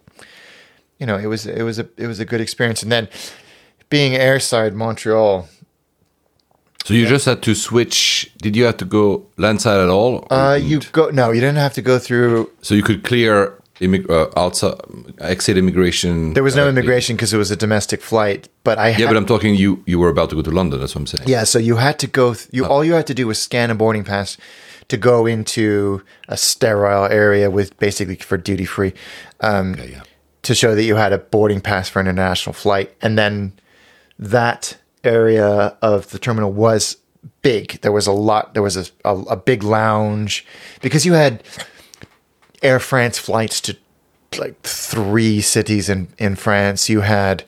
you 0.99 1.05
know, 1.05 1.17
it 1.17 1.27
was 1.27 1.45
it 1.45 1.63
was 1.63 1.79
a 1.79 1.87
it 1.95 2.07
was 2.07 2.19
a 2.19 2.25
good 2.25 2.41
experience. 2.41 2.83
And 2.83 2.91
then 2.91 3.07
being 3.89 4.13
airside 4.13 4.73
Montreal, 4.73 5.47
So 6.85 6.93
you 6.93 7.05
just 7.07 7.25
had 7.25 7.41
to 7.43 7.53
switch. 7.55 8.31
Did 8.41 8.55
you 8.55 8.65
have 8.65 8.77
to 8.77 8.85
go 8.85 9.25
landside 9.37 9.79
at 9.79 9.89
all? 9.89 10.25
uh, 10.31 10.57
you 10.61 10.79
go 10.91 11.09
no, 11.09 11.31
you 11.31 11.41
didn't 11.41 11.57
have 11.57 11.73
to 11.73 11.81
go 11.81 11.99
through. 11.99 12.49
So 12.61 12.73
you 12.75 12.83
could 12.83 13.03
clear 13.03 13.53
immig- 13.81 14.09
uh, 14.09 14.27
outside 14.39 14.75
exit 15.19 15.57
immigration. 15.57 16.33
There 16.33 16.43
was 16.43 16.55
no 16.55 16.63
directly. 16.63 16.79
immigration 16.81 17.15
because 17.15 17.33
it 17.33 17.37
was 17.37 17.51
a 17.51 17.55
domestic 17.55 18.01
flight. 18.01 18.47
But 18.63 18.77
I 18.77 18.89
Yeah, 18.97 19.07
but 19.07 19.17
I'm 19.17 19.25
talking 19.25 19.55
you. 19.55 19.83
You 19.85 19.99
were 19.99 20.09
about 20.09 20.29
to 20.29 20.35
go 20.35 20.41
to 20.41 20.51
London. 20.51 20.79
That's 20.79 20.95
what 20.95 21.01
I'm 21.01 21.07
saying. 21.07 21.27
Yeah, 21.29 21.43
so 21.45 21.59
you 21.59 21.77
had 21.77 21.97
to 21.99 22.07
go. 22.07 22.33
Th- 22.33 22.45
Oh. 22.47 22.55
you 22.57 22.65
all 22.65 22.83
you 22.85 22.93
had 22.93 23.07
to 23.07 23.13
do 23.13 23.27
was 23.27 23.39
scan 23.41 23.69
a 23.71 23.75
boarding 23.75 24.03
pass 24.05 24.37
to 24.87 24.97
go 24.97 25.27
into 25.27 26.01
a 26.27 26.35
sterile 26.37 27.05
area 27.11 27.49
with 27.51 27.77
basically 27.79 28.15
for 28.15 28.37
duty 28.37 28.65
free 28.65 28.93
um, 29.41 29.73
Okay, 29.73 29.91
yeah. 29.91 30.01
to 30.41 30.55
show 30.55 30.73
that 30.75 30.83
you 30.83 30.95
had 30.95 31.13
a 31.13 31.17
boarding 31.17 31.61
pass 31.61 31.89
for 31.89 31.99
an 31.99 32.07
international 32.07 32.53
flight, 32.53 32.89
and 33.01 33.15
then 33.17 33.51
that 34.19 34.77
area 35.03 35.77
of 35.81 36.09
the 36.11 36.19
terminal 36.19 36.51
was 36.51 36.97
big. 37.41 37.79
There 37.81 37.91
was 37.91 38.05
a 38.05 38.11
lot. 38.11 38.53
There 38.53 38.63
was 38.63 38.77
a, 38.77 38.85
a, 39.05 39.17
a 39.21 39.37
big 39.37 39.63
lounge 39.63 40.45
because 40.81 41.05
you 41.05 41.13
had 41.13 41.41
Air 42.61 42.79
France 42.79 43.17
flights 43.17 43.61
to 43.61 43.77
like 44.37 44.61
three 44.61 45.41
cities 45.41 45.89
in 45.89 46.09
in 46.17 46.35
France. 46.35 46.89
You 46.89 47.01
had 47.01 47.43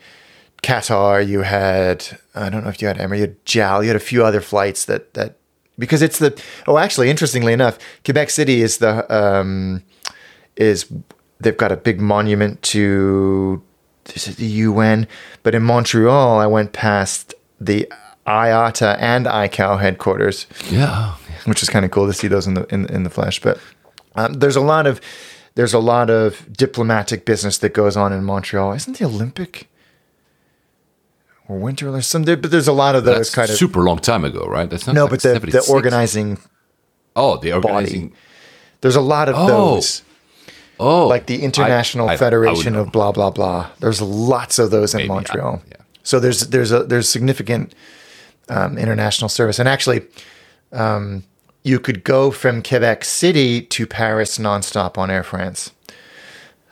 Qatar. 0.63 1.27
You 1.27 1.41
had 1.41 2.17
I 2.33 2.49
don't 2.49 2.63
know 2.63 2.69
if 2.69 2.81
you 2.81 2.87
had 2.87 2.97
Emirates. 2.97 3.17
You 3.17 3.21
had 3.21 3.45
JAL. 3.45 3.83
You 3.83 3.89
had 3.89 3.97
a 3.97 3.99
few 3.99 4.23
other 4.23 4.41
flights 4.41 4.85
that 4.85 5.13
that 5.13 5.37
because 5.77 6.01
it's 6.01 6.19
the 6.19 6.41
oh 6.67 6.77
actually 6.77 7.09
interestingly 7.09 7.53
enough, 7.53 7.77
Quebec 8.05 8.29
City 8.29 8.61
is 8.61 8.77
the 8.77 9.13
um 9.13 9.83
is 10.55 10.91
they've 11.39 11.57
got 11.57 11.71
a 11.71 11.77
big 11.77 11.99
monument 11.99 12.61
to 12.61 13.61
is 14.15 14.27
it 14.27 14.37
the 14.37 14.45
UN, 14.45 15.07
but 15.43 15.53
in 15.55 15.63
Montreal 15.63 16.39
I 16.39 16.47
went 16.47 16.73
past 16.73 17.33
the 17.59 17.91
IATA 18.27 18.97
and 18.99 19.25
ICAO 19.25 19.79
headquarters 19.79 20.45
Yeah. 20.69 21.15
which 21.45 21.63
is 21.63 21.69
kind 21.69 21.85
of 21.85 21.91
cool 21.91 22.07
to 22.07 22.13
see 22.13 22.27
those 22.27 22.45
in 22.47 22.53
the 22.55 22.65
in, 22.73 22.85
in 22.87 23.03
the 23.03 23.09
flesh. 23.09 23.41
But 23.41 23.59
um, 24.15 24.33
there's 24.33 24.55
a 24.55 24.61
lot 24.61 24.85
of 24.87 24.99
there's 25.55 25.73
a 25.73 25.79
lot 25.79 26.09
of 26.09 26.45
diplomatic 26.55 27.25
business 27.25 27.57
that 27.59 27.73
goes 27.73 27.97
on 27.97 28.13
in 28.13 28.23
Montreal. 28.23 28.73
Isn't 28.73 28.97
the 28.97 29.05
Olympic 29.05 29.67
or 31.47 31.57
Winter 31.57 31.87
Olympics? 31.87 32.07
Some, 32.07 32.23
there- 32.23 32.37
but 32.37 32.51
there's 32.51 32.67
a 32.67 32.73
lot 32.73 32.95
of 32.95 33.03
those 33.03 33.17
That's 33.17 33.35
kind 33.35 33.49
of 33.49 33.55
super 33.57 33.81
long 33.81 33.99
time 33.99 34.23
ago, 34.23 34.45
right? 34.47 34.69
That's 34.69 34.87
not 34.87 34.93
no, 34.95 35.03
like 35.03 35.11
but 35.11 35.21
the, 35.21 35.39
the 35.39 35.65
organizing. 35.69 36.37
Oh, 37.15 37.37
the 37.37 37.51
organizing. 37.53 38.13
There's 38.81 38.95
a 38.95 39.01
lot 39.01 39.27
of 39.29 39.35
Oh, 39.37 39.47
those, 39.47 40.01
Oh, 40.81 41.07
like 41.07 41.27
the 41.27 41.43
International 41.43 42.07
I- 42.07 42.11
I- 42.11 42.15
I 42.15 42.17
Federation 42.17 42.73
know. 42.73 42.81
of 42.81 42.91
blah 42.91 43.11
blah 43.11 43.29
blah. 43.29 43.69
There's 43.79 44.01
lots 44.01 44.57
of 44.59 44.71
those 44.71 44.93
in 44.93 44.99
Maybe, 45.01 45.11
I- 45.11 45.13
Montreal. 45.13 45.61
yeah. 45.69 45.77
So 46.03 46.19
there's 46.19 46.47
there's 46.47 46.71
a 46.71 46.83
there's 46.83 47.07
significant 47.07 47.73
um, 48.49 48.77
international 48.77 49.29
service, 49.29 49.59
and 49.59 49.69
actually, 49.69 50.01
um, 50.73 51.23
you 51.63 51.79
could 51.79 52.03
go 52.03 52.31
from 52.31 52.63
Quebec 52.63 53.05
City 53.05 53.61
to 53.61 53.85
Paris 53.85 54.37
nonstop 54.39 54.97
on 54.97 55.11
Air 55.11 55.23
France. 55.23 55.71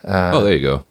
oh, 0.03 0.43
there 0.43 0.53
you 0.55 0.62
go. 0.62 0.86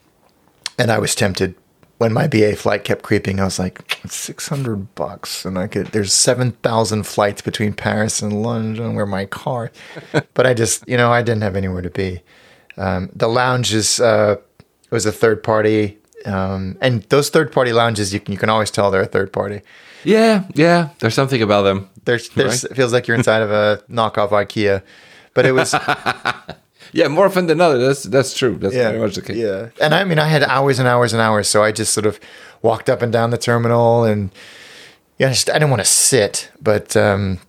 And 0.78 0.90
I 0.92 0.98
was 1.00 1.14
tempted 1.16 1.56
when 1.98 2.12
my 2.12 2.28
BA 2.28 2.54
flight 2.54 2.84
kept 2.84 3.02
creeping. 3.02 3.40
I 3.40 3.44
was 3.44 3.58
like, 3.58 3.98
six 4.06 4.48
hundred 4.48 4.94
bucks, 4.94 5.44
and 5.44 5.58
I 5.58 5.66
could. 5.66 5.88
There's 5.88 6.12
seven 6.12 6.52
thousand 6.62 7.02
flights 7.04 7.42
between 7.42 7.72
Paris 7.72 8.22
and 8.22 8.42
London. 8.42 8.94
Where 8.94 9.06
my 9.06 9.24
car? 9.26 9.72
but 10.34 10.46
I 10.46 10.54
just, 10.54 10.86
you 10.88 10.96
know, 10.96 11.10
I 11.10 11.22
didn't 11.22 11.42
have 11.42 11.56
anywhere 11.56 11.82
to 11.82 11.90
be. 11.90 12.22
Um, 12.78 13.10
the 13.14 13.28
lounge 13.28 13.74
is 13.74 14.00
uh, 14.00 14.36
was 14.90 15.04
a 15.04 15.12
third 15.12 15.42
party, 15.42 15.98
um, 16.24 16.78
and 16.80 17.02
those 17.04 17.28
third 17.28 17.52
party 17.52 17.72
lounges, 17.72 18.14
you 18.14 18.20
can 18.20 18.32
you 18.32 18.38
can 18.38 18.48
always 18.48 18.70
tell 18.70 18.90
they're 18.90 19.02
a 19.02 19.06
third 19.06 19.32
party. 19.32 19.60
Yeah, 20.04 20.44
yeah. 20.54 20.90
There's 21.00 21.14
something 21.14 21.42
about 21.42 21.62
them. 21.62 21.90
There's, 22.04 22.28
there's 22.30 22.64
it 22.64 22.74
feels 22.76 22.92
like 22.92 23.08
you're 23.08 23.16
inside 23.16 23.42
of 23.42 23.50
a 23.50 23.82
knockoff 23.90 24.30
IKEA, 24.30 24.82
but 25.34 25.44
it 25.44 25.52
was 25.52 25.74
Yeah, 26.92 27.08
more 27.08 27.26
often 27.26 27.46
than 27.46 27.60
other. 27.60 27.78
That's 27.78 28.04
that's 28.04 28.36
true. 28.36 28.56
That's 28.56 28.74
yeah, 28.74 28.88
very 28.90 29.00
much 29.00 29.14
the 29.16 29.22
case. 29.22 29.36
yeah. 29.36 29.68
And 29.80 29.94
I 29.94 30.04
mean, 30.04 30.18
I 30.18 30.26
had 30.28 30.42
hours 30.42 30.78
and 30.78 30.88
hours 30.88 31.12
and 31.12 31.20
hours, 31.20 31.48
so 31.48 31.62
I 31.62 31.72
just 31.72 31.92
sort 31.92 32.06
of 32.06 32.18
walked 32.62 32.88
up 32.88 33.02
and 33.02 33.12
down 33.12 33.30
the 33.30 33.38
terminal, 33.38 34.04
and 34.04 34.30
yeah, 35.18 35.26
I, 35.28 35.30
just, 35.30 35.50
I 35.50 35.54
didn't 35.54 35.70
want 35.70 35.80
to 35.80 35.84
sit, 35.88 36.50
but 36.62 36.96
um, 36.96 37.40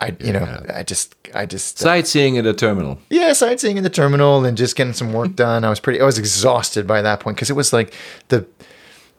I, 0.00 0.14
you 0.20 0.32
know, 0.32 0.64
I 0.74 0.82
just, 0.82 1.14
I 1.34 1.46
just, 1.46 1.80
uh, 1.80 1.84
Sightseeing 1.84 2.36
at 2.36 2.46
a 2.46 2.52
terminal. 2.52 2.98
yeah, 3.10 3.32
sightseeing 3.32 3.76
in 3.76 3.84
the 3.84 3.90
terminal 3.90 4.44
and 4.44 4.56
just 4.56 4.74
getting 4.76 4.92
some 4.92 5.12
work 5.12 5.36
done. 5.36 5.64
I 5.64 5.70
was 5.70 5.78
pretty, 5.80 6.00
I 6.00 6.04
was 6.04 6.18
exhausted 6.18 6.86
by 6.86 7.00
that 7.02 7.20
point 7.20 7.36
because 7.36 7.48
it 7.50 7.54
was 7.56 7.72
like 7.72 7.94
the, 8.28 8.46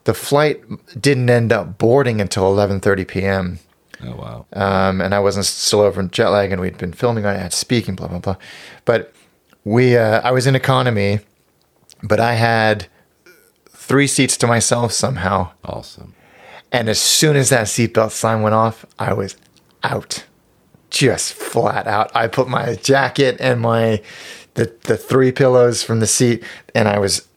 the 0.04 0.12
flight 0.14 0.62
didn't 1.00 1.30
end 1.30 1.52
up 1.52 1.78
boarding 1.78 2.20
until 2.20 2.44
11:30 2.54 3.08
p.m. 3.08 3.58
Oh 4.04 4.14
wow. 4.14 4.46
um, 4.52 5.00
and 5.00 5.14
I 5.14 5.20
wasn't 5.20 5.46
still 5.46 5.80
over 5.80 5.98
in 6.00 6.10
jet 6.10 6.28
lag, 6.28 6.52
and 6.52 6.60
we'd 6.60 6.76
been 6.76 6.92
filming. 6.92 7.24
I 7.24 7.32
had 7.32 7.52
speaking, 7.54 7.94
blah 7.96 8.08
blah 8.08 8.18
blah. 8.18 8.36
But 8.84 9.12
we, 9.64 9.96
uh, 9.96 10.20
I 10.20 10.30
was 10.32 10.46
in 10.46 10.54
economy, 10.54 11.20
but 12.02 12.20
I 12.20 12.34
had 12.34 12.86
three 13.70 14.06
seats 14.06 14.36
to 14.36 14.46
myself 14.46 14.92
somehow. 14.92 15.52
Awesome. 15.64 16.14
And 16.70 16.88
as 16.90 17.00
soon 17.00 17.34
as 17.36 17.48
that 17.48 17.66
seatbelt 17.66 18.10
sign 18.10 18.42
went 18.42 18.54
off, 18.54 18.84
I 18.98 19.14
was 19.14 19.36
out, 19.82 20.25
just 20.96 21.34
flat 21.34 21.86
out. 21.86 22.10
I 22.16 22.26
put 22.26 22.48
my 22.48 22.74
jacket 22.76 23.36
and 23.38 23.60
my 23.60 24.00
the 24.54 24.72
the 24.84 24.96
three 24.96 25.30
pillows 25.30 25.82
from 25.82 26.00
the 26.00 26.06
seat, 26.06 26.42
and 26.74 26.88
I 26.88 26.98
was 26.98 27.28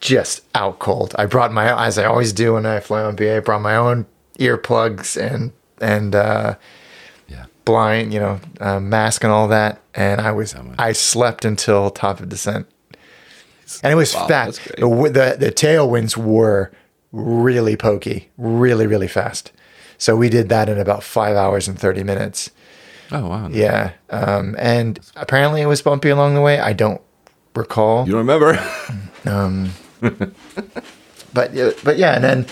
just 0.00 0.42
out 0.54 0.78
cold. 0.78 1.14
I 1.18 1.24
brought 1.26 1.52
my 1.54 1.86
as 1.86 1.96
I 1.98 2.04
always 2.04 2.32
do 2.34 2.52
when 2.54 2.66
I 2.66 2.80
fly 2.80 3.02
on 3.02 3.16
BA. 3.16 3.36
I 3.38 3.40
brought 3.40 3.62
my 3.62 3.76
own 3.76 4.04
earplugs 4.38 5.16
and 5.16 5.52
and 5.80 6.14
uh, 6.14 6.56
Yeah. 7.28 7.46
blind, 7.64 8.12
you 8.12 8.20
know, 8.20 8.40
uh, 8.60 8.78
mask 8.80 9.24
and 9.24 9.32
all 9.32 9.48
that. 9.48 9.80
And 9.94 10.20
I 10.20 10.32
was. 10.32 10.54
I 10.78 10.92
slept 10.92 11.46
until 11.46 11.88
top 11.90 12.20
of 12.20 12.28
descent, 12.28 12.66
and 13.82 13.90
it 13.92 13.96
was 13.96 14.14
Wow, 14.14 14.26
fast. 14.28 14.60
The, 14.76 14.86
the 14.86 15.36
the 15.46 15.52
tailwinds 15.52 16.14
were 16.18 16.70
really 17.12 17.76
pokey, 17.76 18.28
really 18.36 18.86
really 18.86 19.08
fast. 19.08 19.50
So 19.96 20.14
we 20.14 20.28
did 20.28 20.50
that 20.50 20.68
in 20.68 20.78
about 20.78 21.02
five 21.02 21.36
hours 21.36 21.66
and 21.68 21.78
thirty 21.78 22.04
minutes. 22.04 22.50
Oh 23.12 23.28
wow. 23.28 23.48
Yeah, 23.48 23.92
um, 24.10 24.54
and 24.58 24.98
apparently 25.16 25.60
it 25.62 25.66
was 25.66 25.82
bumpy 25.82 26.08
along 26.10 26.34
the 26.34 26.40
way. 26.40 26.58
I 26.58 26.72
don't 26.72 27.00
recall, 27.54 28.06
You 28.06 28.12
don't 28.12 28.26
remember? 28.26 28.52
but 31.32 31.54
yeah, 31.54 31.70
but 31.84 31.98
yeah, 31.98 32.14
and 32.14 32.24
then 32.24 32.46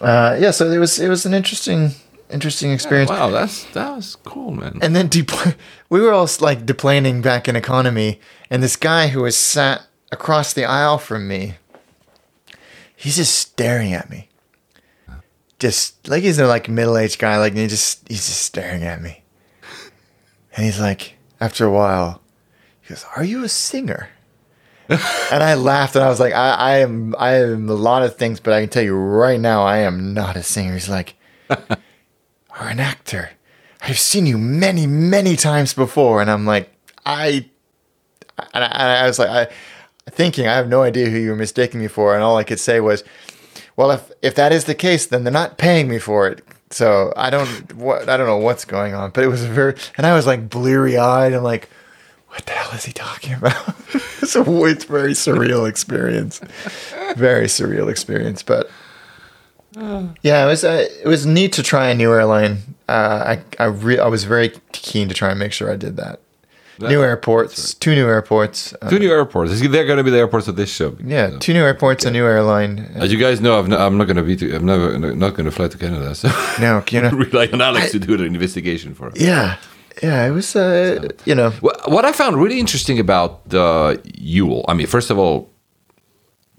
uh, 0.00 0.36
yeah. 0.40 0.50
So 0.50 0.70
it 0.70 0.78
was 0.78 0.98
it 0.98 1.08
was 1.08 1.26
an 1.26 1.34
interesting 1.34 1.92
interesting 2.30 2.72
experience. 2.72 3.10
wow, 3.10 3.30
that's 3.30 3.64
that 3.72 3.94
was 3.96 4.16
cool, 4.24 4.50
man. 4.52 4.78
And 4.82 4.94
then 4.94 5.08
depl- 5.08 5.54
we 5.88 6.00
were 6.00 6.12
all 6.12 6.28
like 6.40 6.66
deplaning 6.66 7.22
back 7.22 7.48
in 7.48 7.56
economy, 7.56 8.20
and 8.50 8.62
this 8.62 8.76
guy 8.76 9.08
who 9.08 9.22
was 9.22 9.36
sat 9.36 9.86
across 10.12 10.52
the 10.52 10.64
aisle 10.64 10.98
from 10.98 11.26
me, 11.28 11.54
he's 12.96 13.16
just 13.16 13.34
staring 13.36 13.92
at 13.92 14.08
me, 14.10 14.28
just 15.58 16.08
like 16.08 16.22
he's 16.22 16.38
a 16.38 16.46
like 16.46 16.68
middle 16.68 16.96
aged 16.96 17.18
guy, 17.18 17.38
like 17.38 17.52
and 17.52 17.60
he 17.60 17.66
just 17.66 18.06
he's 18.08 18.26
just 18.26 18.42
staring 18.42 18.82
at 18.82 19.00
me, 19.00 19.22
and 20.54 20.64
he's 20.64 20.80
like, 20.80 21.16
after 21.40 21.64
a 21.64 21.70
while, 21.70 22.20
he 22.80 22.90
goes, 22.90 23.04
"Are 23.16 23.24
you 23.24 23.44
a 23.44 23.48
singer?" 23.48 24.08
and 24.88 25.42
I 25.42 25.54
laughed, 25.54 25.96
and 25.96 26.04
I 26.04 26.08
was 26.08 26.20
like, 26.20 26.34
I, 26.34 26.50
"I 26.50 26.76
am, 26.78 27.14
I 27.18 27.34
am 27.34 27.68
a 27.68 27.74
lot 27.74 28.02
of 28.02 28.16
things, 28.16 28.40
but 28.40 28.52
I 28.52 28.60
can 28.60 28.68
tell 28.68 28.82
you 28.82 28.94
right 28.94 29.40
now, 29.40 29.62
I 29.62 29.78
am 29.78 30.14
not 30.14 30.36
a 30.36 30.42
singer." 30.42 30.74
He's 30.74 30.88
like 30.88 31.16
are 32.60 32.68
an 32.68 32.80
actor. 32.80 33.30
I've 33.82 33.98
seen 33.98 34.26
you 34.26 34.38
many, 34.38 34.86
many 34.86 35.36
times 35.36 35.74
before. 35.74 36.22
And 36.22 36.30
I'm 36.30 36.46
like, 36.46 36.70
I, 37.04 37.48
and 38.54 38.64
I, 38.64 38.66
and 38.66 38.82
I 39.04 39.06
was 39.06 39.18
like, 39.18 39.28
I, 39.28 39.52
thinking, 40.10 40.46
I 40.46 40.54
have 40.54 40.68
no 40.68 40.82
idea 40.82 41.10
who 41.10 41.18
you 41.18 41.30
were 41.30 41.36
mistaking 41.36 41.80
me 41.80 41.88
for, 41.88 42.14
and 42.14 42.22
all 42.22 42.36
I 42.36 42.44
could 42.44 42.60
say 42.60 42.80
was, 42.80 43.04
"Well, 43.76 43.90
if 43.90 44.10
if 44.22 44.34
that 44.34 44.52
is 44.52 44.64
the 44.64 44.74
case, 44.74 45.06
then 45.06 45.24
they're 45.24 45.32
not 45.32 45.58
paying 45.58 45.88
me 45.88 45.98
for 45.98 46.28
it." 46.28 46.42
So 46.74 47.12
I 47.16 47.30
don't 47.30 47.72
what 47.76 48.08
I 48.08 48.16
don't 48.16 48.26
know 48.26 48.38
what's 48.38 48.64
going 48.64 48.94
on, 48.94 49.10
but 49.10 49.22
it 49.22 49.28
was 49.28 49.44
a 49.44 49.46
very 49.48 49.76
and 49.96 50.04
I 50.04 50.12
was 50.12 50.26
like 50.26 50.50
bleary 50.50 50.98
eyed 50.98 51.32
and 51.32 51.44
like, 51.44 51.70
what 52.30 52.44
the 52.46 52.50
hell 52.52 52.72
is 52.72 52.84
he 52.84 52.92
talking 52.92 53.32
about? 53.38 53.76
it's 54.20 54.34
a 54.34 54.64
it's 54.64 54.84
very 54.84 55.12
surreal 55.12 55.68
experience, 55.68 56.40
very 57.14 57.46
surreal 57.46 57.88
experience. 57.88 58.42
But 58.42 58.68
yeah, 59.76 60.44
it 60.44 60.48
was 60.48 60.64
uh, 60.64 60.88
it 61.00 61.06
was 61.06 61.24
neat 61.24 61.52
to 61.52 61.62
try 61.62 61.90
a 61.90 61.94
new 61.94 62.12
airline. 62.12 62.58
Uh, 62.88 63.36
I 63.36 63.62
I 63.62 63.66
re- 63.66 64.00
I 64.00 64.08
was 64.08 64.24
very 64.24 64.52
keen 64.72 65.08
to 65.08 65.14
try 65.14 65.30
and 65.30 65.38
make 65.38 65.52
sure 65.52 65.70
I 65.70 65.76
did 65.76 65.96
that. 65.98 66.20
New 66.80 67.02
airports, 67.02 67.74
two 67.74 67.94
new 67.94 68.06
airports. 68.06 68.74
Uh, 68.82 68.90
Two 68.90 68.98
new 68.98 69.10
airports. 69.10 69.60
They're 69.60 69.86
going 69.86 69.98
to 69.98 70.04
be 70.04 70.10
the 70.10 70.18
airports 70.18 70.48
of 70.48 70.56
this 70.56 70.70
show. 70.74 70.96
yeah, 71.04 71.30
So- 71.30 71.38
two 71.38 71.52
new 71.54 71.62
airports, 71.64 72.04
a 72.04 72.10
new 72.10 72.24
airline. 72.26 72.78
As 72.94 73.12
you 73.12 73.18
guys 73.18 73.40
know, 73.40 73.58
I've 73.58 73.68
no, 73.68 73.76
I'm 73.78 73.96
not 73.96 74.04
going 74.06 74.16
to 74.16 74.22
be. 74.22 74.36
To, 74.36 74.54
I'm 74.56 74.64
never 74.66 74.98
not 75.14 75.34
going 75.34 75.44
to 75.46 75.50
fly 75.50 75.68
to 75.68 75.78
Canada. 75.78 76.14
So 76.14 76.28
No, 76.60 76.82
you 76.90 77.00
know, 77.00 77.10
rely 77.10 77.48
on 77.52 77.60
Alex 77.60 77.92
to 77.92 77.98
do 77.98 78.16
the 78.16 78.24
investigation 78.24 78.94
for 78.94 79.08
us. 79.08 79.14
yeah, 79.20 79.56
yeah. 80.02 80.26
It 80.26 80.30
was, 80.32 80.56
uh, 80.56 81.08
you 81.24 81.34
know, 81.34 81.50
What 81.86 82.04
I 82.04 82.12
found 82.12 82.36
really 82.36 82.58
interesting 82.58 82.98
about 82.98 83.48
the 83.48 84.00
Yule, 84.18 84.64
I 84.68 84.74
mean, 84.74 84.86
first 84.86 85.10
of 85.10 85.18
all, 85.18 85.50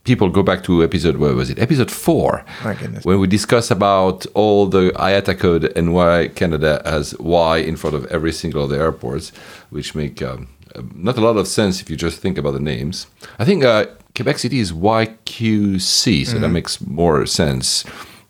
people 0.05 0.29
go 0.29 0.43
back 0.43 0.63
to 0.63 0.83
episode, 0.83 1.17
where 1.17 1.33
was 1.33 1.49
it? 1.49 1.59
Episode 1.59 1.91
four. 1.91 2.45
My 2.63 2.75
goodness. 2.75 3.03
When 3.03 3.19
we 3.19 3.27
discuss 3.27 3.69
about 3.69 4.25
all 4.33 4.67
the 4.67 4.91
IATA 4.95 5.37
code 5.37 5.73
and 5.75 5.93
why 5.93 6.29
Canada 6.29 6.81
has 6.85 7.17
Y 7.19 7.57
in 7.57 7.75
front 7.75 7.95
of 7.95 8.05
every 8.05 8.31
single 8.31 8.63
of 8.63 8.69
the 8.69 8.77
airports, 8.77 9.31
which 9.71 9.95
make 9.95 10.21
um, 10.21 10.47
not 10.93 11.17
a 11.17 11.21
lot 11.21 11.37
of 11.37 11.47
sense 11.47 11.81
if 11.81 11.89
you 11.89 11.97
just 11.97 12.19
think 12.19 12.37
about 12.37 12.51
the 12.51 12.59
names. 12.59 13.07
I 13.39 13.45
think 13.45 13.63
uh, 13.63 13.87
Quebec 14.15 14.37
City 14.37 14.59
is 14.59 14.71
YQC, 14.71 16.27
so 16.27 16.39
that 16.39 16.49
makes 16.49 16.79
more 16.79 17.25
sense 17.25 17.83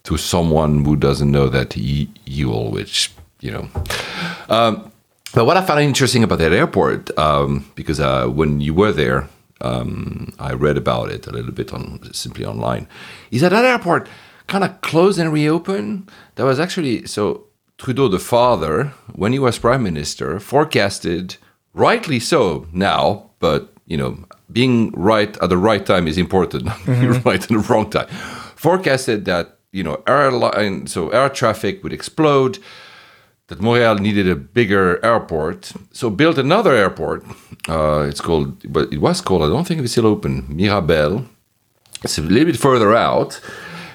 to 0.03 0.17
someone 0.17 0.85
who 0.85 0.95
doesn't 0.95 1.29
know 1.29 1.49
that 1.49 1.75
Yule, 1.75 2.71
which, 2.71 3.11
you 3.41 3.51
know. 3.51 3.67
Um, 4.49 4.91
but 5.33 5.45
what 5.45 5.57
I 5.57 5.65
found 5.65 5.81
interesting 5.81 6.23
about 6.23 6.39
that 6.39 6.53
airport, 6.53 7.15
um, 7.19 7.69
because 7.75 7.99
uh, 7.99 8.27
when 8.27 8.61
you 8.61 8.73
were 8.73 8.93
there, 8.93 9.27
um, 9.61 10.33
I 10.39 10.53
read 10.53 10.77
about 10.77 11.11
it 11.11 11.27
a 11.27 11.31
little 11.31 11.51
bit 11.51 11.73
on 11.73 12.13
Simple 12.13 12.53
Flying, 12.53 12.87
is 13.31 13.41
that 13.41 13.49
that 13.49 13.65
airport 13.65 14.07
kind 14.47 14.63
of 14.63 14.81
closed 14.81 15.19
and 15.19 15.31
reopened. 15.31 16.09
That 16.35 16.43
was 16.43 16.59
actually 16.59 17.05
so 17.07 17.45
Trudeau, 17.77 18.07
the 18.07 18.19
father, 18.19 18.93
when 19.13 19.33
he 19.33 19.39
was 19.39 19.59
prime 19.59 19.83
minister, 19.83 20.39
forecasted 20.39 21.35
rightly 21.73 22.19
so 22.19 22.67
now, 22.71 23.31
but 23.39 23.73
you 23.85 23.97
know, 23.97 24.17
being 24.51 24.91
right 24.91 25.37
at 25.41 25.49
the 25.49 25.57
right 25.57 25.85
time 25.85 26.07
is 26.07 26.17
important, 26.17 26.65
not 26.65 26.85
being 26.85 27.11
right 27.23 27.43
at 27.43 27.49
the 27.49 27.57
wrong 27.69 27.89
time. 27.89 28.07
Forecasted 28.55 29.25
that 29.25 29.59
you 29.71 29.83
know 29.83 30.01
airline, 30.07 30.87
so 30.87 31.09
air 31.09 31.29
traffic 31.29 31.83
would 31.83 31.93
explode 31.93 32.59
that 33.47 33.61
Montreal 33.61 33.95
needed 33.95 34.27
a 34.27 34.35
bigger 34.35 35.03
airport, 35.05 35.71
so 35.91 36.09
built 36.09 36.37
another 36.37 36.73
airport. 36.73 37.23
Uh, 37.69 38.05
it's 38.09 38.21
called, 38.21 38.71
but 38.71 38.91
it 38.91 38.99
was 38.99 39.21
called. 39.21 39.43
I 39.43 39.47
don't 39.47 39.67
think 39.67 39.81
it's 39.81 39.91
still 39.91 40.07
open. 40.07 40.45
Mirabel. 40.49 41.25
It's 42.03 42.17
a 42.17 42.21
little 42.21 42.45
bit 42.45 42.57
further 42.57 42.93
out. 42.95 43.39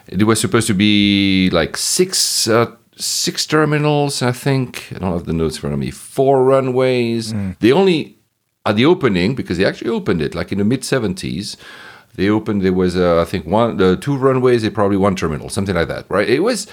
It 0.08 0.24
was 0.24 0.40
supposed 0.40 0.66
to 0.66 0.74
be 0.74 1.50
like 1.50 1.76
six 1.76 2.48
uh, 2.48 2.74
six 2.96 3.46
terminals. 3.46 4.22
I 4.22 4.32
think 4.32 4.88
I 4.94 4.98
don't 4.98 5.12
have 5.12 5.26
the 5.26 5.32
notes 5.32 5.56
in 5.56 5.60
front 5.60 5.74
of 5.74 5.80
me. 5.80 5.90
Four 5.90 6.44
runways. 6.44 7.32
They 7.60 7.72
only 7.72 8.18
at 8.66 8.76
the 8.76 8.86
opening 8.86 9.34
because 9.34 9.58
they 9.58 9.64
actually 9.64 9.90
opened 9.90 10.22
it 10.22 10.34
like 10.34 10.52
in 10.52 10.58
the 10.58 10.64
mid 10.64 10.84
seventies. 10.84 11.56
They 12.16 12.28
opened. 12.28 12.62
There 12.62 12.72
was 12.72 12.96
uh, 12.96 13.20
I 13.20 13.24
think 13.24 13.46
one, 13.46 13.80
uh, 13.80 13.96
two 13.96 14.16
runways. 14.16 14.62
They 14.62 14.70
probably 14.70 14.96
one 14.96 15.14
terminal, 15.14 15.48
something 15.48 15.76
like 15.76 15.88
that. 15.88 16.06
Right? 16.10 16.28
It 16.28 16.40
was 16.40 16.66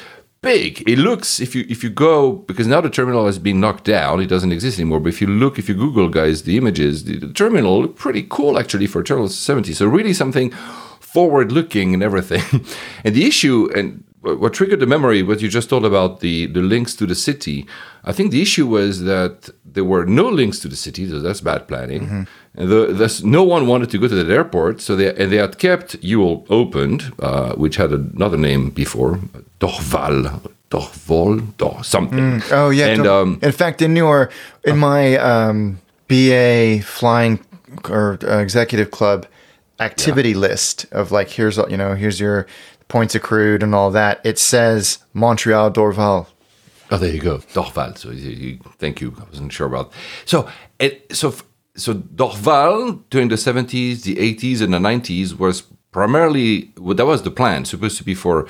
big. 0.47 0.83
It 0.87 0.97
looks 0.97 1.39
if 1.39 1.55
you 1.55 1.65
if 1.69 1.83
you 1.83 1.89
go 1.89 2.31
because 2.49 2.67
now 2.67 2.81
the 2.81 2.89
terminal 2.89 3.25
has 3.25 3.39
been 3.39 3.59
knocked 3.59 3.83
down. 3.83 4.21
It 4.21 4.27
doesn't 4.27 4.51
exist 4.51 4.79
anymore. 4.79 4.99
But 4.99 5.09
if 5.09 5.21
you 5.21 5.27
look, 5.27 5.59
if 5.59 5.67
you 5.69 5.75
Google 5.75 6.09
guys 6.09 6.43
the 6.43 6.57
images, 6.57 7.03
the, 7.03 7.17
the 7.17 7.33
terminal 7.33 7.87
pretty 7.87 8.23
cool 8.29 8.57
actually 8.57 8.87
for 8.87 9.01
a 9.01 9.03
terminal 9.03 9.29
seventy. 9.29 9.73
So 9.73 9.85
really 9.85 10.13
something 10.13 10.51
forward 10.99 11.51
looking 11.51 11.93
and 11.93 12.01
everything. 12.03 12.43
and 13.03 13.15
the 13.15 13.25
issue 13.25 13.69
and 13.75 14.03
what 14.21 14.53
triggered 14.53 14.79
the 14.79 14.87
memory, 14.87 15.23
what 15.23 15.41
you 15.41 15.49
just 15.49 15.69
told 15.69 15.85
about 15.85 16.19
the 16.19 16.47
the 16.47 16.61
links 16.61 16.95
to 16.95 17.05
the 17.05 17.15
city. 17.15 17.65
I 18.03 18.13
think 18.13 18.31
the 18.31 18.41
issue 18.41 18.67
was 18.67 19.03
that 19.03 19.49
there 19.65 19.83
were 19.83 20.05
no 20.05 20.27
links 20.29 20.59
to 20.59 20.67
the 20.67 20.75
city, 20.75 21.09
so 21.09 21.19
that's 21.19 21.41
bad 21.41 21.67
planning. 21.67 22.03
And 22.09 22.27
the, 22.57 23.21
no 23.23 23.43
one 23.43 23.67
wanted 23.67 23.89
to 23.91 23.97
go 23.97 24.07
to 24.07 24.15
that 24.15 24.29
airport, 24.33 24.81
so 24.81 24.95
they 24.95 25.13
and 25.15 25.31
they 25.31 25.37
had 25.37 25.57
kept 25.57 25.95
Ewell 26.01 26.45
opened, 26.49 27.13
uh, 27.19 27.53
which 27.55 27.75
had 27.77 27.91
another 27.91 28.37
name 28.37 28.69
before, 28.71 29.19
Dorval, 29.59 30.41
Dorval, 30.71 31.55
Dor 31.57 31.83
something. 31.83 32.41
Oh 32.51 32.69
yeah. 32.69 32.87
and 32.87 33.05
um, 33.07 33.39
in 33.41 33.51
fact, 33.51 33.81
in 33.81 33.95
your 33.95 34.29
in 34.63 34.77
my 34.77 35.17
um, 35.17 35.79
BA 36.07 36.81
flying 36.83 37.39
or 37.89 38.17
uh, 38.23 38.39
executive 38.39 38.89
club 38.91 39.25
activity 39.79 40.33
list 40.33 40.85
of 40.91 41.11
like 41.11 41.29
here's 41.29 41.57
all- 41.59 41.69
you 41.69 41.77
know 41.77 41.93
here's 41.95 42.19
your 42.19 42.47
points 42.87 43.13
accrued 43.15 43.61
and 43.63 43.75
all 43.75 43.91
that. 43.91 44.19
It 44.23 44.39
says 44.39 44.99
Montreal 45.13 45.71
Dorval. 45.71 46.25
Oh, 46.89 46.97
there 46.97 47.13
you 47.13 47.19
go, 47.19 47.39
Dorval. 47.53 47.97
So 47.97 48.11
you, 48.11 48.29
you, 48.31 48.59
thank 48.79 49.01
you. 49.01 49.13
I 49.19 49.23
wasn't 49.29 49.51
sure 49.51 49.67
about. 49.67 49.91
So 50.25 50.49
it 50.79 51.05
so 51.15 51.29
f- 51.29 51.43
so 51.78 51.93
Dorval 51.93 53.01
during 53.09 53.30
the 53.30 53.38
seventies, 53.38 54.03
the 54.03 54.19
eighties, 54.19 54.61
and 54.61 54.73
the 54.73 54.80
nineties 54.80 55.36
was 55.36 55.61
primarily 55.91 56.71
well, 56.78 56.95
that 56.95 57.05
was 57.05 57.21
the 57.21 57.32
plan. 57.32 57.65
Supposed 57.65 57.97
to 57.97 58.03
be 58.03 58.15
for 58.15 58.47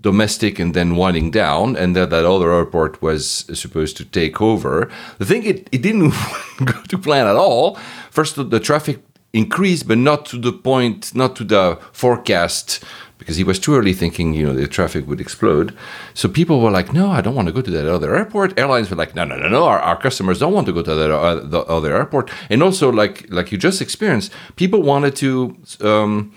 domestic 0.00 0.58
and 0.58 0.72
then 0.72 0.96
winding 0.96 1.30
down, 1.30 1.76
and 1.76 1.94
that 1.96 2.10
that 2.10 2.24
other 2.24 2.52
airport 2.52 3.02
was 3.02 3.44
supposed 3.52 3.96
to 3.98 4.04
take 4.04 4.40
over. 4.40 4.90
The 5.18 5.26
thing 5.26 5.44
it, 5.44 5.68
it 5.72 5.82
didn't 5.82 6.10
go 6.64 6.80
to 6.88 6.98
plan 6.98 7.26
at 7.26 7.36
all. 7.36 7.76
First, 8.10 8.36
the 8.36 8.60
traffic 8.60 9.00
increased, 9.32 9.86
but 9.86 9.98
not 9.98 10.26
to 10.26 10.38
the 10.38 10.52
point, 10.52 11.14
not 11.14 11.36
to 11.36 11.44
the 11.44 11.78
forecast 11.92 12.82
because 13.20 13.36
he 13.36 13.44
was 13.44 13.60
too 13.60 13.76
early 13.76 13.92
thinking, 13.92 14.34
you 14.34 14.44
know, 14.44 14.54
the 14.54 14.66
traffic 14.66 15.06
would 15.06 15.20
explode. 15.20 15.76
So 16.14 16.28
people 16.28 16.60
were 16.60 16.72
like, 16.72 16.92
no, 16.92 17.10
I 17.10 17.20
don't 17.20 17.36
want 17.36 17.46
to 17.46 17.52
go 17.52 17.60
to 17.60 17.70
that 17.70 17.86
other 17.86 18.16
airport. 18.16 18.58
Airlines 18.58 18.90
were 18.90 18.96
like, 18.96 19.14
no, 19.14 19.24
no, 19.24 19.36
no, 19.36 19.48
no, 19.48 19.64
our, 19.64 19.78
our 19.78 19.96
customers 20.00 20.40
don't 20.40 20.52
want 20.52 20.66
to 20.66 20.72
go 20.72 20.82
to 20.82 20.94
that 20.94 21.10
uh, 21.12 21.58
other 21.76 21.94
airport. 21.94 22.30
And 22.48 22.62
also, 22.62 22.90
like 22.90 23.30
like 23.30 23.52
you 23.52 23.58
just 23.58 23.80
experienced, 23.80 24.32
people 24.56 24.82
wanted 24.82 25.14
to. 25.16 25.56
Um, 25.80 26.34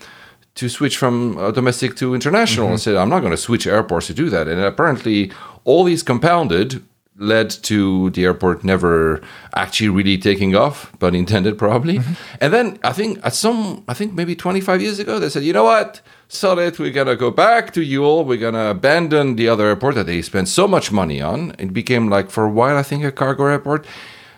to 0.54 0.68
switch 0.68 0.96
from 0.96 1.36
uh, 1.36 1.50
domestic 1.50 1.96
to 1.96 2.14
international 2.14 2.68
and 2.68 2.80
said, 2.80 2.94
I'm 2.94 3.08
not 3.08 3.22
going 3.24 3.32
to 3.32 3.36
switch 3.36 3.66
airports 3.66 4.06
to 4.06 4.14
do 4.14 4.30
that. 4.30 4.46
And 4.46 4.60
apparently, 4.60 5.32
all 5.64 5.82
these 5.82 6.04
compounded 6.04 6.80
led 7.16 7.48
to 7.50 8.10
the 8.10 8.24
airport 8.24 8.64
never 8.64 9.20
actually 9.54 9.88
really 9.88 10.18
taking 10.18 10.56
off, 10.56 10.92
but 10.98 11.14
intended 11.22 11.58
probably. 11.58 11.98
Mm-hmm. 11.98 12.12
And 12.40 12.52
then 12.52 12.78
I 12.82 12.92
think 12.92 13.20
at 13.24 13.34
some, 13.34 13.84
I 13.88 13.94
think 13.94 14.14
maybe 14.14 14.34
25 14.34 14.82
years 14.82 14.98
ago, 14.98 15.18
they 15.18 15.28
said, 15.28 15.44
you 15.44 15.52
know 15.52 15.64
what? 15.64 16.00
So 16.28 16.54
that 16.56 16.78
we're 16.78 16.90
going 16.90 17.06
to 17.06 17.16
go 17.16 17.30
back 17.30 17.72
to 17.74 17.82
Ewell. 17.82 18.24
We're 18.24 18.38
going 18.38 18.54
to 18.54 18.70
abandon 18.70 19.36
the 19.36 19.48
other 19.48 19.66
airport 19.66 19.94
that 19.94 20.06
they 20.06 20.22
spent 20.22 20.48
so 20.48 20.66
much 20.66 20.90
money 20.90 21.20
on. 21.20 21.54
It 21.58 21.72
became 21.72 22.08
like, 22.08 22.30
for 22.30 22.44
a 22.44 22.50
while, 22.50 22.76
I 22.76 22.82
think, 22.82 23.04
a 23.04 23.12
cargo 23.12 23.46
airport 23.46 23.86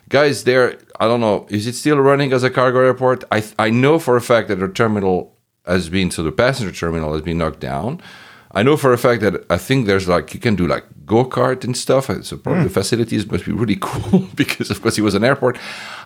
guys 0.09 0.45
there 0.45 0.79
i 1.01 1.07
don't 1.07 1.21
know 1.21 1.47
is 1.51 1.67
it 1.67 1.75
still 1.75 1.99
running 1.99 2.33
as 2.33 2.45
a 2.45 2.51
cargo 2.51 2.79
airport 2.79 3.25
i 3.33 3.43
i 3.59 3.71
know 3.71 3.99
for 3.99 4.17
a 4.17 4.21
fact 4.21 4.49
that 4.49 4.57
the 4.57 4.69
terminal 4.69 5.37
has 5.67 5.89
been 5.89 6.11
so 6.11 6.23
the 6.23 6.31
passenger 6.31 6.73
terminal 6.73 7.13
has 7.13 7.23
been 7.23 7.39
knocked 7.39 7.59
down 7.59 8.01
i 8.59 8.63
know 8.63 8.77
for 8.77 8.93
a 8.93 8.99
fact 8.99 9.21
that 9.23 9.35
i 9.51 9.59
think 9.67 9.87
there's 9.87 10.09
like 10.09 10.35
you 10.35 10.41
can 10.41 10.57
do 10.57 10.67
like 10.67 10.85
go-kart 11.05 11.63
and 11.65 11.77
stuff 11.77 12.07
so 12.25 12.37
probably 12.37 12.65
the 12.65 12.71
facilities 12.81 13.31
must 13.31 13.45
be 13.45 13.53
really 13.53 13.79
cool 13.89 14.21
because 14.35 14.71
of 14.71 14.81
course 14.83 14.99
it 14.99 15.03
was 15.03 15.15
an 15.15 15.25
airport 15.31 15.57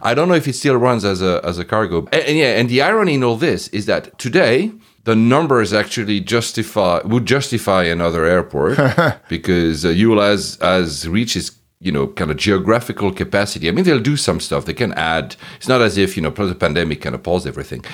i 0.02 0.12
don't 0.14 0.28
know 0.28 0.34
if 0.42 0.46
it 0.46 0.54
still 0.54 0.76
runs 0.76 1.04
as 1.04 1.22
a 1.22 1.40
as 1.50 1.58
a 1.58 1.64
cargo 1.64 1.98
and, 2.12 2.22
and 2.28 2.36
yeah 2.36 2.58
and 2.58 2.68
the 2.68 2.82
irony 2.82 3.14
in 3.14 3.24
all 3.24 3.36
this 3.36 3.68
is 3.68 3.86
that 3.86 4.02
today 4.18 4.70
the 5.04 5.16
numbers 5.16 5.72
actually 5.72 6.20
justify 6.20 7.00
would 7.04 7.26
justify 7.26 7.84
another 7.84 8.24
airport 8.24 8.78
because 9.28 9.84
uh, 9.84 9.88
Yule 9.88 10.20
has 10.20 10.58
has 10.60 11.08
reached 11.08 11.36
its 11.36 11.50
you 11.80 11.90
know 11.90 12.06
kind 12.06 12.30
of 12.30 12.36
geographical 12.36 13.12
capacity. 13.12 13.68
I 13.68 13.72
mean, 13.72 13.84
they'll 13.84 13.98
do 13.98 14.16
some 14.16 14.40
stuff. 14.40 14.66
They 14.66 14.74
can 14.74 14.92
add. 14.94 15.36
It's 15.56 15.68
not 15.68 15.80
as 15.80 15.96
if 15.96 16.16
you 16.16 16.22
know, 16.22 16.30
plus 16.30 16.50
the 16.50 16.54
pandemic 16.54 17.00
kind 17.00 17.14
of 17.14 17.22
paused 17.22 17.46
everything. 17.46 17.84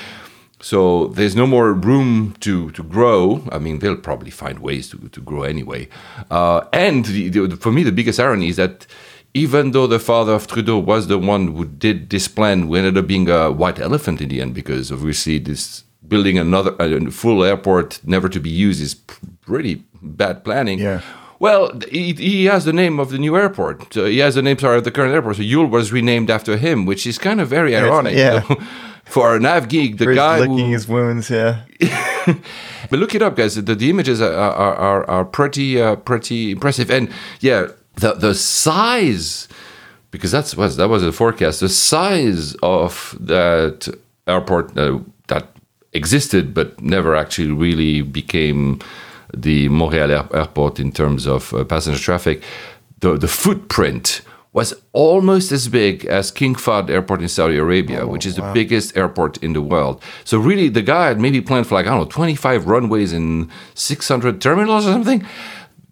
So 0.70 1.06
there's 1.16 1.36
no 1.36 1.46
more 1.46 1.72
room 1.72 2.34
to 2.40 2.72
to 2.72 2.82
grow. 2.82 3.20
I 3.56 3.58
mean, 3.64 3.78
they'll 3.78 4.02
probably 4.08 4.32
find 4.32 4.58
ways 4.58 4.88
to, 4.90 4.96
to 5.16 5.20
grow 5.20 5.42
anyway. 5.44 5.88
Uh, 6.28 6.60
and 6.72 7.04
the, 7.04 7.28
the, 7.28 7.56
for 7.56 7.70
me, 7.70 7.84
the 7.84 7.92
biggest 7.92 8.18
irony 8.18 8.48
is 8.48 8.56
that 8.56 8.86
even 9.32 9.70
though 9.70 9.86
the 9.86 10.00
father 10.00 10.34
of 10.34 10.46
Trudeau 10.48 10.78
was 10.80 11.06
the 11.06 11.18
one 11.18 11.54
who 11.54 11.64
did 11.66 12.10
this 12.10 12.26
plan, 12.26 12.66
we 12.66 12.78
ended 12.78 12.98
up 12.98 13.06
being 13.06 13.28
a 13.30 13.52
white 13.52 13.78
elephant 13.78 14.20
in 14.20 14.28
the 14.28 14.40
end, 14.40 14.54
because 14.54 14.90
obviously 14.90 15.38
this 15.38 15.84
building 16.08 16.36
another 16.36 16.74
a 16.80 17.10
full 17.12 17.44
airport 17.44 18.00
never 18.04 18.28
to 18.28 18.40
be 18.40 18.50
used 18.50 18.80
is 18.82 18.94
pretty 19.46 19.84
bad 20.02 20.42
planning. 20.42 20.80
Yeah. 20.80 21.00
Well, 21.38 21.78
he, 21.90 22.12
he 22.14 22.46
has 22.46 22.64
the 22.64 22.72
name 22.72 22.98
of 22.98 23.10
the 23.10 23.18
new 23.18 23.36
airport. 23.36 23.92
So 23.92 24.06
he 24.06 24.18
has 24.18 24.34
the 24.36 24.42
name, 24.42 24.58
sorry, 24.58 24.78
of 24.78 24.84
the 24.84 24.90
current 24.90 25.12
airport. 25.12 25.36
So 25.36 25.42
Yule 25.42 25.66
was 25.66 25.92
renamed 25.92 26.30
after 26.30 26.56
him, 26.56 26.86
which 26.86 27.06
is 27.06 27.18
kind 27.18 27.40
of 27.40 27.48
very 27.48 27.76
ironic. 27.76 28.16
yeah. 28.16 28.40
though. 28.40 28.56
For 29.06 29.36
a 29.36 29.38
nav 29.38 29.68
geek, 29.68 29.98
the 29.98 30.04
For 30.06 30.14
guy 30.14 30.40
licking 30.40 30.58
who, 30.58 30.72
his 30.72 30.88
wounds, 30.88 31.30
yeah. 31.30 31.60
but 32.90 32.98
look 32.98 33.14
it 33.14 33.22
up, 33.22 33.36
guys. 33.36 33.54
The, 33.54 33.76
the 33.76 33.88
images 33.88 34.20
are 34.20 34.32
are, 34.34 34.74
are, 34.74 35.08
are 35.08 35.24
pretty 35.24 35.80
uh, 35.80 35.94
pretty 35.94 36.50
impressive, 36.50 36.90
and 36.90 37.08
yeah, 37.38 37.68
the 37.94 38.14
the 38.14 38.34
size 38.34 39.46
because 40.10 40.32
that's 40.32 40.56
was 40.56 40.76
that 40.76 40.88
was 40.88 41.04
a 41.04 41.12
forecast. 41.12 41.60
The 41.60 41.68
size 41.68 42.56
of 42.64 43.16
that 43.20 43.88
airport 44.26 44.76
uh, 44.76 44.98
that 45.28 45.46
existed 45.92 46.52
but 46.52 46.80
never 46.80 47.14
actually 47.14 47.52
really 47.52 48.02
became 48.02 48.80
the 49.36 49.68
Montreal 49.68 50.10
air- 50.10 50.28
airport 50.34 50.80
in 50.80 50.90
terms 50.92 51.26
of 51.26 51.52
uh, 51.54 51.64
passenger 51.64 52.00
traffic. 52.00 52.42
The 53.00 53.16
the 53.18 53.28
footprint 53.28 54.22
was 54.52 54.72
almost 54.94 55.52
as 55.52 55.68
big 55.68 56.06
as 56.06 56.30
King 56.30 56.54
Fahd 56.56 56.88
Airport 56.88 57.20
in 57.20 57.28
Saudi 57.28 57.58
Arabia, 57.58 58.06
which 58.06 58.24
is 58.24 58.36
the 58.36 58.50
biggest 58.54 58.96
airport 58.96 59.36
in 59.42 59.52
the 59.52 59.60
world. 59.60 60.02
So 60.24 60.38
really, 60.38 60.70
the 60.70 60.80
guy 60.82 61.08
had 61.08 61.20
maybe 61.20 61.42
planned 61.42 61.66
for 61.66 61.74
like 61.74 61.86
I 61.86 61.90
don't 61.90 62.00
know, 62.00 62.06
25 62.10 62.66
runways 62.66 63.12
and 63.12 63.50
600 63.74 64.40
terminals 64.40 64.86
or 64.86 64.92
something. 64.92 65.26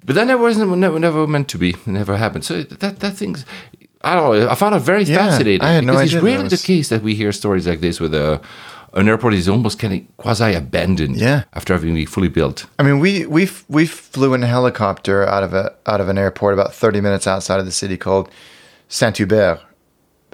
But 0.07 0.15
that 0.17 0.27
never 0.27 0.43
wasn't 0.43 0.79
never, 0.79 0.99
never 0.99 1.27
meant 1.27 1.49
to 1.49 1.59
be. 1.59 1.71
It 1.71 1.87
never 1.87 2.17
happened. 2.17 2.45
So 2.45 2.63
that 2.63 3.01
that 3.01 3.17
thing's 3.17 3.45
I 4.03 4.15
don't 4.15 4.39
know. 4.39 4.49
I 4.51 4.55
found 4.55 4.75
it 4.75 4.81
very 4.81 5.03
Yeah, 5.05 5.17
fascinating 5.17 5.63
I 5.63 5.73
had 5.75 5.85
no 5.85 5.93
because 5.93 6.09
idea 6.09 6.19
it's 6.19 6.25
really 6.25 6.43
was- 6.45 6.61
the 6.61 6.67
case 6.67 6.89
that 6.89 7.03
we 7.03 7.15
hear 7.15 7.33
stories 7.33 7.67
like 7.67 7.81
this 7.81 8.01
with 8.01 8.15
a 8.15 8.41
an 8.95 9.09
airport 9.09 9.35
is 9.35 9.49
almost 9.49 9.79
kind 9.79 9.93
of 9.95 10.17
quasi 10.17 10.55
abandoned 10.55 11.17
Yeah. 11.17 11.43
after 11.53 11.75
having 11.75 11.95
been 11.95 12.07
fully 12.07 12.29
built. 12.29 12.67
I 12.79 12.83
mean, 12.85 13.01
we 13.01 13.27
we 13.27 13.49
we 13.69 13.87
flew 13.87 14.35
in 14.35 14.43
a 14.43 14.47
helicopter 14.47 15.27
out 15.29 15.43
of 15.43 15.53
a 15.55 15.73
out 15.87 16.01
of 16.01 16.09
an 16.09 16.17
airport 16.19 16.55
about 16.55 16.73
thirty 16.75 17.01
minutes 17.01 17.27
outside 17.27 17.59
of 17.61 17.67
the 17.67 17.73
city 17.73 17.97
called 17.97 18.29
Saint 18.89 19.17
Hubert, 19.17 19.61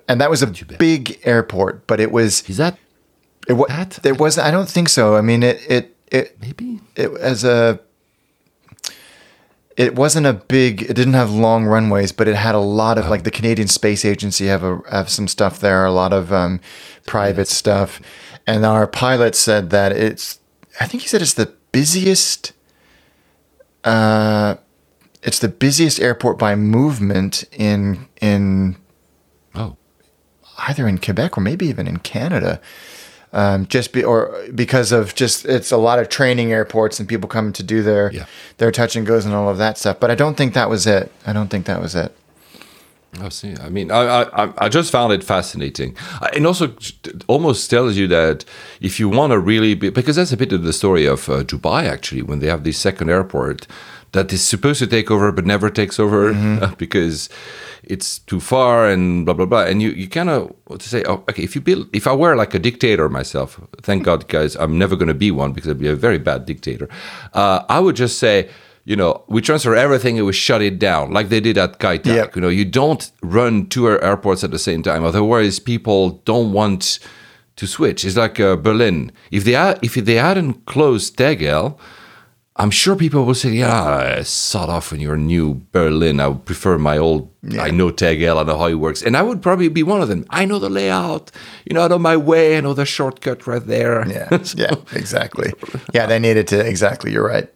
and 0.09 0.21
that 0.21 0.31
was 0.31 0.43
a 0.43 0.47
big 0.79 1.19
airport. 1.25 1.87
But 1.87 2.01
it 2.01 2.13
was 2.13 2.43
Is 2.51 2.57
that 2.59 2.77
it 3.49 3.55
was 3.55 3.69
that? 3.69 3.99
there 4.03 4.15
was 4.15 4.37
I 4.39 4.51
don't 4.51 4.69
think 4.69 4.89
so. 4.89 5.17
I 5.17 5.21
mean, 5.23 5.43
it 5.43 5.59
it 5.69 5.97
it 6.13 6.37
maybe? 6.41 6.81
it 6.97 7.11
as 7.21 7.45
a 7.45 7.81
it 9.77 9.95
wasn't 9.95 10.27
a 10.27 10.33
big 10.33 10.83
it 10.83 10.95
didn't 10.95 11.15
have 11.15 11.31
long 11.31 11.65
runways 11.65 12.13
but 12.13 12.27
it 12.29 12.35
had 12.35 12.55
a 12.55 12.59
lot 12.59 12.99
of 12.99 13.07
like 13.09 13.23
the 13.23 13.31
canadian 13.31 13.69
space 13.69 14.05
agency 14.05 14.47
have 14.47 14.65
a 14.65 14.81
have 14.91 15.09
some 15.09 15.29
stuff 15.29 15.61
there 15.61 15.85
a 15.87 15.93
lot 15.93 16.13
of 16.13 16.33
um, 16.33 16.61
private 17.07 17.47
stuff 17.49 18.01
and 18.47 18.65
our 18.65 18.87
pilot 18.87 19.35
said 19.35 19.71
that 19.71 19.93
it's 19.93 20.39
i 20.81 20.87
think 20.87 21.03
he 21.03 21.09
said 21.09 21.23
it's 21.23 21.35
the 21.35 21.53
busiest 21.73 22.53
uh 23.85 24.57
it's 25.23 25.39
the 25.39 25.49
busiest 25.49 26.01
airport 26.01 26.39
by 26.39 26.55
movement 26.55 27.45
in 27.53 28.09
in 28.21 28.77
Oh, 29.55 29.77
either 30.69 30.87
in 30.87 30.99
Quebec 30.99 31.37
or 31.37 31.41
maybe 31.41 31.67
even 31.67 31.89
in 31.89 31.99
Canada. 31.99 32.61
Um, 33.33 33.67
just 33.67 33.93
be 33.93 34.03
or 34.05 34.39
because 34.55 34.93
of 34.93 35.15
just 35.15 35.45
it's 35.45 35.71
a 35.73 35.77
lot 35.77 35.99
of 35.99 36.09
training 36.09 36.53
airports 36.53 36.99
and 37.01 37.09
people 37.09 37.29
coming 37.29 37.53
to 37.55 37.63
do 37.63 37.83
their 37.83 38.11
Yeah. 38.13 38.27
their 38.59 38.71
touch 38.71 38.95
and 38.97 39.07
goes 39.07 39.25
and 39.25 39.35
all 39.35 39.49
of 39.49 39.59
that 39.59 39.77
stuff. 39.79 39.99
But 40.01 40.11
I 40.11 40.15
don't 40.15 40.37
think 40.37 40.55
that 40.55 40.69
was 40.71 40.87
it. 40.87 41.11
I 41.27 41.33
don't 41.33 41.49
think 41.49 41.67
that 41.67 41.81
was 41.83 41.95
it. 41.95 42.15
I 43.19 43.29
see. 43.29 43.55
I 43.61 43.69
mean, 43.71 43.91
I, 43.91 44.23
I 44.23 44.53
I- 44.59 44.69
just 44.69 44.91
found 44.93 45.13
it 45.13 45.25
fascinating, 45.25 45.97
Uh, 46.23 46.29
and 46.37 46.47
also 46.47 46.73
almost 47.27 47.69
tells 47.69 47.97
you 47.97 48.07
that 48.09 48.45
if 48.81 49.01
you 49.01 49.09
want 49.09 49.33
to 49.33 49.39
really 49.39 49.75
be, 49.75 49.91
because 49.91 50.17
that's 50.17 50.33
a 50.33 50.37
bit 50.37 50.53
of 50.53 50.63
the 50.63 50.73
story 50.73 51.07
of 51.07 51.29
uh, 51.29 51.43
Dubai 51.43 51.83
actually, 51.91 52.23
when 52.23 52.39
they 52.39 52.47
have 52.47 52.63
this 52.63 52.79
second 52.79 53.11
airport 53.11 53.67
that 54.13 54.33
is 54.33 54.43
supposed 54.43 54.79
to 54.81 54.87
take 54.87 55.11
over 55.11 55.33
but 55.33 55.45
never 55.45 55.71
takes 55.71 55.99
over 55.99 56.33
because 56.79 57.29
it's 57.83 58.21
too 58.21 58.39
far 58.41 58.87
and 58.89 59.25
blah 59.27 59.35
blah 59.35 59.47
blah. 59.47 59.65
And 59.71 59.83
you 59.83 59.91
you 59.91 60.09
kind 60.09 60.31
of 60.31 60.53
to 60.79 60.89
say? 60.89 61.03
Oh, 61.05 61.25
okay, 61.29 61.43
if 61.43 61.55
you 61.57 61.61
build, 61.61 61.89
if 61.93 62.07
I 62.07 62.15
were 62.15 62.37
like 62.37 62.55
a 62.55 62.61
dictator 62.61 63.09
myself, 63.09 63.59
thank 63.83 64.05
God, 64.05 64.29
guys, 64.29 64.55
I'm 64.57 64.79
never 64.79 64.95
going 64.97 65.09
to 65.17 65.21
be 65.27 65.31
one 65.33 65.53
because 65.53 65.71
I'd 65.71 65.79
be 65.87 65.89
a 65.89 65.97
very 65.97 66.19
bad 66.19 66.47
dictator. 66.47 66.89
Uh, 67.35 67.59
I 67.69 67.81
would 67.81 67.97
just 67.97 68.19
say 68.19 68.49
you 68.91 68.97
know, 68.97 69.23
we 69.29 69.41
transfer 69.41 69.77
everything 69.77 70.19
and 70.19 70.27
we 70.27 70.33
shut 70.33 70.61
it 70.61 70.81
down, 70.81 71.13
like 71.13 71.29
they 71.29 71.39
did 71.39 71.57
at 71.57 71.79
Kai 71.79 71.99
Tak. 71.99 72.17
Yep. 72.17 72.35
You 72.35 72.43
know, 72.43 72.49
you 72.49 72.65
don't 72.65 73.09
run 73.23 73.69
two 73.69 73.89
airports 73.89 74.43
at 74.43 74.51
the 74.51 74.59
same 74.59 74.83
time. 74.83 75.05
Otherwise, 75.05 75.61
people 75.61 76.21
don't 76.25 76.53
want 76.53 76.99
to 77.55 77.67
switch. 77.69 78.05
It's 78.05 78.17
like 78.17 78.41
uh, 78.41 78.57
Berlin. 78.57 79.13
If 79.31 79.45
they 79.45 79.53
had, 79.53 79.79
if 79.81 79.95
they 79.95 80.17
hadn't 80.17 80.67
closed 80.67 81.17
Tegel, 81.17 81.79
I'm 82.57 82.73
sure 82.73 82.97
people 82.97 83.25
will 83.25 83.37
say, 83.37 83.51
"Yeah, 83.51 84.25
sod 84.25 84.69
off 84.69 84.93
in 84.93 84.99
your 84.99 85.17
new 85.17 85.63
Berlin. 85.71 86.19
I 86.19 86.27
would 86.27 86.45
prefer 86.45 86.77
my 86.77 86.99
old. 86.99 87.31
I 87.61 87.71
know 87.71 87.91
Tegel. 87.93 88.41
I 88.41 88.43
know 88.43 88.59
how 88.59 88.67
it 88.67 88.75
works, 88.75 89.03
and 89.03 89.17
I 89.17 89.23
would 89.23 89.41
probably 89.41 89.69
be 89.69 89.85
one 89.85 90.03
of 90.03 90.09
them. 90.09 90.27
I 90.31 90.45
know 90.47 90.59
the 90.59 90.69
layout. 90.69 91.31
You 91.65 91.75
know, 91.75 91.85
I 91.85 91.89
know 91.89 92.01
my 92.01 92.17
way. 92.17 92.59
I 92.59 92.61
know 92.61 92.75
the 92.75 92.85
shortcut 92.85 93.47
right 93.47 93.65
there. 93.65 94.05
Yeah, 94.09 94.29
yeah, 94.57 94.75
exactly. 94.93 95.53
Yeah, 95.95 96.07
they 96.07 96.19
needed 96.19 96.49
to 96.49 96.59
exactly. 96.59 97.13
You're 97.13 97.29
right. 97.29 97.49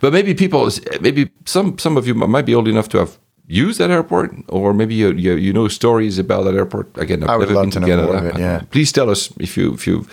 But 0.00 0.12
maybe 0.12 0.34
people, 0.34 0.70
maybe 1.00 1.30
some 1.44 1.78
some 1.78 1.96
of 1.96 2.06
you 2.06 2.14
might 2.14 2.46
be 2.46 2.54
old 2.54 2.68
enough 2.68 2.88
to 2.90 2.98
have 2.98 3.18
used 3.46 3.78
that 3.78 3.90
airport, 3.90 4.34
or 4.48 4.72
maybe 4.72 4.94
you 4.94 5.12
you, 5.12 5.34
you 5.34 5.52
know 5.52 5.68
stories 5.68 6.18
about 6.18 6.44
that 6.44 6.54
airport. 6.54 6.96
Again, 6.96 7.22
I've 7.22 7.30
I 7.30 7.36
would 7.36 7.48
never 7.48 7.54
love 7.54 7.64
been 7.64 7.70
to 7.72 7.80
know 7.80 7.86
Canada. 7.86 8.06
more 8.06 8.16
of 8.16 8.24
it, 8.24 8.38
yeah. 8.38 8.62
Please 8.70 8.92
tell 8.92 9.10
us 9.10 9.32
if 9.38 9.56
you 9.56 9.74
if 9.74 9.86
you. 9.86 10.06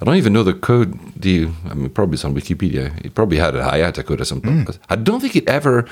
I 0.00 0.04
don't 0.04 0.16
even 0.16 0.32
know 0.32 0.42
the 0.42 0.54
code. 0.54 0.98
The 1.16 1.48
I 1.70 1.74
mean, 1.74 1.90
probably 1.90 2.14
it's 2.14 2.24
on 2.24 2.34
Wikipedia. 2.34 2.92
It 3.04 3.14
probably 3.14 3.38
had 3.38 3.54
a 3.54 3.62
IATA 3.62 4.04
code 4.04 4.20
or 4.20 4.24
something. 4.24 4.64
Hmm. 4.64 4.70
I 4.90 4.96
don't 4.96 5.20
think 5.20 5.36
it 5.36 5.48
ever 5.48 5.86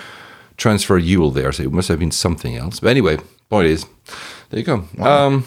transferred 0.57 1.03
Yule 1.03 1.31
there, 1.31 1.53
so 1.53 1.63
it 1.63 1.73
must 1.73 1.89
have 1.89 1.99
been 1.99 2.13
something 2.13 2.57
else. 2.57 2.81
But 2.81 2.91
anyway, 2.91 3.19
point 3.49 3.67
is, 3.67 3.87
there 4.51 4.61
you 4.61 4.65
go. 4.65 4.85
Wow. 4.97 5.27
Um, 5.27 5.45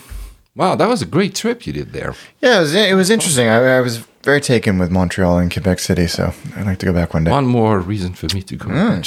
wow, 0.56 0.76
that 0.76 0.88
was 0.88 1.02
a 1.02 1.06
great 1.06 1.36
trip 1.36 1.66
you 1.66 1.74
did 1.74 1.94
there. 1.94 2.14
Yeah, 2.42 2.58
it 2.58 2.62
was, 2.62 2.76
it 2.76 2.96
was 2.96 3.10
interesting. 3.10 3.48
I, 3.48 3.78
I 3.78 3.82
was 3.82 4.06
very 4.28 4.42
taken 4.42 4.78
with 4.78 4.92
Montreal 4.92 5.38
and 5.38 5.50
Quebec 5.50 5.80
City, 5.80 6.06
so 6.06 6.34
I'd 6.58 6.66
like 6.66 6.80
to 6.80 6.86
go 6.86 6.92
back 6.92 7.14
one 7.14 7.24
day. 7.24 7.32
One 7.32 7.46
more 7.46 7.80
reason 7.80 8.12
for 8.14 8.28
me 8.36 8.42
to 8.42 8.58
go. 8.58 8.68
Hmm. 8.68 9.02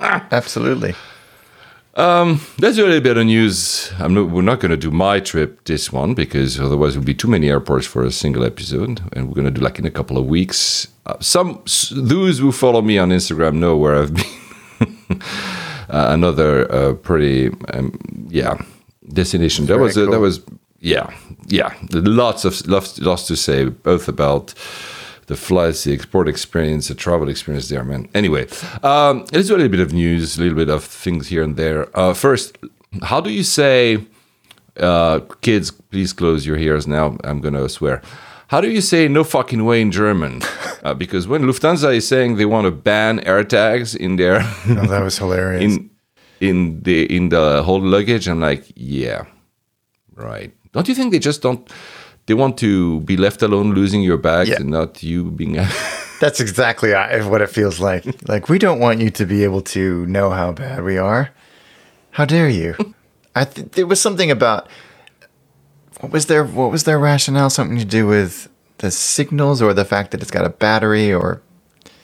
Absolutely. 0.32 0.96
Let's 2.58 2.74
do 2.76 2.84
a 2.84 2.88
little 2.88 3.00
bit 3.00 3.16
of 3.16 3.26
news. 3.26 3.92
I'm 4.00 4.12
not, 4.12 4.30
we're 4.30 4.42
not 4.42 4.58
going 4.58 4.72
to 4.72 4.76
do 4.76 4.90
my 4.90 5.20
trip 5.20 5.62
this 5.66 5.92
one 5.92 6.14
because 6.14 6.58
otherwise 6.58 6.96
it 6.96 6.98
would 6.98 7.06
be 7.06 7.14
too 7.14 7.28
many 7.28 7.48
airports 7.48 7.86
for 7.86 8.02
a 8.02 8.10
single 8.10 8.42
episode, 8.44 9.00
and 9.12 9.28
we're 9.28 9.34
going 9.40 9.54
to 9.54 9.60
do 9.60 9.60
like 9.60 9.78
in 9.78 9.86
a 9.86 9.90
couple 9.92 10.18
of 10.18 10.26
weeks. 10.26 10.88
Uh, 11.06 11.14
some 11.20 11.62
those 11.92 12.40
who 12.40 12.50
follow 12.50 12.82
me 12.82 12.98
on 12.98 13.10
Instagram 13.10 13.54
know 13.54 13.76
where 13.76 13.94
I've 14.02 14.14
been. 14.18 15.22
uh, 15.88 16.08
another 16.18 16.70
uh, 16.74 16.94
pretty, 16.94 17.50
um, 17.72 17.96
yeah, 18.30 18.60
destination. 19.12 19.66
That 19.66 19.78
was 19.78 19.96
a, 19.96 20.06
that 20.06 20.18
was 20.18 20.40
yeah, 20.94 21.06
yeah. 21.48 21.70
Lots 21.92 22.44
of 22.44 22.52
lots, 22.66 22.98
lots 23.00 23.26
to 23.26 23.36
say 23.36 23.64
both 23.68 24.08
about 24.08 24.54
the 25.26 25.36
flights, 25.36 25.84
the 25.84 25.92
export 25.92 26.28
experience, 26.28 26.88
the 26.88 26.94
travel 26.94 27.28
experience 27.28 27.68
there, 27.68 27.84
man. 27.84 28.08
Anyway, 28.14 28.46
um, 28.82 29.24
let's 29.32 29.48
do 29.48 29.54
a 29.54 29.58
little 29.58 29.68
bit 29.76 29.80
of 29.80 29.92
news, 29.92 30.38
a 30.38 30.42
little 30.42 30.56
bit 30.56 30.68
of 30.70 30.84
things 30.84 31.28
here 31.28 31.42
and 31.42 31.56
there. 31.56 31.80
Uh, 31.98 32.14
first, 32.14 32.56
how 33.02 33.20
do 33.20 33.30
you 33.30 33.42
say, 33.42 33.98
uh, 34.78 35.18
kids, 35.40 35.70
please 35.90 36.12
close 36.12 36.46
your 36.46 36.56
ears 36.56 36.86
now. 36.86 37.16
I'm 37.24 37.40
going 37.40 37.54
to 37.54 37.68
swear. 37.68 38.00
How 38.48 38.60
do 38.60 38.68
you 38.70 38.80
say 38.80 39.08
no 39.08 39.24
fucking 39.24 39.64
way 39.64 39.80
in 39.80 39.90
German? 39.92 40.40
Uh, 40.86 40.94
because 40.94 41.26
when 41.26 41.42
Lufthansa 41.42 41.92
is 41.96 42.06
saying 42.06 42.36
they 42.36 42.44
want 42.46 42.64
to 42.66 42.70
ban 42.70 43.18
AirTags 43.26 43.96
in 43.96 44.14
their 44.16 44.38
Oh, 44.68 44.86
that 44.86 45.02
was 45.02 45.18
hilarious. 45.22 45.62
in 45.64 45.90
in 46.40 46.80
the 46.84 46.98
in 47.16 47.30
the 47.30 47.62
whole 47.64 47.80
luggage, 47.82 48.28
I'm 48.28 48.38
like, 48.40 48.62
yeah, 48.76 49.24
right. 50.14 50.52
Don't 50.76 50.88
you 50.88 50.94
think 50.94 51.10
they 51.12 51.18
just 51.18 51.40
don't? 51.42 51.68
They 52.26 52.34
want 52.34 52.58
to 52.58 53.00
be 53.00 53.16
left 53.16 53.42
alone 53.42 53.72
losing 53.74 54.02
your 54.02 54.18
bags 54.18 54.48
Yeah. 54.50 54.60
and 54.60 54.70
not 54.70 55.02
you 55.02 55.30
being. 55.30 55.54
That's 56.20 56.40
exactly 56.40 56.92
uh, 56.94 57.28
what 57.28 57.40
it 57.42 57.50
feels 57.50 57.78
like. 57.80 58.04
Like 58.28 58.48
we 58.48 58.58
don't 58.58 58.78
want 58.80 59.00
you 59.00 59.10
to 59.10 59.24
be 59.26 59.44
able 59.44 59.60
to 59.74 60.04
know 60.06 60.30
how 60.30 60.52
bad 60.52 60.82
we 60.84 60.98
are. 60.98 61.30
How 62.10 62.24
dare 62.26 62.48
you? 62.48 62.74
I 63.34 63.44
th- 63.44 63.70
there 63.72 63.86
was 63.86 64.00
something 64.00 64.30
about 64.30 64.68
what 66.00 66.12
was 66.12 66.26
their 66.26 66.44
what 66.44 66.70
was 66.70 66.84
their 66.84 66.98
rationale? 66.98 67.50
Something 67.50 67.78
to 67.78 67.84
do 67.84 68.06
with 68.06 68.48
the 68.78 68.90
signals 68.90 69.62
or 69.62 69.72
the 69.74 69.84
fact 69.84 70.10
that 70.10 70.20
it's 70.22 70.30
got 70.30 70.44
a 70.44 70.50
battery 70.50 71.12
or 71.12 71.40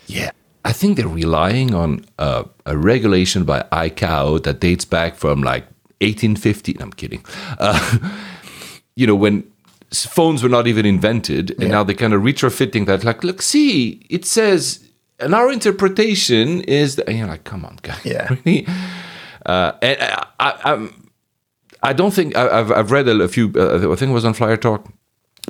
Yeah, 0.07 0.31
I 0.65 0.73
think 0.73 0.97
they're 0.97 1.09
relying 1.25 1.75
on 1.75 2.05
uh, 2.19 2.45
a 2.65 2.77
regulation 2.77 3.45
by 3.45 3.65
ICAO 3.73 4.43
that 4.43 4.61
dates 4.61 4.85
back 4.87 5.17
from 5.17 5.43
like 5.43 5.65
1850. 6.01 6.75
No, 6.75 6.85
I'm 6.85 6.93
kidding. 6.93 7.25
Uh, 7.59 7.99
you 8.97 9.07
know, 9.07 9.15
when 9.15 9.45
phones 9.93 10.43
were 10.43 10.49
not 10.49 10.67
even 10.67 10.87
invented, 10.87 11.51
and 11.61 11.71
now 11.71 11.83
they're 11.85 11.95
kind 11.97 12.13
of 12.15 12.23
retrofitting 12.23 12.87
that. 12.87 13.05
Like, 13.05 13.23
look, 13.25 13.43
see, 13.43 14.07
it 14.09 14.25
says, 14.25 14.89
and 15.19 15.35
our 15.35 15.51
interpretation 15.53 16.63
is, 16.63 16.97
that, 16.97 17.09
and 17.09 17.19
you're 17.19 17.29
like, 17.29 17.45
come 17.45 17.65
on, 17.65 17.79
guy, 17.83 17.99
Yeah. 18.05 18.29
really? 18.45 18.67
Uh, 19.45 19.73
and 19.83 20.01
I, 20.01 20.27
I, 20.41 20.61
I'm. 20.73 21.11
I 21.83 21.93
don't 21.93 22.13
think 22.15 22.37
I- 22.37 22.61
I've, 22.61 22.71
I've 22.71 22.91
read 22.93 23.09
a, 23.09 23.27
few. 23.29 23.53
Uh, 23.57 23.91
I 23.93 23.97
think 23.97 24.11
it 24.11 24.15
was 24.15 24.25
on 24.25 24.35
FlyerTalk. 24.35 24.87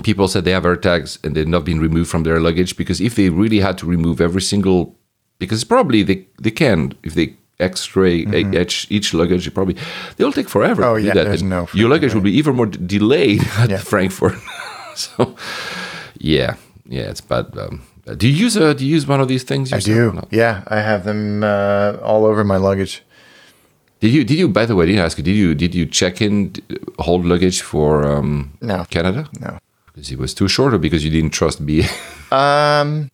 People 0.03 0.27
said 0.29 0.45
they 0.47 0.53
have 0.53 0.63
AirTags 0.63 1.23
and 1.23 1.35
they've 1.37 1.47
not 1.47 1.65
been 1.67 1.79
removed 1.79 2.11
from 2.11 2.23
their 2.23 2.41
luggage 2.41 2.77
because 2.79 3.01
if 3.03 3.15
they 3.17 3.29
really 3.29 3.61
had 3.61 3.77
to 3.79 3.87
remove 3.87 4.23
every 4.23 4.41
single 4.41 4.97
because 5.39 5.63
probably 5.65 6.03
they 6.03 6.27
they 6.41 6.51
can 6.51 6.95
if 7.03 7.13
they 7.13 7.37
X-ray 7.63 8.17
each, 8.61 8.87
each 8.91 9.15
luggage. 9.15 9.45
You 9.47 9.53
probably 9.53 9.77
they'll 10.17 10.33
take 10.33 10.49
forever. 10.49 10.83
Mm-hmm. 10.83 10.93
Oh, 10.93 10.97
yeah, 10.97 11.15
there's 11.15 11.43
no 11.43 11.67
your 11.75 11.89
luggage 11.89 12.15
will 12.15 12.23
be 12.31 12.37
even 12.41 12.57
more 12.57 12.67
d- 12.67 12.79
delayed 12.99 13.41
at 13.59 13.71
Yeah. 13.71 13.79
Frankfurt. 13.79 14.35
so 14.95 15.35
yeah, 16.19 16.57
yeah, 16.89 17.11
it's 17.11 17.21
bad. 17.23 17.47
Um, 17.57 17.83
do 18.17 18.27
you 18.29 18.35
use 18.47 18.57
a 18.57 18.75
do 18.75 18.85
you 18.85 18.95
use 18.97 19.07
one 19.07 19.21
of 19.21 19.29
these 19.29 19.45
things? 19.45 19.73
I 19.73 19.77
yourself 19.77 20.15
or 20.17 20.21
do. 20.31 20.37
Yeah, 20.37 20.63
I 20.67 20.81
have 20.81 21.05
them 21.05 21.43
uh, 21.45 21.97
all 22.03 22.25
over 22.25 22.45
my 22.45 22.57
luggage. 22.59 23.03
Did 24.01 24.13
you 24.13 24.25
did 24.25 24.39
you 24.39 24.49
by 24.49 24.67
the 24.67 24.75
way? 24.75 24.85
I 24.85 24.87
didn't 24.89 25.05
ask 25.05 25.17
you. 25.19 25.25
Did 25.25 25.37
you 25.37 25.55
did 25.55 25.75
you 25.75 25.87
check 25.87 26.21
in 26.21 26.53
hold 26.99 27.25
luggage 27.25 27.61
for 27.63 28.05
um, 28.05 28.51
No. 28.61 28.85
Canada? 28.91 29.29
No. 29.41 29.59
Because 29.87 30.11
it 30.11 30.19
was 30.19 30.35
too 30.35 30.49
short, 30.49 30.75
or 30.75 30.79
because 30.79 31.05
you 31.05 31.11
didn't 31.11 31.31
trust 31.31 31.59
BA? 31.67 31.85
Um, 32.35 33.11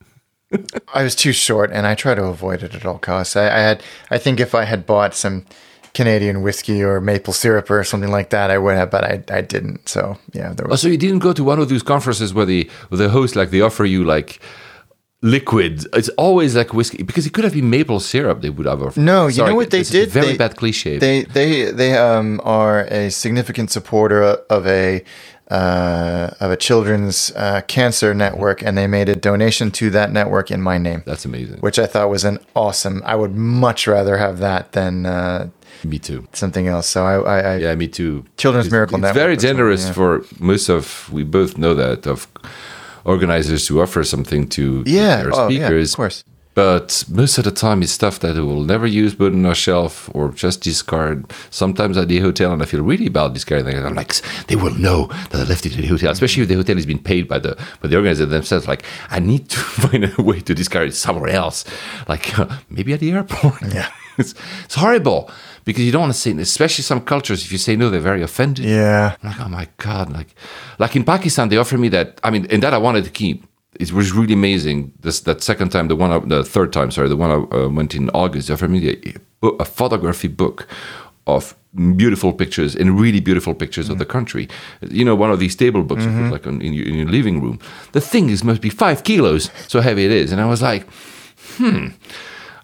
I 0.94 1.02
was 1.02 1.14
too 1.14 1.32
short, 1.32 1.70
and 1.72 1.86
I 1.86 1.94
try 1.94 2.14
to 2.14 2.24
avoid 2.24 2.62
it 2.62 2.74
at 2.74 2.86
all 2.86 2.98
costs. 2.98 3.36
I, 3.36 3.46
I 3.46 3.58
had, 3.60 3.82
I 4.10 4.18
think, 4.18 4.40
if 4.40 4.54
I 4.54 4.64
had 4.64 4.86
bought 4.86 5.14
some 5.14 5.44
Canadian 5.94 6.42
whiskey 6.42 6.82
or 6.82 7.00
maple 7.00 7.32
syrup 7.32 7.70
or 7.70 7.84
something 7.84 8.10
like 8.10 8.30
that, 8.30 8.50
I 8.50 8.58
would 8.58 8.76
have, 8.76 8.90
but 8.90 9.04
I, 9.04 9.22
I 9.30 9.40
didn't. 9.40 9.88
So 9.88 10.18
yeah, 10.32 10.52
there 10.54 10.66
Oh, 10.70 10.76
so 10.76 10.88
you 10.88 10.96
didn't 10.96 11.18
go 11.20 11.32
to 11.32 11.44
one 11.44 11.58
of 11.58 11.68
those 11.68 11.82
conferences 11.82 12.32
where 12.32 12.46
the 12.46 12.70
where 12.88 12.98
the 12.98 13.08
host 13.08 13.36
like 13.36 13.50
they 13.50 13.60
offer 13.60 13.84
you 13.84 14.04
like 14.04 14.40
liquid. 15.22 15.84
It's 15.94 16.08
always 16.10 16.54
like 16.56 16.72
whiskey 16.72 17.02
because 17.02 17.26
it 17.26 17.32
could 17.32 17.44
have 17.44 17.54
been 17.54 17.68
maple 17.70 18.00
syrup. 18.00 18.40
They 18.42 18.50
would 18.50 18.66
have 18.66 18.82
offered. 18.82 19.00
No, 19.00 19.26
you 19.26 19.44
know 19.44 19.54
what 19.54 19.70
they 19.70 19.78
this 19.78 19.88
is 19.88 19.94
a 19.94 19.98
did? 20.00 20.08
Very 20.10 20.26
They- 20.28 20.36
bad 20.38 20.56
cliche. 20.56 20.98
They 20.98 21.22
they 21.24 21.70
they 21.72 21.96
um 21.96 22.40
are 22.44 22.82
a 22.84 23.10
significant 23.10 23.70
supporter 23.70 24.22
of 24.22 24.66
a 24.66 25.02
uh, 25.50 26.30
of 26.40 26.50
a 26.50 26.56
children's 26.56 27.32
uh, 27.36 27.60
cancer 27.66 28.14
network, 28.14 28.62
and 28.62 28.76
they 28.76 28.86
made 28.86 29.08
a 29.08 29.16
donation 29.16 29.70
to 29.72 29.90
that 29.90 30.12
network 30.12 30.50
in 30.50 30.60
my 30.60 30.78
name, 30.78 31.02
That's 31.06 31.24
amazing. 31.24 31.58
which 31.60 31.78
I 31.78 31.86
thought 31.86 32.10
was 32.10 32.24
an 32.24 32.38
awesome. 32.54 33.02
I 33.04 33.14
would 33.16 33.34
much 33.34 33.86
rather 33.86 34.16
have 34.18 34.38
that 34.38 34.72
than 34.72 35.06
uh, 35.06 35.48
me 35.84 35.98
too. 35.98 36.26
something 36.32 36.68
else. 36.68 36.86
So 36.88 37.04
I, 37.06 37.14
I, 37.20 37.38
I 37.52 37.56
Yeah, 37.58 37.74
me 37.74 37.88
too. 37.88 38.24
Children's 38.36 38.66
It's- 38.66 38.72
Miracle 38.72 38.96
it's 38.96 39.02
Network 39.02 39.14
very 39.22 39.36
generous 39.36 39.86
yeah. 39.86 39.92
for 39.92 40.24
most 40.38 40.68
of. 40.68 41.08
We 41.12 41.24
both 41.24 41.56
know 41.56 41.74
that 41.74 42.06
of 42.06 42.26
organizers 43.04 43.66
to 43.66 43.80
offer 43.80 44.04
something 44.04 44.48
to 44.48 44.84
to 44.84 44.90
yeah, 44.90 45.22
their 45.22 45.34
oh, 45.34 45.48
yeah, 45.48 45.68
of 45.70 45.92
course. 45.96 46.24
But 46.59 47.05
most 47.09 47.39
of 47.39 47.44
the 47.44 47.52
time, 47.52 47.82
it's 47.82 47.93
stuff 47.93 48.18
that 48.18 48.32
they 48.32 48.40
will 48.40 48.64
never 48.64 48.85
use, 48.85 49.14
put 49.14 49.32
on 49.32 49.47
a 49.47 49.55
shelf, 49.55 50.10
or 50.12 50.30
just 50.30 50.60
discard. 50.60 51.32
Sometimes 51.51 51.97
at 51.97 52.09
the 52.09 52.18
hotel, 52.18 52.52
and 52.52 52.60
I 52.60 52.64
feel 52.64 52.82
really 52.82 53.09
bad 53.09 53.32
discarding 53.32 53.76
it. 53.76 53.85
I'm 53.85 53.94
like, 53.94 54.12
they 54.48 54.56
will 54.56 54.74
know 54.74 55.06
that 55.30 55.35
I 55.36 55.44
left 55.44 55.66
it 55.66 55.76
in 55.76 55.82
the 55.82 55.86
hotel, 55.86 56.10
especially 56.10 56.43
if 56.43 56.48
the 56.48 56.56
hotel 56.56 56.74
has 56.74 56.85
been 56.85 56.98
paid 56.98 57.28
by 57.28 57.39
the 57.39 57.55
by 57.80 57.86
the 57.86 57.94
organizer 57.94 58.26
themselves. 58.26 58.66
Like, 58.66 58.82
I 59.09 59.20
need 59.20 59.48
to 59.51 59.56
find 59.82 60.12
a 60.18 60.20
way 60.20 60.40
to 60.40 60.52
discard 60.52 60.89
it 60.89 60.97
somewhere 60.97 61.30
else, 61.30 61.64
like 62.09 62.36
uh, 62.36 62.48
maybe 62.68 62.93
at 62.93 62.98
the 62.98 63.12
airport. 63.12 63.62
Yeah. 63.62 63.93
it's, 64.18 64.35
it's 64.64 64.74
horrible 64.74 65.30
because 65.64 65.85
you 65.85 65.93
don't 65.93 66.01
want 66.01 66.12
to 66.12 66.18
say, 66.18 66.32
especially 66.32 66.82
some 66.82 67.02
cultures. 67.02 67.44
If 67.44 67.52
you 67.52 67.59
say 67.59 67.76
no, 67.76 67.89
they're 67.89 68.01
very 68.01 68.22
offended. 68.22 68.64
Yeah. 68.64 69.14
I'm 69.22 69.30
like, 69.30 69.40
oh 69.40 69.48
my 69.48 69.68
god, 69.76 70.10
like, 70.10 70.35
like 70.80 70.97
in 70.97 71.05
Pakistan, 71.05 71.51
they 71.51 71.56
offered 71.56 71.78
me 71.78 71.89
that. 71.90 72.20
I 72.24 72.30
mean, 72.30 72.48
and 72.51 72.64
that 72.64 72.74
I 72.74 72.78
wanted 72.78 73.05
to 73.05 73.10
keep. 73.10 73.44
It 73.74 73.92
was 73.92 74.12
really 74.12 74.34
amazing. 74.34 74.92
This 75.00 75.20
that 75.20 75.42
second 75.42 75.70
time, 75.70 75.88
the 75.88 75.96
one, 75.96 76.10
I, 76.10 76.18
the 76.20 76.44
third 76.44 76.72
time, 76.72 76.90
sorry, 76.90 77.08
the 77.08 77.16
one 77.16 77.30
I 77.30 77.56
uh, 77.56 77.68
went 77.68 77.94
in 77.94 78.10
August. 78.10 78.50
Offered 78.50 78.70
me 78.70 78.96
a, 79.42 79.64
photography 79.64 80.28
book 80.28 80.66
of 81.26 81.54
beautiful 81.96 82.32
pictures 82.32 82.74
and 82.74 82.98
really 82.98 83.20
beautiful 83.20 83.54
pictures 83.54 83.88
of 83.88 83.98
the 83.98 84.06
country. 84.06 84.48
You 84.80 85.04
know, 85.04 85.14
one 85.14 85.30
of 85.30 85.38
these 85.38 85.54
table 85.54 85.82
books 85.82 86.04
you 86.04 86.10
put 86.10 86.32
like 86.32 86.46
on, 86.46 86.60
in, 86.62 86.72
your, 86.72 86.86
in 86.86 86.94
your 86.94 87.08
living 87.08 87.40
room. 87.40 87.60
The 87.92 88.00
thing 88.00 88.30
is 88.30 88.42
must 88.42 88.62
be 88.62 88.70
five 88.70 89.04
kilos, 89.04 89.50
so 89.68 89.80
heavy 89.80 90.06
it 90.06 90.10
is. 90.10 90.32
And 90.32 90.40
I 90.40 90.46
was 90.46 90.62
like, 90.62 90.86
hmm. 91.56 91.88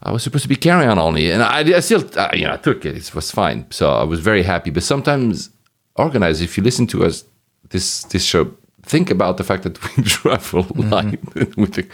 I 0.03 0.13
was 0.13 0.23
supposed 0.23 0.43
to 0.43 0.49
be 0.49 0.57
carrying 0.57 0.91
on 0.91 0.99
only, 0.99 1.31
and 1.31 1.43
I, 1.43 1.61
I 1.61 1.81
still, 1.81 2.05
uh, 2.17 2.31
you 2.35 2.45
know, 2.45 2.53
I 2.53 2.57
took 2.59 2.85
it. 2.85 2.95
It 2.95 3.15
was 3.15 3.31
fine, 3.31 3.67
so 3.71 3.91
I 3.91 4.05
was 4.05 4.21
very 4.21 4.43
happy. 4.43 4.71
But 4.71 4.83
sometimes, 4.83 5.49
organize 5.97 6.43
if 6.43 6.59
you 6.59 6.63
listen 6.63 6.87
to 6.89 7.05
us 7.05 7.25
this 7.71 8.05
this 8.05 8.23
show, 8.23 8.55
think 8.85 9.11
about 9.11 9.37
the 9.37 9.45
fact 9.45 9.63
that 9.63 9.97
we 9.97 10.03
travel 10.19 10.67
live 10.75 11.57
with 11.57 11.75
the, 11.75 11.87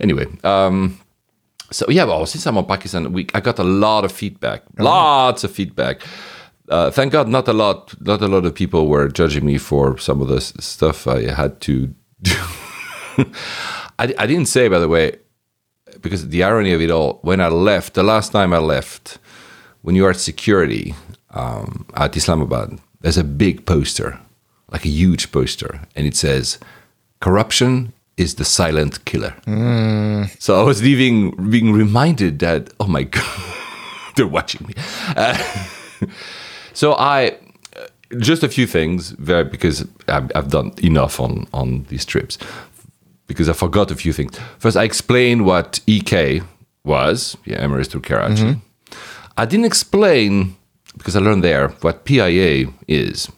anyway. 0.00 0.26
Um, 0.44 0.98
so 1.70 1.86
yeah, 1.88 2.04
well, 2.04 2.26
since 2.26 2.46
I'm 2.46 2.56
on 2.56 2.66
Pakistan, 2.66 3.12
we 3.12 3.26
I 3.34 3.40
got 3.40 3.58
a 3.58 3.64
lot 3.64 4.04
of 4.04 4.12
feedback, 4.12 4.62
lots 4.78 5.44
of 5.44 5.50
feedback. 5.50 6.02
Uh, 6.68 6.90
thank 6.90 7.12
God, 7.12 7.28
not 7.28 7.48
a 7.48 7.52
lot, 7.52 7.94
not 8.00 8.20
a 8.20 8.28
lot 8.28 8.44
of 8.44 8.54
people 8.54 8.88
were 8.88 9.08
judging 9.08 9.44
me 9.46 9.58
for 9.58 9.96
some 9.98 10.20
of 10.20 10.28
the 10.28 10.40
stuff 10.40 11.06
I 11.06 11.30
had 11.30 11.60
to 11.62 11.94
do. 12.20 12.36
I, 13.98 14.14
I 14.18 14.26
didn't 14.26 14.46
say, 14.46 14.68
by 14.68 14.78
the 14.78 14.88
way, 14.88 15.16
because 16.00 16.28
the 16.28 16.42
irony 16.42 16.72
of 16.72 16.80
it 16.82 16.90
all, 16.90 17.20
when 17.22 17.40
I 17.40 17.48
left, 17.48 17.94
the 17.94 18.02
last 18.02 18.32
time 18.32 18.52
I 18.52 18.58
left, 18.58 19.18
when 19.82 19.94
you 19.96 20.04
are 20.06 20.10
at 20.10 20.16
security 20.16 20.94
um, 21.30 21.86
at 21.94 22.16
Islamabad, 22.16 22.78
there's 23.00 23.16
a 23.16 23.24
big 23.24 23.64
poster, 23.64 24.20
like 24.70 24.84
a 24.84 24.88
huge 24.88 25.30
poster, 25.32 25.80
and 25.96 26.06
it 26.06 26.16
says, 26.16 26.58
"Corruption 27.20 27.92
is 28.16 28.34
the 28.34 28.44
silent 28.44 29.04
killer." 29.04 29.34
So 30.38 30.60
I 30.60 30.62
was 30.62 30.82
leaving, 30.82 31.50
being 31.50 31.72
reminded 31.72 32.38
that, 32.40 32.70
oh 32.80 32.86
my 32.86 33.02
god, 33.16 33.54
they're 34.16 34.26
watching 34.26 34.66
me. 34.66 34.74
Uh, 35.16 35.36
so 36.72 36.92
I, 36.94 37.36
uh, 37.76 37.86
just 38.18 38.42
a 38.42 38.48
few 38.48 38.66
things, 38.66 39.10
very 39.18 39.44
because 39.44 39.86
I've, 40.08 40.30
I've 40.34 40.50
done 40.50 40.72
enough 40.82 41.20
on 41.20 41.46
on 41.52 41.84
these 41.88 42.04
trips 42.04 42.38
because 43.26 43.48
I 43.48 43.52
forgot 43.52 43.90
a 43.90 43.94
few 43.94 44.12
things. 44.12 44.38
First, 44.58 44.76
I 44.76 44.84
explained 44.84 45.44
what 45.44 45.80
EK 45.86 46.42
was, 46.84 47.36
yeah, 47.44 47.62
Emirates 47.64 47.90
to 47.90 48.00
Karachi. 48.00 48.60
I 49.36 49.44
didn't 49.44 49.66
explain 49.66 50.56
because 50.96 51.14
I 51.14 51.20
learned 51.20 51.44
there 51.44 51.68
what 51.82 52.04
PIA 52.04 52.66
is. 52.88 53.28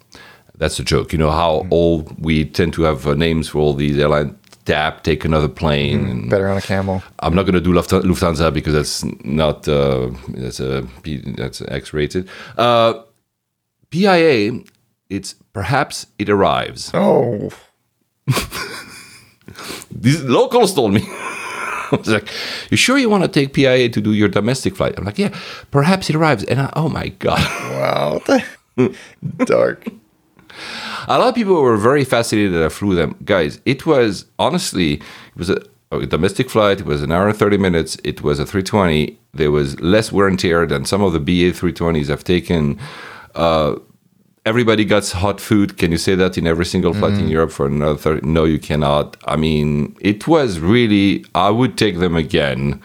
That's 0.60 0.78
a 0.78 0.84
joke. 0.84 1.12
You 1.12 1.18
know 1.18 1.30
how 1.30 1.66
all 1.70 2.06
we 2.18 2.44
tend 2.44 2.74
to 2.74 2.82
have 2.82 3.06
uh, 3.06 3.14
names 3.14 3.48
for 3.48 3.58
all 3.58 3.74
these 3.74 3.98
airlines. 3.98 4.34
Tap, 4.66 5.02
take 5.02 5.24
another 5.24 5.48
plane. 5.48 6.06
and 6.06 6.30
Better 6.30 6.46
on 6.48 6.58
a 6.58 6.60
camel. 6.60 7.02
I'm 7.20 7.34
not 7.34 7.44
going 7.46 7.54
to 7.54 7.60
do 7.62 7.72
Lufthansa 7.72 8.52
because 8.52 8.74
that's 8.74 9.02
not 9.24 9.66
uh, 9.66 10.10
that's 10.28 10.60
a 10.60 10.86
P- 11.02 11.24
that's 11.34 11.62
X-rated. 11.62 12.28
Uh, 12.58 12.92
PIA, 13.88 14.60
it's 15.08 15.34
perhaps 15.54 16.06
it 16.18 16.28
arrives. 16.28 16.90
Oh. 16.94 17.48
These 19.90 20.22
locals 20.24 20.74
told 20.74 20.92
me. 20.92 21.02
I 21.06 21.96
was 21.98 22.08
like, 22.08 22.28
"You 22.70 22.76
sure 22.76 22.98
you 22.98 23.08
want 23.10 23.24
to 23.24 23.28
take 23.28 23.52
PIA 23.54 23.88
to 23.88 24.00
do 24.00 24.12
your 24.12 24.28
domestic 24.28 24.76
flight?" 24.76 24.94
I'm 24.98 25.04
like, 25.04 25.18
"Yeah, 25.18 25.36
perhaps 25.70 26.08
it 26.10 26.16
arrives." 26.16 26.44
And 26.44 26.60
I, 26.60 26.70
oh 26.76 26.88
my 26.88 27.08
god, 27.18 27.40
Wow. 27.72 28.20
Dark. 29.44 29.88
A 31.08 31.18
lot 31.18 31.28
of 31.28 31.34
people 31.34 31.60
were 31.60 31.76
very 31.76 32.04
fascinated 32.04 32.52
that 32.54 32.64
I 32.64 32.68
flew 32.68 32.94
them. 32.94 33.16
Guys, 33.24 33.60
it 33.64 33.86
was 33.86 34.26
honestly, 34.38 34.94
it 34.94 35.36
was 35.36 35.50
a, 35.50 35.62
a 35.90 36.06
domestic 36.06 36.50
flight. 36.50 36.80
It 36.80 36.86
was 36.86 37.02
an 37.02 37.12
hour 37.12 37.28
and 37.28 37.36
thirty 37.36 37.56
minutes. 37.58 37.96
It 38.04 38.22
was 38.22 38.38
a 38.38 38.46
320. 38.46 39.18
There 39.32 39.50
was 39.50 39.78
less 39.80 40.12
wear 40.12 40.26
and 40.26 40.38
tear 40.38 40.66
than 40.66 40.84
some 40.84 41.02
of 41.02 41.12
the 41.12 41.20
BA 41.20 41.52
320s 41.58 42.10
I've 42.10 42.24
taken. 42.24 42.78
Uh, 43.34 43.76
everybody 44.46 44.84
gets 44.84 45.12
hot 45.12 45.40
food. 45.40 45.76
Can 45.76 45.92
you 45.92 45.98
say 45.98 46.14
that 46.14 46.38
in 46.38 46.46
every 46.46 46.64
single 46.64 46.94
flight 46.94 47.12
in 47.14 47.28
Europe 47.28 47.52
for 47.52 47.66
another 47.66 47.98
30? 47.98 48.26
No, 48.26 48.44
you 48.44 48.58
cannot. 48.58 49.16
I 49.26 49.36
mean, 49.36 49.96
it 50.00 50.26
was 50.26 50.58
really, 50.58 51.24
I 51.34 51.50
would 51.50 51.76
take 51.76 51.98
them 51.98 52.16
again. 52.16 52.82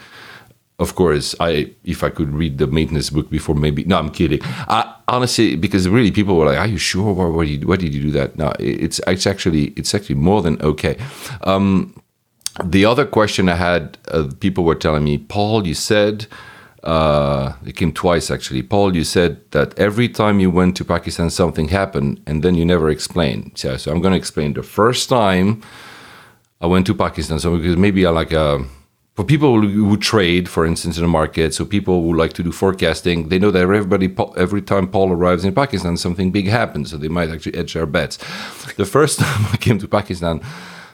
Of 0.78 0.94
course, 0.94 1.34
I 1.40 1.72
if 1.84 2.04
I 2.04 2.10
could 2.10 2.34
read 2.34 2.58
the 2.58 2.66
maintenance 2.66 3.08
book 3.08 3.30
before, 3.30 3.54
maybe. 3.54 3.84
No, 3.84 3.96
I'm 3.96 4.10
kidding. 4.10 4.40
I, 4.42 4.94
honestly, 5.08 5.56
because 5.56 5.88
really, 5.88 6.10
people 6.10 6.36
were 6.36 6.44
like, 6.44 6.58
"Are 6.58 6.66
you 6.66 6.76
sure? 6.76 7.14
Why, 7.14 7.26
why, 7.28 7.44
did, 7.46 7.62
you, 7.62 7.66
why 7.66 7.76
did 7.76 7.94
you 7.94 8.02
do 8.02 8.10
that?" 8.10 8.36
No, 8.36 8.52
it's 8.58 9.00
it's 9.06 9.26
actually 9.26 9.68
it's 9.76 9.94
actually 9.94 10.16
more 10.16 10.42
than 10.42 10.60
okay. 10.60 10.98
Um, 11.44 11.94
the 12.64 12.84
other 12.84 13.04
question 13.06 13.48
I 13.48 13.54
had, 13.56 13.98
uh, 14.08 14.28
people 14.40 14.64
were 14.64 14.74
telling 14.74 15.04
me, 15.04 15.18
Paul, 15.18 15.66
you 15.66 15.74
said, 15.74 16.26
uh, 16.84 17.52
it 17.66 17.76
came 17.76 17.92
twice 17.92 18.30
actually. 18.30 18.62
Paul, 18.62 18.94
you 18.96 19.04
said 19.04 19.40
that 19.50 19.78
every 19.78 20.08
time 20.08 20.40
you 20.40 20.50
went 20.50 20.76
to 20.76 20.84
Pakistan, 20.84 21.30
something 21.30 21.68
happened, 21.68 22.20
and 22.26 22.42
then 22.42 22.54
you 22.54 22.64
never 22.64 22.88
explained. 22.88 23.52
So, 23.56 23.76
so 23.76 23.90
I'm 23.92 24.00
going 24.00 24.12
to 24.12 24.18
explain. 24.18 24.54
The 24.54 24.62
first 24.62 25.08
time 25.08 25.62
I 26.60 26.66
went 26.66 26.86
to 26.86 26.94
Pakistan, 26.94 27.38
so 27.38 27.56
because 27.56 27.76
maybe 27.76 28.06
I 28.06 28.10
like 28.10 28.32
uh, 28.32 28.60
for 29.16 29.24
people 29.24 29.62
who, 29.62 29.96
trade, 29.96 30.46
for 30.46 30.66
instance, 30.66 30.98
in 30.98 31.02
the 31.02 31.08
market, 31.08 31.54
so 31.54 31.64
people 31.64 32.02
who 32.02 32.14
like 32.14 32.34
to 32.34 32.42
do 32.42 32.52
forecasting, 32.52 33.30
they 33.30 33.38
know 33.38 33.50
that 33.50 33.62
everybody 33.62 34.14
every 34.36 34.60
time 34.60 34.86
Paul 34.86 35.10
arrives 35.10 35.42
in 35.42 35.54
Pakistan, 35.54 35.96
something 35.96 36.30
big 36.30 36.48
happens, 36.48 36.90
so 36.90 36.98
they 36.98 37.08
might 37.08 37.30
actually 37.30 37.54
edge 37.54 37.72
their 37.72 37.86
bets. 37.86 38.18
The 38.76 38.84
first 38.84 39.18
time 39.22 39.46
I 39.50 39.56
came 39.56 39.78
to 39.78 39.88
Pakistan, 39.88 40.42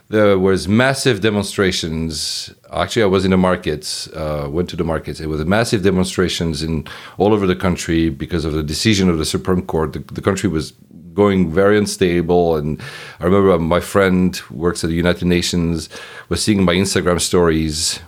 there 0.09 0.39
was 0.39 0.69
massive 0.69 1.20
demonstrations. 1.20 2.55
Actually, 2.73 3.03
I 3.03 3.07
was 3.07 3.24
in 3.24 3.32
the 3.32 3.36
markets, 3.36 4.07
uh, 4.09 4.47
went 4.49 4.69
to 4.69 4.77
the 4.77 4.85
markets. 4.85 5.19
It 5.19 5.27
was 5.27 5.44
massive 5.44 5.82
demonstrations 5.82 6.62
in 6.62 6.86
all 7.19 7.32
over 7.35 7.49
the 7.49 7.57
country 7.57 8.09
because 8.09 8.44
of 8.44 8.53
the 8.53 8.62
decision 8.62 9.09
of 9.09 9.19
the 9.19 9.24
Supreme 9.24 9.62
Court. 9.62 9.94
The, 9.94 9.99
the 9.99 10.20
country 10.20 10.49
was 10.49 10.74
going 11.12 11.51
very 11.51 11.77
unstable, 11.77 12.55
and 12.55 12.81
I 13.19 13.24
remember 13.24 13.59
my 13.59 13.81
friend 13.81 14.36
who 14.36 14.55
works 14.55 14.85
at 14.85 14.90
the 14.90 14.97
United 14.97 15.27
Nations 15.27 15.89
was 16.28 16.40
seeing 16.40 16.62
my 16.62 16.74
Instagram 16.74 17.20
stories 17.20 17.99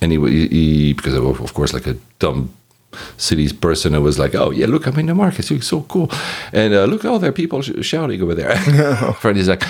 and 0.00 0.12
he, 0.12 0.48
he, 0.48 0.92
because 0.92 1.14
of, 1.14 1.40
of 1.40 1.54
course 1.54 1.72
like 1.72 1.86
a 1.86 1.96
dumb 2.18 2.50
city's 3.16 3.52
person 3.52 3.92
who 3.92 4.02
was 4.02 4.18
like, 4.18 4.34
"Oh 4.34 4.50
yeah, 4.50 4.66
look, 4.66 4.86
I'm 4.86 4.98
in 4.98 5.06
the 5.06 5.14
market. 5.14 5.50
It's 5.50 5.66
so 5.66 5.82
cool." 5.82 6.10
And 6.52 6.74
uh, 6.74 6.84
look, 6.84 7.04
oh, 7.04 7.18
there 7.18 7.30
are 7.30 7.32
people 7.32 7.62
sh- 7.62 7.82
shouting 7.82 8.22
over 8.22 8.34
there. 8.34 8.56
Friend 9.20 9.36
is 9.38 9.48
like, 9.48 9.62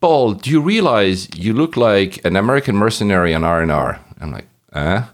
"Paul, 0.00 0.34
do 0.34 0.50
you 0.50 0.60
realize 0.60 1.28
you 1.34 1.52
look 1.52 1.76
like 1.76 2.24
an 2.24 2.36
American 2.36 2.76
mercenary 2.76 3.34
on 3.34 3.44
R 3.44 3.62
and 3.62 3.72
R?" 3.72 4.00
I'm 4.20 4.32
like, 4.32 4.46
"Huh?" 4.72 5.04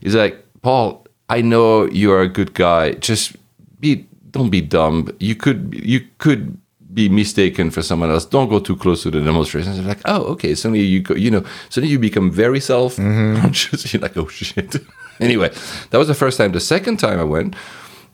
He's 0.00 0.14
like, 0.14 0.44
"Paul, 0.62 1.06
I 1.28 1.40
know 1.42 1.86
you 1.86 2.12
are 2.12 2.22
a 2.22 2.28
good 2.28 2.54
guy. 2.54 2.92
Just 2.94 3.36
be, 3.80 4.06
don't 4.30 4.50
be 4.50 4.60
dumb. 4.60 5.08
You 5.18 5.34
could, 5.34 5.74
you 5.74 6.06
could." 6.18 6.58
Be 6.92 7.08
mistaken 7.08 7.70
for 7.70 7.82
someone 7.82 8.10
else. 8.10 8.26
Don't 8.26 8.48
go 8.48 8.58
too 8.58 8.76
close 8.76 9.02
to 9.04 9.10
the 9.10 9.20
demonstrations. 9.20 9.76
They're 9.78 9.86
like, 9.86 10.02
oh, 10.04 10.22
okay. 10.32 10.54
Suddenly 10.54 10.80
you 10.80 11.00
go, 11.00 11.14
you 11.14 11.30
know, 11.30 11.44
suddenly 11.68 11.92
you 11.92 11.98
become 11.98 12.30
very 12.30 12.60
self 12.60 12.96
conscious. 13.42 13.92
You're 13.92 14.02
like, 14.02 14.16
oh 14.16 14.28
shit. 14.28 14.76
anyway, 15.20 15.50
that 15.90 15.98
was 15.98 16.08
the 16.08 16.14
first 16.14 16.38
time. 16.38 16.52
The 16.52 16.60
second 16.60 16.98
time 16.98 17.18
I 17.18 17.24
went, 17.24 17.54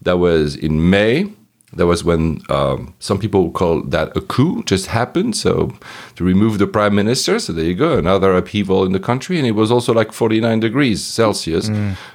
that 0.02 0.18
was 0.18 0.56
in 0.56 0.90
May. 0.90 1.32
That 1.74 1.86
was 1.86 2.02
when 2.02 2.40
um, 2.48 2.94
some 2.98 3.18
people 3.18 3.50
call 3.50 3.82
that 3.82 4.16
a 4.16 4.22
coup 4.22 4.62
just 4.64 4.86
happened. 4.86 5.36
So 5.36 5.70
to 6.14 6.24
remove 6.24 6.58
the 6.58 6.66
prime 6.66 6.94
minister. 6.94 7.38
So 7.38 7.52
there 7.52 7.64
you 7.64 7.74
go, 7.74 7.98
another 7.98 8.34
upheaval 8.34 8.86
in 8.86 8.92
the 8.92 9.00
country, 9.00 9.36
and 9.36 9.46
it 9.46 9.50
was 9.50 9.70
also 9.70 9.92
like 9.92 10.12
49 10.12 10.60
degrees 10.60 11.04
Celsius, 11.04 11.70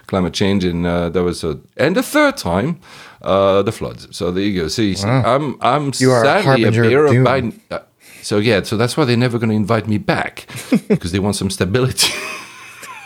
climate 0.07 0.33
change. 0.33 0.63
And 0.63 0.87
uh, 0.87 1.09
that 1.09 1.23
was 1.23 1.43
a, 1.43 1.59
and 1.77 1.95
the 1.95 2.01
third 2.01 2.35
time, 2.35 2.79
uh, 3.23 3.61
the 3.63 3.71
floods. 3.71 4.07
So 4.15 4.31
there 4.31 4.43
you 4.43 4.61
go. 4.61 4.67
See, 4.67 4.95
I'm 5.03 5.57
I'm 5.61 5.87
You 5.97 6.09
sadly 6.09 6.63
a 6.63 6.71
bearer 6.71 7.05
of. 7.07 7.13
Biden. 7.13 7.59
Uh, 7.71 7.79
so 8.21 8.37
yeah, 8.37 8.63
so 8.63 8.77
that's 8.77 8.95
why 8.95 9.05
they're 9.05 9.17
never 9.17 9.37
going 9.37 9.49
to 9.49 9.55
invite 9.55 9.87
me 9.87 9.97
back 9.97 10.47
because 10.87 11.11
they 11.11 11.19
want 11.19 11.35
some 11.35 11.49
stability. 11.49 12.13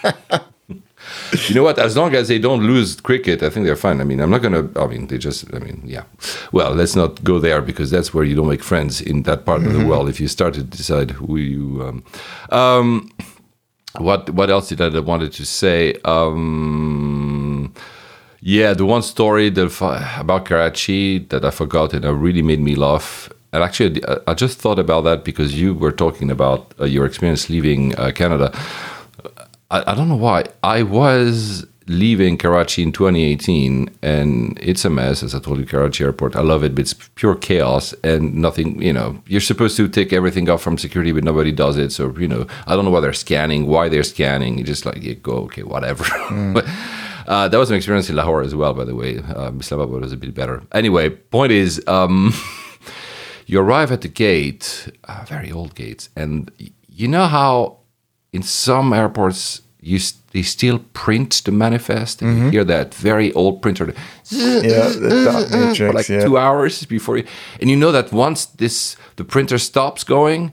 you 1.48 1.56
know 1.56 1.64
what? 1.64 1.80
As 1.80 1.98
long 1.98 2.14
as 2.16 2.28
they 2.28 2.40
don't 2.40 2.62
lose 2.62 3.00
cricket, 3.02 3.42
I 3.44 3.50
think 3.50 3.66
they're 3.66 3.76
fine. 3.76 4.00
I 4.00 4.04
mean, 4.04 4.20
I'm 4.20 4.30
not 4.30 4.42
gonna. 4.42 4.70
I 4.76 4.88
mean, 4.88 5.08
they 5.08 5.18
just. 5.18 5.54
I 5.54 5.60
mean, 5.60 5.82
yeah. 5.86 6.04
Well, 6.52 6.74
let's 6.74 6.96
not 6.96 7.24
go 7.24 7.40
there 7.40 7.62
because 7.62 7.90
that's 7.92 8.14
where 8.14 8.24
you 8.24 8.36
don't 8.36 8.48
make 8.48 8.64
friends 8.64 9.02
in 9.02 9.24
that 9.24 9.46
part 9.46 9.66
of 9.66 9.74
the 9.74 9.86
world. 9.86 10.08
If 10.10 10.20
you 10.20 10.28
start 10.28 10.54
to 10.56 10.64
decide 10.64 11.12
who 11.12 11.38
you. 11.38 11.84
Um, 11.84 12.04
um, 12.58 13.12
what 13.98 14.30
what 14.30 14.50
else 14.50 14.70
did 14.70 14.82
I 14.82 15.00
wanted 15.00 15.34
to 15.34 15.46
say? 15.46 15.96
Um, 16.06 17.74
yeah, 18.42 18.74
the 18.74 18.86
one 18.86 19.02
story 19.02 19.50
that 19.50 19.82
about 20.20 20.46
Karachi 20.46 21.20
that 21.30 21.44
I 21.46 21.52
forgot 21.52 21.94
and 21.94 22.06
it 22.06 22.12
really 22.12 22.42
made 22.42 22.60
me 22.60 22.76
laugh. 22.76 23.30
And 23.54 23.64
actually, 23.64 24.02
I- 24.28 24.34
just 24.34 24.60
thought 24.60 24.80
about 24.80 25.02
that 25.06 25.24
because 25.24 25.60
you 25.60 25.74
were 25.74 25.92
talking 25.92 26.30
about 26.30 26.74
uh, 26.80 26.86
your 26.86 27.06
experience 27.06 27.50
leaving 27.50 27.96
uh, 27.98 28.12
Canada. 28.12 28.52
I, 29.72 29.92
I 29.92 29.96
don't 29.96 30.10
know 30.10 30.16
why. 30.16 30.46
I 30.64 30.84
was 30.84 31.66
leaving 31.88 32.38
Karachi 32.38 32.84
in 32.84 32.92
2018, 32.92 33.90
and 34.04 34.58
it's 34.62 34.84
a 34.84 34.90
mess, 34.90 35.24
as 35.24 35.34
I 35.34 35.40
told 35.40 35.58
you, 35.60 35.66
Karachi 35.66 36.04
airport. 36.04 36.36
I 36.36 36.42
love 36.42 36.64
it, 36.64 36.76
but 36.76 36.82
it's 36.82 36.94
pure 37.16 37.36
chaos 37.36 37.94
and 38.04 38.36
nothing, 38.36 38.82
you 38.82 38.92
know, 38.92 39.22
you're 39.26 39.40
supposed 39.42 39.78
to 39.78 39.88
take 39.88 40.12
everything 40.12 40.50
off 40.50 40.62
from 40.62 40.78
security, 40.78 41.14
but 41.14 41.24
nobody 41.24 41.54
does 41.54 41.78
it. 41.78 41.92
So, 41.94 42.14
you 42.18 42.28
know, 42.28 42.46
I 42.68 42.76
don't 42.76 42.84
know 42.84 42.92
why 42.92 43.00
they're 43.00 43.14
scanning, 43.14 43.68
why 43.68 43.88
they're 43.88 44.04
scanning. 44.04 44.58
You 44.58 44.66
just 44.66 44.86
like, 44.86 45.02
you 45.02 45.16
go, 45.16 45.38
okay, 45.46 45.64
whatever. 45.64 46.04
but 46.54 46.66
uh, 47.28 47.48
that 47.48 47.58
was 47.58 47.70
an 47.70 47.76
experience 47.78 48.10
in 48.10 48.16
Lahore 48.16 48.42
as 48.42 48.56
well, 48.56 48.74
by 48.74 48.86
the 48.86 48.96
way. 48.96 49.20
Um, 49.20 49.60
Islamabad 49.60 50.02
was 50.02 50.14
a 50.14 50.18
bit 50.18 50.34
better. 50.34 50.64
Anyway, 50.72 51.10
point 51.10 51.52
is, 51.52 51.82
um, 51.88 52.34
you 53.46 53.60
arrive 53.60 53.92
at 53.92 54.02
the 54.02 54.08
gate, 54.08 54.90
uh, 55.06 55.24
very 55.28 55.52
old 55.52 55.76
gates, 55.76 56.10
and 56.16 56.52
you 56.88 57.08
know 57.08 57.26
how 57.26 57.78
in 58.34 58.44
some 58.44 58.94
airports 58.94 59.62
you 59.82 60.00
they 60.32 60.42
still 60.42 60.80
print 60.94 61.42
the 61.46 61.52
manifest, 61.52 62.22
and 62.22 62.38
you 62.38 62.50
hear 62.50 62.64
that 62.66 62.94
very 62.94 63.32
old 63.34 63.62
printer 63.62 63.94
Yeah, 64.30 64.92
dot 65.26 65.78
for 65.78 65.94
like 65.94 66.10
yeah. 66.10 66.26
two 66.26 66.38
hours 66.38 66.86
before 66.86 67.18
you, 67.18 67.26
and 67.62 67.70
you 67.70 67.76
know 67.76 67.92
that 67.92 68.12
once 68.12 68.46
this 68.46 68.98
the 69.16 69.24
printer 69.24 69.58
stops 69.58 70.04
going, 70.04 70.52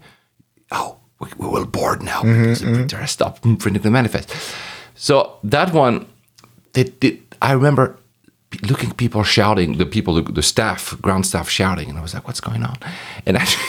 oh, 0.71 0.97
we, 1.21 1.29
we 1.39 1.49
will 1.49 1.67
board 1.67 2.03
now 2.03 2.23
because 2.23 2.61
the 2.61 2.73
printer 2.73 2.97
has 2.99 3.11
stopped 3.11 3.43
printing 3.59 3.83
the 3.83 3.91
manifest. 3.91 4.31
So 4.95 5.39
that 5.43 5.73
one, 5.73 6.07
they 6.75 6.85
did. 6.85 7.21
I 7.41 7.53
remember 7.53 7.97
looking 8.63 8.91
at 8.91 8.97
people 8.97 9.23
shouting, 9.25 9.79
the 9.79 9.87
people, 9.87 10.15
the, 10.15 10.23
the 10.23 10.43
staff, 10.43 10.97
ground 11.01 11.27
staff 11.27 11.49
shouting, 11.49 11.89
and 11.89 11.99
I 11.99 12.03
was 12.03 12.15
like, 12.15 12.27
"What's 12.27 12.41
going 12.41 12.63
on?" 12.63 12.77
And 13.27 13.37
actually, 13.37 13.65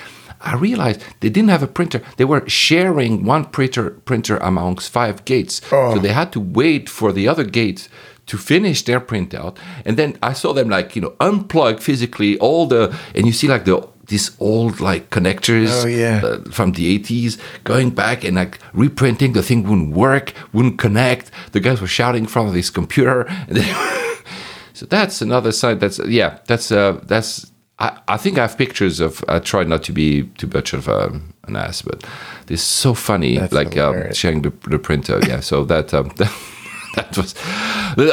I 0.40 0.54
realized 0.54 1.02
they 1.20 1.28
didn't 1.28 1.50
have 1.50 1.62
a 1.62 1.66
printer. 1.66 2.02
They 2.16 2.24
were 2.24 2.48
sharing 2.48 3.24
one 3.24 3.44
printer 3.44 3.90
printer 3.90 4.36
amongst 4.38 4.90
five 4.90 5.24
gates, 5.24 5.60
oh. 5.72 5.94
so 5.94 6.00
they 6.00 6.12
had 6.12 6.32
to 6.32 6.40
wait 6.40 6.88
for 6.88 7.12
the 7.12 7.28
other 7.28 7.44
gates 7.44 7.88
to 8.26 8.38
finish 8.38 8.82
their 8.82 9.00
printout. 9.00 9.56
And 9.84 9.96
then 9.96 10.16
I 10.22 10.34
saw 10.34 10.52
them 10.52 10.68
like 10.68 10.94
you 10.94 11.02
know 11.02 11.10
unplug 11.20 11.80
physically 11.80 12.38
all 12.38 12.66
the, 12.66 12.96
and 13.14 13.26
you 13.26 13.32
see 13.32 13.48
like 13.48 13.64
the 13.64 13.86
these 14.10 14.30
old 14.38 14.80
like 14.80 15.04
connectors 15.10 15.70
Oh, 15.84 15.88
yeah. 15.88 16.20
uh, 16.24 16.50
from 16.50 16.72
the 16.72 16.84
80s 16.98 17.38
going 17.64 17.90
back 17.94 18.24
and 18.24 18.36
like 18.36 18.58
reprinting 18.74 19.32
the 19.34 19.42
thing 19.42 19.62
wouldn't 19.68 19.94
work 19.96 20.32
wouldn't 20.52 20.78
connect. 20.78 21.30
The 21.52 21.60
guys 21.60 21.80
were 21.80 21.88
shouting 22.00 22.26
from 22.28 22.52
this 22.52 22.70
computer 22.70 23.18
so 24.74 24.86
that's 24.86 25.22
another 25.22 25.52
side 25.52 25.80
that's 25.80 25.98
yeah 26.06 26.38
that's 26.46 26.70
uh 26.72 27.00
that's 27.06 27.50
I, 27.78 27.88
I 28.14 28.16
think 28.18 28.36
I 28.38 28.42
have 28.42 28.56
pictures 28.58 29.00
of 29.00 29.24
I 29.28 29.38
try 29.38 29.64
not 29.64 29.82
to 29.84 29.92
be 29.92 30.24
too 30.38 30.48
much 30.52 30.74
of 30.74 30.88
a, 30.88 31.08
an 31.48 31.56
ass 31.56 31.82
but 31.82 32.04
it's 32.48 32.62
so 32.62 32.94
funny 32.94 33.38
That's 33.38 33.52
like 33.54 33.76
um, 33.78 34.12
sharing 34.12 34.42
the, 34.42 34.52
the 34.68 34.78
printer. 34.78 35.20
Yeah 35.26 35.40
so 35.40 35.64
that 35.64 35.94
um 35.94 36.08
that 36.96 37.16
was 37.16 37.34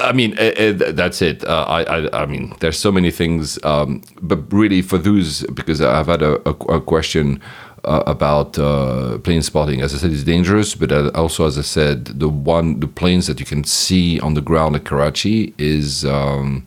i 0.10 0.12
mean 0.20 0.32
uh, 0.38 0.52
uh, 0.64 0.92
that's 1.02 1.20
it. 1.22 1.38
Uh, 1.44 1.66
I, 1.78 1.80
I 1.96 2.24
i 2.24 2.26
mean 2.26 2.46
there's 2.62 2.80
so 2.80 2.92
many 2.92 3.12
things 3.12 3.44
um 3.64 4.02
but 4.22 4.40
really 4.52 4.82
for 4.82 4.98
those 5.08 5.30
because 5.60 5.80
i've 5.82 6.08
had 6.08 6.22
a, 6.22 6.34
a, 6.52 6.54
a 6.78 6.82
question 6.82 7.40
uh, 7.84 8.04
about 8.16 8.60
uh, 8.60 9.18
plane 9.20 9.42
spotting. 9.42 9.80
As 9.82 9.94
i 9.94 9.98
said 9.98 10.12
it's 10.12 10.24
dangerous 10.24 10.76
but 10.76 10.92
uh, 10.92 11.12
also 11.16 11.46
as 11.46 11.58
i 11.58 11.62
said 11.62 11.98
the 12.24 12.30
one 12.30 12.80
the 12.80 12.88
planes 13.00 13.28
that 13.28 13.40
you 13.40 13.46
can 13.46 13.64
see 13.64 14.20
on 14.20 14.34
the 14.34 14.42
ground 14.50 14.76
at 14.76 14.84
karachi 14.84 15.54
is 15.58 16.04
um 16.06 16.66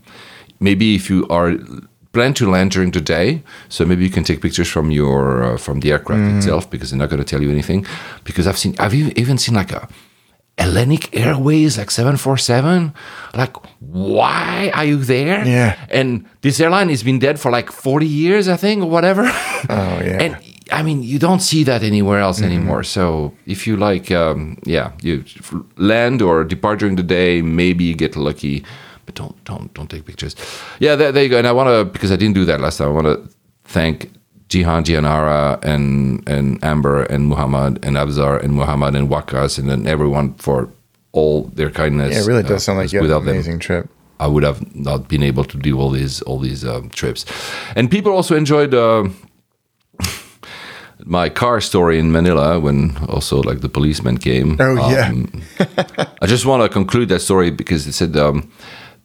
maybe 0.61 0.95
if 0.95 1.11
you 1.11 1.27
are 1.29 1.51
plan 2.13 2.33
to 2.35 2.51
land 2.51 2.71
during 2.71 2.91
the 2.91 3.01
day 3.01 3.43
so 3.69 3.85
maybe 3.85 4.03
you 4.05 4.11
can 4.11 4.25
take 4.25 4.41
pictures 4.41 4.69
from 4.69 4.91
your 4.91 5.43
uh, 5.45 5.57
from 5.57 5.81
the 5.81 5.91
aircraft 5.93 6.37
itself 6.37 6.69
because 6.71 6.91
they're 6.91 6.99
not 7.05 7.11
going 7.11 7.23
to 7.25 7.31
tell 7.33 7.43
you 7.43 7.51
anything. 7.51 7.87
Because 8.25 8.47
i've 8.47 8.59
seen 8.59 8.75
i've 8.79 8.95
even, 8.95 9.13
even 9.19 9.37
seen 9.39 9.55
like 9.55 9.73
a 9.73 9.89
Hellenic 10.59 11.17
Airways, 11.17 11.79
like 11.79 11.91
747. 11.91 12.93
Like, 13.35 13.57
why 13.81 14.71
are 14.75 14.85
you 14.85 14.97
there? 14.97 15.47
Yeah. 15.47 15.77
And 15.89 16.27
this 16.43 16.61
airline 16.61 16.91
has 16.91 17.03
been 17.03 17.19
dead 17.19 17.41
for 17.41 17.51
like 17.51 17.73
40 17.73 18.07
years, 18.07 18.49
I 18.49 18.57
think, 18.57 18.83
or 18.83 18.91
whatever. 18.91 19.23
Oh, 19.25 20.01
yeah. 20.01 20.19
And 20.21 20.37
I 20.73 20.83
mean, 20.83 21.03
you 21.03 21.19
don't 21.19 21.41
see 21.41 21.65
that 21.65 21.83
anywhere 21.83 22.21
else 22.21 22.43
anymore. 22.43 22.85
So 22.85 23.35
if 23.47 23.67
you 23.67 23.77
like, 23.77 24.11
um, 24.11 24.59
yeah, 24.65 24.93
you 25.03 25.25
land 25.77 26.23
or 26.23 26.45
depart 26.45 26.79
during 26.79 26.97
the 26.97 27.03
day, 27.03 27.43
maybe 27.43 27.85
you 27.85 27.95
get 27.95 28.15
lucky, 28.17 28.65
but 29.07 29.15
don't 29.15 29.43
don't 29.45 29.73
don't 29.75 29.91
take 29.91 30.05
pictures. 30.05 30.37
Yeah, 30.79 30.95
there, 30.95 31.11
there 31.13 31.25
you 31.25 31.29
go. 31.29 31.39
And 31.39 31.47
I 31.47 31.53
want 31.53 31.69
to 31.69 31.85
because 31.93 32.13
I 32.13 32.17
didn't 32.17 32.35
do 32.35 32.45
that 32.45 32.61
last 32.61 32.79
time. 32.79 32.89
I 32.89 32.93
want 32.93 33.07
to 33.07 33.35
thank 33.65 34.13
Jihan 34.51 34.83
Gianara 34.85 35.65
and 35.65 36.29
and 36.29 36.63
Amber 36.63 37.05
and 37.05 37.29
Muhammad 37.29 37.85
and 37.85 37.97
Abzar 37.97 38.43
and 38.43 38.53
Muhammad 38.53 38.97
and 38.97 39.09
Wakas 39.09 39.59
and 39.59 39.69
then 39.71 39.87
everyone 39.87 40.35
for 40.35 40.69
all 41.13 41.45
their 41.55 41.71
kindness. 41.71 42.13
Yeah, 42.13 42.23
it 42.23 42.27
really 42.27 42.45
uh, 42.45 42.49
does 42.49 42.65
sound 42.65 42.79
like 42.79 42.93
you 42.93 43.01
without 43.01 43.21
an 43.21 43.27
them, 43.27 43.35
amazing 43.37 43.61
trip. 43.61 43.89
I 44.19 44.27
would 44.27 44.43
have 44.43 44.75
not 44.75 45.09
been 45.09 45.23
able 45.23 45.45
to 45.45 45.57
do 45.57 45.79
all 45.79 45.91
these 45.91 46.21
all 46.23 46.41
these 46.41 46.65
um, 46.65 46.91
trips. 46.91 47.25
And 47.77 47.91
people 47.91 48.13
also 48.13 48.37
enjoyed 48.37 48.75
uh, 48.75 49.09
my 51.05 51.29
car 51.29 51.61
story 51.61 52.01
in 52.01 52.11
Manila 52.11 52.59
when 52.59 52.97
also 53.09 53.43
like 53.43 53.61
the 53.61 53.69
policeman 53.69 54.19
came. 54.19 54.57
Oh, 54.59 54.91
yeah. 54.91 55.09
Um, 55.11 55.43
I 56.21 56.27
just 56.27 56.45
want 56.45 56.63
to 56.65 56.69
conclude 56.69 57.09
that 57.09 57.21
story 57.21 57.51
because 57.51 57.87
it 57.87 57.93
said 57.93 58.17
um, 58.17 58.51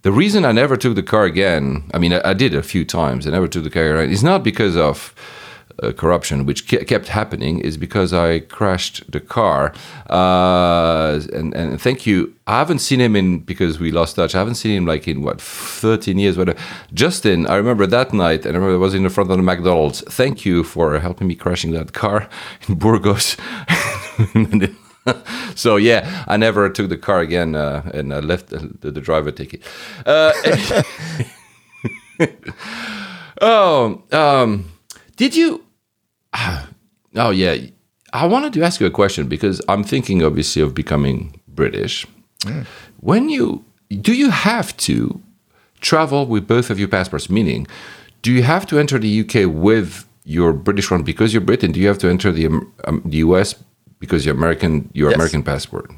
the 0.06 0.12
reason 0.12 0.46
I 0.46 0.52
never 0.52 0.78
took 0.78 0.94
the 0.94 1.02
car 1.02 1.26
again. 1.26 1.90
I 1.92 1.98
mean, 1.98 2.14
I, 2.14 2.22
I 2.30 2.34
did 2.36 2.54
a 2.54 2.62
few 2.62 2.86
times. 2.86 3.26
I 3.26 3.32
never 3.32 3.48
took 3.48 3.64
the 3.64 3.72
car 3.72 3.98
again. 3.98 4.14
It's 4.14 4.22
not 4.22 4.44
because 4.44 4.78
of 4.78 5.16
uh, 5.82 5.94
corruption, 5.94 6.46
which 6.46 6.68
ke- 6.68 6.86
kept 6.86 7.08
happening, 7.08 7.58
is 7.60 7.76
because 7.76 8.14
I 8.14 8.42
crashed 8.42 9.12
the 9.12 9.20
car. 9.20 9.74
Uh, 10.08 11.22
and 11.34 11.56
and 11.56 11.82
thank 11.82 12.06
you. 12.06 12.36
I 12.46 12.60
haven't 12.60 12.82
seen 12.88 13.02
him 13.02 13.16
in 13.16 13.40
because 13.40 13.80
we 13.80 13.90
lost 13.92 14.16
touch. 14.16 14.36
I 14.36 14.38
haven't 14.38 14.60
seen 14.64 14.78
him 14.78 14.86
like 14.86 15.08
in 15.08 15.24
what 15.24 15.42
thirteen 15.42 16.20
years. 16.20 16.38
Whatever. 16.38 16.60
Justin, 16.94 17.48
I 17.48 17.56
remember 17.56 17.88
that 17.88 18.14
night. 18.14 18.46
and 18.46 18.56
I 18.56 18.60
remember 18.60 18.76
I 18.76 18.86
was 18.88 18.94
in 18.94 19.04
the 19.04 19.10
front 19.10 19.32
of 19.32 19.38
the 19.38 19.44
McDonald's. 19.44 20.02
Thank 20.02 20.46
you 20.46 20.64
for 20.64 21.00
helping 21.00 21.28
me 21.28 21.34
crashing 21.34 21.72
that 21.72 21.94
car 21.94 22.30
in 22.70 22.76
Burgos. 22.76 23.38
so 25.56 25.76
yeah, 25.78 26.26
I 26.28 26.38
never 26.38 26.70
took 26.70 26.90
the 26.90 26.98
car 26.98 27.20
again, 27.20 27.56
uh, 27.56 27.90
and 27.94 28.14
I 28.14 28.20
left 28.20 28.48
the, 28.48 28.92
the, 28.92 29.02
driver 29.02 29.32
ticket. 29.32 29.62
Uh, 30.06 30.32
oh, 33.42 34.02
um, 34.12 34.72
did 35.16 35.36
you? 35.36 35.64
Oh 37.18 37.30
yeah, 37.30 37.56
I 38.12 38.26
wanted 38.26 38.52
to 38.56 38.62
ask 38.62 38.82
you 38.82 38.88
a 38.88 38.92
question 38.92 39.30
because 39.30 39.62
I'm 39.70 39.86
thinking 39.86 40.22
obviously 40.22 40.62
of 40.62 40.76
becoming 40.76 41.40
British. 41.48 42.06
When 43.00 43.30
you 43.30 43.64
do 44.02 44.14
you 44.14 44.32
have 44.32 44.76
to 44.78 45.22
travel 45.80 46.26
with 46.26 46.48
both 46.48 46.70
of 46.70 46.78
your 46.78 46.90
passports? 46.90 47.30
Meaning, 47.30 47.68
do 48.22 48.32
you 48.32 48.44
have 48.44 48.66
to 48.68 48.80
enter 48.80 49.00
the 49.00 49.22
UK 49.22 49.50
with 49.50 50.06
your 50.26 50.52
British 50.54 50.92
one 50.92 51.04
because 51.04 51.34
you're 51.34 51.42
Britain? 51.42 51.72
Do 51.72 51.80
you 51.80 51.88
have 51.88 52.00
to 52.00 52.10
enter 52.10 52.32
the 52.32 52.48
um, 52.48 52.74
um, 52.86 53.02
the 53.06 53.18
US 53.18 53.56
because 54.00 54.26
you're 54.26 54.36
American? 54.36 54.90
Your 54.94 55.10
Yes. 55.10 55.16
American 55.16 55.44
passport, 55.44 55.92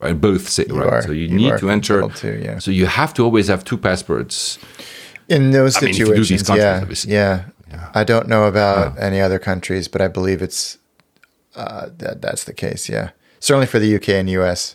right? 0.00 0.18
Both 0.20 0.48
say 0.48 0.64
right. 0.68 0.86
are- 0.92 1.02
so 1.02 1.12
you, 1.12 1.26
you 1.28 1.36
need 1.36 1.58
to 1.58 1.70
enter. 1.70 2.08
to, 2.08 2.42
yeah. 2.42 2.58
So 2.58 2.70
you 2.70 2.86
have 2.86 3.12
to 3.14 3.24
always 3.24 3.48
have 3.48 3.64
two 3.64 3.76
passports. 3.78 4.58
In 5.28 5.52
those 5.52 5.76
I 5.76 5.80
mean, 5.86 5.94
you 5.94 6.06
situations, 6.06 6.42
countries, 6.42 6.64
yeah, 6.64 6.80
obviously. 6.82 7.12
yeah, 7.12 7.44
I 7.94 8.02
don't 8.04 8.26
know 8.28 8.44
about 8.44 8.98
any 8.98 9.20
other 9.20 9.38
countries, 9.38 9.86
but 9.88 10.00
I 10.00 10.08
believe 10.08 10.42
it's 10.42 10.78
uh, 11.54 11.88
that 11.98 12.20
that's 12.20 12.44
the 12.44 12.52
case. 12.54 12.88
Yeah, 12.88 13.10
certainly 13.38 13.66
for 13.66 13.78
the 13.78 13.94
UK 13.94 14.08
and 14.10 14.28
US. 14.30 14.74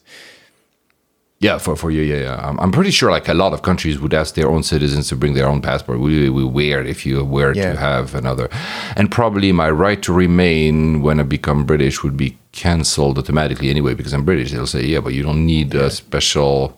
Yeah, 1.40 1.58
for 1.60 1.76
for 1.76 1.92
you, 1.92 2.02
yeah, 2.02 2.22
yeah. 2.22 2.48
I'm, 2.50 2.58
I'm 2.60 2.72
pretty 2.72 2.92
sure 2.92 3.12
like 3.12 3.28
a 3.28 3.34
lot 3.34 3.52
of 3.54 3.62
countries 3.62 4.00
would 4.00 4.14
ask 4.14 4.36
their 4.36 4.48
own 4.50 4.64
citizens 4.64 5.10
to 5.10 5.16
bring 5.16 5.34
their 5.34 5.48
own 5.48 5.62
passport. 5.62 6.00
We 6.00 6.30
we 6.30 6.44
weird 6.46 6.88
if 6.88 7.06
you 7.06 7.24
were 7.26 7.54
Yeah. 7.54 7.74
to 7.74 7.80
have 7.80 8.16
another, 8.16 8.48
and 8.96 9.12
probably 9.12 9.52
my 9.52 9.70
right 9.70 10.02
to 10.04 10.14
remain 10.14 11.02
when 11.02 11.20
I 11.20 11.24
become 11.24 11.66
British 11.66 12.04
would 12.04 12.16
be 12.18 12.38
cancelled 12.54 13.18
automatically 13.18 13.70
anyway 13.70 13.94
because 13.96 14.14
I'm 14.14 14.24
British. 14.24 14.52
They'll 14.52 14.66
say, 14.78 14.86
yeah, 14.86 15.02
but 15.02 15.14
you 15.14 15.24
don't 15.24 15.46
need 15.46 15.76
a 15.76 15.90
special. 15.90 16.78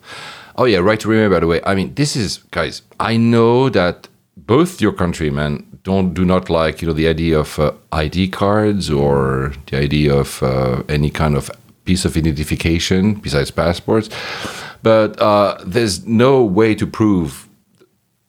Oh 0.56 0.64
yeah, 0.66 0.78
right 0.78 0.98
to 1.00 1.08
remain. 1.08 1.30
By 1.30 1.40
the 1.40 1.46
way, 1.46 1.60
I 1.64 1.74
mean 1.76 1.94
this 1.94 2.16
is 2.16 2.38
guys. 2.50 2.82
I 2.98 3.16
know 3.16 3.68
that 3.70 4.08
both 4.36 4.80
your 4.80 4.92
countrymen 4.92 5.52
don't 5.84 6.14
do 6.14 6.24
not 6.24 6.50
like 6.50 6.82
you 6.82 6.88
know 6.88 6.94
the 6.94 7.06
idea 7.08 7.38
of 7.38 7.58
uh, 7.60 7.70
ID 7.92 8.28
cards 8.30 8.90
or 8.90 9.52
the 9.70 9.76
idea 9.78 10.12
of 10.14 10.42
uh, 10.42 10.82
any 10.88 11.10
kind 11.10 11.36
of 11.36 11.48
piece 11.88 12.04
of 12.04 12.16
identification 12.16 13.14
besides 13.14 13.50
passports. 13.50 14.08
But 14.82 15.10
uh, 15.20 15.56
there's 15.74 16.06
no 16.06 16.44
way 16.44 16.74
to 16.74 16.86
prove 16.86 17.48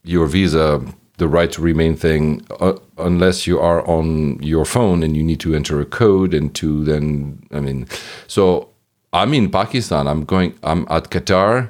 your 0.03 0.25
visa, 0.27 0.81
the 1.17 1.27
right 1.27 1.51
to 1.51 1.61
remain 1.61 1.93
thing, 1.95 2.23
uh, 2.61 2.75
unless 2.97 3.45
you 3.45 3.59
are 3.59 3.81
on 3.85 4.41
your 4.41 4.65
phone 4.65 5.03
and 5.03 5.11
you 5.17 5.23
need 5.23 5.41
to 5.41 5.53
enter 5.53 5.75
a 5.81 5.85
code 5.85 6.33
and 6.33 6.55
to 6.55 6.83
then, 6.85 7.03
I 7.51 7.59
mean, 7.59 7.85
so 8.27 8.69
I'm 9.11 9.33
in 9.33 9.51
Pakistan. 9.51 10.07
I'm 10.07 10.23
going. 10.23 10.51
I'm 10.63 10.85
at 10.89 11.09
Qatar. 11.09 11.69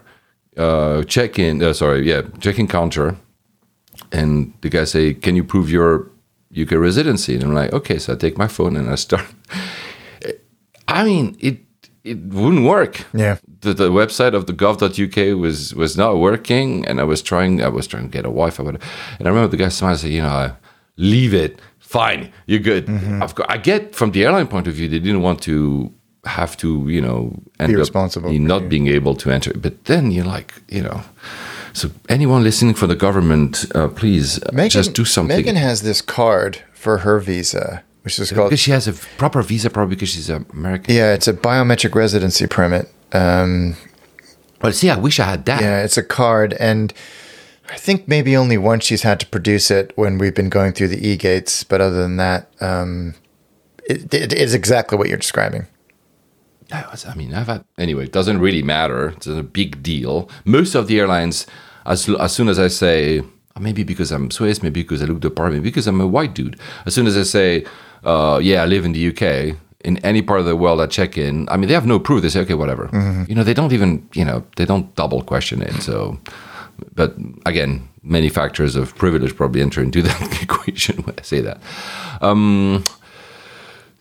Uh, 0.57 1.03
check 1.03 1.39
in. 1.39 1.63
Uh, 1.63 1.73
sorry, 1.73 2.07
yeah, 2.11 2.21
check 2.39 2.59
in 2.59 2.67
counter, 2.67 3.15
and 4.11 4.53
the 4.61 4.69
guy 4.69 4.85
say, 4.85 5.13
"Can 5.13 5.35
you 5.37 5.43
prove 5.43 5.71
your 5.71 6.11
UK 6.61 6.71
residency?" 6.87 7.35
And 7.35 7.43
I'm 7.45 7.53
like, 7.53 7.71
"Okay." 7.73 7.97
So 7.97 8.13
I 8.13 8.17
take 8.17 8.37
my 8.37 8.47
phone 8.47 8.75
and 8.75 8.89
I 8.89 8.95
start. 8.95 9.25
I 10.99 11.03
mean, 11.03 11.37
it 11.39 11.57
it 12.03 12.17
wouldn't 12.17 12.65
work. 12.65 13.05
Yeah. 13.13 13.37
The, 13.61 13.73
the 13.73 13.89
website 13.89 14.33
of 14.33 14.45
the 14.45 14.53
gov.uk 14.53 15.39
was 15.39 15.75
was 15.75 15.97
not 15.97 16.17
working, 16.17 16.85
and 16.87 16.99
I 16.99 17.03
was 17.03 17.21
trying. 17.21 17.61
I 17.61 17.69
was 17.69 17.87
trying 17.87 18.03
to 18.03 18.09
get 18.09 18.25
a 18.25 18.29
Wi-Fi, 18.29 18.63
but 18.63 18.75
and 19.19 19.27
I 19.27 19.29
remember 19.29 19.49
the 19.49 19.57
guy 19.57 19.69
smiling, 19.69 19.97
said, 19.97 20.11
"You 20.11 20.21
know, 20.21 20.55
leave 20.97 21.33
it. 21.33 21.59
Fine, 21.79 22.31
you're 22.45 22.59
good." 22.59 22.85
Mm-hmm. 22.87 23.23
I've 23.23 23.35
got, 23.35 23.51
I 23.51 23.57
get 23.57 23.95
from 23.95 24.11
the 24.11 24.23
airline 24.25 24.47
point 24.47 24.67
of 24.67 24.73
view, 24.73 24.87
they 24.87 24.99
didn't 24.99 25.21
want 25.21 25.41
to 25.43 25.91
have 26.25 26.57
to, 26.57 26.87
you 26.87 27.01
know, 27.01 27.33
end 27.59 27.73
up 27.73 27.79
responsible 27.79 28.31
not 28.33 28.63
you. 28.63 28.67
being 28.67 28.87
able 28.87 29.15
to 29.15 29.31
enter. 29.31 29.53
But 29.53 29.85
then 29.85 30.11
you're 30.11 30.25
like, 30.25 30.53
you 30.67 30.83
know. 30.83 31.01
So 31.73 31.89
anyone 32.09 32.43
listening 32.43 32.73
for 32.73 32.87
the 32.87 32.95
government, 32.95 33.65
uh, 33.75 33.87
please 33.89 34.41
uh, 34.43 34.49
Megan, 34.51 34.69
just 34.69 34.93
do 34.93 35.05
something. 35.05 35.35
Megan 35.35 35.55
has 35.55 35.81
this 35.81 36.01
card 36.01 36.63
for 36.73 36.99
her 36.99 37.19
visa, 37.19 37.83
which 38.17 38.29
is 38.31 38.31
called 38.31 38.49
because 38.49 38.59
she 38.59 38.71
has 38.71 38.87
a 38.87 38.93
proper 39.17 39.41
visa, 39.41 39.69
probably 39.69 39.95
because 39.95 40.09
she's 40.09 40.29
American. 40.29 40.93
yeah, 40.95 41.13
it's 41.13 41.27
a 41.27 41.33
biometric 41.33 41.93
residency 41.95 42.47
permit. 42.47 42.89
Um, 43.11 43.75
Well, 44.61 44.71
see, 44.73 44.89
I 44.89 44.97
wish 44.97 45.19
I 45.19 45.25
had 45.25 45.45
that. 45.45 45.61
yeah, 45.61 45.83
it's 45.83 45.97
a 45.97 46.03
card, 46.03 46.53
and 46.59 46.93
I 47.69 47.75
think 47.77 48.07
maybe 48.07 48.35
only 48.35 48.57
once 48.57 48.85
she's 48.85 49.03
had 49.03 49.19
to 49.21 49.25
produce 49.27 49.71
it 49.71 49.93
when 49.95 50.17
we've 50.17 50.35
been 50.35 50.49
going 50.49 50.73
through 50.73 50.89
the 50.89 51.07
e 51.07 51.15
gates. 51.17 51.63
But 51.63 51.81
other 51.81 52.01
than 52.01 52.17
that, 52.17 52.51
um, 52.59 53.15
it, 53.87 54.13
it 54.13 54.33
is 54.33 54.53
exactly 54.53 54.97
what 54.97 55.07
you're 55.07 55.17
describing. 55.17 55.67
I 56.71 57.15
mean, 57.15 57.33
I've 57.33 57.47
had 57.47 57.63
anyway. 57.77 58.03
It 58.03 58.11
doesn't 58.11 58.39
really 58.39 58.61
matter. 58.61 59.09
It's 59.17 59.25
a 59.27 59.41
big 59.41 59.81
deal. 59.81 60.29
Most 60.45 60.75
of 60.75 60.87
the 60.87 60.99
airlines, 60.99 61.47
as 61.85 62.07
as 62.09 62.31
soon 62.33 62.47
as 62.47 62.59
I 62.59 62.67
say, 62.67 63.21
"Oh, 63.55 63.59
maybe 63.59 63.83
because 63.83 64.11
I'm 64.11 64.29
Swiss, 64.29 64.61
maybe 64.61 64.83
because 64.83 65.01
I 65.01 65.05
look 65.05 65.21
the 65.21 65.31
part, 65.31 65.51
maybe 65.51 65.63
because 65.63 65.87
I'm 65.87 65.99
a 66.01 66.05
white 66.07 66.35
dude. 66.35 66.59
As 66.85 66.93
soon 66.93 67.07
as 67.07 67.17
I 67.17 67.23
say, 67.23 67.65
uh, 68.03 68.39
"Yeah, 68.41 68.63
I 68.63 68.65
live 68.65 68.85
in 68.85 68.93
the 68.93 69.07
UK," 69.09 69.55
in 69.85 69.97
any 70.03 70.21
part 70.21 70.39
of 70.39 70.45
the 70.45 70.55
world 70.55 70.79
I 70.81 70.87
check 70.87 71.17
in, 71.17 71.47
I 71.49 71.57
mean, 71.57 71.67
they 71.67 71.73
have 71.73 71.85
no 71.87 71.99
proof. 71.99 72.21
They 72.21 72.29
say, 72.29 72.41
"Okay, 72.41 72.53
whatever." 72.55 72.89
You 73.27 73.35
know, 73.35 73.43
they 73.43 73.53
don't 73.53 73.73
even, 73.73 74.07
you 74.13 74.25
know, 74.25 74.43
they 74.57 74.65
don't 74.65 74.93
double 74.95 75.21
question 75.21 75.61
it. 75.61 75.73
So, 75.81 76.17
but 76.95 77.15
again, 77.45 77.87
many 78.03 78.29
factors 78.29 78.75
of 78.75 78.95
privilege 78.95 79.35
probably 79.35 79.61
enter 79.61 79.81
into 79.81 80.01
that 80.07 80.41
equation 80.41 80.97
when 81.03 81.15
I 81.17 81.21
say 81.23 81.41
that. 81.41 81.59
Um, 82.21 82.83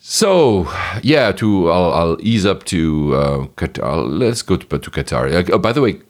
so 0.00 0.66
yeah, 1.02 1.32
to 1.32 1.70
I'll, 1.70 1.92
I'll 1.92 2.16
ease 2.20 2.46
up 2.46 2.64
to 2.64 3.14
uh, 3.14 3.46
Qatar. 3.56 4.06
Let's 4.08 4.42
go 4.42 4.56
to, 4.56 4.78
to 4.78 4.90
Qatar. 4.90 5.50
Oh, 5.50 5.58
by 5.58 5.72
the 5.72 5.80
way, 5.80 6.00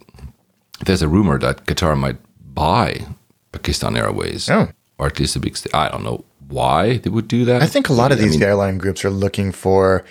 there's 0.84 1.02
a 1.02 1.08
rumor 1.08 1.38
that 1.38 1.66
Qatar 1.66 1.96
might 1.98 2.18
buy 2.54 3.06
Pakistan 3.52 3.96
Airways, 3.96 4.48
Oh. 4.50 4.68
or 4.98 5.06
at 5.06 5.18
least 5.18 5.36
a 5.36 5.40
big. 5.40 5.56
St- 5.56 5.74
I 5.74 5.88
don't 5.88 6.04
know 6.04 6.24
why 6.48 6.98
they 6.98 7.10
would 7.10 7.28
do 7.28 7.44
that. 7.44 7.62
I 7.62 7.66
think 7.66 7.88
a 7.88 7.92
lot 7.92 8.12
of 8.12 8.18
I 8.18 8.22
these 8.22 8.32
mean, 8.38 8.42
airline 8.42 8.78
groups 8.78 9.04
are 9.04 9.10
looking 9.10 9.52
for 9.52 10.04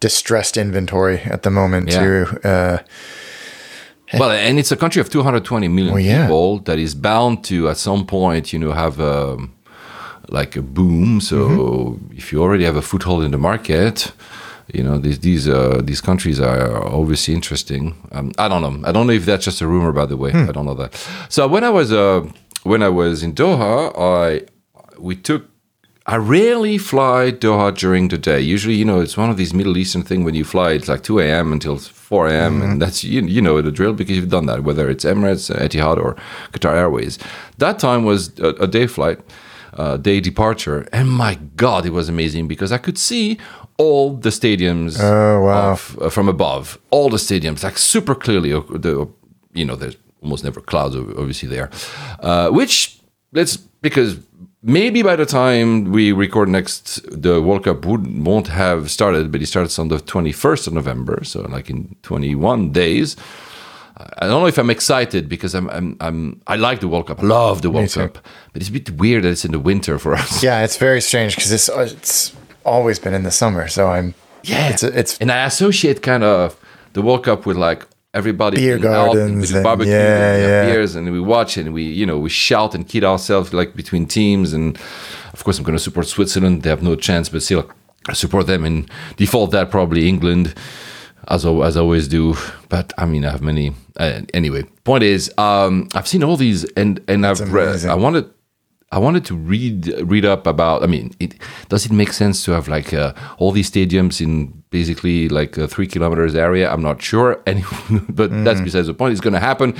distressed 0.00 0.56
inventory 0.56 1.20
at 1.30 1.42
the 1.42 1.50
moment 1.50 1.88
Yeah. 1.90 2.00
to 2.00 2.48
uh, 2.48 2.78
Well, 4.18 4.30
and 4.30 4.58
it's 4.58 4.72
a 4.72 4.76
country 4.76 5.00
of 5.00 5.08
220 5.08 5.68
million 5.68 5.94
Well, 5.94 6.02
yeah. 6.02 6.26
people 6.26 6.58
that 6.64 6.78
is 6.78 6.94
bound 6.94 7.44
to 7.44 7.68
at 7.68 7.78
some 7.78 8.04
point, 8.06 8.52
you 8.52 8.58
know, 8.58 8.72
have 8.72 9.00
a 9.00 9.36
like 10.28 10.56
a 10.58 10.62
boom. 10.62 11.20
So 11.20 11.36
Mm-hmm. 11.36 12.16
if 12.18 12.32
you 12.32 12.42
already 12.42 12.64
have 12.64 12.76
a 12.76 12.82
foothold 12.82 13.24
in 13.24 13.30
the 13.30 13.38
market, 13.38 14.12
you 14.72 14.82
know 14.82 14.98
these 14.98 15.18
these 15.20 15.48
uh, 15.48 15.80
these 15.84 16.00
countries 16.00 16.40
are 16.40 16.76
obviously 17.00 17.34
interesting. 17.34 17.94
Um, 18.12 18.32
I 18.38 18.48
don't 18.48 18.62
know. 18.62 18.88
I 18.88 18.92
don't 18.92 19.06
know 19.06 19.12
if 19.16 19.24
that's 19.24 19.44
just 19.44 19.60
a 19.60 19.66
rumor, 19.66 19.92
by 19.92 20.06
the 20.06 20.16
way. 20.16 20.30
Hmm. 20.30 20.48
I 20.48 20.52
don't 20.52 20.64
know 20.64 20.74
that. 20.82 20.94
So 21.28 21.46
when 21.48 21.64
I 21.64 21.70
was 21.70 21.90
uh, 21.92 22.22
when 22.64 22.82
I 22.82 22.88
was 22.88 23.22
in 23.22 23.32
Doha, 23.34 23.92
I 23.98 24.46
we 24.98 25.16
took. 25.16 25.42
I 26.06 26.16
rarely 26.16 26.78
fly 26.78 27.30
Doha 27.30 27.76
during 27.76 28.08
the 28.08 28.18
day. 28.18 28.40
Usually, 28.40 28.74
you 28.74 28.84
know, 28.84 29.00
it's 29.00 29.16
one 29.16 29.30
of 29.30 29.36
these 29.36 29.54
Middle 29.54 29.76
Eastern 29.76 30.02
thing 30.02 30.24
when 30.24 30.34
you 30.34 30.44
fly, 30.44 30.72
it's 30.72 30.88
like 30.88 31.02
2 31.04 31.20
a.m. 31.20 31.52
until 31.52 31.78
4 31.78 32.28
a.m. 32.28 32.54
Mm-hmm. 32.54 32.62
And 32.62 32.82
that's, 32.82 33.04
you, 33.04 33.22
you 33.22 33.40
know, 33.40 33.62
the 33.62 33.70
drill 33.70 33.92
because 33.92 34.16
you've 34.16 34.28
done 34.28 34.46
that, 34.46 34.64
whether 34.64 34.90
it's 34.90 35.04
Emirates, 35.04 35.54
Etihad, 35.54 35.98
or 35.98 36.16
Qatar 36.52 36.74
Airways. 36.74 37.18
That 37.58 37.78
time 37.78 38.04
was 38.04 38.36
a, 38.40 38.48
a 38.48 38.66
day 38.66 38.88
flight, 38.88 39.20
uh, 39.74 39.96
day 39.96 40.18
departure. 40.20 40.88
And 40.92 41.08
my 41.08 41.36
God, 41.56 41.86
it 41.86 41.90
was 41.92 42.08
amazing 42.08 42.48
because 42.48 42.72
I 42.72 42.78
could 42.78 42.98
see 42.98 43.38
all 43.78 44.14
the 44.16 44.30
stadiums 44.30 44.98
Oh, 45.00 45.42
wow. 45.42 45.72
of- 45.72 45.98
uh, 46.02 46.10
from 46.10 46.28
above, 46.28 46.78
all 46.90 47.10
the 47.10 47.16
stadiums, 47.16 47.62
like 47.62 47.78
super 47.78 48.14
clearly. 48.16 48.52
uh, 48.52 48.60
The, 48.70 49.08
you 49.52 49.64
know, 49.64 49.76
there's 49.76 49.96
almost 50.20 50.42
never 50.44 50.60
clouds 50.60 50.96
obviously 50.96 51.48
there, 51.48 51.70
uh, 52.20 52.48
which 52.50 52.98
let's 53.32 53.56
because 53.56 54.18
maybe 54.62 55.02
by 55.02 55.16
the 55.16 55.26
time 55.26 55.92
we 55.92 56.12
record 56.12 56.48
next, 56.48 57.00
the 57.10 57.40
World 57.42 57.64
Cup 57.64 57.84
would, 57.84 58.24
won't 58.24 58.48
have 58.48 58.90
started, 58.90 59.32
but 59.32 59.42
it 59.42 59.46
starts 59.46 59.78
on 59.78 59.88
the 59.88 59.98
21st 59.98 60.68
of 60.68 60.72
November, 60.72 61.24
so 61.24 61.42
like 61.42 61.68
in 61.70 61.96
21 62.02 62.72
days. 62.72 63.16
I 63.96 64.26
don't 64.26 64.40
know 64.40 64.46
if 64.46 64.58
I'm 64.58 64.70
excited 64.70 65.28
because 65.28 65.54
I'm, 65.54 65.68
I'm, 65.70 65.96
I'm 66.00 66.40
I 66.46 66.56
like 66.56 66.80
the 66.80 66.88
World 66.88 67.06
Cup, 67.06 67.22
I 67.22 67.26
love 67.26 67.62
the 67.62 67.70
World. 67.70 67.92
Cup, 67.92 68.18
but 68.52 68.62
it's 68.62 68.68
a 68.68 68.72
bit 68.72 68.90
weird 68.90 69.22
that 69.24 69.30
it's 69.30 69.44
in 69.44 69.52
the 69.52 69.60
winter 69.60 69.98
for 69.98 70.14
us. 70.14 70.42
yeah, 70.42 70.64
it's 70.64 70.76
very 70.76 71.00
strange 71.00 71.36
because 71.36 71.52
it's 71.52 71.68
uh, 71.68 71.88
it's 71.90 72.34
always 72.64 72.98
been 72.98 73.14
in 73.14 73.22
the 73.22 73.30
summer. 73.30 73.68
So 73.68 73.88
I'm 73.88 74.14
Yeah, 74.42 74.70
it's 74.70 74.82
it's 74.82 75.18
and 75.18 75.30
I 75.30 75.44
associate 75.44 76.02
kind 76.02 76.24
of 76.24 76.58
the 76.94 77.02
World 77.02 77.24
Cup 77.24 77.46
with 77.46 77.56
like 77.56 77.86
everybody 78.14 78.56
Beer 78.58 78.76
out 78.76 78.82
gardens 79.14 79.52
and- 79.52 79.64
barbecue, 79.64 79.92
yeah, 79.92 80.34
and 80.34 80.42
yeah. 80.42 80.66
beers, 80.66 80.94
and 80.94 81.10
we 81.10 81.20
watch 81.20 81.56
it, 81.56 81.66
and 81.66 81.74
we 81.74 81.84
you 81.84 82.06
know 82.06 82.18
we 82.18 82.28
shout 82.30 82.74
and 82.74 82.86
kid 82.88 83.04
ourselves 83.04 83.52
like 83.52 83.74
between 83.74 84.06
teams, 84.06 84.52
and 84.52 84.78
of 85.32 85.44
course 85.44 85.58
I'm 85.58 85.64
going 85.64 85.76
to 85.76 85.82
support 85.82 86.06
Switzerland. 86.06 86.62
They 86.62 86.70
have 86.70 86.82
no 86.82 86.96
chance, 86.96 87.28
but 87.28 87.42
still 87.42 87.70
I 88.08 88.12
support 88.14 88.46
them 88.46 88.64
and 88.64 88.90
default 89.16 89.50
that 89.52 89.70
probably 89.70 90.08
England. 90.08 90.54
As, 91.28 91.46
as 91.46 91.76
I 91.76 91.80
always 91.80 92.08
do, 92.08 92.34
but 92.68 92.92
I 92.98 93.06
mean, 93.06 93.24
I 93.24 93.30
have 93.30 93.42
many. 93.42 93.74
Uh, 93.96 94.22
anyway, 94.34 94.64
point 94.82 95.04
is, 95.04 95.32
um, 95.38 95.88
I've 95.94 96.08
seen 96.08 96.24
all 96.24 96.36
these, 96.36 96.64
and 96.72 97.00
and 97.06 97.24
I've 97.24 97.52
read. 97.52 97.84
I 97.84 97.94
wanted 97.94 98.28
I 98.92 98.98
wanted 98.98 99.24
to 99.24 99.34
read 99.34 99.86
read 100.02 100.24
up 100.24 100.46
about. 100.46 100.82
I 100.82 100.86
mean, 100.86 101.12
it, 101.18 101.34
does 101.68 101.86
it 101.86 101.92
make 101.92 102.12
sense 102.12 102.44
to 102.44 102.52
have 102.52 102.68
like 102.68 102.92
uh, 102.92 103.14
all 103.38 103.50
these 103.50 103.70
stadiums 103.70 104.20
in 104.20 104.62
basically 104.70 105.28
like 105.28 105.56
a 105.56 105.66
three 105.66 105.86
kilometers 105.86 106.34
area? 106.34 106.70
I'm 106.70 106.82
not 106.82 107.02
sure, 107.02 107.42
but 108.10 108.30
that's 108.44 108.60
besides 108.60 108.86
the 108.86 108.94
point. 108.94 109.12
It's 109.12 109.20
going 109.20 109.32
to 109.32 109.40
happen. 109.40 109.74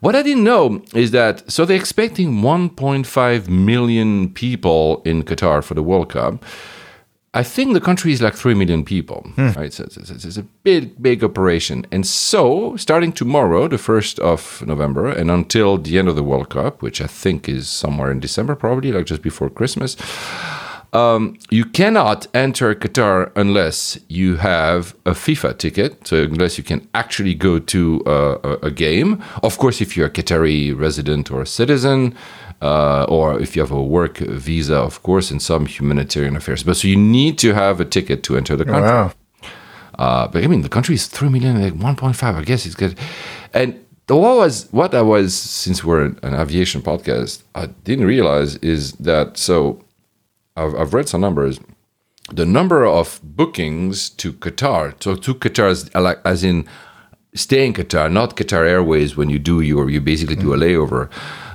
What 0.00 0.14
I 0.14 0.22
didn't 0.22 0.44
know 0.44 0.80
is 0.94 1.10
that 1.10 1.50
so 1.50 1.64
they're 1.64 1.76
expecting 1.76 2.40
1.5 2.40 3.48
million 3.48 4.32
people 4.32 5.02
in 5.04 5.24
Qatar 5.24 5.64
for 5.64 5.74
the 5.74 5.82
World 5.82 6.10
Cup. 6.10 6.44
I 7.34 7.42
think 7.42 7.74
the 7.74 7.80
country 7.80 8.12
is 8.12 8.22
like 8.22 8.34
3 8.34 8.54
million 8.54 8.84
people, 8.84 9.20
hmm. 9.34 9.50
right? 9.50 9.72
So 9.72 9.84
it's, 9.84 9.96
it's, 9.98 10.24
it's 10.24 10.36
a 10.38 10.42
big, 10.42 11.00
big 11.02 11.22
operation. 11.22 11.86
And 11.92 12.06
so, 12.06 12.74
starting 12.76 13.12
tomorrow, 13.12 13.68
the 13.68 13.76
1st 13.76 14.18
of 14.20 14.66
November, 14.66 15.08
and 15.08 15.30
until 15.30 15.76
the 15.76 15.98
end 15.98 16.08
of 16.08 16.16
the 16.16 16.22
World 16.22 16.48
Cup, 16.48 16.80
which 16.80 17.02
I 17.02 17.06
think 17.06 17.48
is 17.48 17.68
somewhere 17.68 18.10
in 18.10 18.18
December, 18.18 18.54
probably, 18.54 18.92
like 18.92 19.04
just 19.06 19.20
before 19.20 19.50
Christmas, 19.50 19.96
um, 20.92 21.36
you 21.50 21.64
cannot 21.64 22.26
enter 22.34 22.74
Qatar 22.74 23.30
unless 23.36 23.98
you 24.08 24.36
have 24.36 24.94
a 25.04 25.10
FIFA 25.10 25.58
ticket. 25.58 26.06
So 26.06 26.22
unless 26.22 26.56
you 26.58 26.64
can 26.64 26.88
actually 26.94 27.34
go 27.34 27.58
to 27.58 28.02
uh, 28.06 28.38
a, 28.42 28.66
a 28.66 28.70
game. 28.70 29.22
Of 29.42 29.58
course, 29.58 29.80
if 29.80 29.96
you're 29.96 30.06
a 30.06 30.10
Qatari 30.10 30.78
resident 30.78 31.30
or 31.30 31.42
a 31.42 31.46
citizen, 31.46 32.14
uh, 32.62 33.04
or 33.04 33.40
if 33.40 33.54
you 33.54 33.62
have 33.62 33.70
a 33.70 33.82
work 33.82 34.18
visa, 34.18 34.76
of 34.76 35.02
course, 35.02 35.30
in 35.30 35.40
some 35.40 35.66
humanitarian 35.66 36.36
affairs. 36.36 36.62
But 36.62 36.76
so 36.76 36.88
you 36.88 36.96
need 36.96 37.38
to 37.38 37.54
have 37.54 37.80
a 37.80 37.84
ticket 37.84 38.22
to 38.24 38.36
enter 38.36 38.56
the 38.56 38.64
country. 38.64 38.90
Wow. 38.90 39.12
Uh, 39.98 40.28
but 40.28 40.44
I 40.44 40.46
mean, 40.46 40.62
the 40.62 40.68
country 40.68 40.94
is 40.94 41.06
three 41.06 41.28
million, 41.28 41.60
like 41.60 41.74
one 41.74 41.96
point 41.96 42.16
five. 42.16 42.36
I 42.36 42.42
guess 42.42 42.66
it's 42.66 42.74
good. 42.74 42.96
And 43.52 43.84
the, 44.06 44.16
what 44.16 44.36
was 44.36 44.68
what 44.70 44.94
I 44.94 45.02
was 45.02 45.34
since 45.34 45.84
we're 45.84 46.06
an 46.22 46.34
aviation 46.34 46.82
podcast, 46.82 47.42
I 47.54 47.66
didn't 47.84 48.06
realize 48.06 48.56
is 48.56 48.92
that 48.92 49.36
so 49.36 49.84
I've, 50.58 50.74
I've 50.74 50.94
read 50.94 51.08
some 51.08 51.20
numbers. 51.20 51.60
The 52.30 52.44
number 52.44 52.84
of 52.84 53.20
bookings 53.22 54.10
to 54.10 54.32
Qatar, 54.32 55.02
so 55.02 55.14
to 55.14 55.34
Qatar, 55.34 55.70
as, 55.70 55.90
as 56.24 56.44
in 56.44 56.68
stay 57.34 57.66
in 57.66 57.72
Qatar, 57.72 58.12
not 58.12 58.36
Qatar 58.36 58.68
Airways. 58.68 59.16
When 59.16 59.30
you 59.30 59.38
do 59.38 59.60
your, 59.60 59.88
you 59.88 60.00
basically 60.00 60.36
do 60.36 60.52
a 60.52 60.56
layover. 60.56 61.10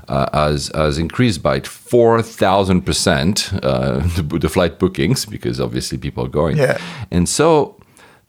Uh, 0.10 0.30
has 0.34 0.70
has 0.76 0.98
increased 0.98 1.42
by 1.42 1.62
four 1.62 2.22
thousand 2.22 2.82
percent 2.82 3.54
uh, 3.64 4.00
the, 4.16 4.40
the 4.42 4.50
flight 4.50 4.78
bookings 4.78 5.26
because 5.26 5.62
obviously 5.62 5.98
people 5.98 6.26
are 6.26 6.30
going. 6.30 6.58
Yeah. 6.58 6.78
And 7.10 7.30
so 7.30 7.78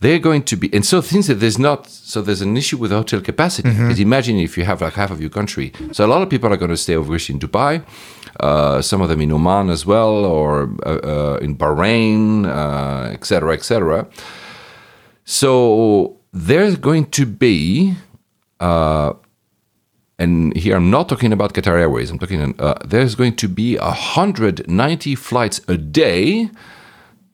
they're 0.04 0.18
going 0.18 0.42
to 0.50 0.56
be, 0.56 0.66
and 0.76 0.84
so 0.84 1.00
things 1.00 1.26
that 1.28 1.36
there's 1.42 1.58
not, 1.58 1.88
so 1.88 2.20
there's 2.20 2.42
an 2.42 2.56
issue 2.62 2.76
with 2.76 2.90
hotel 2.90 3.20
capacity. 3.30 3.70
Because 3.70 3.98
imagine 4.00 4.36
if 4.48 4.58
you 4.58 4.64
have 4.64 4.78
like 4.82 4.92
half 5.02 5.10
of 5.10 5.20
your 5.24 5.30
country. 5.30 5.72
So 5.92 6.04
a 6.04 6.10
lot 6.14 6.20
of 6.20 6.28
people 6.28 6.52
are 6.52 6.58
going 6.58 6.74
to 6.78 6.82
stay 6.86 6.94
over 6.94 7.14
in 7.14 7.38
Dubai, 7.44 7.82
uh, 8.40 8.82
some 8.82 9.00
of 9.00 9.08
them 9.08 9.20
in 9.22 9.32
Oman 9.32 9.70
as 9.70 9.86
well, 9.86 10.14
or 10.26 10.48
uh, 10.84 10.90
uh, 11.12 11.38
in 11.46 11.56
Bahrain, 11.56 12.44
uh, 12.46 13.12
etc 13.12 13.24
cetera, 13.34 13.54
et 13.54 13.64
cetera. 13.64 14.06
So 15.24 16.20
there's 16.32 16.76
going 16.76 17.06
to 17.18 17.24
be, 17.24 17.94
uh, 18.60 19.14
and 20.18 20.54
here 20.56 20.76
I'm 20.76 20.90
not 20.90 21.08
talking 21.08 21.32
about 21.32 21.54
Qatar 21.54 21.78
Airways. 21.78 22.10
I'm 22.10 22.18
talking. 22.18 22.54
Uh, 22.58 22.74
there's 22.84 23.14
going 23.14 23.36
to 23.36 23.48
be 23.48 23.76
190 23.78 25.14
flights 25.14 25.60
a 25.66 25.76
day 25.76 26.50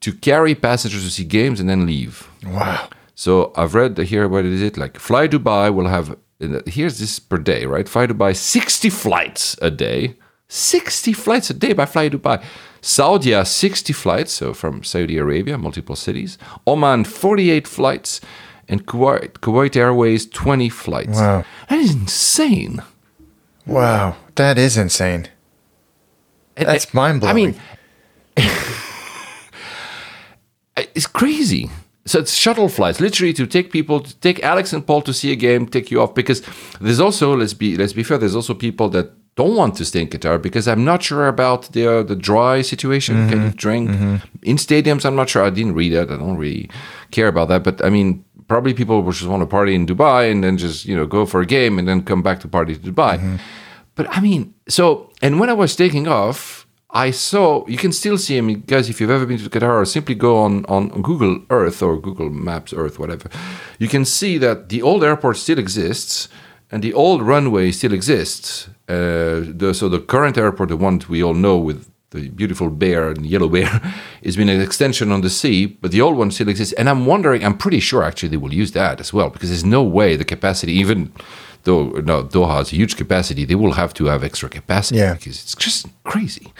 to 0.00 0.12
carry 0.12 0.54
passengers 0.54 1.04
to 1.04 1.10
see 1.10 1.24
games 1.24 1.60
and 1.60 1.68
then 1.68 1.86
leave. 1.86 2.28
Wow. 2.44 2.88
So 3.14 3.52
I've 3.56 3.74
read 3.74 3.98
here 3.98 4.28
what 4.28 4.44
is 4.44 4.62
it 4.62 4.76
like? 4.76 4.98
Fly 4.98 5.28
Dubai 5.28 5.72
will 5.72 5.88
have 5.88 6.16
here's 6.66 6.98
this 6.98 7.18
per 7.18 7.38
day, 7.38 7.66
right? 7.66 7.88
Fly 7.88 8.06
Dubai 8.06 8.34
60 8.34 8.88
flights 8.90 9.56
a 9.60 9.70
day. 9.70 10.16
60 10.48 11.12
flights 11.12 11.50
a 11.50 11.54
day 11.54 11.72
by 11.74 11.86
Fly 11.86 12.08
Dubai. 12.08 12.42
Saudi 12.80 13.44
60 13.44 13.92
flights, 13.92 14.32
so 14.32 14.54
from 14.54 14.82
Saudi 14.82 15.18
Arabia, 15.18 15.58
multiple 15.58 15.94
cities. 15.94 16.38
Oman 16.66 17.04
48 17.04 17.68
flights, 17.68 18.22
and 18.70 18.86
Kuwait, 18.86 19.32
Kuwait 19.40 19.76
Airways 19.76 20.26
20 20.26 20.68
flights. 20.70 21.18
Wow. 21.18 21.44
That 21.68 21.78
is 21.78 21.94
insane. 21.94 22.82
Wow. 23.66 24.16
That 24.36 24.58
is 24.58 24.76
insane. 24.76 25.28
That's 26.54 26.94
mind-blowing. 26.94 27.30
I 27.30 27.34
mean, 27.34 27.60
it's 30.76 31.06
crazy. 31.06 31.70
So 32.06 32.18
it's 32.18 32.34
shuttle 32.34 32.68
flights, 32.68 33.00
literally 33.00 33.32
to 33.34 33.46
take 33.46 33.70
people, 33.70 34.00
to 34.00 34.16
take 34.18 34.42
Alex 34.42 34.72
and 34.72 34.86
Paul 34.86 35.02
to 35.02 35.12
see 35.12 35.32
a 35.32 35.36
game, 35.36 35.66
take 35.66 35.90
you 35.90 36.00
off. 36.00 36.14
Because 36.14 36.42
there's 36.80 37.00
also, 37.00 37.36
let's 37.36 37.54
be 37.54 37.76
let's 37.76 37.92
be 37.92 38.02
fair, 38.02 38.18
there's 38.18 38.34
also 38.34 38.54
people 38.54 38.88
that 38.90 39.12
don't 39.36 39.54
want 39.56 39.76
to 39.76 39.84
stay 39.84 40.02
in 40.02 40.08
Qatar 40.08 40.40
because 40.40 40.66
I'm 40.66 40.84
not 40.84 41.02
sure 41.02 41.28
about 41.28 41.72
the 41.72 41.86
uh, 41.86 42.02
the 42.02 42.16
dry 42.16 42.62
situation. 42.62 43.28
Can 43.28 43.38
you 43.38 43.48
mm-hmm. 43.48 43.56
drink 43.56 43.90
mm-hmm. 43.90 44.16
in 44.42 44.56
stadiums? 44.56 45.04
I'm 45.04 45.14
not 45.14 45.28
sure. 45.28 45.44
I 45.44 45.50
didn't 45.50 45.74
read 45.74 45.92
it. 45.92 46.10
I 46.10 46.16
don't 46.16 46.36
really 46.36 46.68
care 47.10 47.28
about 47.28 47.48
that. 47.48 47.62
But 47.62 47.84
I 47.84 47.90
mean, 47.90 48.24
probably 48.48 48.74
people 48.74 49.02
will 49.02 49.12
just 49.12 49.28
want 49.28 49.42
to 49.42 49.46
party 49.46 49.74
in 49.74 49.86
Dubai 49.86 50.30
and 50.30 50.42
then 50.42 50.58
just 50.58 50.84
you 50.84 50.96
know 50.96 51.06
go 51.06 51.26
for 51.26 51.40
a 51.40 51.46
game 51.46 51.78
and 51.78 51.86
then 51.86 52.02
come 52.02 52.22
back 52.22 52.40
to 52.40 52.48
party 52.48 52.74
to 52.74 52.80
Dubai. 52.80 53.16
Mm-hmm. 53.16 53.36
But 53.94 54.06
I 54.10 54.20
mean, 54.20 54.54
so 54.68 55.10
and 55.22 55.38
when 55.40 55.48
I 55.48 55.52
was 55.52 55.76
taking 55.76 56.08
off, 56.08 56.59
I 56.92 57.12
saw 57.12 57.66
you 57.66 57.76
can 57.76 57.92
still 57.92 58.18
see. 58.18 58.40
Mean, 58.40 58.62
guys, 58.66 58.88
if 58.88 59.00
you've 59.00 59.10
ever 59.10 59.26
been 59.26 59.38
to 59.38 59.48
Qatar, 59.48 59.86
simply 59.86 60.14
go 60.14 60.38
on 60.38 60.64
on 60.66 61.02
Google 61.02 61.42
Earth 61.50 61.82
or 61.82 62.00
Google 62.00 62.30
Maps 62.30 62.72
Earth, 62.72 62.98
whatever. 62.98 63.28
You 63.78 63.88
can 63.88 64.04
see 64.04 64.38
that 64.38 64.68
the 64.68 64.82
old 64.82 65.04
airport 65.04 65.36
still 65.36 65.58
exists 65.58 66.28
and 66.70 66.82
the 66.82 66.92
old 66.94 67.22
runway 67.22 67.70
still 67.72 67.92
exists. 67.92 68.68
Uh, 68.88 69.42
the, 69.58 69.72
so 69.74 69.88
the 69.88 70.00
current 70.00 70.38
airport, 70.38 70.68
the 70.68 70.76
one 70.76 71.00
we 71.08 71.22
all 71.22 71.34
know 71.34 71.56
with 71.58 71.90
the 72.10 72.28
beautiful 72.30 72.70
bear 72.70 73.08
and 73.08 73.24
yellow 73.26 73.48
bear, 73.56 73.80
has 74.24 74.36
been 74.36 74.48
an 74.48 74.60
extension 74.60 75.12
on 75.12 75.20
the 75.20 75.30
sea, 75.30 75.66
but 75.66 75.90
the 75.90 76.00
old 76.00 76.16
one 76.16 76.30
still 76.30 76.48
exists. 76.48 76.74
And 76.74 76.88
I'm 76.88 77.06
wondering, 77.06 77.44
I'm 77.44 77.56
pretty 77.56 77.80
sure 77.80 78.02
actually 78.02 78.30
they 78.30 78.36
will 78.36 78.54
use 78.54 78.72
that 78.72 79.00
as 79.00 79.12
well, 79.12 79.30
because 79.30 79.50
there's 79.50 79.64
no 79.64 79.82
way 79.82 80.16
the 80.16 80.24
capacity, 80.24 80.72
even 80.72 81.12
though 81.64 81.88
no, 82.04 82.24
Doha 82.24 82.58
has 82.58 82.72
a 82.72 82.76
huge 82.76 82.96
capacity, 82.96 83.44
they 83.44 83.54
will 83.54 83.72
have 83.74 83.92
to 83.94 84.06
have 84.06 84.24
extra 84.24 84.48
capacity 84.48 85.00
Yeah. 85.00 85.14
because 85.14 85.42
it's 85.42 85.54
just 85.54 85.86
crazy. 86.04 86.52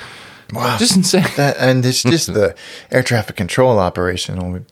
Wow. 0.52 0.76
Just 0.78 0.96
insane. 0.96 1.24
That 1.36 1.56
and 1.58 1.84
it's 1.86 2.02
just 2.02 2.34
the 2.34 2.54
air 2.90 3.02
traffic 3.02 3.36
control 3.36 3.78
operation 3.78 4.64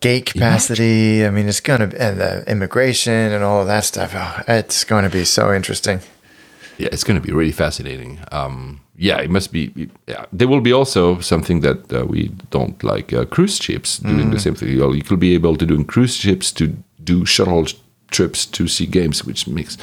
gate 0.00 0.26
capacity. 0.26 1.24
I 1.24 1.30
mean, 1.30 1.48
it's 1.48 1.60
gonna 1.60 1.90
and 1.98 2.20
the 2.20 2.44
immigration 2.50 3.32
and 3.32 3.42
all 3.44 3.60
of 3.62 3.66
that 3.66 3.84
stuff. 3.84 4.12
Oh, 4.14 4.42
it's 4.48 4.84
going 4.84 5.04
to 5.04 5.10
be 5.10 5.24
so 5.24 5.52
interesting. 5.54 6.00
Yeah, 6.78 6.88
it's 6.92 7.04
going 7.04 7.20
to 7.20 7.26
be 7.26 7.32
really 7.32 7.52
fascinating. 7.52 8.18
Um, 8.32 8.80
yeah, 8.98 9.18
it 9.22 9.30
must 9.30 9.50
be. 9.52 9.88
Yeah. 10.06 10.26
There 10.32 10.48
will 10.48 10.60
be 10.60 10.72
also 10.72 11.20
something 11.20 11.60
that 11.62 11.92
uh, 11.92 12.04
we 12.04 12.28
don't 12.50 12.82
like 12.84 13.12
uh, 13.12 13.24
cruise 13.24 13.56
ships 13.56 13.98
doing 13.98 14.30
the 14.30 14.38
same 14.38 14.54
thing. 14.54 14.68
You, 14.68 14.78
know, 14.80 14.92
you 14.92 15.02
could 15.02 15.18
be 15.20 15.34
able 15.34 15.56
to 15.56 15.66
do 15.66 15.82
cruise 15.84 16.14
ships 16.16 16.52
to 16.52 16.66
do 17.02 17.24
shuttle 17.24 17.64
trips 18.10 18.46
to 18.46 18.68
see 18.68 18.86
games, 18.86 19.24
which 19.24 19.46
makes 19.46 19.76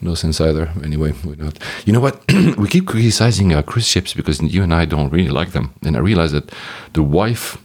no 0.00 0.14
sense 0.14 0.40
either. 0.40 0.70
Anyway, 0.82 1.12
we're 1.24 1.36
not. 1.36 1.58
You 1.84 1.92
know 1.92 2.00
what? 2.00 2.22
we 2.58 2.68
keep 2.68 2.86
criticizing 2.86 3.52
uh, 3.52 3.62
cruise 3.62 3.86
ships 3.86 4.14
because 4.14 4.40
you 4.40 4.62
and 4.62 4.72
I 4.72 4.84
don't 4.84 5.12
really 5.12 5.30
like 5.30 5.52
them. 5.52 5.74
And 5.82 5.96
I 5.96 6.00
realize 6.00 6.32
that 6.32 6.52
the 6.92 7.02
wife 7.02 7.58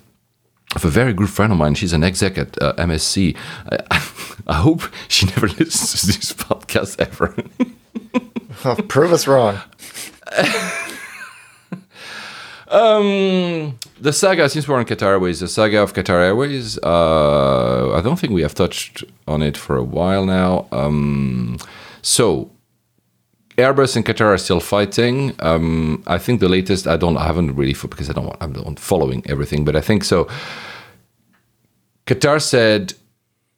of 0.76 0.86
a 0.86 0.90
very 0.90 1.14
good 1.14 1.30
friend 1.30 1.52
of 1.52 1.60
mine, 1.60 1.76
she's 1.76 1.94
an 1.94 2.04
exec 2.04 2.38
at 2.38 2.62
uh, 2.62 2.74
MSC. 2.74 3.36
I, 3.72 4.10
I 4.48 4.56
hope 4.56 4.82
she 5.08 5.26
never 5.34 5.48
listens 5.48 6.02
to 6.02 6.08
this 6.08 6.34
podcast 6.50 7.00
ever. 7.00 7.36
Oh, 8.66 8.76
prove 8.88 9.12
us 9.12 9.28
wrong. 9.28 9.60
Um, 12.74 13.78
the 14.02 14.12
saga, 14.12 14.50
since 14.50 14.68
we're 14.68 14.78
on 14.78 14.86
Qatar 14.86 15.10
Airways, 15.10 15.42
the 15.42 15.48
saga 15.48 15.84
of 15.84 15.94
Qatar 15.94 16.26
Airways, 16.26 16.80
uh, 16.80 17.94
I 17.94 18.02
don't 18.02 18.20
think 18.20 18.34
we 18.34 18.42
have 18.42 18.56
touched 18.56 19.04
on 19.28 19.44
it 19.44 19.56
for 19.56 19.78
a 19.78 19.84
while 19.84 20.26
now. 20.26 20.68
Um, 20.72 21.60
so, 22.02 22.50
Airbus 23.58 23.96
and 23.96 24.04
Qatar 24.04 24.34
are 24.34 24.38
still 24.40 24.60
fighting. 24.60 25.36
Um, 25.40 26.02
I 26.08 26.18
think 26.18 26.40
the 26.40 26.50
latest, 26.50 26.88
I 26.88 26.98
don't, 26.98 27.16
I 27.16 27.28
haven't 27.28 27.56
really, 27.56 27.74
because 27.74 28.10
I 28.10 28.14
don't 28.14 28.26
want, 28.26 28.42
I'm 28.42 28.54
not 28.54 28.80
following 28.80 29.24
everything, 29.30 29.64
but 29.66 29.76
I 29.76 29.82
think 29.82 30.04
so. 30.04 30.28
Qatar 32.08 32.42
said, 32.42 32.96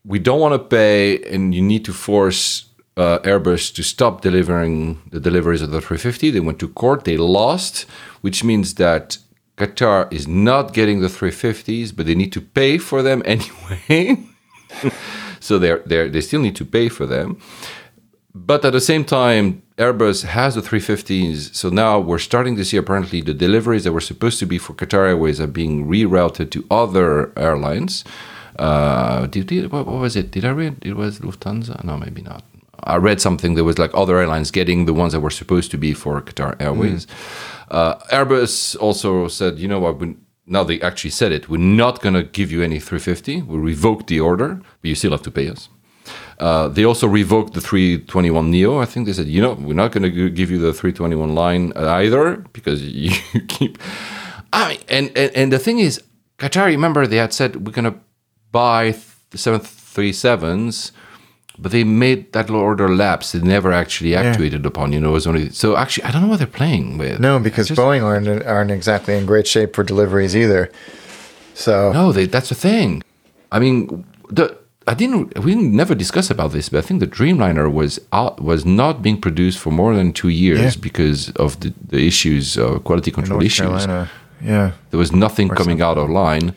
we 0.04 0.20
don't 0.20 0.42
want 0.42 0.54
to 0.54 0.60
pay, 0.60 1.24
and 1.34 1.56
you 1.56 1.62
need 1.62 1.86
to 1.86 1.94
force 1.94 2.66
uh, 2.97 3.19
Airbus 3.19 3.73
to 3.76 3.84
stop 3.84 4.22
delivering 4.22 5.01
the 5.11 5.19
deliveries 5.19 5.61
of 5.61 5.72
the 5.72 5.81
350. 5.81 6.30
They 6.30 6.39
went 6.39 6.59
to 6.59 6.69
court, 6.69 7.03
they 7.03 7.17
lost, 7.17 7.81
which 8.22 8.43
means 8.43 8.76
that 8.76 9.17
Qatar 9.57 10.11
is 10.11 10.27
not 10.27 10.73
getting 10.73 11.01
the 11.01 11.07
350s, 11.07 11.95
but 11.95 12.05
they 12.05 12.15
need 12.15 12.34
to 12.34 12.41
pay 12.41 12.77
for 12.77 13.01
them 13.01 13.22
anyway. 13.26 14.23
so 15.39 15.59
they're, 15.59 15.81
they're, 15.85 16.09
they 16.09 16.22
still 16.22 16.41
need 16.41 16.55
to 16.55 16.65
pay 16.65 16.89
for 16.89 17.05
them. 17.05 17.39
But 18.34 18.65
at 18.65 18.73
the 18.73 18.81
same 18.81 19.05
time, 19.05 19.61
Airbus 19.77 20.26
has 20.26 20.55
the 20.55 20.61
350s. 20.61 21.55
So 21.55 21.69
now 21.69 21.99
we're 21.99 22.19
starting 22.19 22.57
to 22.57 22.65
see 22.65 22.76
apparently 22.76 23.22
the 23.22 23.34
deliveries 23.34 23.85
that 23.85 23.93
were 23.93 24.01
supposed 24.01 24.39
to 24.39 24.45
be 24.45 24.57
for 24.57 24.73
Qatar 24.73 25.07
Airways 25.07 25.39
are 25.39 25.47
being 25.47 25.88
rerouted 25.88 26.51
to 26.51 26.65
other 26.69 27.31
airlines. 27.38 28.03
Uh, 28.59 29.27
did, 29.27 29.47
did, 29.47 29.72
what, 29.72 29.85
what 29.85 30.01
was 30.01 30.15
it? 30.17 30.31
Did 30.31 30.43
I 30.45 30.51
read 30.51 30.77
it 30.81 30.95
was 30.95 31.19
Lufthansa? 31.19 31.81
No, 31.84 31.97
maybe 31.97 32.22
not. 32.22 32.43
I 32.84 32.97
read 32.97 33.22
something. 33.22 33.56
There 33.56 33.64
was 33.64 33.77
like 33.77 33.91
other 33.93 34.19
airlines 34.19 34.52
getting 34.52 34.85
the 34.85 34.93
ones 34.93 35.14
that 35.14 35.19
were 35.19 35.30
supposed 35.30 35.72
to 35.72 35.77
be 35.77 35.93
for 35.93 36.22
Qatar 36.22 36.60
Airways. 36.61 37.07
Uh, 37.69 37.95
Airbus 38.11 38.76
also 38.80 39.27
said, 39.27 39.57
you 39.60 39.68
know 39.68 39.80
what? 39.80 39.99
we 39.99 40.15
now 40.47 40.64
they 40.64 40.80
actually 40.81 41.10
said 41.10 41.31
it. 41.31 41.49
We're 41.49 41.57
not 41.57 42.02
going 42.02 42.14
to 42.14 42.23
give 42.23 42.52
you 42.52 42.61
any 42.61 42.80
350. 42.80 43.41
We 43.41 43.57
revoked 43.57 44.07
the 44.07 44.19
order, 44.19 44.61
but 44.81 44.88
you 44.88 44.95
still 44.95 45.11
have 45.11 45.23
to 45.23 45.31
pay 45.31 45.49
us. 45.49 45.69
Uh, 46.38 46.68
they 46.68 46.84
also 46.84 47.07
revoked 47.07 47.53
the 47.53 47.61
321 47.61 48.52
Neo. 48.52 48.80
I 48.80 48.85
think 48.85 49.07
they 49.07 49.14
said, 49.14 49.27
you 49.27 49.41
know, 49.41 49.53
we're 49.53 49.73
not 49.73 49.91
going 49.91 50.03
to 50.03 50.30
give 50.30 50.52
you 50.52 50.60
the 50.60 50.73
321 50.73 51.34
line 51.34 51.73
either 51.76 52.38
because 52.53 52.84
you 52.84 53.11
keep. 53.47 53.80
I 54.53 54.69
mean, 54.69 54.80
and, 54.88 55.18
and 55.18 55.31
and 55.35 55.52
the 55.52 55.60
thing 55.60 55.80
is, 55.80 56.02
Qatar. 56.38 56.68
Remember, 56.68 57.07
they 57.07 57.18
had 57.18 57.34
said 57.34 57.68
we're 57.68 57.95
buy 58.52 58.95
the 59.31 59.38
seven 59.38 59.60
three 59.60 60.14
sevens, 60.14 60.91
but 61.57 61.72
they 61.72 61.84
made 61.84 62.32
that 62.34 62.49
law 62.49 62.60
order 62.61 62.90
lapse. 62.90 63.32
They 63.32 63.40
never 63.40 63.72
actually 63.72 64.15
activated 64.15 64.65
upon. 64.65 64.91
You 64.94 64.99
know, 64.99 65.10
it 65.10 65.14
was 65.14 65.27
only 65.27 65.49
so. 65.52 65.76
Actually, 65.77 66.03
I 66.06 66.11
don't 66.11 66.22
know 66.22 66.27
what 66.27 66.40
they're 66.40 66.48
playing 66.48 66.98
with. 66.98 67.19
No, 67.19 67.40
because 67.40 67.68
Just- 67.69 67.80
Boeing 67.80 68.03
aren't 68.03 68.27
aren't 68.45 68.72
exactly 68.72 69.18
in 69.18 69.26
great 69.26 69.48
shape 69.48 69.76
for 69.76 69.84
deliveries 69.84 70.36
either. 70.36 70.69
So 71.53 71.94
No, 71.94 72.11
they, 72.11 72.26
that's 72.26 72.49
the 72.49 72.56
thing. 72.56 73.02
I 73.52 73.60
mean, 73.60 74.06
the 74.30 74.57
I 74.88 74.94
didn't. 74.94 75.40
We 75.40 75.56
didn't 75.56 75.76
never 75.76 75.95
discuss 75.95 76.30
about 76.30 76.52
this, 76.52 76.69
but 76.69 76.77
I 76.80 76.82
think 76.82 76.99
the 76.99 77.07
Dreamliner 77.07 77.72
was 77.72 77.99
out, 78.11 78.40
was 78.41 78.65
not 78.65 79.02
being 79.02 79.19
produced 79.19 79.57
for 79.57 79.72
more 79.72 79.95
than 79.95 80.14
two 80.14 80.30
years 80.30 80.60
Yeah. 80.76 80.82
because 80.82 81.32
of 81.38 81.60
the, 81.61 81.73
the 81.90 82.06
issues, 82.06 82.57
uh, 82.57 82.77
quality 82.80 83.10
control 83.11 83.41
issues. 83.41 83.65
Carolina, 83.65 84.10
yeah, 84.41 84.72
There 84.91 84.99
was 84.99 85.11
nothing 85.11 85.49
coming 85.49 85.82
out 85.82 85.98
of 85.98 86.10
line. 86.10 86.53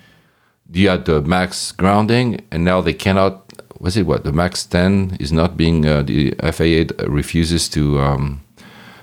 You 0.71 0.91
had 0.91 1.07
the 1.07 1.23
max 1.23 1.73
grounding, 1.73 2.43
and 2.51 2.65
now 2.65 2.83
they 2.83 2.93
cannot. 2.93 3.48
Was 3.81 3.97
it 3.97 4.07
what 4.07 4.25
the 4.25 4.33
max 4.33 4.65
ten 4.67 5.17
is 5.21 5.31
not 5.33 5.57
being? 5.57 5.87
Uh, 5.87 6.03
the 6.03 6.35
FAA 6.53 6.95
refuses 7.07 7.69
to 7.71 8.01
um, 8.01 8.41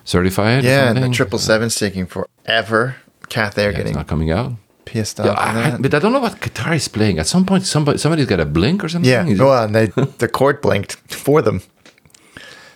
certify 0.03 0.57
it. 0.57 0.63
yeah, 0.65 0.89
and 0.89 1.01
the 1.03 1.09
triple 1.09 1.39
seven's 1.39 1.75
taking 1.75 2.05
forever. 2.05 2.95
Air 3.35 3.51
Yeah, 3.57 3.67
it's 3.69 3.77
getting 3.77 3.93
not 3.95 4.07
coming 4.07 4.31
out. 4.31 4.53
pissed 4.85 5.17
Yeah, 5.19 5.31
off. 5.31 5.39
on 5.39 5.55
I, 5.57 5.77
but 5.77 5.93
I 5.93 5.99
don't 5.99 6.11
know 6.13 6.19
what 6.19 6.39
Qatar 6.41 6.75
is 6.75 6.87
playing. 6.87 7.19
At 7.19 7.27
some 7.27 7.45
point, 7.45 7.65
somebody 7.65 7.97
somebody's 7.97 8.27
got 8.27 8.39
a 8.39 8.45
blink 8.45 8.83
or 8.83 8.89
something. 8.89 9.09
yeah, 9.09 9.25
well, 9.43 9.63
and 9.63 9.73
they 9.75 9.87
the 10.19 10.27
court 10.27 10.61
blinked 10.61 10.93
for 11.11 11.41
them. 11.41 11.61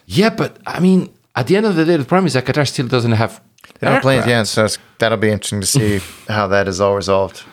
Yeah, 0.06 0.30
but 0.36 0.58
I 0.66 0.80
mean, 0.80 1.10
at 1.36 1.48
the 1.48 1.56
end 1.58 1.66
of 1.66 1.76
the 1.76 1.86
day, 1.86 1.98
the 1.98 2.06
problem 2.06 2.26
is 2.28 2.34
that 2.34 2.46
Qatar 2.46 2.66
still 2.68 2.88
doesn't 2.88 3.12
have. 3.12 3.42
They 3.80 3.88
don't 3.88 4.02
play, 4.02 4.18
yeah. 4.28 4.44
So 4.44 4.66
it's, 4.66 4.78
that'll 4.98 5.18
be 5.20 5.30
interesting 5.30 5.62
to 5.62 5.68
see 5.68 6.00
how 6.28 6.48
that 6.48 6.68
is 6.68 6.82
all 6.82 6.96
resolved. 6.96 7.44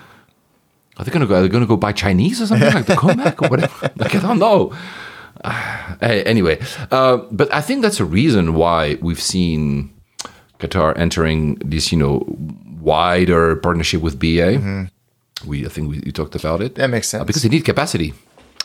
Are 0.99 1.05
they 1.05 1.11
gonna 1.13 1.27
go? 1.27 1.35
Are 1.37 1.43
they 1.43 1.49
gonna 1.49 1.67
go 1.67 1.77
buy 1.77 1.93
Chinese 1.93 2.41
or 2.41 2.47
something 2.47 2.73
like 2.73 2.87
the 2.87 2.95
Comac 2.95 3.43
or 3.43 3.49
whatever? 3.49 3.91
Like 3.97 4.15
I 4.15 4.21
don't 4.21 4.39
know. 4.39 4.73
Eh, 6.01 6.23
anyway, 6.27 6.59
uh, 6.91 7.19
but 7.31 7.53
I 7.53 7.61
think 7.61 7.83
that's 7.83 8.01
a 8.01 8.05
reason 8.05 8.55
why 8.55 8.99
we've 9.01 9.21
seen 9.21 9.91
Qatar 10.59 10.97
entering 10.99 11.55
this, 11.57 11.93
you 11.93 11.99
know, 11.99 12.25
wider 12.81 13.57
partnership 13.57 14.03
with 14.03 14.19
BA. 14.19 14.89
We, 15.47 15.65
I 15.65 15.69
think 15.69 15.89
we, 15.91 16.01
we 16.05 16.13
talked 16.13 16.35
about 16.35 16.61
it. 16.63 16.73
Mm-hmm. 16.75 16.81
That 16.81 16.91
makes 16.91 17.09
Uh, 17.15 17.19
sense. 17.19 17.27
because 17.27 17.43
they 17.43 17.49
need 17.49 17.65
capacity. 17.65 18.13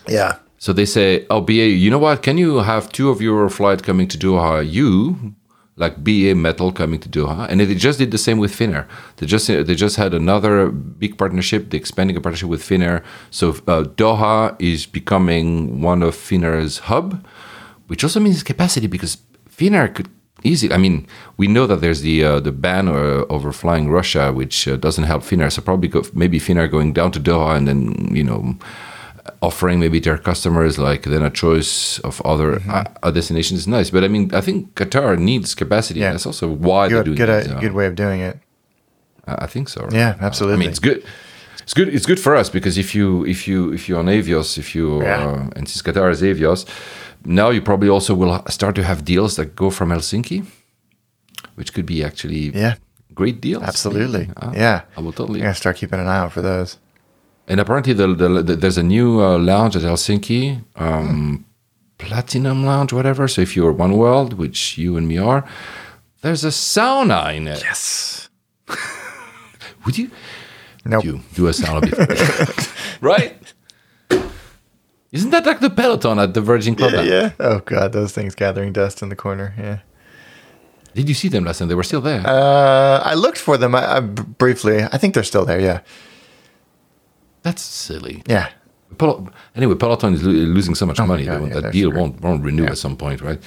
Yeah, 0.08 0.38
So 0.58 0.74
they 0.74 0.86
say, 0.86 1.26
"Oh, 1.30 1.42
BA, 1.42 1.68
you 1.84 1.90
know 1.92 2.00
what? 2.00 2.24
Can 2.24 2.38
you 2.38 2.60
have 2.60 2.90
two 2.92 3.10
of 3.10 3.22
your 3.22 3.50
flight 3.50 3.84
coming 3.84 4.08
to 4.08 4.18
Doha? 4.18 4.64
You, 4.68 5.34
like 5.82 6.04
BA 6.04 6.36
Metal, 6.36 6.72
coming 6.72 7.00
to 7.00 7.10
Doha?" 7.10 7.48
And 7.50 7.60
they 7.60 7.76
just 7.76 8.00
did 8.00 8.12
the 8.12 8.18
same 8.18 8.38
with 8.38 8.56
Finnair. 8.56 8.88
They 9.18 9.26
just 9.26 9.48
they 9.48 9.76
just 9.76 9.98
had 9.98 10.14
another 10.14 10.70
big 10.70 11.18
partnership. 11.18 11.70
They're 11.70 11.80
expanding 11.80 12.16
a 12.16 12.22
partnership 12.22 12.50
with 12.50 12.64
Finnair. 12.64 13.04
So 13.32 13.50
uh, 13.68 13.84
Doha 14.02 14.56
is 14.60 14.86
becoming 14.86 15.82
one 15.82 16.02
of 16.04 16.16
Finnair's 16.16 16.80
hub, 16.90 17.26
which 17.88 18.04
also 18.04 18.20
means 18.20 18.44
capacity 18.44 18.88
because 18.88 19.18
Finnair 19.50 19.94
could 19.94 20.10
easily. 20.44 20.74
I 20.74 20.78
mean, 20.78 21.08
we 21.38 21.48
know 21.48 21.68
that 21.68 21.82
there's 21.82 22.02
the 22.02 22.24
uh, 22.24 22.40
the 22.40 22.52
ban 22.52 22.88
uh, 22.88 23.26
over 23.30 23.52
flying 23.52 23.90
Russia, 23.90 24.32
which 24.32 24.68
uh, 24.68 24.78
doesn't 24.78 25.06
help 25.06 25.24
Finnair. 25.24 25.52
So 25.52 25.62
probably 25.62 25.90
go, 25.90 26.04
maybe 26.14 26.40
Finnair 26.40 26.70
going 26.70 26.94
down 26.94 27.12
to 27.12 27.20
Doha 27.20 27.58
and 27.58 27.68
then 27.68 28.14
you 28.16 28.24
know 28.24 28.56
offering 29.42 29.80
maybe 29.80 30.00
to 30.02 30.10
our 30.12 30.18
customers 30.18 30.78
like 30.78 31.04
then 31.04 31.24
a 31.24 31.30
choice 31.30 32.00
of 32.00 32.22
other 32.26 32.62
uh, 32.70 32.84
uh, 33.04 33.12
destinations 33.12 33.60
is 33.62 33.68
nice. 33.68 33.90
But 33.92 34.04
I 34.04 34.08
mean, 34.08 34.34
I 34.34 34.42
think 34.42 34.74
Qatar 34.76 35.18
needs 35.18 35.54
capacity. 35.56 36.00
Yeah. 36.00 36.12
That's 36.12 36.26
also 36.26 36.48
why 36.50 36.88
they're 36.88 37.04
good, 37.04 37.06
doing 37.16 37.18
good, 37.18 37.44
these, 37.46 37.52
uh, 37.52 37.60
good 37.60 37.74
way 37.74 37.86
of 37.88 37.96
doing 37.96 38.20
it. 38.22 38.40
I 39.28 39.44
I 39.46 39.48
think 39.48 39.70
so. 39.70 39.88
Yeah, 39.92 40.16
Uh, 40.20 40.26
absolutely. 40.26 40.56
I 40.56 40.60
mean, 40.60 40.70
it's 40.70 40.80
good. 40.80 41.04
It's 41.64 41.74
good. 41.74 41.90
It's 41.96 42.06
good 42.12 42.20
for 42.20 42.36
us 42.36 42.50
because 42.50 42.78
if 42.80 42.96
you 42.96 43.26
if 43.26 43.48
you 43.48 43.72
if 43.74 43.88
you're 43.88 44.00
on 44.00 44.08
Avios, 44.08 44.58
if 44.58 44.74
you 44.76 45.02
Yeah. 45.04 45.26
uh, 45.28 45.56
and 45.58 45.68
since 45.70 45.82
Qatar 45.88 46.10
is 46.12 46.22
Avios, 46.22 46.66
now 47.24 47.52
you 47.52 47.62
probably 47.62 47.90
also 47.90 48.14
will 48.16 48.34
start 48.50 48.74
to 48.76 48.84
have 48.84 49.04
deals 49.06 49.36
that 49.36 49.56
go 49.56 49.70
from 49.70 49.90
Helsinki, 49.92 50.44
which 51.56 51.74
could 51.74 51.86
be 51.86 52.04
actually 52.04 52.50
Yeah, 52.56 52.76
great 53.14 53.40
deals. 53.42 53.64
absolutely. 53.64 54.30
Yeah, 54.54 54.82
I 54.98 55.02
will 55.02 55.14
totally. 55.14 55.40
I 55.42 55.44
gotta 55.46 55.56
start 55.56 55.76
keeping 55.78 56.00
an 56.00 56.08
eye 56.08 56.18
out 56.26 56.32
for 56.34 56.42
those. 56.42 56.78
And 57.48 57.60
apparently, 57.60 57.94
the, 57.94 58.08
the, 58.08 58.44
the, 58.44 58.56
there's 58.56 58.78
a 58.78 58.84
new 58.84 59.22
uh, 59.22 59.38
lounge 59.38 59.76
at 59.76 59.82
Helsinki, 59.82 60.64
um, 60.76 61.46
Platinum 61.98 62.66
Lounge, 62.66 62.94
whatever. 62.94 63.28
So 63.28 63.42
if 63.42 63.56
you're 63.56 63.74
Oneworld, 63.74 64.34
which 64.34 64.78
you 64.78 64.96
and 64.98 65.08
me 65.08 65.18
are, 65.18 65.44
there's 66.22 66.46
a 66.46 66.50
sauna 66.50 67.36
in 67.36 67.48
it. 67.48 67.62
Yes. 67.62 68.30
Would 69.86 69.98
you 69.98 70.12
Nope. 70.86 71.04
you 71.04 71.22
do 71.34 71.48
a 71.48 71.52
sauna 71.52 71.82
before? 71.82 72.76
right? 73.02 73.54
Isn't 75.12 75.32
that 75.32 75.46
like 75.46 75.60
the 75.60 75.70
Peloton 75.70 76.20
at 76.20 76.34
the 76.34 76.42
Virgin 76.42 76.76
Club? 76.76 76.94
Yeah, 76.94 77.02
yeah. 77.02 77.32
Oh 77.40 77.60
god, 77.60 77.92
those 77.92 78.14
things 78.14 78.34
gathering 78.34 78.72
dust 78.72 79.02
in 79.02 79.10
the 79.10 79.16
corner. 79.16 79.54
Yeah. 79.58 79.80
Did 80.96 81.08
you 81.10 81.16
see 81.16 81.28
them 81.28 81.44
last 81.46 81.60
time? 81.60 81.68
They 81.68 81.76
were 81.76 81.84
still 81.84 82.02
there. 82.02 82.22
Uh, 82.26 83.00
I 83.04 83.14
looked 83.16 83.38
for 83.38 83.58
them 83.58 83.76
I, 83.76 83.98
I, 83.98 84.00
briefly. 84.00 84.84
I 84.84 84.98
think 84.98 85.14
they're 85.14 85.24
still 85.24 85.46
there. 85.46 85.60
Yeah. 85.60 85.82
That's 87.44 87.62
silly. 87.62 88.24
Yeah. 88.28 88.50
Pel- 88.98 89.30
anyway, 89.56 89.76
Peloton 89.76 90.14
is 90.14 90.24
lo- 90.24 90.32
losing 90.32 90.76
so 90.76 90.86
much 90.86 91.00
Oh 91.00 91.06
money. 91.06 91.26
God, 91.26 91.42
that 91.44 91.48
yeah, 91.56 91.60
that 91.62 91.72
deal 91.74 91.92
won't 91.92 92.22
won't 92.22 92.44
renew 92.44 92.66
at 92.66 92.78
some 92.78 92.96
point, 92.98 93.22
right? 93.22 93.40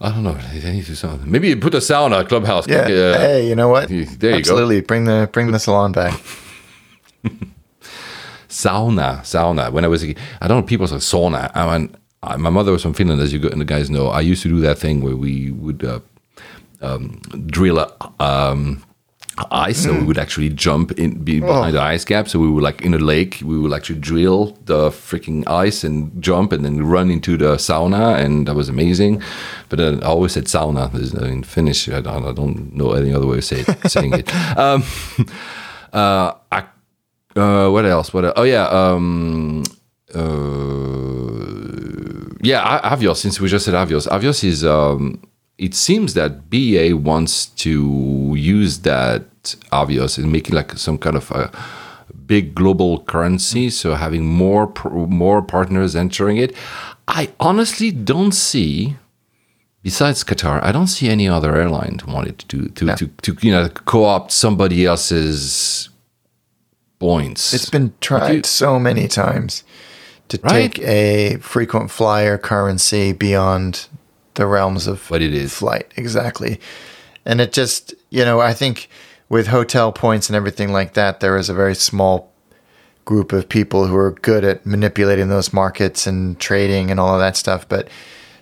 I 0.00 0.10
don't 0.10 0.24
know. 0.24 0.34
They 0.52 0.72
need 0.72 0.82
to 0.82 0.88
do 0.88 0.94
something. 0.94 1.30
Maybe 1.30 1.54
put 1.56 1.74
a 1.74 1.78
sauna 1.78 2.20
at 2.20 2.28
clubhouse. 2.28 2.68
Yeah. 2.68 2.80
Uh, 2.80 3.18
hey, 3.18 3.48
you 3.48 3.54
know 3.54 3.68
what? 3.68 3.88
there 3.88 3.96
you 3.98 4.06
go. 4.18 4.34
Absolutely. 4.36 4.80
Bring 4.82 5.04
the 5.04 5.28
bring 5.32 5.52
the 5.52 5.58
salon 5.58 5.92
back. 5.92 6.20
sauna, 8.48 9.20
sauna. 9.22 9.72
When 9.72 9.84
I 9.84 9.88
was, 9.88 10.02
a 10.02 10.08
kid, 10.08 10.18
I 10.40 10.48
don't 10.48 10.60
know, 10.60 10.66
people 10.66 10.86
say 10.86 10.96
sauna. 10.96 11.50
I 11.54 11.78
mean, 11.78 11.96
I, 12.22 12.36
my 12.36 12.50
mother 12.50 12.72
was 12.72 12.82
from 12.82 12.94
Finland, 12.94 13.20
as 13.20 13.32
you 13.32 13.38
go, 13.38 13.48
and 13.48 13.60
the 13.60 13.64
guys 13.64 13.90
know. 13.90 14.08
I 14.08 14.20
used 14.20 14.42
to 14.42 14.48
do 14.48 14.60
that 14.60 14.78
thing 14.78 15.02
where 15.02 15.16
we 15.16 15.50
would 15.52 15.84
uh, 15.84 16.00
um, 16.82 17.20
drill 17.46 17.78
a, 17.78 17.92
um, 18.20 18.82
ice, 19.50 19.82
so 19.84 19.92
we 19.92 20.04
would 20.04 20.18
actually 20.18 20.48
jump 20.50 20.92
in 20.98 21.22
be 21.22 21.40
behind 21.40 21.74
the 21.76 21.80
ice 21.82 22.04
cap. 22.04 22.28
So 22.28 22.38
we 22.38 22.48
were 22.50 22.62
like 22.62 22.80
in 22.82 22.94
a 22.94 22.98
lake, 22.98 23.40
we 23.44 23.58
would 23.58 23.72
actually 23.72 24.00
drill 24.00 24.56
the 24.64 24.90
freaking 24.90 25.46
ice 25.46 25.84
and 25.84 26.10
jump, 26.22 26.52
and 26.52 26.64
then 26.64 26.84
run 26.86 27.10
into 27.10 27.36
the 27.36 27.56
sauna, 27.56 28.16
and 28.18 28.46
that 28.48 28.54
was 28.54 28.68
amazing. 28.68 29.22
But 29.68 29.78
then 29.78 30.02
I 30.02 30.06
always 30.06 30.32
said 30.32 30.44
sauna. 30.46 30.90
In 31.22 31.42
Finnish, 31.42 31.88
I 31.88 32.00
don't, 32.00 32.24
I 32.26 32.32
don't 32.32 32.72
know 32.74 32.92
any 32.92 33.12
other 33.12 33.26
way 33.26 33.38
of 33.38 33.44
say 33.44 33.64
it, 33.66 33.90
saying 33.90 34.14
it. 34.14 34.30
Um, 34.56 34.82
uh, 35.92 36.32
I 36.52 36.64
uh, 37.36 37.68
what 37.70 37.84
else? 37.84 38.12
What? 38.14 38.24
el- 38.24 38.32
Oh 38.36 38.44
yeah. 38.44 38.66
Um, 38.68 39.62
uh, 40.14 40.20
yeah. 42.42 42.80
Avios. 42.94 43.16
Since 43.18 43.40
we 43.40 43.48
just 43.48 43.64
said 43.64 43.74
Avios, 43.74 44.06
Avios 44.08 44.42
is. 44.44 44.64
Um, 44.64 45.20
it 45.58 45.74
seems 45.74 46.14
that 46.14 46.50
BA 46.50 46.96
wants 46.96 47.46
to 47.46 48.34
use 48.36 48.80
that 48.80 49.22
Avios 49.72 50.18
and 50.18 50.30
make 50.30 50.48
it 50.48 50.54
like 50.54 50.72
some 50.78 50.98
kind 50.98 51.16
of 51.16 51.30
a 51.30 51.50
big 52.26 52.54
global 52.54 53.00
currency. 53.04 53.70
So 53.70 53.94
having 53.94 54.24
more 54.26 54.72
more 55.08 55.40
partners 55.42 55.94
entering 55.96 56.36
it. 56.36 56.54
I 57.08 57.30
honestly 57.40 57.90
don't 57.92 58.32
see 58.32 58.96
besides 59.82 60.24
Qatar, 60.24 60.60
I 60.64 60.72
don't 60.72 60.88
see 60.88 61.08
any 61.08 61.28
other 61.28 61.54
airline 61.56 62.00
wanted 62.08 62.40
to 62.40 62.46
do 62.46 62.68
to, 62.70 62.96
to, 62.96 63.06
to 63.22 63.36
you 63.40 63.52
know 63.52 63.68
co-opt 63.68 64.32
somebody 64.32 64.84
else's 64.84 65.88
points. 66.98 67.52
It's 67.54 67.70
been 67.70 67.92
tried 68.00 68.32
you- 68.34 68.42
so 68.44 68.78
many 68.78 69.06
times 69.08 69.62
to 70.28 70.38
Right? 70.42 70.72
take 70.74 70.78
a 70.80 71.36
frequent 71.40 71.90
flyer 71.90 72.36
currency 72.38 73.12
beyond 73.12 73.86
the 74.36 74.46
realms 74.46 74.86
of 74.86 75.10
What 75.10 75.22
it 75.22 75.34
is. 75.34 75.54
flight. 75.54 75.92
Exactly. 75.96 76.60
And 77.24 77.40
it 77.40 77.52
just, 77.52 77.94
you 78.10 78.24
know, 78.24 78.40
I 78.40 78.54
think 78.54 78.88
with 79.28 79.48
hotel 79.48 79.92
points 79.92 80.28
and 80.28 80.36
everything 80.36 80.72
like 80.72 80.94
that, 80.94 81.20
there 81.20 81.36
is 81.36 81.48
a 81.48 81.54
very 81.54 81.74
small 81.74 82.32
group 83.04 83.32
of 83.32 83.48
people 83.48 83.86
who 83.86 83.96
are 83.96 84.12
good 84.12 84.44
at 84.44 84.64
manipulating 84.64 85.28
those 85.28 85.52
markets 85.52 86.06
and 86.06 86.38
trading 86.38 86.90
and 86.90 86.98
all 87.00 87.14
of 87.14 87.20
that 87.20 87.36
stuff. 87.36 87.68
But 87.68 87.88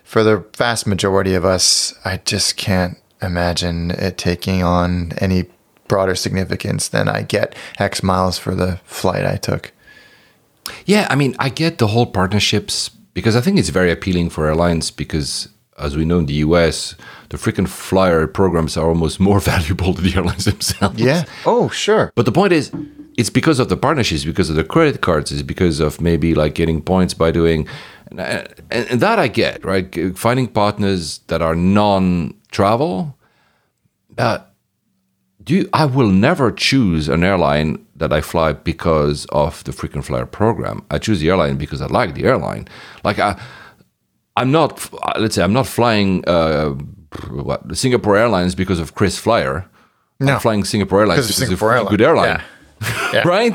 for 0.03 0.23
the 0.23 0.45
vast 0.55 0.85
majority 0.87 1.33
of 1.33 1.43
us, 1.45 1.93
I 2.05 2.17
just 2.17 2.57
can't 2.57 2.97
imagine 3.21 3.91
it 3.91 4.17
taking 4.17 4.63
on 4.63 5.13
any 5.19 5.45
broader 5.87 6.15
significance 6.15 6.87
than 6.87 7.07
I 7.07 7.21
get 7.21 7.55
X 7.79 8.03
miles 8.03 8.37
for 8.37 8.55
the 8.55 8.79
flight 8.85 9.25
I 9.25 9.37
took. 9.37 9.71
Yeah, 10.85 11.07
I 11.09 11.15
mean, 11.15 11.35
I 11.39 11.49
get 11.49 11.77
the 11.77 11.87
whole 11.87 12.07
partnerships 12.07 12.89
because 13.13 13.35
I 13.35 13.41
think 13.41 13.57
it's 13.59 13.69
very 13.69 13.91
appealing 13.91 14.29
for 14.31 14.47
airlines 14.47 14.89
because, 14.91 15.47
as 15.77 15.97
we 15.97 16.05
know 16.05 16.19
in 16.19 16.25
the 16.25 16.35
US, 16.35 16.95
the 17.29 17.37
freaking 17.37 17.67
flyer 17.67 18.27
programs 18.27 18.77
are 18.77 18.87
almost 18.87 19.19
more 19.19 19.39
valuable 19.53 19.93
to 19.93 20.01
the 20.01 20.15
airlines 20.15 20.45
themselves. 20.45 20.99
Yeah. 20.99 21.25
Oh, 21.45 21.69
sure. 21.69 22.11
But 22.15 22.25
the 22.25 22.31
point 22.31 22.53
is, 22.53 22.71
it's 23.17 23.29
because 23.29 23.59
of 23.59 23.69
the 23.69 23.77
partnerships, 23.77 24.25
because 24.25 24.49
of 24.49 24.55
the 24.55 24.63
credit 24.63 25.01
cards, 25.01 25.31
it's 25.31 25.41
because 25.41 25.79
of 25.79 26.01
maybe 26.01 26.35
like 26.35 26.53
getting 26.55 26.81
points 26.81 27.13
by 27.13 27.31
doing, 27.31 27.67
and, 28.11 28.47
and, 28.69 28.99
that 28.99 29.19
I 29.19 29.27
get, 29.27 29.63
right? 29.63 30.17
Finding 30.17 30.47
partners 30.47 31.19
that 31.27 31.41
are 31.41 31.55
non 31.55 32.35
travel. 32.51 33.17
Uh, 34.17 34.39
do 35.43 35.55
you, 35.55 35.69
I 35.73 35.85
will 35.85 36.09
never 36.09 36.51
choose 36.51 37.07
an 37.07 37.23
airline 37.23 37.85
that 37.95 38.11
I 38.11 38.21
fly 38.21 38.53
because 38.53 39.25
of 39.27 39.63
the 39.63 39.71
frequent 39.71 40.05
flyer 40.05 40.25
program. 40.25 40.83
I 40.89 40.97
choose 40.97 41.19
the 41.19 41.29
airline 41.29 41.57
because 41.57 41.81
I 41.81 41.85
like 41.85 42.15
the 42.15 42.25
airline. 42.25 42.67
Like 43.03 43.19
I, 43.19 43.39
I'm 44.37 44.51
not. 44.51 44.89
Let's 45.19 45.35
say 45.35 45.43
I'm 45.43 45.53
not 45.53 45.67
flying 45.67 46.23
uh, 46.27 46.69
what 47.29 47.77
Singapore 47.77 48.17
Airlines 48.17 48.55
because 48.55 48.79
of 48.79 48.93
KrisFlyer. 48.95 49.65
No. 50.19 50.33
I'm 50.33 50.39
flying 50.39 50.63
Singapore 50.63 51.01
Airlines 51.01 51.17
Because 51.19 51.29
of 51.29 51.31
it's 51.31 51.39
Singapore 51.39 51.75
a 51.75 51.83
good 51.85 52.01
airline, 52.01 52.41
Yeah. 53.13 53.27
right? 53.27 53.53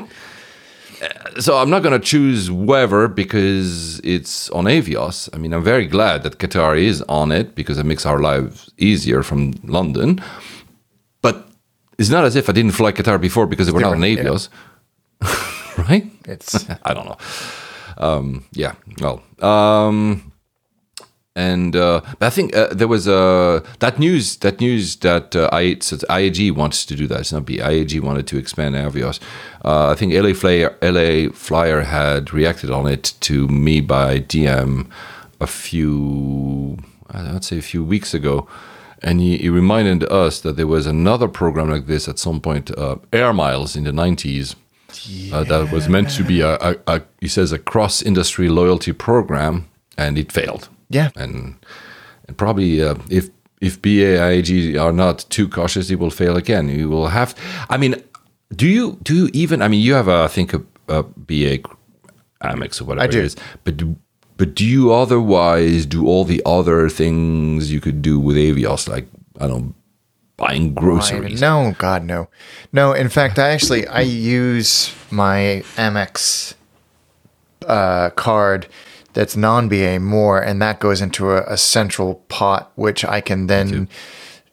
Uh, 1.02 1.40
So 1.40 1.56
I'm 1.56 1.70
not 1.70 1.82
going 1.82 1.98
to 2.00 2.06
choose 2.06 2.48
whoever 2.48 3.08
because 3.08 4.00
it's 4.04 4.50
on 4.50 4.64
Avios. 4.66 5.28
I 5.32 5.38
mean, 5.38 5.52
I'm 5.54 5.64
very 5.64 5.86
glad 5.86 6.22
that 6.24 6.38
Qatar 6.38 6.76
is 6.78 7.02
on 7.08 7.32
it 7.32 7.54
because 7.54 7.78
it 7.80 7.86
makes 7.86 8.04
our 8.06 8.18
lives 8.20 8.68
easier 8.76 9.22
from 9.22 9.52
London. 9.64 10.20
But 11.22 11.36
it's 11.98 12.10
not 12.10 12.24
as 12.24 12.36
if 12.36 12.48
I 12.48 12.52
didn't 12.52 12.72
fly 12.74 12.92
Qatar 12.92 13.18
before 13.20 13.46
because 13.46 13.66
they 13.66 13.72
were 13.72 13.80
not 13.80 13.92
on 13.94 14.00
Different, 14.00 14.26
yeah. 14.26 14.34
Avios, 14.34 14.48
right? 15.88 16.04
It's 16.26 16.68
I 16.84 16.94
don't 16.94 17.06
know. 17.06 17.16
Um, 17.98 18.44
yeah, 18.52 18.72
well, 19.00 19.22
um, 19.40 20.29
and 21.36 21.76
uh, 21.76 22.00
I 22.20 22.30
think 22.30 22.56
uh, 22.56 22.68
there 22.72 22.88
was 22.88 23.06
uh, 23.06 23.64
that 23.78 23.98
news. 23.98 24.36
That 24.38 24.60
news 24.60 24.96
that 24.96 25.36
uh, 25.36 25.48
IAG 25.50 26.52
wants 26.52 26.84
to 26.86 26.96
do 26.96 27.06
that. 27.06 27.20
It's 27.20 27.32
not 27.32 27.46
B. 27.46 27.58
IAG 27.58 28.00
wanted 28.00 28.26
to 28.28 28.38
expand 28.38 28.74
Avios. 28.74 29.20
Uh, 29.64 29.90
I 29.90 29.94
think 29.94 30.12
LA 30.12 30.34
Flyer, 30.34 30.76
LA 30.82 31.30
Flyer 31.32 31.82
had 31.82 32.32
reacted 32.32 32.70
on 32.70 32.86
it 32.88 33.14
to 33.20 33.46
me 33.46 33.80
by 33.80 34.18
DM 34.18 34.90
a 35.40 35.46
few, 35.46 36.78
I'd 37.10 37.44
say 37.44 37.58
a 37.58 37.62
few 37.62 37.84
weeks 37.84 38.12
ago. 38.12 38.48
And 39.02 39.20
he, 39.20 39.38
he 39.38 39.48
reminded 39.48 40.04
us 40.12 40.40
that 40.40 40.56
there 40.56 40.66
was 40.66 40.86
another 40.86 41.28
program 41.28 41.70
like 41.70 41.86
this 41.86 42.06
at 42.08 42.18
some 42.18 42.40
point, 42.40 42.76
uh, 42.76 42.96
Air 43.12 43.32
Miles 43.32 43.76
in 43.76 43.84
the 43.84 43.92
90s, 43.92 44.56
uh, 45.32 45.44
that 45.44 45.72
was 45.72 45.88
meant 45.88 46.10
to 46.10 46.24
be 46.24 46.40
a, 46.40 46.56
a, 46.56 46.76
a 46.86 47.02
he 47.20 47.28
says 47.28 47.52
a 47.52 47.58
cross 47.58 48.02
industry 48.02 48.48
loyalty 48.48 48.92
program 48.92 49.68
and 49.96 50.18
it 50.18 50.32
failed 50.32 50.68
yeah. 50.90 51.10
and 51.16 51.56
and 52.26 52.36
probably 52.36 52.82
uh, 52.82 52.96
if 53.08 53.30
if 53.60 53.80
BA 53.80 54.18
IAG 54.20 54.80
are 54.80 54.92
not 54.92 55.24
too 55.30 55.48
cautious 55.48 55.90
it 55.90 55.98
will 55.98 56.10
fail 56.10 56.36
again 56.36 56.68
you 56.68 56.88
will 56.88 57.08
have 57.08 57.34
I 57.68 57.76
mean 57.76 58.02
do 58.54 58.68
you 58.68 58.98
do 59.02 59.14
you 59.14 59.30
even 59.32 59.62
I 59.62 59.68
mean 59.68 59.80
you 59.80 59.94
have 59.94 60.08
a, 60.08 60.24
I 60.24 60.28
think 60.28 60.52
a, 60.52 60.62
a 60.88 61.02
BA 61.02 61.58
Amex 62.42 62.80
or 62.80 62.84
whatever 62.84 63.04
I 63.04 63.06
do. 63.06 63.20
it 63.20 63.24
is 63.24 63.36
but 63.64 63.76
do, 63.76 63.96
but 64.36 64.54
do 64.54 64.66
you 64.66 64.92
otherwise 64.92 65.86
do 65.86 66.06
all 66.06 66.24
the 66.24 66.42
other 66.44 66.88
things 66.88 67.72
you 67.72 67.80
could 67.80 68.02
do 68.02 68.20
with 68.20 68.36
Avios 68.36 68.88
like 68.88 69.06
I 69.40 69.46
don't 69.46 69.66
know 69.66 69.74
buying 70.40 70.74
groceries 70.74 71.40
No, 71.40 71.74
God, 71.78 72.04
no, 72.04 72.28
no. 72.72 72.92
In 72.92 73.08
fact, 73.08 73.38
I 73.38 73.50
actually 73.50 73.86
I 73.86 74.00
use 74.00 74.92
my 75.10 75.62
Amex 75.76 76.54
uh, 77.66 78.10
card 78.10 78.66
that's 79.12 79.36
non-BA 79.36 80.00
more, 80.00 80.40
and 80.40 80.60
that 80.62 80.80
goes 80.80 81.00
into 81.00 81.30
a, 81.30 81.42
a 81.44 81.56
central 81.56 82.16
pot, 82.28 82.72
which 82.76 83.04
I 83.04 83.20
can 83.20 83.46
then 83.46 83.88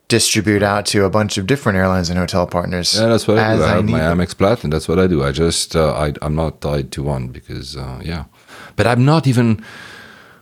distribute 0.07 0.63
out 0.63 0.85
to 0.87 1.03
a 1.03 1.09
bunch 1.09 1.37
of 1.37 1.47
different 1.47 1.77
airlines 1.77 2.09
and 2.09 2.17
hotel 2.17 2.47
partners. 2.47 2.97
Yeah, 2.97 3.07
that's 3.07 3.27
what 3.27 3.37
I 3.37 3.55
do. 3.55 3.63
I 3.63 3.67
have 3.67 3.85
need 3.85 3.91
my 3.91 3.99
them. 3.99 4.19
Amex 4.19 4.37
Platinum. 4.37 4.71
That's 4.71 4.87
what 4.87 4.99
I 4.99 5.07
do. 5.07 5.23
I 5.23 5.31
just 5.31 5.75
uh, 5.75 5.93
I 5.93 6.13
I'm 6.21 6.35
not 6.35 6.61
tied 6.61 6.91
to 6.93 7.03
one 7.03 7.27
because 7.27 7.75
uh, 7.75 8.01
yeah, 8.03 8.25
but 8.75 8.87
I'm 8.87 9.05
not 9.05 9.27
even. 9.27 9.63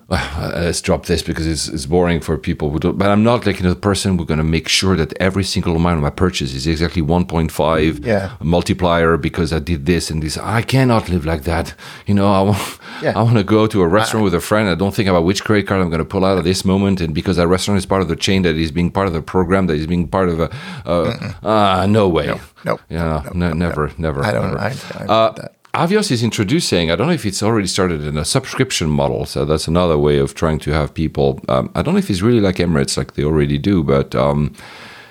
Uh, 0.08 0.52
let's 0.56 0.82
drop 0.82 1.08
this 1.08 1.24
because 1.24 1.48
it's, 1.48 1.68
it's 1.68 1.88
boring 1.88 2.22
for 2.22 2.38
people 2.38 2.70
who 2.70 2.78
don't. 2.78 2.96
But 2.98 3.10
I'm 3.10 3.24
not 3.24 3.46
like 3.48 3.58
the 3.60 3.76
person 3.76 4.18
who's 4.18 4.28
going 4.28 4.38
to 4.38 4.44
make 4.44 4.68
sure 4.68 4.96
that 4.96 5.14
every 5.20 5.44
single 5.44 5.76
amount 5.76 5.98
of 5.98 6.04
my 6.04 6.12
purchase 6.12 6.54
is 6.54 6.68
exactly 6.68 7.02
1.5 7.02 8.06
Yeah. 8.06 8.34
multiplier 8.40 9.18
because 9.18 9.52
I 9.52 9.58
did 9.60 9.88
this 9.88 10.12
and 10.12 10.22
this. 10.22 10.38
I 10.38 10.62
cannot 10.62 11.10
live 11.10 11.26
like 11.26 11.44
that. 11.46 11.74
You 12.06 12.14
know, 12.14 12.28
I 12.32 12.42
want 12.42 12.80
Yeah. 13.02 13.14
I 13.20 13.24
want 13.24 13.38
to 13.38 13.44
go 13.44 13.66
to 13.68 13.82
a 13.82 13.88
restaurant 13.88 14.24
with 14.24 14.36
a 14.36 14.40
friend. 14.40 14.70
I 14.70 14.76
don't 14.76 14.94
think 14.94 15.10
about 15.10 15.24
which 15.26 15.44
credit 15.44 15.66
card 15.68 15.82
I'm 15.82 15.90
going 15.90 16.00
to 16.00 16.06
pull 16.06 16.24
out 16.24 16.38
at 16.38 16.44
this 16.44 16.64
moment, 16.64 17.02
and 17.02 17.14
because 17.16 17.38
that 17.38 17.48
restaurant 17.48 17.78
is 17.80 17.86
part 17.88 18.02
of 18.04 18.08
the 18.08 18.16
chain, 18.16 18.44
that 18.44 18.56
is 18.56 18.72
being 18.72 18.92
part 18.92 19.08
of 19.08 19.14
the 19.14 19.22
program, 19.24 19.66
that 19.68 19.74
is 19.76 19.88
being 19.88 20.08
part 20.08 20.30
of 20.30 20.40
a. 20.40 20.50
Uh, 20.86 21.34
uh, 21.44 21.86
no 21.88 22.08
way. 22.08 22.28
nope, 22.64 22.80
Yeah, 22.90 23.28
no, 23.34 23.54
never, 23.54 23.92
never. 23.98 24.24
I 24.24 24.32
don't. 24.32 24.44
never. 24.52 24.60
I, 24.60 24.74
I 25.00 25.06
Uh, 25.08 25.32
that. 25.32 25.55
Avios 25.76 26.10
is 26.10 26.24
introducing, 26.24 26.90
I 26.90 26.96
don't 26.96 27.08
know 27.08 27.14
if 27.14 27.26
it's 27.26 27.44
already 27.44 27.68
started 27.68 28.02
in 28.04 28.18
a 28.18 28.24
subscription 28.24 28.90
model. 28.90 29.26
So 29.26 29.44
that's 29.44 29.68
another 29.68 29.98
way 29.98 30.18
of 30.20 30.34
trying 30.34 30.60
to 30.60 30.72
have 30.72 30.94
people. 30.94 31.42
Um, 31.50 31.70
I 31.76 31.82
don't 31.82 31.96
know 31.96 32.00
if 32.00 32.10
it's 32.10 32.22
really 32.22 32.40
like 32.40 32.58
Emirates, 32.58 32.98
like 32.98 33.16
they 33.16 33.24
already 33.26 33.58
do, 33.58 33.84
but 33.84 34.16
um, 34.16 34.54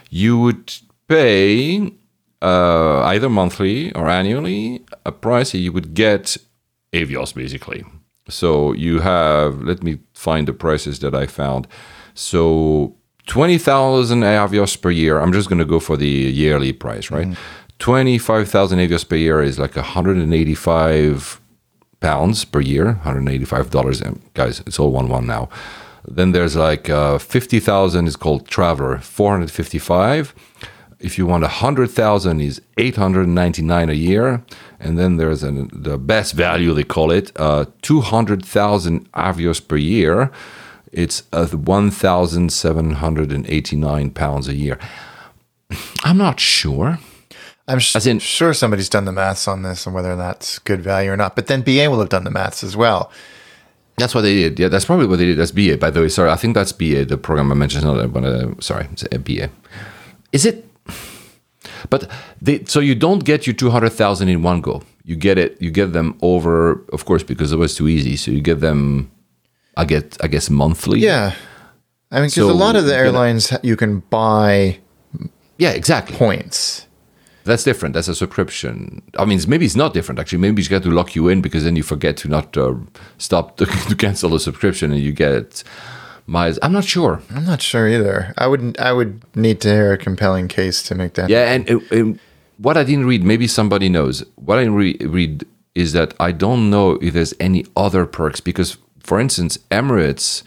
you 0.09 0.39
would 0.39 0.75
pay 1.07 1.93
uh, 2.41 3.01
either 3.03 3.29
monthly 3.29 3.93
or 3.93 4.09
annually 4.09 4.83
a 5.05 5.13
price 5.13 5.53
that 5.53 5.59
you 5.59 5.71
would 5.73 5.93
get 5.93 6.37
Avios 6.95 7.35
basically. 7.35 7.85
So 8.29 8.73
you 8.73 9.01
have, 9.01 9.61
let 9.61 9.83
me 9.83 9.99
find 10.15 10.49
the 10.49 10.55
prices 10.55 11.01
that 11.01 11.15
I 11.15 11.27
found. 11.27 11.69
So 12.15 12.97
20,000 13.27 14.21
Avios 14.21 14.81
per 14.81 14.91
year. 14.91 15.19
I'm 15.19 15.33
just 15.33 15.49
going 15.49 15.59
to 15.59 15.65
go 15.65 15.81
for 15.81 15.97
the 15.97 16.07
yearly 16.07 16.73
price, 16.73 17.11
right? 17.11 17.37
25,000 17.79 18.79
Avios 18.79 19.09
per 19.09 19.17
year 19.17 19.43
is 19.43 19.59
like 19.59 19.75
185 19.77 21.41
pounds 22.01 22.45
per 22.45 22.61
year, 22.61 22.85
185 22.85 23.71
dollars. 23.71 24.03
Guys, 24.35 24.61
it's 24.67 24.79
all 24.79 24.93
one 24.93 25.09
one 25.09 25.27
now. 25.27 25.49
Then 26.07 26.33
there's 26.33 26.55
like 26.55 26.91
uh, 26.91 27.17
50,000 27.19 28.07
is 28.07 28.17
called 28.17 28.47
Traveler, 28.47 28.99
455. 28.99 30.35
If 31.01 31.19
you 31.19 31.27
want 31.27 31.43
100,000 31.43 32.41
is 32.41 32.61
899 32.79 33.91
a 33.91 33.93
year. 33.93 34.45
And 34.81 34.99
then 34.99 35.17
there's 35.17 35.43
an, 35.43 35.71
the 35.73 35.99
best 35.99 36.35
value, 36.35 36.73
they 36.75 36.85
call 36.85 37.11
it, 37.11 37.33
uh, 37.37 37.65
200,000 37.83 39.11
Avios 39.13 39.61
per 39.67 39.77
year. 39.77 40.31
It's 40.93 41.25
uh, 41.33 41.47
1,789 41.47 44.11
pounds 44.11 44.49
a 44.49 44.55
year. 44.55 44.79
I'm 46.05 46.19
not 46.19 46.39
sure. 46.39 46.99
I'm 47.67 47.79
sh- 47.79 47.97
in- 48.07 48.19
sure 48.19 48.53
somebody's 48.55 48.89
done 48.89 49.05
the 49.07 49.13
maths 49.13 49.49
on 49.49 49.63
this 49.63 49.87
and 49.87 49.95
whether 49.95 50.17
that's 50.17 50.59
good 50.61 50.83
value 50.83 51.11
or 51.11 51.17
not. 51.17 51.35
But 51.35 51.47
then 51.47 51.63
BA 51.63 51.89
will 51.91 51.99
have 52.01 52.11
done 52.11 52.25
the 52.25 52.31
maths 52.31 52.63
as 52.63 52.77
well. 52.77 53.11
That's 53.97 54.15
what 54.15 54.23
they 54.23 54.35
did. 54.35 54.59
Yeah, 54.59 54.69
that's 54.69 54.85
probably 54.85 55.07
what 55.07 55.19
they 55.19 55.25
did. 55.27 55.39
That's 55.39 55.53
BA, 55.53 55.79
by 55.79 55.91
the 55.91 56.01
way. 56.01 56.09
Sorry, 56.09 56.29
I 56.31 56.37
think 56.37 56.55
that's 56.55 56.73
BA. 56.73 57.05
The 57.07 57.17
program 57.17 57.51
I 57.53 57.55
mentioned. 57.55 57.85
Not 57.85 58.13
but 58.13 58.25
uh, 58.25 58.55
sorry, 58.61 58.89
it's 58.93 59.05
a 59.13 59.19
BA. 59.19 59.49
Is 60.33 60.45
it? 60.45 60.69
But 61.91 62.11
they, 62.43 62.65
so 62.65 62.81
you 62.81 62.95
don't 62.95 63.25
get 63.25 63.47
your 63.47 63.55
two 63.55 63.71
hundred 63.71 63.91
thousand 63.91 64.29
in 64.29 64.43
one 64.43 64.61
go. 64.61 64.83
You 65.05 65.17
get 65.17 65.39
it. 65.39 65.61
You 65.61 65.71
get 65.71 65.93
them 65.93 66.19
over, 66.23 66.83
of 66.93 67.05
course, 67.05 67.23
because 67.23 67.53
it 67.53 67.57
was 67.57 67.75
too 67.77 67.89
easy. 67.89 68.17
So 68.17 68.31
you 68.31 68.41
get 68.41 68.61
them. 68.61 69.11
I 69.77 69.85
get, 69.85 70.17
I 70.23 70.29
guess, 70.29 70.51
monthly. 70.51 71.01
Yeah. 71.01 71.35
I 72.11 72.17
mean, 72.17 72.25
because 72.27 72.35
So 72.35 72.51
a 72.51 72.53
lot 72.53 72.77
of 72.77 72.85
the 72.85 72.91
you 72.93 72.97
get 72.97 73.01
a- 73.01 73.07
airlines 73.07 73.53
you 73.63 73.77
can 73.77 74.01
buy 74.11 74.79
Yeah, 75.59 75.71
exactly. 75.71 76.17
points. 76.17 76.84
That's 77.45 77.65
different. 77.65 77.95
That's 77.95 78.09
a 78.09 78.15
subscription. 78.15 79.03
I 79.19 79.25
mean, 79.25 79.39
maybe 79.47 79.65
it's 79.67 79.77
not 79.77 79.93
different. 79.95 80.19
Actually, 80.19 80.39
maybe 80.39 80.61
it's 80.63 80.69
got 80.69 80.83
to 80.85 80.91
lock 80.91 81.15
you 81.15 81.29
in 81.29 81.41
because 81.43 81.65
then 81.65 81.77
you 81.77 81.83
forget 81.83 82.17
to 82.19 82.29
not 82.29 82.57
uh, 82.57 82.75
stop 83.19 83.57
to, 83.59 83.67
to 83.89 83.95
cancel 83.97 84.31
the 84.31 84.41
subscription 84.41 84.93
and 84.93 85.01
you 85.03 85.13
get 85.13 85.63
miles. 86.27 86.59
I'm 86.63 86.73
not 86.73 86.85
sure. 86.85 87.21
I'm 87.35 87.45
not 87.45 87.61
sure 87.61 87.89
either. 87.89 88.33
I 88.39 88.47
would 88.47 88.79
I 88.81 88.93
would 88.93 89.23
need 89.37 89.61
to 89.61 89.69
hear 89.69 89.93
a 89.93 89.99
compelling 89.99 90.49
case 90.49 90.83
to 90.85 90.95
make 90.95 91.15
that. 91.15 91.29
Yeah, 91.29 91.53
and, 91.53 91.69
and- 91.69 91.93
and 91.93 92.19
what 92.59 92.77
I 92.77 92.85
didn't 92.85 93.07
read, 93.07 93.25
maybe 93.25 93.47
somebody 93.49 93.89
knows. 93.89 94.25
What 94.37 94.59
I 94.59 94.63
re- 94.65 94.97
read 95.01 95.45
is 95.75 95.93
that 95.93 96.15
I 96.21 96.31
don't 96.33 96.71
know 96.71 96.93
if 97.03 97.13
there's 97.15 97.35
any 97.41 97.67
other 97.77 98.07
perks 98.07 98.41
because, 98.41 98.79
for 99.01 99.19
instance, 99.21 99.59
Emirates 99.73 100.45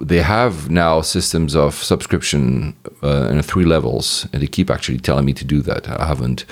they 0.00 0.22
have 0.22 0.70
now 0.70 1.00
systems 1.02 1.54
of 1.54 1.74
subscription 1.74 2.74
uh, 3.02 3.28
in 3.30 3.42
three 3.42 3.64
levels, 3.64 4.26
and 4.32 4.42
they 4.42 4.46
keep 4.46 4.70
actually 4.70 4.98
telling 4.98 5.24
me 5.24 5.32
to 5.34 5.44
do 5.44 5.62
that. 5.62 5.88
I 5.88 6.06
haven't. 6.06 6.44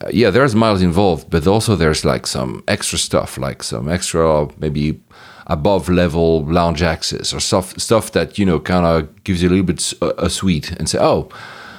Uh, 0.00 0.08
yeah, 0.12 0.30
there's 0.30 0.54
miles 0.54 0.82
involved, 0.82 1.30
but 1.30 1.46
also 1.46 1.76
there's 1.76 2.04
like 2.04 2.26
some 2.26 2.62
extra 2.68 2.98
stuff, 2.98 3.38
like 3.38 3.62
some 3.62 3.88
extra 3.88 4.48
maybe 4.58 5.00
above 5.46 5.88
level 5.88 6.42
lounge 6.46 6.82
access 6.82 7.34
or 7.34 7.40
stuff 7.40 7.78
stuff 7.78 8.12
that 8.12 8.38
you 8.38 8.46
know 8.46 8.58
kind 8.58 8.86
of 8.86 9.24
gives 9.24 9.42
you 9.42 9.48
a 9.48 9.50
little 9.50 9.64
bit 9.66 9.92
a, 10.00 10.24
a 10.26 10.30
sweet 10.30 10.70
and 10.72 10.88
say, 10.88 10.98
oh, 11.00 11.28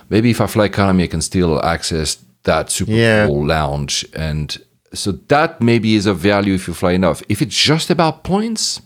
maybe 0.10 0.30
if 0.32 0.40
I 0.42 0.48
fly 0.48 0.66
economy, 0.66 1.04
I 1.04 1.08
can 1.08 1.22
still 1.22 1.64
access 1.64 2.18
that 2.44 2.72
super 2.72 2.92
Yeah. 2.92 3.28
cool 3.28 3.46
lounge, 3.46 4.06
and 4.14 4.58
so 4.94 5.12
that 5.28 5.62
maybe 5.62 5.96
is 5.96 6.06
a 6.06 6.14
value 6.14 6.54
if 6.56 6.68
you 6.68 6.74
fly 6.74 6.94
enough. 6.94 7.22
If 7.28 7.42
it's 7.42 7.56
just 7.58 7.90
about 7.90 8.24
points, 8.24 8.82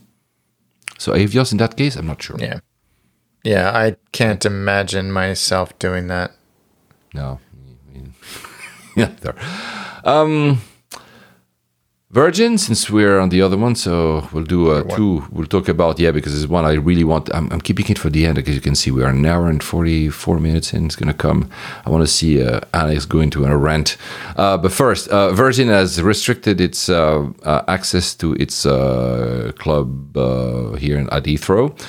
so 0.99 1.13
Avios 1.13 1.51
in 1.51 1.57
that 1.57 1.75
case, 1.75 1.95
I'm 1.95 2.05
not 2.05 2.21
sure. 2.21 2.37
Yeah. 2.39 2.59
Yeah, 3.43 3.71
I 3.71 3.95
can't 4.11 4.45
imagine 4.45 5.11
myself 5.11 5.77
doing 5.79 6.07
that. 6.07 6.33
No. 7.13 7.39
yeah, 8.95 9.11
there. 9.21 9.35
Um, 10.03 10.61
Virgin, 12.11 12.57
since 12.57 12.89
we're 12.89 13.19
on 13.19 13.29
the 13.29 13.39
other 13.39 13.55
one, 13.55 13.75
so 13.75 14.27
we'll 14.33 14.43
do 14.43 14.71
uh, 14.71 14.81
two. 14.95 15.23
We'll 15.29 15.45
talk 15.45 15.67
about 15.69 15.99
yeah, 15.99 16.09
because 16.09 16.35
it's 16.35 16.49
one 16.49 16.65
I 16.65 16.73
really 16.73 17.03
want. 17.03 17.29
I'm, 17.35 17.51
I'm 17.51 17.61
keeping 17.61 17.85
it 17.87 17.99
for 17.99 18.09
the 18.09 18.25
end 18.25 18.33
because 18.33 18.55
you 18.55 18.61
can 18.61 18.73
see 18.73 18.89
we 18.89 19.03
are 19.03 19.09
an 19.09 19.23
hour 19.27 19.47
and 19.47 19.61
forty 19.61 20.09
four 20.09 20.39
minutes 20.39 20.73
in. 20.73 20.87
It's 20.87 20.95
gonna 20.95 21.13
come. 21.13 21.51
I 21.85 21.91
want 21.91 22.01
to 22.01 22.11
see 22.11 22.43
uh, 22.43 22.61
Alex 22.73 23.05
go 23.05 23.19
into 23.19 23.45
a 23.45 23.55
rant. 23.55 23.95
Uh, 24.35 24.57
but 24.57 24.71
first, 24.71 25.07
uh, 25.09 25.33
Virgin 25.33 25.67
has 25.67 26.01
restricted 26.01 26.59
its 26.59 26.89
uh, 26.89 27.29
uh, 27.43 27.61
access 27.67 28.15
to 28.15 28.33
its 28.33 28.65
uh, 28.65 29.51
club 29.59 30.17
uh, 30.17 30.73
here 30.77 30.97
in 30.97 31.07
at 31.11 31.25
Heathrow. 31.25 31.79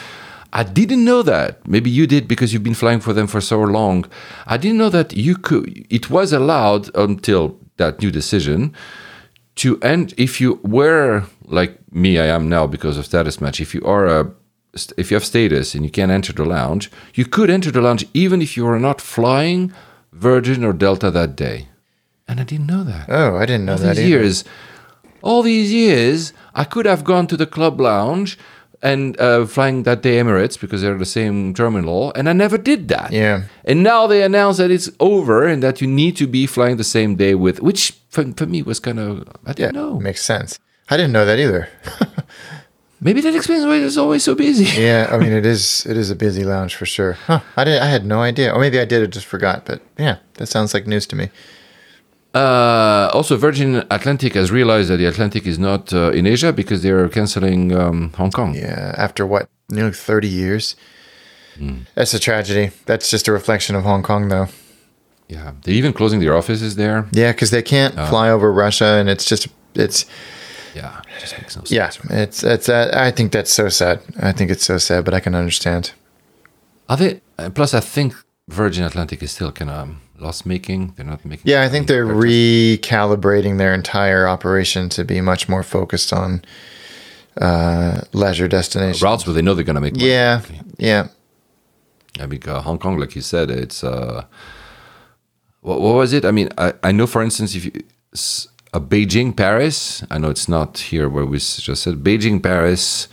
I 0.52 0.64
didn't 0.64 1.02
know 1.02 1.22
that. 1.22 1.66
Maybe 1.66 1.88
you 1.88 2.06
did 2.06 2.28
because 2.28 2.52
you've 2.52 2.62
been 2.62 2.74
flying 2.74 3.00
for 3.00 3.14
them 3.14 3.26
for 3.26 3.40
so 3.40 3.58
long. 3.58 4.04
I 4.46 4.58
didn't 4.58 4.76
know 4.76 4.90
that 4.90 5.16
you 5.16 5.34
could. 5.34 5.86
It 5.88 6.10
was 6.10 6.34
allowed 6.34 6.94
until 6.94 7.56
that 7.78 8.02
new 8.02 8.10
decision 8.10 8.74
to 9.62 9.78
end 9.82 10.14
if 10.16 10.40
you 10.40 10.50
were 10.78 11.24
like 11.58 11.72
me 12.02 12.10
i 12.18 12.26
am 12.36 12.48
now 12.56 12.64
because 12.74 12.96
of 12.98 13.04
status 13.06 13.40
match 13.40 13.58
if 13.60 13.70
you 13.74 13.82
are 13.94 14.06
a 14.18 14.20
if 14.96 15.10
you 15.10 15.14
have 15.18 15.24
status 15.34 15.74
and 15.74 15.84
you 15.86 15.90
can't 15.98 16.12
enter 16.18 16.32
the 16.32 16.44
lounge 16.56 16.84
you 17.14 17.24
could 17.34 17.50
enter 17.50 17.70
the 17.72 17.80
lounge 17.86 18.04
even 18.24 18.40
if 18.46 18.50
you 18.56 18.64
are 18.72 18.78
not 18.88 19.00
flying 19.00 19.72
virgin 20.12 20.64
or 20.64 20.72
delta 20.72 21.10
that 21.10 21.32
day 21.36 21.58
and 22.28 22.40
i 22.40 22.44
didn't 22.44 22.66
know 22.72 22.84
that 22.84 23.04
Oh, 23.08 23.36
I 23.42 23.44
didn't 23.46 23.66
know 23.66 23.72
all 23.72 23.78
that 23.86 23.96
these 23.96 24.06
either. 24.06 24.08
years 24.22 24.44
all 25.22 25.42
these 25.42 25.70
years 25.72 26.32
i 26.54 26.64
could 26.72 26.86
have 26.86 27.02
gone 27.12 27.26
to 27.26 27.36
the 27.36 27.46
club 27.56 27.80
lounge 27.80 28.38
and 28.82 29.18
uh, 29.20 29.44
flying 29.46 29.82
that 29.84 30.02
day 30.02 30.16
emirates 30.18 30.58
because 30.58 30.80
they're 30.82 30.96
the 30.98 31.04
same 31.04 31.52
terminal 31.54 32.12
and 32.16 32.28
i 32.28 32.32
never 32.32 32.56
did 32.58 32.88
that 32.88 33.12
Yeah. 33.12 33.42
and 33.64 33.82
now 33.82 34.06
they 34.06 34.22
announce 34.22 34.56
that 34.56 34.70
it's 34.70 34.88
over 34.98 35.46
and 35.46 35.62
that 35.62 35.80
you 35.80 35.86
need 35.86 36.16
to 36.16 36.26
be 36.26 36.46
flying 36.46 36.76
the 36.78 36.84
same 36.84 37.14
day 37.16 37.34
with 37.34 37.60
which 37.60 37.92
for, 38.08 38.24
for 38.36 38.46
me 38.46 38.62
was 38.62 38.80
kind 38.80 38.98
of 38.98 39.28
i 39.46 39.50
Yeah, 39.50 39.54
didn't 39.54 39.74
know 39.74 40.00
makes 40.00 40.22
sense. 40.24 40.58
I 40.92 40.96
didn't 40.96 41.12
know 41.12 41.24
that 41.26 41.38
either. 41.38 41.68
maybe 43.00 43.20
that 43.20 43.34
explains 43.34 43.64
why 43.64 43.76
it's 43.76 43.96
always 43.96 44.22
so 44.24 44.34
busy 44.34 44.64
yeah, 44.82 45.08
I 45.10 45.18
mean 45.18 45.32
it 45.32 45.46
is 45.46 45.86
it 45.86 45.96
is 45.96 46.10
a 46.10 46.16
busy 46.16 46.44
lounge 46.44 46.74
for 46.74 46.86
sure. 46.86 47.12
Huh. 47.12 47.40
I 47.56 47.64
did 47.64 47.80
I 47.82 47.86
had 47.86 48.04
no 48.04 48.20
idea. 48.22 48.52
Or 48.52 48.60
maybe 48.60 48.78
I 48.80 48.84
did 48.84 49.02
I 49.02 49.06
just 49.06 49.26
forgot, 49.26 49.64
but 49.66 49.80
yeah, 49.98 50.16
that 50.34 50.46
sounds 50.48 50.74
like 50.74 50.86
news 50.86 51.06
to 51.08 51.16
me. 51.16 51.28
Uh, 52.34 53.10
also 53.12 53.36
virgin 53.36 53.76
atlantic 53.90 54.34
has 54.34 54.50
realized 54.52 54.88
that 54.90 54.98
the 54.98 55.06
atlantic 55.06 55.46
is 55.46 55.58
not 55.58 55.92
uh, 55.92 56.10
in 56.12 56.26
asia 56.26 56.52
because 56.52 56.82
they're 56.82 57.08
canceling 57.08 57.72
um, 57.74 58.12
hong 58.16 58.30
kong 58.30 58.54
Yeah, 58.54 58.94
after 58.96 59.26
what? 59.26 59.48
Nearly 59.68 59.92
30 59.92 60.26
years. 60.28 60.76
Hmm. 61.56 61.78
That's 61.94 62.12
a 62.14 62.18
tragedy. 62.18 62.70
That's 62.86 63.08
just 63.10 63.28
a 63.28 63.32
reflection 63.32 63.76
of 63.76 63.84
Hong 63.84 64.02
Kong 64.02 64.28
though. 64.28 64.48
yeah 65.28 65.52
they're 65.62 65.74
even 65.74 65.92
closing 65.92 66.20
their 66.20 66.36
offices 66.36 66.74
there 66.74 67.06
Yeah, 67.12 67.32
cuz 67.32 67.50
they 67.50 67.62
can't 67.62 67.94
Oh. 67.98 68.06
fly 68.06 68.30
over 68.30 68.52
Russia 68.52 68.98
and 69.00 69.08
it's 69.08 69.24
just 69.30 69.46
it's 69.74 70.06
yeah 70.74 71.00
it 71.16 71.20
just 71.20 71.34
makes 71.38 71.56
no 71.56 71.62
sense 71.64 71.70
yeah, 72.10 72.22
it's 72.22 72.42
it's 72.44 72.68
uh, 72.68 72.90
I 73.08 73.10
think 73.12 73.32
that's 73.32 73.52
so 73.52 73.68
sad. 73.68 73.98
I 74.30 74.32
think 74.32 74.50
it's 74.50 74.64
so 74.64 74.78
sad, 74.78 75.04
but 75.04 75.14
I 75.14 75.20
can 75.20 75.34
understand. 75.34 75.92
Are 76.88 76.96
they? 76.96 77.20
uh, 77.38 77.50
Plus, 77.50 77.74
I 77.74 77.80
think 77.80 78.14
Virgin 78.48 78.84
Atlantic 78.84 79.22
is 79.22 79.30
still 79.32 79.52
kind 79.52 79.70
of 79.70 79.88
loss 80.20 80.44
making. 80.44 80.94
They're 80.96 81.06
not 81.06 81.24
making. 81.24 81.44
Yeah, 81.46 81.62
I 81.62 81.68
think 81.68 81.86
they're 81.86 82.06
recalibrating 82.06 83.58
their 83.58 83.74
entire 83.74 84.28
operation 84.28 84.88
to 84.90 85.04
be 85.04 85.20
much 85.20 85.48
more 85.48 85.62
focused 85.62 86.12
on 86.12 86.42
uh, 87.40 88.02
leisure 88.12 88.48
destinations. 88.48 89.02
routes 89.02 89.26
where 89.26 89.34
they 89.34 89.42
know 89.42 89.54
they're 89.54 89.64
going 89.64 89.74
to 89.74 89.80
make. 89.80 89.94
money. 89.94 90.06
Yeah, 90.08 90.42
yeah. 90.78 91.08
I 92.18 92.26
mean, 92.26 92.42
uh, 92.46 92.60
Hong 92.60 92.78
Kong, 92.78 92.98
like 92.98 93.14
you 93.14 93.22
said, 93.22 93.50
it's. 93.50 93.82
Uh, 93.82 94.24
what, 95.60 95.80
what 95.80 95.94
was 95.94 96.12
it? 96.12 96.24
I 96.24 96.30
mean, 96.30 96.48
I, 96.58 96.72
I 96.82 96.92
know, 96.92 97.06
for 97.06 97.22
instance, 97.22 97.54
if 97.54 97.64
you. 97.64 97.72
A 98.72 98.80
Beijing, 98.80 99.36
Paris. 99.36 100.04
I 100.10 100.18
know 100.18 100.30
it's 100.30 100.48
not 100.48 100.78
here 100.78 101.08
where 101.08 101.26
we 101.26 101.38
just 101.38 101.82
said 101.82 102.04
Beijing, 102.04 102.40
Paris. 102.40 103.08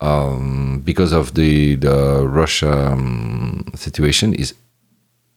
Um, 0.00 0.80
because 0.84 1.12
of 1.12 1.34
the 1.34 1.76
the 1.76 2.26
Russia 2.26 2.92
um, 2.92 3.70
situation, 3.74 4.34
is 4.34 4.54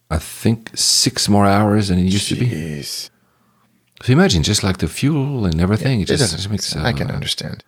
I 0.09 0.19
think 0.19 0.71
six 0.75 1.27
more 1.27 1.45
hours 1.45 1.89
than 1.89 1.99
it 1.99 2.03
used 2.03 2.29
to 2.29 2.35
be. 2.35 2.81
So 2.81 4.13
imagine 4.13 4.43
just 4.43 4.63
like 4.63 4.77
the 4.77 4.87
fuel 4.87 5.45
and 5.45 5.59
everything. 5.59 5.99
it 6.01 6.03
It 6.09 6.17
just, 6.17 6.31
doesn't 6.31 6.49
make 6.49 6.51
makes. 6.51 6.67
sense. 6.67 6.85
I 6.85 6.93
can 6.93 7.09
uh, 7.09 7.13
understand. 7.15 7.63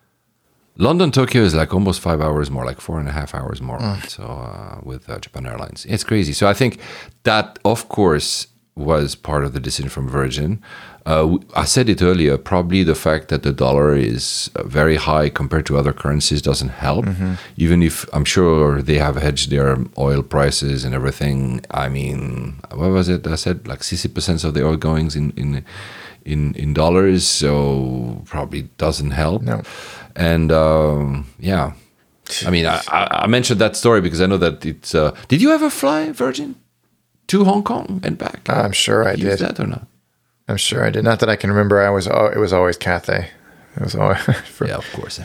London 0.76 1.10
Tokyo 1.10 1.42
is 1.42 1.54
like 1.54 1.74
almost 1.74 2.00
five 2.00 2.20
hours 2.20 2.50
more, 2.50 2.64
like 2.64 2.80
four 2.80 2.98
and 2.98 3.08
a 3.08 3.12
half 3.12 3.34
hours 3.34 3.60
more. 3.60 3.78
Mm. 3.78 4.08
So 4.08 4.22
uh, 4.22 4.80
with 4.82 5.10
uh, 5.10 5.18
Japan 5.18 5.44
Airlines, 5.46 5.84
it's 5.86 6.04
crazy. 6.04 6.32
So 6.32 6.46
I 6.48 6.54
think 6.54 6.78
that, 7.24 7.58
of 7.64 7.88
course, 7.88 8.46
was 8.76 9.14
part 9.14 9.44
of 9.44 9.52
the 9.52 9.60
decision 9.60 9.90
from 9.90 10.08
Virgin. 10.08 10.62
Uh, 11.06 11.38
I 11.56 11.64
said 11.64 11.88
it 11.88 12.02
earlier. 12.02 12.36
Probably 12.36 12.82
the 12.84 12.94
fact 12.94 13.28
that 13.28 13.42
the 13.42 13.52
dollar 13.52 13.94
is 13.94 14.50
uh, 14.54 14.62
very 14.64 14.96
high 14.96 15.28
compared 15.30 15.64
to 15.66 15.78
other 15.78 15.92
currencies 15.92 16.42
doesn't 16.42 16.68
help. 16.68 17.06
Mm-hmm. 17.06 17.34
Even 17.56 17.82
if 17.82 18.04
I'm 18.12 18.24
sure 18.24 18.82
they 18.82 18.98
have 18.98 19.16
hedged 19.16 19.50
their 19.50 19.76
oil 19.98 20.22
prices 20.22 20.84
and 20.84 20.94
everything. 20.94 21.60
I 21.70 21.88
mean, 21.88 22.60
what 22.74 22.90
was 22.90 23.08
it? 23.08 23.26
I 23.26 23.36
said 23.36 23.66
like 23.66 23.82
sixty 23.82 24.08
percent 24.08 24.44
of 24.44 24.52
the 24.54 24.64
oil 24.66 24.76
goings 24.76 25.16
in 25.16 25.32
in 25.36 25.64
in 26.24 26.54
in 26.54 26.74
dollars. 26.74 27.26
So 27.26 28.22
probably 28.26 28.62
doesn't 28.76 29.12
help 29.12 29.42
No. 29.42 29.62
and 30.16 30.52
um, 30.52 31.26
yeah 31.38 31.72
i 32.46 32.50
mean 32.50 32.66
I, 32.66 32.80
I 32.88 33.00
I 33.24 33.26
mentioned 33.26 33.60
that 33.60 33.74
story 33.76 34.00
because 34.00 34.20
i 34.20 34.26
know 34.26 34.38
that 34.38 34.64
it's 34.64 34.94
uh, 34.94 35.10
did 35.28 35.40
you 35.42 35.50
ever 35.52 35.68
fly 35.70 36.12
virgin 36.12 36.54
to 37.26 37.44
hong 37.44 37.62
kong 37.64 38.00
and 38.04 38.16
back 38.18 38.40
I'm 38.48 38.72
sure 38.72 39.00
I 39.08 39.14
Use 39.14 39.38
did. 39.38 39.38
that 39.40 39.58
or 39.58 39.66
not 39.66 39.84
I'm 40.50 40.56
sure 40.58 40.84
I 40.84 40.90
did. 40.90 41.04
Not 41.04 41.20
that 41.20 41.28
I 41.28 41.36
can 41.36 41.50
remember. 41.50 41.80
I 41.80 41.90
was. 41.90 42.08
al- 42.08 42.32
It 42.32 42.38
was 42.38 42.52
always 42.52 42.76
Cathay. 42.76 43.30
It 43.76 43.82
was 43.82 43.94
always. 43.94 44.20
For, 44.56 44.66
yeah 44.66 44.76
of 44.76 44.92
course 44.92 45.20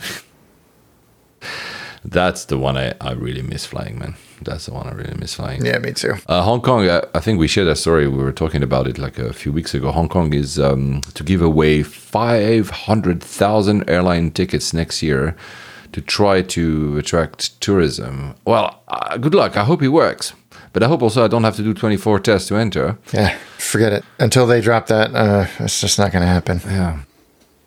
that's 2.04 2.44
the 2.46 2.58
one 2.58 2.76
I, 2.76 2.94
I 3.00 3.12
really 3.12 3.42
miss 3.42 3.66
flying 3.66 3.98
man 3.98 4.14
that's 4.42 4.66
the 4.66 4.72
one 4.72 4.86
i 4.86 4.92
really 4.92 5.14
miss 5.18 5.34
flying 5.34 5.64
yeah, 5.64 5.78
me 5.78 5.92
too. 5.92 6.14
Uh, 6.28 6.42
Hong 6.42 6.60
Kong, 6.60 6.86
uh, 6.88 7.00
I 7.14 7.20
think 7.20 7.38
we 7.38 7.48
shared 7.48 7.68
that 7.68 7.76
story. 7.76 8.06
We 8.06 8.22
were 8.22 8.32
talking 8.32 8.62
about 8.62 8.86
it 8.86 8.98
like 8.98 9.18
a 9.18 9.32
few 9.32 9.50
weeks 9.50 9.72
ago. 9.74 9.90
Hong 9.90 10.08
Kong 10.08 10.34
is 10.34 10.58
um, 10.58 11.00
to 11.14 11.24
give 11.24 11.40
away 11.40 11.82
500,000 11.82 13.88
airline 13.90 14.30
tickets 14.30 14.74
next 14.74 15.02
year 15.02 15.34
to 15.92 16.00
try 16.02 16.42
to 16.42 16.98
attract 16.98 17.58
tourism. 17.62 18.34
Well, 18.44 18.82
uh, 18.88 19.16
good 19.16 19.34
luck. 19.34 19.56
I 19.56 19.64
hope 19.64 19.82
it 19.82 19.88
works. 19.88 20.34
But 20.76 20.82
I 20.82 20.88
hope 20.88 21.00
also 21.02 21.24
I 21.24 21.28
don't 21.28 21.42
have 21.44 21.56
to 21.56 21.62
do 21.62 21.72
24 21.72 22.20
tests 22.20 22.48
to 22.48 22.56
enter. 22.56 22.98
Yeah, 23.10 23.34
forget 23.56 23.94
it. 23.94 24.04
Until 24.18 24.46
they 24.46 24.60
drop 24.60 24.88
that, 24.88 25.14
uh, 25.14 25.46
it's 25.60 25.80
just 25.80 25.98
not 25.98 26.12
going 26.12 26.20
to 26.20 26.28
happen. 26.28 26.60
Yeah. 26.66 26.98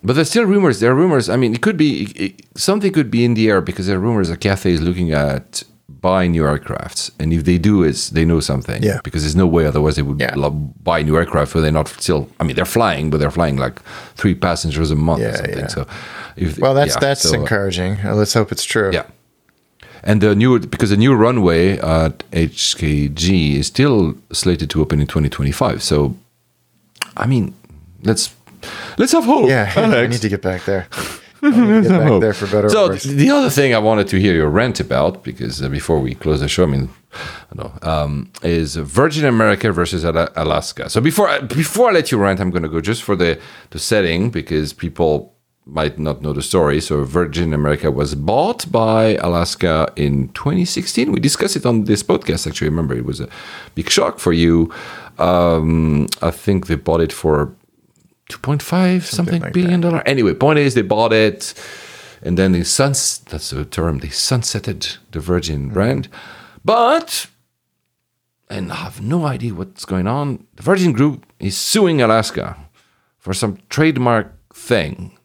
But 0.04 0.12
there's 0.14 0.30
still 0.30 0.44
rumors. 0.44 0.78
There 0.78 0.92
are 0.92 0.94
rumors. 0.94 1.28
I 1.28 1.34
mean, 1.36 1.52
it 1.52 1.60
could 1.60 1.76
be 1.76 2.04
it, 2.14 2.46
something 2.56 2.92
could 2.92 3.10
be 3.10 3.24
in 3.24 3.34
the 3.34 3.50
air 3.50 3.60
because 3.60 3.88
there 3.88 3.96
are 3.96 4.00
rumors 4.00 4.28
that 4.28 4.38
Cathay 4.40 4.70
is 4.74 4.80
looking 4.80 5.10
at 5.10 5.64
buying 5.88 6.30
new 6.30 6.44
aircrafts, 6.44 7.10
and 7.18 7.32
if 7.32 7.42
they 7.44 7.58
do, 7.58 7.82
it's 7.82 8.10
they 8.10 8.24
know 8.24 8.38
something. 8.38 8.80
Yeah. 8.80 9.00
Because 9.02 9.22
there's 9.24 9.34
no 9.34 9.48
way 9.48 9.66
otherwise 9.66 9.96
they 9.96 10.02
would 10.02 10.20
Yeah. 10.20 10.36
buy 10.84 11.02
new 11.02 11.16
aircraft 11.16 11.52
where 11.52 11.62
they're 11.62 11.72
not 11.80 11.88
still. 11.88 12.28
I 12.38 12.44
mean, 12.44 12.54
they're 12.54 12.64
flying, 12.78 13.10
but 13.10 13.18
they're 13.18 13.32
flying 13.32 13.56
like 13.56 13.82
three 14.14 14.36
passengers 14.36 14.92
a 14.92 14.94
month 14.94 15.20
or 15.22 15.24
Yeah, 15.24 15.34
something. 15.36 15.58
yeah. 15.58 15.66
So, 15.66 15.86
if 16.36 16.58
Well, 16.60 16.74
that's 16.74 16.94
that's 16.96 17.22
so, 17.22 17.30
uh, 17.36 17.40
encouraging. 17.40 17.98
Let's 18.04 18.34
hope 18.34 18.52
it's 18.52 18.64
true. 18.64 18.90
yeah. 18.92 19.06
And 20.02 20.20
the 20.20 20.34
new 20.34 20.58
because 20.58 20.90
the 20.90 20.96
new 20.96 21.14
runway 21.14 21.78
at 21.78 22.18
HKG 22.30 23.56
is 23.56 23.66
still 23.66 24.14
slated 24.32 24.70
to 24.70 24.80
open 24.80 25.00
in 25.00 25.06
2025. 25.06 25.82
So, 25.82 26.16
I 27.16 27.26
mean, 27.26 27.54
let's 28.02 28.34
let's 28.98 29.12
have 29.12 29.24
hope. 29.24 29.48
Yeah, 29.48 29.72
I 29.76 30.06
need 30.06 30.22
to 30.22 30.28
get 30.28 30.42
back 30.42 30.64
there. 30.64 30.88
I 31.42 31.50
need 31.50 31.84
to 31.84 31.88
get 31.88 31.98
back 31.98 32.20
there 32.20 32.34
for 32.34 32.46
better 32.46 32.68
So 32.68 32.88
the 32.88 33.30
other 33.30 33.50
thing 33.50 33.74
I 33.74 33.78
wanted 33.78 34.08
to 34.08 34.20
hear 34.20 34.34
your 34.34 34.50
rant 34.50 34.78
about, 34.80 35.22
because 35.24 35.62
uh, 35.62 35.68
before 35.68 35.98
we 35.98 36.14
close 36.14 36.40
the 36.40 36.48
show, 36.48 36.64
I 36.64 36.66
mean, 36.66 36.90
I 37.14 37.54
know, 37.54 37.72
um, 37.82 38.30
is 38.42 38.76
Virgin 38.76 39.24
America 39.24 39.72
versus 39.72 40.04
Alaska. 40.04 40.90
So 40.90 41.00
before 41.00 41.28
I, 41.28 41.40
before 41.40 41.88
I 41.88 41.92
let 41.92 42.12
you 42.12 42.18
rant, 42.18 42.40
I'm 42.40 42.50
going 42.50 42.62
to 42.62 42.68
go 42.68 42.80
just 42.80 43.02
for 43.02 43.16
the 43.16 43.40
the 43.70 43.78
setting 43.78 44.30
because 44.30 44.72
people 44.72 45.34
might 45.72 45.98
not 45.98 46.20
know 46.22 46.32
the 46.32 46.42
story. 46.42 46.80
So 46.80 47.04
Virgin 47.04 47.52
America 47.54 47.90
was 47.90 48.14
bought 48.14 48.70
by 48.72 49.14
Alaska 49.16 49.92
in 49.96 50.28
2016. 50.28 51.12
We 51.12 51.20
discussed 51.20 51.56
it 51.56 51.64
on 51.66 51.84
this 51.84 52.02
podcast. 52.02 52.46
Actually, 52.46 52.68
remember 52.70 52.94
it 52.96 53.04
was 53.04 53.20
a 53.20 53.28
big 53.74 53.88
shock 53.90 54.18
for 54.18 54.32
you. 54.32 54.72
Um, 55.18 56.08
I 56.22 56.30
think 56.30 56.66
they 56.66 56.76
bought 56.76 57.00
it 57.00 57.12
for 57.12 57.52
2.5 58.30 59.02
something 59.02 59.42
like 59.42 59.52
billion 59.52 59.80
dollar. 59.80 60.02
Anyway, 60.06 60.34
point 60.34 60.58
is 60.58 60.74
they 60.74 60.82
bought 60.82 61.12
it 61.12 61.54
and 62.22 62.36
then 62.38 62.52
they 62.52 62.62
suns 62.62 63.18
that's 63.30 63.50
the 63.50 63.64
term 63.64 63.98
they 63.98 64.08
sunsetted 64.08 64.98
the 65.12 65.20
Virgin 65.20 65.64
Mm-hmm. 65.64 65.74
brand. 65.74 66.08
But 66.64 67.26
and 68.48 68.72
I 68.72 68.76
have 68.76 69.00
no 69.00 69.26
idea 69.26 69.54
what's 69.54 69.84
going 69.84 70.06
on. 70.06 70.46
The 70.56 70.62
Virgin 70.62 70.92
Group 70.92 71.24
is 71.38 71.56
suing 71.56 72.00
Alaska 72.02 72.56
for 73.18 73.32
some 73.34 73.58
trademark 73.68 74.32
thing. 74.52 75.16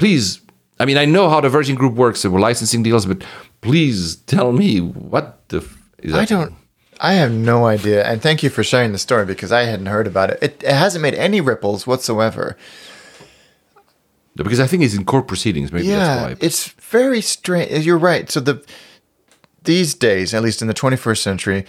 Please, 0.00 0.40
I 0.78 0.86
mean, 0.86 0.96
I 0.96 1.04
know 1.04 1.28
how 1.28 1.42
the 1.42 1.50
Virgin 1.50 1.74
Group 1.74 1.92
works 1.92 2.24
with 2.24 2.32
licensing 2.32 2.82
deals, 2.82 3.04
but 3.04 3.22
please 3.60 4.16
tell 4.16 4.50
me 4.50 4.78
what 4.80 5.46
the 5.50 5.58
f- 5.58 5.76
is 5.98 6.12
that? 6.12 6.22
I 6.22 6.24
don't. 6.24 6.54
I 6.98 7.12
have 7.12 7.30
no 7.30 7.66
idea. 7.66 8.02
And 8.06 8.22
thank 8.22 8.42
you 8.42 8.48
for 8.48 8.64
sharing 8.64 8.92
the 8.92 8.98
story 8.98 9.26
because 9.26 9.52
I 9.52 9.64
hadn't 9.64 9.86
heard 9.86 10.06
about 10.06 10.30
it. 10.30 10.38
It, 10.40 10.62
it 10.62 10.72
hasn't 10.72 11.02
made 11.02 11.14
any 11.14 11.42
ripples 11.42 11.86
whatsoever. 11.86 12.56
Because 14.36 14.58
I 14.58 14.66
think 14.66 14.82
it's 14.84 14.94
in 14.94 15.04
court 15.04 15.28
proceedings. 15.28 15.70
Maybe 15.70 15.88
that's 15.88 15.98
yeah, 15.98 16.28
why. 16.28 16.36
it's 16.40 16.68
very 16.68 17.20
strange. 17.20 17.84
You're 17.84 17.98
right. 17.98 18.30
So 18.30 18.40
the 18.40 18.64
these 19.64 19.92
days, 19.92 20.32
at 20.32 20.42
least 20.42 20.62
in 20.62 20.68
the 20.68 20.72
21st 20.72 21.18
century, 21.18 21.66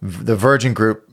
the 0.00 0.34
Virgin 0.34 0.74
Group 0.74 1.08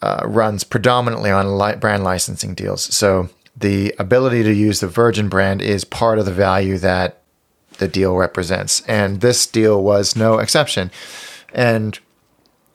uh, 0.00 0.20
runs 0.24 0.62
predominantly 0.62 1.32
on 1.32 1.58
li- 1.58 1.74
brand 1.74 2.04
licensing 2.04 2.54
deals. 2.54 2.82
So 2.94 3.30
the 3.58 3.94
ability 3.98 4.42
to 4.44 4.52
use 4.52 4.80
the 4.80 4.88
Virgin 4.88 5.28
brand 5.28 5.60
is 5.60 5.84
part 5.84 6.18
of 6.18 6.24
the 6.24 6.32
value 6.32 6.78
that 6.78 7.22
the 7.78 7.88
deal 7.88 8.16
represents, 8.16 8.82
and 8.82 9.20
this 9.20 9.46
deal 9.46 9.82
was 9.82 10.16
no 10.16 10.38
exception. 10.38 10.90
And 11.52 11.98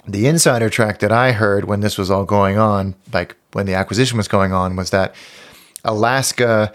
the 0.07 0.27
insider 0.27 0.69
track 0.69 0.99
that 0.99 1.11
I 1.11 1.31
heard 1.31 1.65
when 1.65 1.80
this 1.80 1.97
was 1.97 2.11
all 2.11 2.26
going 2.26 2.57
on, 2.57 2.95
like 3.11 3.35
when 3.53 3.65
the 3.65 3.76
acquisition 3.76 4.18
was 4.18 4.27
going 4.27 4.51
on, 4.51 4.76
was 4.76 4.89
that 4.89 5.15
Alaska 5.84 6.73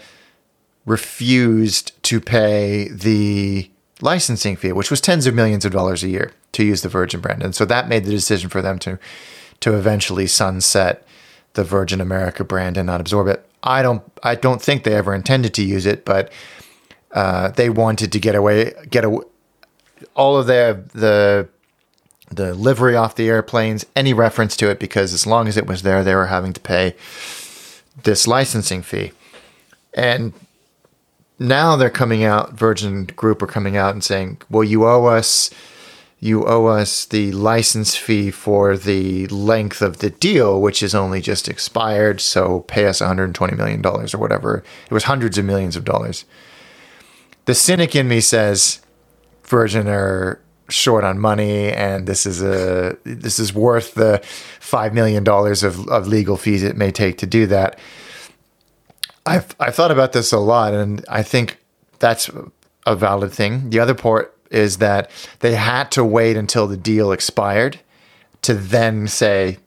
refused 0.85 1.91
to 2.03 2.19
pay 2.19 2.87
the 2.89 3.69
licensing 4.01 4.55
fee, 4.55 4.71
which 4.71 4.89
was 4.89 5.01
tens 5.01 5.27
of 5.27 5.35
millions 5.35 5.65
of 5.65 5.71
dollars 5.71 6.03
a 6.03 6.09
year 6.09 6.31
to 6.53 6.63
use 6.63 6.81
the 6.81 6.89
Virgin 6.89 7.19
brand. 7.19 7.43
And 7.43 7.53
so 7.53 7.65
that 7.65 7.89
made 7.89 8.05
the 8.05 8.11
decision 8.11 8.49
for 8.49 8.61
them 8.61 8.79
to 8.79 8.97
to 9.59 9.75
eventually 9.75 10.25
sunset 10.25 11.05
the 11.53 11.65
Virgin 11.65 11.99
America 11.99 12.45
brand 12.45 12.77
and 12.77 12.87
not 12.87 13.01
absorb 13.01 13.27
it. 13.27 13.48
I 13.63 13.81
don't 13.81 14.03
I 14.23 14.35
don't 14.35 14.61
think 14.61 14.83
they 14.83 14.95
ever 14.95 15.13
intended 15.13 15.53
to 15.55 15.63
use 15.63 15.85
it, 15.85 16.05
but 16.05 16.31
uh, 17.11 17.51
they 17.51 17.69
wanted 17.69 18.11
to 18.11 18.19
get 18.19 18.35
away 18.35 18.73
get 18.89 19.03
away 19.03 19.25
all 20.15 20.37
of 20.37 20.47
their 20.47 20.73
the 20.73 21.49
the 22.31 22.53
livery 22.53 22.95
off 22.95 23.15
the 23.15 23.27
airplanes, 23.27 23.85
any 23.95 24.13
reference 24.13 24.55
to 24.57 24.69
it, 24.69 24.79
because 24.79 25.13
as 25.13 25.25
long 25.25 25.47
as 25.47 25.57
it 25.57 25.65
was 25.65 25.81
there, 25.81 26.03
they 26.03 26.15
were 26.15 26.27
having 26.27 26.53
to 26.53 26.59
pay 26.59 26.95
this 28.03 28.27
licensing 28.27 28.81
fee. 28.81 29.11
And 29.93 30.33
now 31.39 31.75
they're 31.75 31.89
coming 31.89 32.23
out, 32.23 32.53
Virgin 32.53 33.05
Group 33.05 33.41
are 33.41 33.47
coming 33.47 33.77
out 33.77 33.93
and 33.93 34.03
saying, 34.03 34.41
well, 34.49 34.63
you 34.63 34.85
owe 34.85 35.05
us. 35.05 35.49
You 36.21 36.45
owe 36.45 36.65
us 36.65 37.05
the 37.05 37.31
license 37.31 37.95
fee 37.95 38.29
for 38.29 38.75
the 38.75 39.27
length 39.27 39.81
of 39.81 39.99
the 39.99 40.09
deal, 40.09 40.61
which 40.61 40.83
is 40.83 40.93
only 40.93 41.21
just 41.21 41.47
expired. 41.47 42.19
So 42.19 42.61
pay 42.61 42.87
us 42.87 42.99
$120 42.99 43.55
million 43.55 43.85
or 43.85 44.05
whatever. 44.17 44.63
It 44.89 44.93
was 44.93 45.05
hundreds 45.05 45.37
of 45.37 45.45
millions 45.45 45.77
of 45.77 45.85
dollars. 45.85 46.25
The 47.45 47.55
cynic 47.55 47.95
in 47.95 48.09
me 48.09 48.19
says 48.19 48.81
Virgin 49.43 49.87
are 49.87 50.41
short 50.67 51.03
on 51.03 51.17
money 51.17 51.71
and 51.71 52.07
this 52.07 52.27
is 52.27 52.43
a 52.43 52.95
this 53.03 53.39
is 53.39 53.53
worth 53.53 53.95
the 53.95 54.21
five 54.59 54.93
million 54.93 55.23
dollars 55.23 55.63
of, 55.63 55.87
of 55.87 56.07
legal 56.07 56.37
fees 56.37 56.61
it 56.61 56.77
may 56.77 56.91
take 56.91 57.17
to 57.17 57.25
do 57.25 57.47
that. 57.47 57.79
I've 59.25 59.55
I've 59.59 59.73
thought 59.73 59.89
about 59.89 60.13
this 60.13 60.31
a 60.31 60.37
lot 60.37 60.73
and 60.73 61.03
I 61.09 61.23
think 61.23 61.57
that's 61.97 62.29
a 62.85 62.95
valid 62.95 63.31
thing. 63.31 63.71
The 63.71 63.79
other 63.79 63.95
part 63.95 64.37
is 64.49 64.77
that 64.77 65.09
they 65.39 65.55
had 65.55 65.91
to 65.91 66.03
wait 66.03 66.37
until 66.37 66.67
the 66.67 66.77
deal 66.77 67.11
expired 67.11 67.79
to 68.41 68.53
then 68.53 69.07
say, 69.07 69.57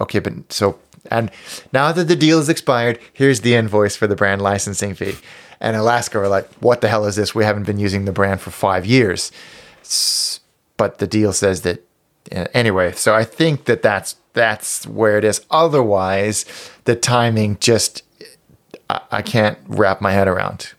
okay, 0.00 0.18
but 0.18 0.52
so 0.52 0.78
and 1.10 1.30
now 1.72 1.92
that 1.92 2.04
the 2.04 2.16
deal 2.16 2.38
is 2.38 2.48
expired, 2.48 2.98
here's 3.12 3.40
the 3.40 3.54
invoice 3.54 3.96
for 3.96 4.06
the 4.06 4.16
brand 4.16 4.42
licensing 4.42 4.94
fee. 4.94 5.16
And 5.60 5.76
Alaska 5.76 6.18
were 6.18 6.28
like, 6.28 6.48
what 6.54 6.80
the 6.80 6.88
hell 6.88 7.06
is 7.06 7.16
this? 7.16 7.34
We 7.34 7.44
haven't 7.44 7.64
been 7.64 7.78
using 7.78 8.04
the 8.04 8.12
brand 8.12 8.40
for 8.40 8.50
five 8.50 8.86
years. 8.86 9.32
But 10.76 10.98
the 10.98 11.06
deal 11.06 11.32
says 11.32 11.62
that 11.62 11.82
uh, 12.34 12.46
anyway. 12.54 12.92
So 12.92 13.14
I 13.14 13.24
think 13.24 13.64
that 13.64 13.82
that's 13.82 14.16
that's 14.34 14.86
where 14.86 15.18
it 15.18 15.24
is. 15.24 15.44
Otherwise, 15.50 16.44
the 16.84 16.94
timing 16.94 17.58
just 17.58 18.02
I, 18.88 19.00
I 19.10 19.22
can't 19.22 19.58
wrap 19.66 20.00
my 20.00 20.12
head 20.12 20.28
around. 20.28 20.72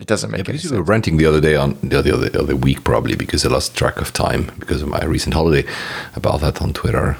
It 0.00 0.06
doesn't 0.06 0.30
make 0.30 0.48
any 0.48 0.56
Because 0.56 0.70
you 0.70 0.76
were 0.76 0.82
renting 0.82 1.18
the 1.18 1.26
other 1.26 1.42
day 1.42 1.56
on 1.56 1.76
the 1.82 1.98
other, 1.98 2.16
the 2.16 2.40
other 2.40 2.56
week 2.56 2.84
probably 2.84 3.16
because 3.16 3.44
I 3.44 3.50
lost 3.50 3.76
track 3.76 3.98
of 3.98 4.12
time 4.14 4.50
because 4.58 4.80
of 4.80 4.88
my 4.88 5.04
recent 5.04 5.34
holiday 5.34 5.68
about 6.16 6.40
that 6.40 6.62
on 6.62 6.72
Twitter. 6.72 7.18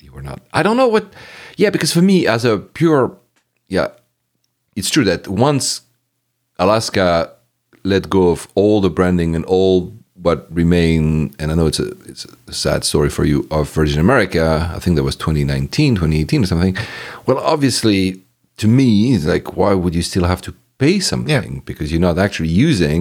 You 0.00 0.12
were 0.12 0.22
not. 0.22 0.40
I 0.52 0.62
don't 0.62 0.78
know 0.78 0.88
what. 0.88 1.12
Yeah, 1.58 1.68
because 1.68 1.92
for 1.92 2.00
me 2.00 2.26
as 2.26 2.46
a 2.46 2.56
pure, 2.56 3.14
yeah, 3.68 3.88
it's 4.74 4.88
true 4.88 5.04
that 5.04 5.28
once 5.28 5.82
Alaska 6.58 7.34
let 7.84 8.08
go 8.08 8.30
of 8.30 8.48
all 8.54 8.80
the 8.80 8.90
branding 8.90 9.36
and 9.36 9.44
all 9.44 9.92
what 10.14 10.46
remain, 10.50 11.34
and 11.38 11.50
I 11.52 11.54
know 11.54 11.66
it's 11.66 11.80
a 11.80 11.90
it's 12.06 12.24
a 12.46 12.52
sad 12.52 12.84
story 12.84 13.10
for 13.10 13.24
you 13.24 13.46
of 13.50 13.68
Virgin 13.70 14.00
America. 14.00 14.70
I 14.74 14.78
think 14.78 14.96
that 14.96 15.02
was 15.02 15.16
2019, 15.16 15.96
2018 15.96 16.44
or 16.44 16.46
something. 16.46 16.76
Well, 17.26 17.38
obviously, 17.38 18.22
to 18.56 18.68
me, 18.68 19.14
it's 19.14 19.26
like 19.26 19.56
why 19.56 19.74
would 19.74 19.94
you 19.94 20.02
still 20.02 20.24
have 20.24 20.40
to 20.42 20.54
pay 20.84 20.94
something 21.12 21.62
because 21.70 21.86
you're 21.92 22.06
not 22.10 22.18
actually 22.26 22.52
using? 22.68 23.00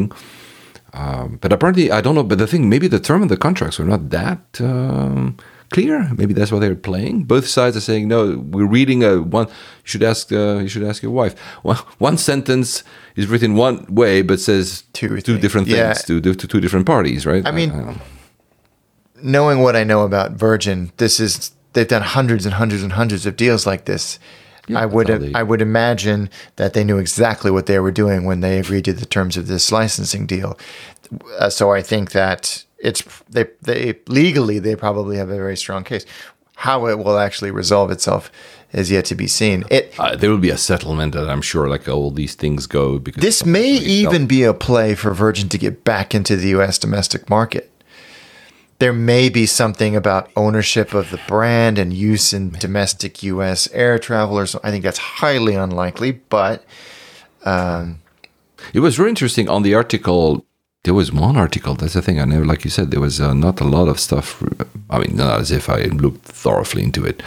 Um, 0.94 1.28
but 1.42 1.50
apparently, 1.56 1.86
I 1.98 2.00
don't 2.04 2.16
know. 2.18 2.28
But 2.32 2.38
the 2.44 2.48
thing, 2.52 2.64
maybe 2.74 2.88
the 2.96 3.00
term 3.10 3.22
of 3.26 3.30
the 3.34 3.38
contracts 3.48 3.78
were 3.80 3.90
not 3.94 4.04
that 4.18 4.42
um, 4.72 5.38
clear. 5.76 5.96
Maybe 6.20 6.34
that's 6.38 6.52
what 6.54 6.60
they're 6.64 6.82
playing. 6.92 7.16
Both 7.34 7.46
sides 7.58 7.76
are 7.78 7.86
saying, 7.90 8.04
"No, 8.14 8.20
we're 8.54 8.72
reading 8.80 9.00
a 9.04 9.12
one. 9.40 9.48
You 9.84 9.90
should 9.92 10.04
ask. 10.12 10.24
Uh, 10.32 10.58
you 10.64 10.70
should 10.74 10.84
ask 10.92 10.98
your 11.06 11.14
wife." 11.22 11.34
One, 11.64 11.78
one 12.08 12.18
sentence 12.18 12.84
is 13.16 13.26
written 13.32 13.52
one 13.68 13.78
way, 14.02 14.22
but 14.30 14.38
says 14.40 14.84
Two 14.94 15.08
two, 15.08 15.22
things. 15.22 15.42
different 15.42 15.68
Yeah. 15.68 15.94
things 15.94 16.04
to, 16.08 16.22
to 16.42 16.48
two 16.48 16.60
different 16.66 16.86
parties, 16.86 17.26
right? 17.32 17.44
I 17.48 17.52
mean- 17.52 17.70
don't 17.72 18.00
knowing 19.24 19.60
what 19.66 19.76
I 19.76 19.84
know 19.84 20.02
about 20.04 20.32
Virgin, 20.32 20.92
this 20.98 21.20
is 21.20 21.52
they've 21.74 21.88
done 21.88 22.02
hundreds 22.02 22.46
and 22.46 22.54
hundreds 22.56 22.84
and 22.84 22.94
hundreds 22.94 23.26
of 23.26 23.36
deals 23.36 23.66
like 23.66 23.86
this. 23.86 24.20
I 24.76 24.86
would 24.86 25.08
they- 25.08 25.34
I 25.34 25.44
would 25.44 25.62
imagine 25.62 26.30
that 26.56 26.74
they 26.74 26.84
knew 26.84 26.98
exactly 26.98 27.52
what 27.52 27.66
they 27.66 27.80
were 27.80 27.92
doing 27.92 28.26
when 28.26 28.42
they 28.42 28.58
agreed 28.60 28.86
to 28.86 28.94
the 28.94 29.06
terms 29.06 29.38
of 29.38 29.48
this 29.48 29.72
licensing 29.72 30.26
deal. 30.26 30.58
Uh, 31.40 31.50
so 31.50 31.72
I 31.72 31.82
think 31.82 32.12
that 32.12 32.64
it's 32.80 33.04
they 33.30 33.46
they 33.62 33.96
legally 34.08 34.60
they 34.60 34.76
probably 34.76 35.18
have 35.18 35.30
a 35.30 35.36
very 35.36 35.58
strong 35.58 35.84
case. 35.84 36.06
How 36.56 36.86
it 36.88 37.00
will 37.00 37.18
actually 37.18 37.50
resolve 37.52 37.90
itself 37.92 38.32
is 38.72 38.92
yet 38.92 39.06
to 39.06 39.16
be 39.16 39.28
seen. 39.28 39.64
It 39.70 39.94
Uh, 39.98 40.16
there 40.16 40.30
will 40.30 40.38
be 40.38 40.52
a 40.52 40.58
settlement 40.58 41.14
that 41.14 41.28
I'm 41.30 41.42
sure, 41.42 41.68
like 41.68 41.88
all 41.90 42.12
these 42.12 42.36
things 42.36 42.68
go. 42.68 43.00
Because 43.00 43.22
this 43.22 43.46
may 43.46 43.72
even 43.72 44.28
be 44.28 44.44
a 44.44 44.54
play 44.54 44.96
for 44.96 45.14
Virgin 45.14 45.50
to 45.50 45.58
get 45.58 45.84
back 45.84 46.14
into 46.16 46.36
the 46.36 46.50
U.S. 46.50 46.78
domestic 46.78 47.30
market. 47.30 47.71
There 48.82 48.94
may 48.94 49.30
be 49.30 49.46
something 49.46 49.96
about 49.96 50.32
ownership 50.36 50.96
of 50.96 51.12
the 51.12 51.20
brand 51.28 51.78
and 51.78 51.94
use 51.94 52.34
in 52.34 52.50
domestic 52.50 53.22
U.S. 53.22 53.70
air 53.74 54.00
travelers. 54.00 54.56
I 54.64 54.72
think 54.72 54.84
that's 54.84 54.98
highly 54.98 55.54
unlikely, 55.54 56.14
but 56.30 56.66
It 58.74 58.80
was 58.80 58.96
very 58.96 59.10
interesting 59.10 59.48
on 59.48 59.62
the 59.62 59.76
article. 59.76 60.44
There 60.84 60.96
was 60.96 61.12
one 61.12 61.38
article. 61.38 61.76
That's 61.76 61.94
the 61.94 62.02
thing. 62.02 62.20
I 62.20 62.26
never, 62.26 62.44
like 62.44 62.64
you 62.64 62.72
said, 62.72 62.90
there 62.90 63.00
was 63.00 63.22
uh, 63.22 63.36
not 63.36 63.62
a 63.62 63.66
lot 63.66 63.88
of 63.88 64.00
stuff. 64.00 64.42
I 64.90 64.98
mean, 64.98 65.16
not 65.16 65.40
as 65.40 65.52
if 65.52 65.70
I 65.70 65.84
looked 65.84 66.26
thoroughly 66.26 66.82
into 66.82 67.06
it, 67.06 67.22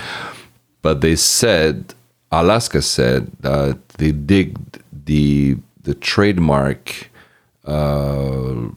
but 0.83 1.03
they 1.03 1.15
said 1.15 1.95
Alaska 2.33 2.83
said 2.83 3.31
that 3.43 3.79
they 3.99 4.11
digged 4.11 4.83
the 5.07 5.57
the 5.85 5.95
trademark. 5.95 7.11
Uh, 7.65 8.71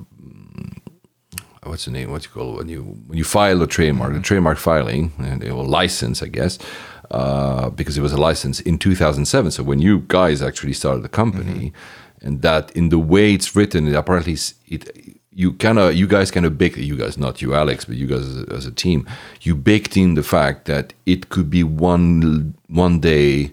what's 1.67 1.85
the 1.85 1.91
name? 1.91 2.11
What's 2.11 2.25
it? 2.25 2.35
when 2.35 2.69
you 2.69 2.83
when 3.07 3.17
you 3.17 3.23
file 3.23 3.61
a 3.61 3.67
trademark, 3.67 4.13
the 4.13 4.19
trademark 4.19 4.57
filing, 4.57 5.11
and 5.19 5.41
they 5.41 5.51
will 5.51 5.65
license, 5.65 6.21
I 6.23 6.27
guess, 6.27 6.57
uh, 7.11 7.69
because 7.69 7.97
it 7.97 8.01
was 8.01 8.13
a 8.13 8.17
license 8.17 8.59
in 8.61 8.77
2007. 8.77 9.51
So 9.51 9.63
when 9.63 9.79
you 9.79 10.03
guys 10.07 10.41
actually 10.41 10.73
started 10.73 11.03
the 11.03 11.09
company, 11.09 11.73
and 12.21 12.41
that 12.41 12.71
in 12.71 12.89
the 12.89 12.99
way 12.99 13.33
it's 13.33 13.55
written, 13.55 13.87
it 13.87 13.95
apparently 13.95 14.37
it 14.67 15.17
you 15.31 15.53
kind 15.53 15.77
of 15.77 15.93
you 15.93 16.07
guys 16.07 16.31
kind 16.31 16.45
of 16.45 16.57
baked 16.57 16.77
you 16.77 16.97
guys 16.97 17.17
not 17.17 17.41
you 17.41 17.53
Alex, 17.53 17.85
but 17.85 17.95
you 17.95 18.07
guys 18.07 18.21
as 18.21 18.43
a, 18.43 18.53
as 18.53 18.65
a 18.65 18.71
team, 18.71 19.07
you 19.41 19.55
baked 19.55 19.95
in 19.95 20.15
the 20.15 20.23
fact 20.23 20.65
that 20.65 20.93
it 21.05 21.29
could 21.29 21.49
be 21.49 21.63
one 21.63 22.55
one 22.67 22.99
day 22.99 23.51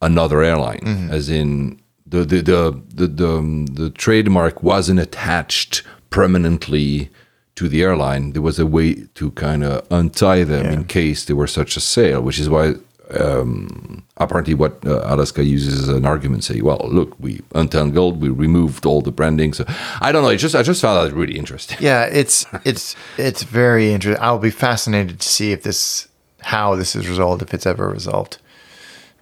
another 0.00 0.42
airline, 0.42 0.80
as 1.10 1.28
in 1.28 1.80
the 2.06 2.24
the 2.24 2.40
the 2.40 2.82
the 2.94 3.06
the, 3.06 3.28
um, 3.28 3.66
the 3.66 3.90
trademark 3.90 4.62
wasn't 4.62 5.00
attached 5.00 5.82
permanently 6.10 7.10
to 7.56 7.68
the 7.68 7.82
airline. 7.82 8.32
There 8.32 8.42
was 8.42 8.58
a 8.58 8.66
way 8.66 9.06
to 9.14 9.30
kind 9.32 9.64
of 9.64 9.86
untie 9.90 10.44
them 10.44 10.66
in 10.66 10.84
case 10.84 11.24
there 11.24 11.36
were 11.36 11.46
such 11.46 11.76
a 11.76 11.80
sale, 11.80 12.20
which 12.22 12.38
is 12.38 12.48
why. 12.48 12.74
Um, 13.20 14.02
apparently, 14.16 14.54
what 14.54 14.84
uh, 14.84 15.00
Alaska 15.04 15.44
uses 15.44 15.80
as 15.80 15.88
an 15.88 16.04
argument, 16.04 16.42
say, 16.42 16.60
"Well, 16.60 16.88
look, 16.90 17.14
we 17.20 17.40
untangled, 17.54 18.20
we 18.20 18.30
removed 18.30 18.84
all 18.84 19.00
the 19.00 19.12
branding." 19.12 19.52
So, 19.52 19.64
I 20.00 20.10
don't 20.10 20.24
know. 20.24 20.30
It 20.30 20.38
just, 20.38 20.56
I 20.56 20.64
just 20.64 20.82
found 20.82 21.08
that 21.08 21.14
really 21.14 21.38
interesting. 21.38 21.78
yeah, 21.80 22.02
it's 22.06 22.44
it's 22.64 22.96
it's 23.16 23.44
very 23.44 23.92
interesting. 23.92 24.20
I'll 24.20 24.40
be 24.40 24.50
fascinated 24.50 25.20
to 25.20 25.28
see 25.28 25.52
if 25.52 25.62
this 25.62 26.08
how 26.42 26.74
this 26.74 26.96
is 26.96 27.08
resolved, 27.08 27.42
if 27.42 27.54
it's 27.54 27.64
ever 27.64 27.88
resolved. 27.88 28.38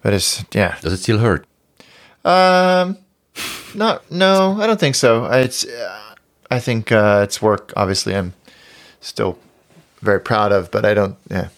But 0.01 0.13
it's 0.13 0.43
yeah, 0.51 0.77
Does 0.81 0.93
it 0.93 0.97
still 0.97 1.19
hurt? 1.19 1.45
Um, 2.23 2.97
not 3.75 4.09
no, 4.11 4.59
I 4.59 4.65
don't 4.65 4.79
think 4.79 4.95
so. 4.95 5.25
It's 5.25 5.63
uh, 5.63 6.04
I 6.51 6.59
think 6.59 6.91
uh, 6.91 7.21
it's 7.23 7.41
work. 7.41 7.73
Obviously, 7.75 8.15
I'm 8.15 8.33
still 9.01 9.37
very 10.01 10.19
proud 10.19 10.51
of, 10.51 10.71
but 10.71 10.85
I 10.85 10.93
don't. 10.93 11.17
Yeah, 11.29 11.49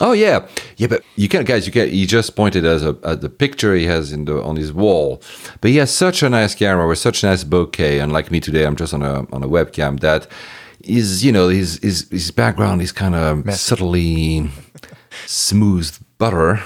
Oh 0.00 0.12
yeah, 0.12 0.46
yeah, 0.78 0.86
but 0.86 1.02
you 1.16 1.28
can't, 1.28 1.46
guys. 1.46 1.66
You 1.66 1.72
can't. 1.72 1.90
He 1.90 2.06
just 2.06 2.34
pointed 2.34 2.64
as 2.64 2.82
a 2.82 2.96
at 3.04 3.20
the 3.20 3.28
picture 3.28 3.74
he 3.74 3.84
has 3.84 4.10
in 4.10 4.24
the 4.24 4.42
on 4.42 4.56
his 4.56 4.72
wall, 4.72 5.22
but 5.60 5.70
he 5.70 5.76
has 5.76 5.94
such 5.94 6.22
a 6.22 6.30
nice 6.30 6.54
camera 6.54 6.88
with 6.88 6.98
such 6.98 7.22
a 7.22 7.26
nice 7.26 7.44
bokeh. 7.44 8.02
Unlike 8.02 8.30
me 8.30 8.40
today, 8.40 8.64
I'm 8.64 8.74
just 8.74 8.94
on 8.94 9.02
a 9.02 9.26
on 9.32 9.42
a 9.42 9.48
webcam. 9.48 10.00
That 10.00 10.26
is, 10.80 11.22
you 11.24 11.30
know, 11.30 11.48
his 11.48 11.78
his 11.82 12.08
his 12.10 12.30
background 12.30 12.80
is 12.80 12.90
kind 12.90 13.14
of 13.14 13.52
subtly 13.54 14.48
smooth 15.26 15.94
butter, 16.16 16.62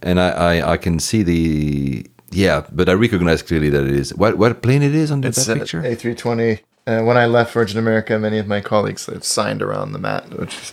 and 0.00 0.20
I, 0.20 0.28
I 0.30 0.72
I 0.72 0.76
can 0.76 1.00
see 1.00 1.24
the 1.24 2.06
yeah, 2.30 2.64
but 2.70 2.88
I 2.88 2.92
recognize 2.92 3.42
clearly 3.42 3.70
that 3.70 3.84
it 3.84 3.94
is 3.94 4.14
what 4.14 4.38
what 4.38 4.62
plane 4.62 4.82
it 4.82 4.94
is 4.94 5.10
on 5.10 5.20
that, 5.22 5.34
that 5.34 5.58
picture. 5.58 5.82
A320. 5.82 6.60
Uh, 6.88 7.02
when 7.02 7.18
I 7.18 7.26
left 7.26 7.52
Virgin 7.52 7.78
America, 7.78 8.18
many 8.18 8.38
of 8.38 8.46
my 8.46 8.62
colleagues 8.62 9.04
have 9.06 9.22
signed 9.22 9.60
around 9.60 9.92
the 9.92 9.98
mat, 9.98 10.30
which 10.38 10.56
is, 10.56 10.72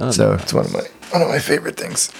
Oh, 0.00 0.12
so 0.12 0.34
it's 0.34 0.54
one 0.54 0.66
of 0.66 0.72
my 0.72 0.84
one 1.10 1.22
of 1.22 1.28
my 1.28 1.40
favorite 1.40 1.76
things. 1.76 2.12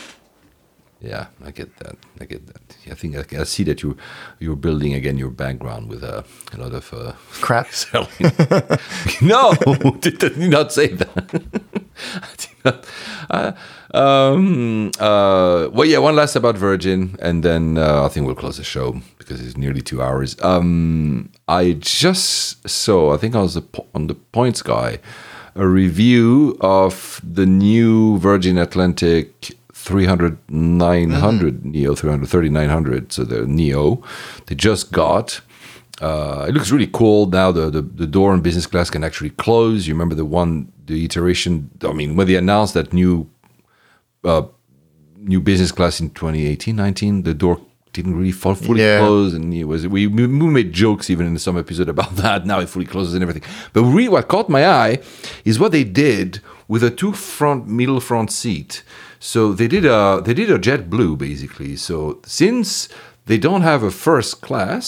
Yeah, 1.01 1.27
I 1.44 1.52
get 1.52 1.77
that. 1.77 1.97
I 2.20 2.24
get 2.24 2.47
that. 2.48 2.77
I 2.90 2.94
think 2.94 3.16
I, 3.16 3.40
I 3.40 3.44
see 3.44 3.62
that 3.65 3.82
you 3.82 3.97
you're 4.40 4.57
building 4.57 4.94
again 4.94 5.16
your 5.16 5.31
background 5.31 5.89
with 5.89 6.02
uh, 6.02 6.23
a 6.52 6.57
lot 6.57 6.74
of 6.74 6.93
uh, 6.93 7.12
Crap. 7.40 7.69
selling. 7.73 8.09
no, 9.23 9.55
did, 10.01 10.19
did 10.19 10.36
not 10.36 10.73
say 10.73 10.89
that. 10.89 12.48
I 12.64 12.70
did 12.70 12.74
not. 12.74 12.86
Uh, 13.30 13.52
um, 13.94 14.90
uh, 14.98 15.68
well, 15.72 15.86
yeah. 15.86 15.98
One 15.98 16.16
last 16.16 16.36
about 16.36 16.56
Virgin, 16.56 17.16
and 17.20 17.42
then 17.42 17.78
uh, 17.78 18.04
I 18.04 18.08
think 18.08 18.26
we'll 18.26 18.34
close 18.34 18.56
the 18.56 18.64
show 18.64 19.00
because 19.18 19.40
it's 19.44 19.56
nearly 19.56 19.80
two 19.80 20.02
hours. 20.02 20.36
Um, 20.42 21.30
I 21.48 21.72
just 21.72 22.68
saw. 22.68 23.14
I 23.14 23.16
think 23.16 23.34
I 23.34 23.40
was 23.42 23.56
on 23.94 24.06
the 24.06 24.14
Points 24.14 24.62
guy. 24.62 24.98
A 25.56 25.66
review 25.66 26.56
of 26.60 27.20
the 27.24 27.44
new 27.44 28.18
Virgin 28.18 28.56
Atlantic 28.56 29.56
300 29.72 30.38
900 30.48 31.64
Neo 31.64 31.94
330 31.94 32.50
900 32.50 33.12
so 33.12 33.24
the 33.24 33.46
Neo 33.46 34.02
they 34.46 34.54
just 34.54 34.92
got 34.92 35.40
uh, 36.01 36.47
it 36.48 36.52
looks 36.55 36.70
really 36.70 36.89
cool. 36.93 37.27
Now 37.27 37.52
the, 37.52 37.70
the 37.70 37.82
the 37.82 38.06
door 38.06 38.35
in 38.35 38.40
business 38.40 38.66
class 38.66 38.90
can 38.90 39.05
actually 39.05 39.31
close. 39.31 39.86
You 39.86 39.94
remember 39.94 40.14
the 40.14 40.24
one 40.24 40.72
the 40.86 41.05
iteration 41.05 41.70
I 41.82 41.93
mean 41.93 42.16
when 42.16 42.27
they 42.27 42.36
announced 42.36 42.74
that 42.74 42.93
new 42.93 43.28
uh, 44.24 44.43
new 45.16 45.40
business 45.40 45.72
class 45.72 46.01
in 46.01 46.10
2018 46.10 46.74
19 46.77 47.22
the 47.22 47.35
door 47.35 47.60
didn't 47.93 48.16
really 48.16 48.32
fall 48.32 48.55
fully 48.55 48.81
Yeah. 48.81 48.98
close 49.01 49.35
and 49.35 49.52
it 49.52 49.64
was 49.64 49.86
we, 49.86 50.06
we 50.06 50.27
made 50.27 50.72
jokes 50.72 51.10
even 51.10 51.27
in 51.27 51.36
some 51.39 51.59
episode 51.59 51.89
about 51.89 52.16
that. 52.22 52.47
Now 52.47 52.60
it 52.60 52.68
fully 52.68 52.86
closes 52.86 53.14
and 53.14 53.22
everything. 53.22 53.43
But 53.72 53.82
really 53.85 54.09
what 54.09 54.28
caught 54.28 54.48
my 54.48 54.66
eye 54.66 55.01
is 55.44 55.59
what 55.59 55.72
they 55.72 55.85
did 55.85 56.40
with 56.68 56.82
a 56.85 56.90
two 56.90 57.12
front 57.12 57.66
middle 57.66 58.01
front 58.01 58.31
seat. 58.31 58.85
So 59.18 59.52
they 59.52 59.68
did 59.68 59.85
a 59.85 60.22
they 60.24 60.35
did 60.35 60.51
a 60.51 60.59
JetBlue 60.59 61.18
basically. 61.18 61.77
So 61.77 62.20
since 62.24 62.89
they 63.31 63.39
don't 63.47 63.65
have 63.73 63.82
a 63.82 63.90
first 64.07 64.32
class 64.47 64.86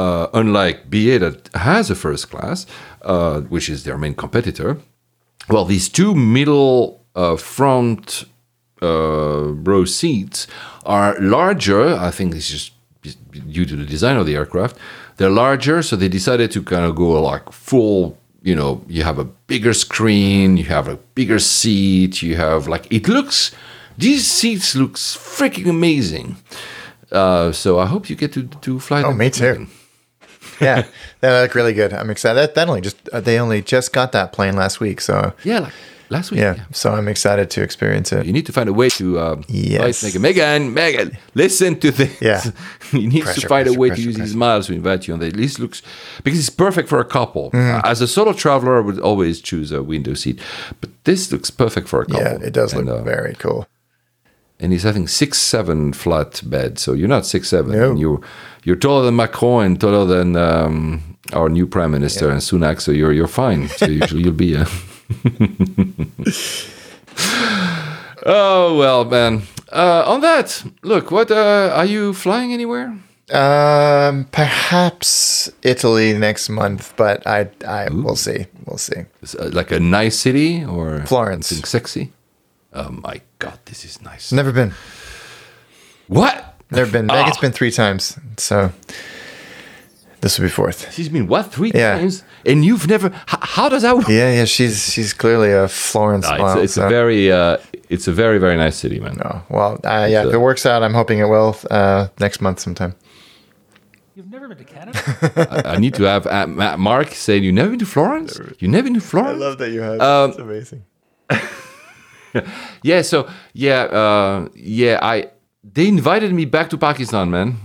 uh, 0.00 0.26
unlike 0.40 0.76
BA 0.92 1.18
that 1.24 1.36
has 1.54 1.90
a 1.90 1.98
first 2.04 2.24
class 2.32 2.58
uh, 3.02 3.40
which 3.54 3.68
is 3.68 3.78
their 3.84 3.98
main 4.04 4.14
competitor 4.14 4.70
well, 5.50 5.64
these 5.64 5.88
two 5.88 6.14
middle 6.14 7.04
uh, 7.14 7.36
front 7.36 8.24
uh, 8.80 9.52
row 9.52 9.84
seats 9.84 10.46
are 10.84 11.18
larger. 11.18 11.96
I 11.96 12.10
think 12.12 12.34
this 12.34 12.52
is 12.52 12.70
due 13.50 13.64
to 13.64 13.76
the 13.76 13.84
design 13.84 14.16
of 14.16 14.26
the 14.26 14.36
aircraft. 14.36 14.76
They're 15.16 15.30
larger, 15.30 15.82
so 15.82 15.96
they 15.96 16.08
decided 16.08 16.50
to 16.52 16.62
kind 16.62 16.84
of 16.84 16.94
go 16.94 17.20
like 17.20 17.52
full. 17.52 18.16
You 18.42 18.54
know, 18.54 18.82
you 18.88 19.02
have 19.02 19.18
a 19.18 19.24
bigger 19.24 19.74
screen, 19.74 20.56
you 20.56 20.64
have 20.64 20.88
a 20.88 20.96
bigger 21.14 21.38
seat, 21.38 22.22
you 22.22 22.36
have 22.36 22.68
like 22.68 22.90
it 22.90 23.08
looks. 23.08 23.50
These 23.98 24.26
seats 24.26 24.74
looks 24.76 25.16
freaking 25.16 25.68
amazing. 25.68 26.36
Uh, 27.12 27.52
so 27.52 27.78
I 27.78 27.86
hope 27.86 28.08
you 28.10 28.16
get 28.16 28.32
to 28.34 28.42
to 28.62 28.78
fly. 28.80 29.02
Oh, 29.02 29.12
me 29.12 29.30
too. 29.30 29.66
Yeah, 30.60 30.84
they 31.20 31.28
look 31.42 31.54
really 31.54 31.72
good. 31.74 31.92
I'm 31.92 32.10
excited. 32.10 32.36
That, 32.38 32.54
that 32.54 32.68
only 32.68 32.80
just 32.80 32.96
uh, 33.12 33.20
they 33.20 33.38
only 33.38 33.62
just 33.62 33.92
got 33.92 34.12
that 34.12 34.32
plane 34.32 34.56
last 34.56 34.80
week, 34.80 35.00
so 35.00 35.32
Yeah, 35.44 35.60
like 35.60 35.72
last 36.10 36.30
week. 36.30 36.40
yeah, 36.40 36.64
so 36.72 36.92
I'm 36.92 37.08
excited 37.08 37.50
to 37.50 37.62
experience 37.62 38.12
it. 38.12 38.26
You 38.26 38.32
need 38.32 38.46
to 38.46 38.52
find 38.52 38.68
a 38.68 38.72
way 38.72 38.88
to 38.90 39.18
uh, 39.18 39.42
Yes. 39.48 40.02
Megan. 40.02 40.22
Megan, 40.22 40.74
Megan, 40.74 41.18
listen 41.34 41.78
to 41.80 41.90
this. 41.90 42.20
Yeah. 42.20 42.42
you 42.92 43.08
need 43.08 43.20
to 43.20 43.24
Pressure, 43.24 43.48
find 43.48 43.68
a 43.68 43.72
way 43.74 43.88
pressure, 43.88 44.02
to 44.02 44.08
use 44.08 44.16
these 44.16 44.34
miles 44.36 44.66
to 44.66 44.72
invite 44.74 45.06
you 45.08 45.14
on 45.14 45.20
the 45.20 45.26
at 45.26 45.36
least 45.36 45.58
looks 45.58 45.82
because 46.24 46.38
it's 46.38 46.50
perfect 46.50 46.88
for 46.88 47.00
a 47.00 47.04
couple. 47.06 47.50
Mm-hmm. 47.50 47.80
As 47.86 48.00
a 48.00 48.06
solo 48.06 48.32
traveler, 48.32 48.78
I 48.78 48.80
would 48.80 48.98
always 49.00 49.40
choose 49.40 49.72
a 49.72 49.82
window 49.82 50.14
seat, 50.14 50.40
but 50.80 50.90
this 51.04 51.30
looks 51.32 51.50
perfect 51.50 51.88
for 51.88 52.00
a 52.02 52.06
couple. 52.06 52.22
Yeah, 52.22 52.38
it 52.48 52.52
does 52.52 52.74
look 52.74 52.86
uh, 52.88 53.02
very 53.02 53.34
cool. 53.34 53.66
And 54.60 54.72
he's 54.72 54.82
having 54.82 55.08
six 55.08 55.38
seven 55.38 55.92
flat 55.92 56.42
bed, 56.44 56.78
so 56.78 56.92
you're 56.92 57.08
not 57.08 57.26
six 57.26 57.48
seven. 57.48 57.72
No. 57.72 57.90
And 57.90 57.98
you're 57.98 58.20
you're 58.64 58.76
taller 58.76 59.04
than 59.04 59.16
Macron 59.16 59.64
and 59.64 59.80
taller 59.80 60.04
than 60.04 60.36
um, 60.36 61.16
our 61.32 61.48
new 61.48 61.66
prime 61.66 61.90
minister 61.90 62.30
and 62.30 62.40
Sunak, 62.40 62.80
so 62.80 62.92
you're 62.92 63.12
you're 63.12 63.26
fine. 63.26 63.68
So 63.68 63.86
usually 63.86 64.22
you'll 64.24 64.34
be. 64.34 64.56
Uh... 64.56 64.66
oh 68.26 68.76
well, 68.78 69.04
man. 69.04 69.42
Uh, 69.72 70.04
on 70.06 70.20
that, 70.20 70.64
look, 70.82 71.10
what 71.10 71.30
uh, 71.30 71.72
are 71.74 71.84
you 71.84 72.12
flying 72.12 72.52
anywhere? 72.52 72.96
Um, 73.32 74.24
perhaps 74.32 75.48
Italy 75.62 76.18
next 76.18 76.48
month, 76.48 76.92
but 76.96 77.24
I, 77.24 77.48
I, 77.64 77.88
we'll 77.88 78.16
see, 78.16 78.46
we'll 78.66 78.78
see. 78.78 79.04
Uh, 79.38 79.50
like 79.52 79.70
a 79.70 79.78
nice 79.78 80.18
city 80.18 80.64
or 80.64 81.04
Florence. 81.06 81.46
something 81.46 81.64
sexy? 81.64 82.10
Oh 82.72 82.90
my 82.90 83.20
god, 83.38 83.58
this 83.64 83.84
is 83.84 84.00
nice. 84.02 84.32
Never 84.32 84.52
been, 84.52 84.72
What? 86.06 86.54
never 86.70 86.90
been. 86.90 87.10
Ah. 87.10 87.14
Vegas 87.24 87.38
been 87.38 87.52
three 87.52 87.70
times, 87.72 88.16
so 88.36 88.70
this 90.20 90.38
will 90.38 90.46
be 90.46 90.50
fourth. 90.50 90.92
She's 90.92 91.08
been 91.08 91.26
what 91.26 91.52
three 91.52 91.72
Yeah. 91.74 91.98
times, 91.98 92.22
and 92.46 92.64
you've 92.64 92.86
never. 92.88 93.08
H- 93.08 93.38
how 93.42 93.68
does 93.68 93.82
that 93.82 93.96
work? 93.96 94.08
Yeah, 94.08 94.32
yeah. 94.32 94.44
She's 94.44 94.92
she's 94.92 95.12
clearly 95.12 95.50
a 95.52 95.66
Florence. 95.68 96.26
Ah, 96.26 96.36
mom, 96.38 96.58
it's 96.58 96.64
it's 96.64 96.74
so- 96.74 96.86
a 96.86 96.88
very 96.88 97.32
uh, 97.32 97.56
it's 97.88 98.06
a 98.06 98.12
very 98.12 98.38
very 98.38 98.56
nice 98.56 98.76
city, 98.76 99.00
man. 99.00 99.18
Oh, 99.24 99.42
well, 99.48 99.72
uh, 99.84 100.06
yeah. 100.08 100.20
It's 100.20 100.28
If 100.28 100.34
it 100.34 100.38
works 100.38 100.64
out, 100.64 100.82
I'm 100.84 100.94
hoping 100.94 101.18
it 101.18 101.28
will. 101.28 101.56
Uh, 101.70 102.06
next 102.20 102.40
month 102.40 102.60
sometime. 102.60 102.94
You've 104.14 104.30
never 104.30 104.48
been 104.48 104.58
to 104.58 104.64
Canada? 104.64 105.62
I 105.74 105.78
need 105.78 105.94
to 105.94 106.02
have 106.04 106.26
uh, 106.26 106.46
Mark 106.76 107.14
say 107.14 107.38
you 107.38 107.52
never 107.52 107.70
been 107.70 107.78
to 107.78 107.86
Florence. 107.86 108.38
You 108.58 108.68
never 108.68 108.84
been 108.84 108.94
to 108.94 109.00
Florence? 109.00 109.42
I 109.42 109.46
love 109.46 109.58
that 109.58 109.70
you 109.70 109.80
have. 109.80 110.00
Um, 110.00 110.30
it's 110.30 110.38
amazing. 110.38 110.84
Yeah, 112.82 113.02
so 113.02 113.28
yeah, 113.52 113.82
uh, 113.84 114.48
yeah. 114.54 114.98
I 115.02 115.30
they 115.74 115.88
invited 115.88 116.32
me 116.32 116.44
back 116.46 116.70
to 116.70 116.78
Pakistan, 116.78 117.30
man. 117.30 117.56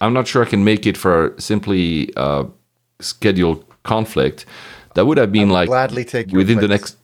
I'm 0.00 0.12
not 0.12 0.26
sure 0.28 0.42
I 0.42 0.48
can 0.48 0.64
make 0.64 0.86
it 0.86 0.96
for 0.96 1.34
simply 1.38 2.10
uh, 2.16 2.44
scheduled 3.00 3.64
conflict. 3.82 4.44
That 4.94 5.06
would 5.06 5.18
have 5.18 5.32
been 5.32 5.50
like 5.50 5.68
gladly 5.68 6.04
take 6.04 6.30
within 6.32 6.58
the 6.58 6.68
next 6.68 6.96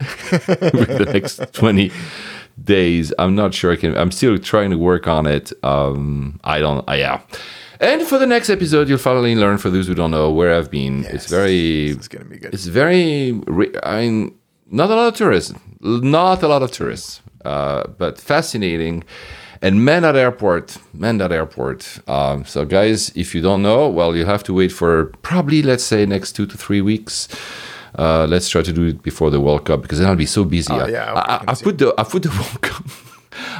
within 0.00 0.98
the 1.04 1.10
next 1.12 1.52
20 1.52 1.90
days. 2.62 3.12
I'm 3.18 3.34
not 3.34 3.54
sure 3.54 3.72
I 3.72 3.76
can. 3.76 3.96
I'm 3.96 4.10
still 4.10 4.38
trying 4.38 4.70
to 4.70 4.78
work 4.78 5.06
on 5.06 5.26
it. 5.26 5.52
Um, 5.62 6.40
I 6.44 6.58
don't. 6.60 6.88
Uh, 6.88 6.94
yeah. 6.94 7.20
And 7.80 8.02
for 8.02 8.18
the 8.18 8.26
next 8.26 8.48
episode, 8.48 8.88
you'll 8.88 8.98
finally 8.98 9.34
learn. 9.36 9.58
For 9.58 9.70
those 9.70 9.86
who 9.86 9.94
don't 9.94 10.10
know 10.10 10.30
where 10.30 10.54
I've 10.56 10.70
been, 10.70 11.04
it's 11.06 11.26
very 11.26 11.90
is 11.90 12.08
gonna 12.08 12.24
be 12.24 12.38
good. 12.38 12.54
it's 12.54 12.66
very 12.66 13.38
i 13.82 14.00
mean 14.00 14.34
not 14.70 14.90
a 14.90 14.94
lot 14.94 15.08
of 15.08 15.14
tourists 15.14 15.52
not 15.80 16.42
a 16.42 16.48
lot 16.48 16.62
of 16.62 16.70
tourists 16.70 17.20
uh, 17.44 17.86
but 17.98 18.18
fascinating 18.18 19.04
and 19.62 19.84
man 19.84 20.04
at 20.04 20.16
airport 20.16 20.76
man 20.92 21.20
at 21.20 21.32
airport 21.32 22.00
um, 22.08 22.44
so 22.44 22.64
guys 22.64 23.10
if 23.14 23.34
you 23.34 23.40
don't 23.40 23.62
know 23.62 23.88
well 23.88 24.16
you 24.16 24.24
have 24.24 24.42
to 24.42 24.52
wait 24.52 24.72
for 24.72 25.06
probably 25.22 25.62
let's 25.62 25.84
say 25.84 26.04
next 26.06 26.32
two 26.32 26.46
to 26.46 26.56
three 26.58 26.80
weeks 26.80 27.28
uh, 27.98 28.26
let's 28.28 28.48
try 28.48 28.60
to 28.62 28.72
do 28.72 28.84
it 28.88 29.02
before 29.02 29.30
the 29.30 29.40
World 29.40 29.64
Cup 29.64 29.80
because 29.80 29.98
then 30.00 30.08
I'll 30.08 30.16
be 30.16 30.26
so 30.26 30.44
busy. 30.44 30.70
I, 30.70 30.84
Oh, 30.84 30.86
yeah, 30.86 31.12
I, 31.14 31.36
I, 31.36 31.44
I 31.48 31.54
put 31.54 31.78
the 31.78 31.94
I 31.96 32.04
put 32.04 32.22
the 32.24 32.28
World 32.40 32.60
Cup, 32.60 32.84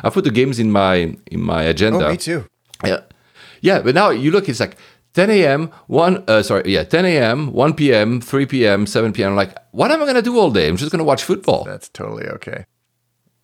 I 0.05 0.11
put 0.11 0.25
the 0.25 0.31
games 0.31 0.59
in 0.59 0.71
my 0.71 1.17
in 1.31 1.41
my 1.41 1.63
agenda. 1.63 2.07
Oh, 2.07 2.11
me 2.11 2.19
too. 2.19 2.45
Yeah, 2.85 3.01
yeah. 3.63 3.81
But 3.81 3.95
now 3.95 4.11
you 4.11 4.31
look, 4.31 4.47
it's 4.51 4.61
like 4.61 4.77
10 5.17 5.31
a.m. 5.31 5.71
one. 5.87 6.23
Uh, 6.29 6.43
sorry, 6.43 6.63
yeah, 6.67 6.85
10 6.85 7.07
a.m., 7.07 7.51
1 7.53 7.75
p.m., 7.75 8.21
3 8.21 8.47
p.m., 8.47 8.87
7 8.87 9.15
p.m. 9.15 9.31
I'm 9.31 9.37
like, 9.37 9.57
what 9.73 9.91
am 9.91 10.03
I 10.03 10.07
gonna 10.07 10.21
do 10.21 10.39
all 10.39 10.51
day? 10.51 10.69
I'm 10.69 10.77
just 10.77 10.93
gonna 10.93 11.05
watch 11.05 11.25
football. 11.25 11.65
That's 11.65 11.89
totally 11.89 12.27
okay. 12.27 12.67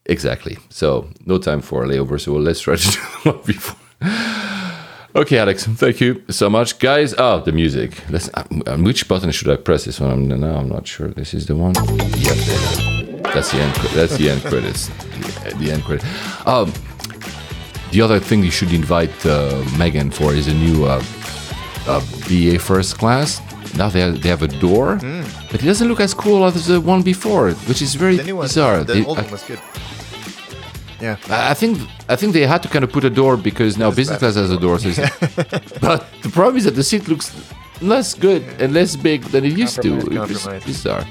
Exactly. 0.04 0.58
So 0.68 1.08
no 1.24 1.38
time 1.38 1.62
for 1.62 1.84
a 1.84 1.88
layover. 1.88 2.20
So 2.20 2.34
let's 2.34 2.60
try 2.60 2.76
to 2.76 2.90
do 2.90 3.00
one 3.30 3.40
before. 3.46 3.78
Okay, 5.14 5.38
Alex. 5.38 5.66
Thank 5.66 6.00
you 6.00 6.22
so 6.28 6.50
much, 6.50 6.78
guys. 6.78 7.14
Oh, 7.16 7.40
the 7.40 7.52
music. 7.52 8.02
Let's. 8.10 8.30
Uh, 8.34 8.44
which 8.78 9.08
button 9.08 9.30
should 9.30 9.48
I 9.48 9.56
press? 9.56 9.84
This 9.84 10.00
one. 10.00 10.10
I'm, 10.10 10.28
no, 10.28 10.54
I'm 10.54 10.68
not 10.68 10.86
sure. 10.86 11.08
This 11.08 11.34
is 11.34 11.46
the 11.46 11.54
one. 11.56 11.74
Yep. 11.74 12.36
That's 13.32 13.50
the 13.52 13.58
end. 13.60 13.74
That's 13.94 14.16
the 14.16 14.30
end 14.30 14.42
credits. 14.42 14.88
The, 14.88 15.54
the 15.58 15.70
end 15.70 15.84
credit. 15.84 16.04
Um, 16.46 16.72
the 17.92 18.00
other 18.00 18.18
thing 18.20 18.42
you 18.42 18.50
should 18.50 18.72
invite 18.72 19.14
uh, 19.24 19.62
Megan 19.78 20.10
for 20.10 20.34
is 20.34 20.48
a 20.48 20.54
new 20.54 20.86
uh, 20.86 21.02
uh, 21.86 22.00
BA 22.28 22.58
first 22.58 22.98
class. 22.98 23.40
Now 23.76 23.88
they 23.88 24.00
have, 24.00 24.20
they 24.22 24.28
have 24.28 24.42
a 24.42 24.48
door, 24.48 24.96
but 25.50 25.62
it 25.62 25.66
doesn't 25.66 25.88
look 25.88 26.00
as 26.00 26.12
cool 26.14 26.44
as 26.44 26.66
the 26.66 26.80
one 26.80 27.02
before, 27.02 27.52
which 27.68 27.80
is 27.82 27.94
very. 27.94 28.16
The 28.16 28.24
new 28.24 28.36
one, 28.36 28.44
bizarre. 28.44 28.84
the 28.84 28.92
They- 28.94 29.04
old 29.04 29.18
I- 29.18 29.22
one 29.22 29.30
was 29.30 29.42
good. 29.44 29.60
Yeah. 31.00 31.16
I 31.30 31.54
think 31.54 31.78
I 32.08 32.14
think 32.14 32.32
they 32.32 32.46
had 32.46 32.62
to 32.62 32.68
kind 32.68 32.84
of 32.84 32.92
put 32.92 33.02
a 33.04 33.10
door 33.10 33.36
because 33.36 33.76
now 33.76 33.90
business 33.90 34.18
class 34.20 34.36
has 34.36 34.50
a 34.52 34.56
door. 34.60 34.78
So 34.78 34.90
but 35.80 36.06
the 36.22 36.30
problem 36.32 36.56
is 36.58 36.64
that 36.64 36.76
the 36.76 36.84
seat 36.84 37.08
looks 37.08 37.32
less 37.80 38.14
good 38.14 38.42
and 38.60 38.72
less 38.72 38.94
big 38.94 39.22
than 39.32 39.44
it 39.44 39.58
used 39.58 39.82
to. 39.82 39.90
Compromise, 40.00 40.46
It's 40.46 40.64
bizarre. 40.66 41.04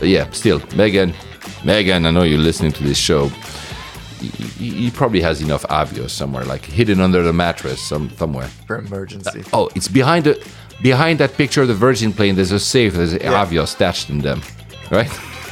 But 0.00 0.08
yeah, 0.08 0.28
still, 0.32 0.60
Megan, 0.74 1.14
Megan, 1.64 2.04
I 2.06 2.10
know 2.10 2.24
you're 2.24 2.40
listening 2.40 2.72
to 2.72 2.82
this 2.82 2.98
show. 2.98 3.30
He, 4.28 4.90
probably 4.90 5.20
has 5.20 5.40
enough 5.42 5.62
Avios 5.64 6.10
somewhere, 6.10 6.44
like 6.44 6.64
hidden 6.64 7.00
under 7.00 7.22
the 7.22 7.32
mattress 7.32 7.80
some, 7.80 8.10
somewhere. 8.10 8.48
For 8.66 8.78
emergency. 8.78 9.40
Uh, 9.40 9.64
oh, 9.64 9.70
it's 9.74 9.88
behind 9.88 10.24
the 10.26 10.42
behind 10.82 11.20
that 11.20 11.34
picture 11.34 11.62
of 11.62 11.68
the 11.68 11.74
Virgin 11.74 12.12
plane. 12.12 12.34
There's 12.34 12.52
a 12.52 12.60
safe. 12.60 12.94
There's 12.94 13.14
Avios 13.14 13.68
stashed 13.68 14.10
in 14.10 14.18
them, 14.18 14.42
right? 14.90 15.10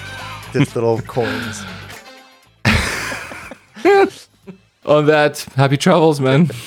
Just 0.52 0.74
little 0.74 1.00
coins. 1.02 1.64
On 4.84 5.06
that, 5.06 5.38
happy 5.56 5.76
travels, 5.76 6.20
man. 6.20 6.50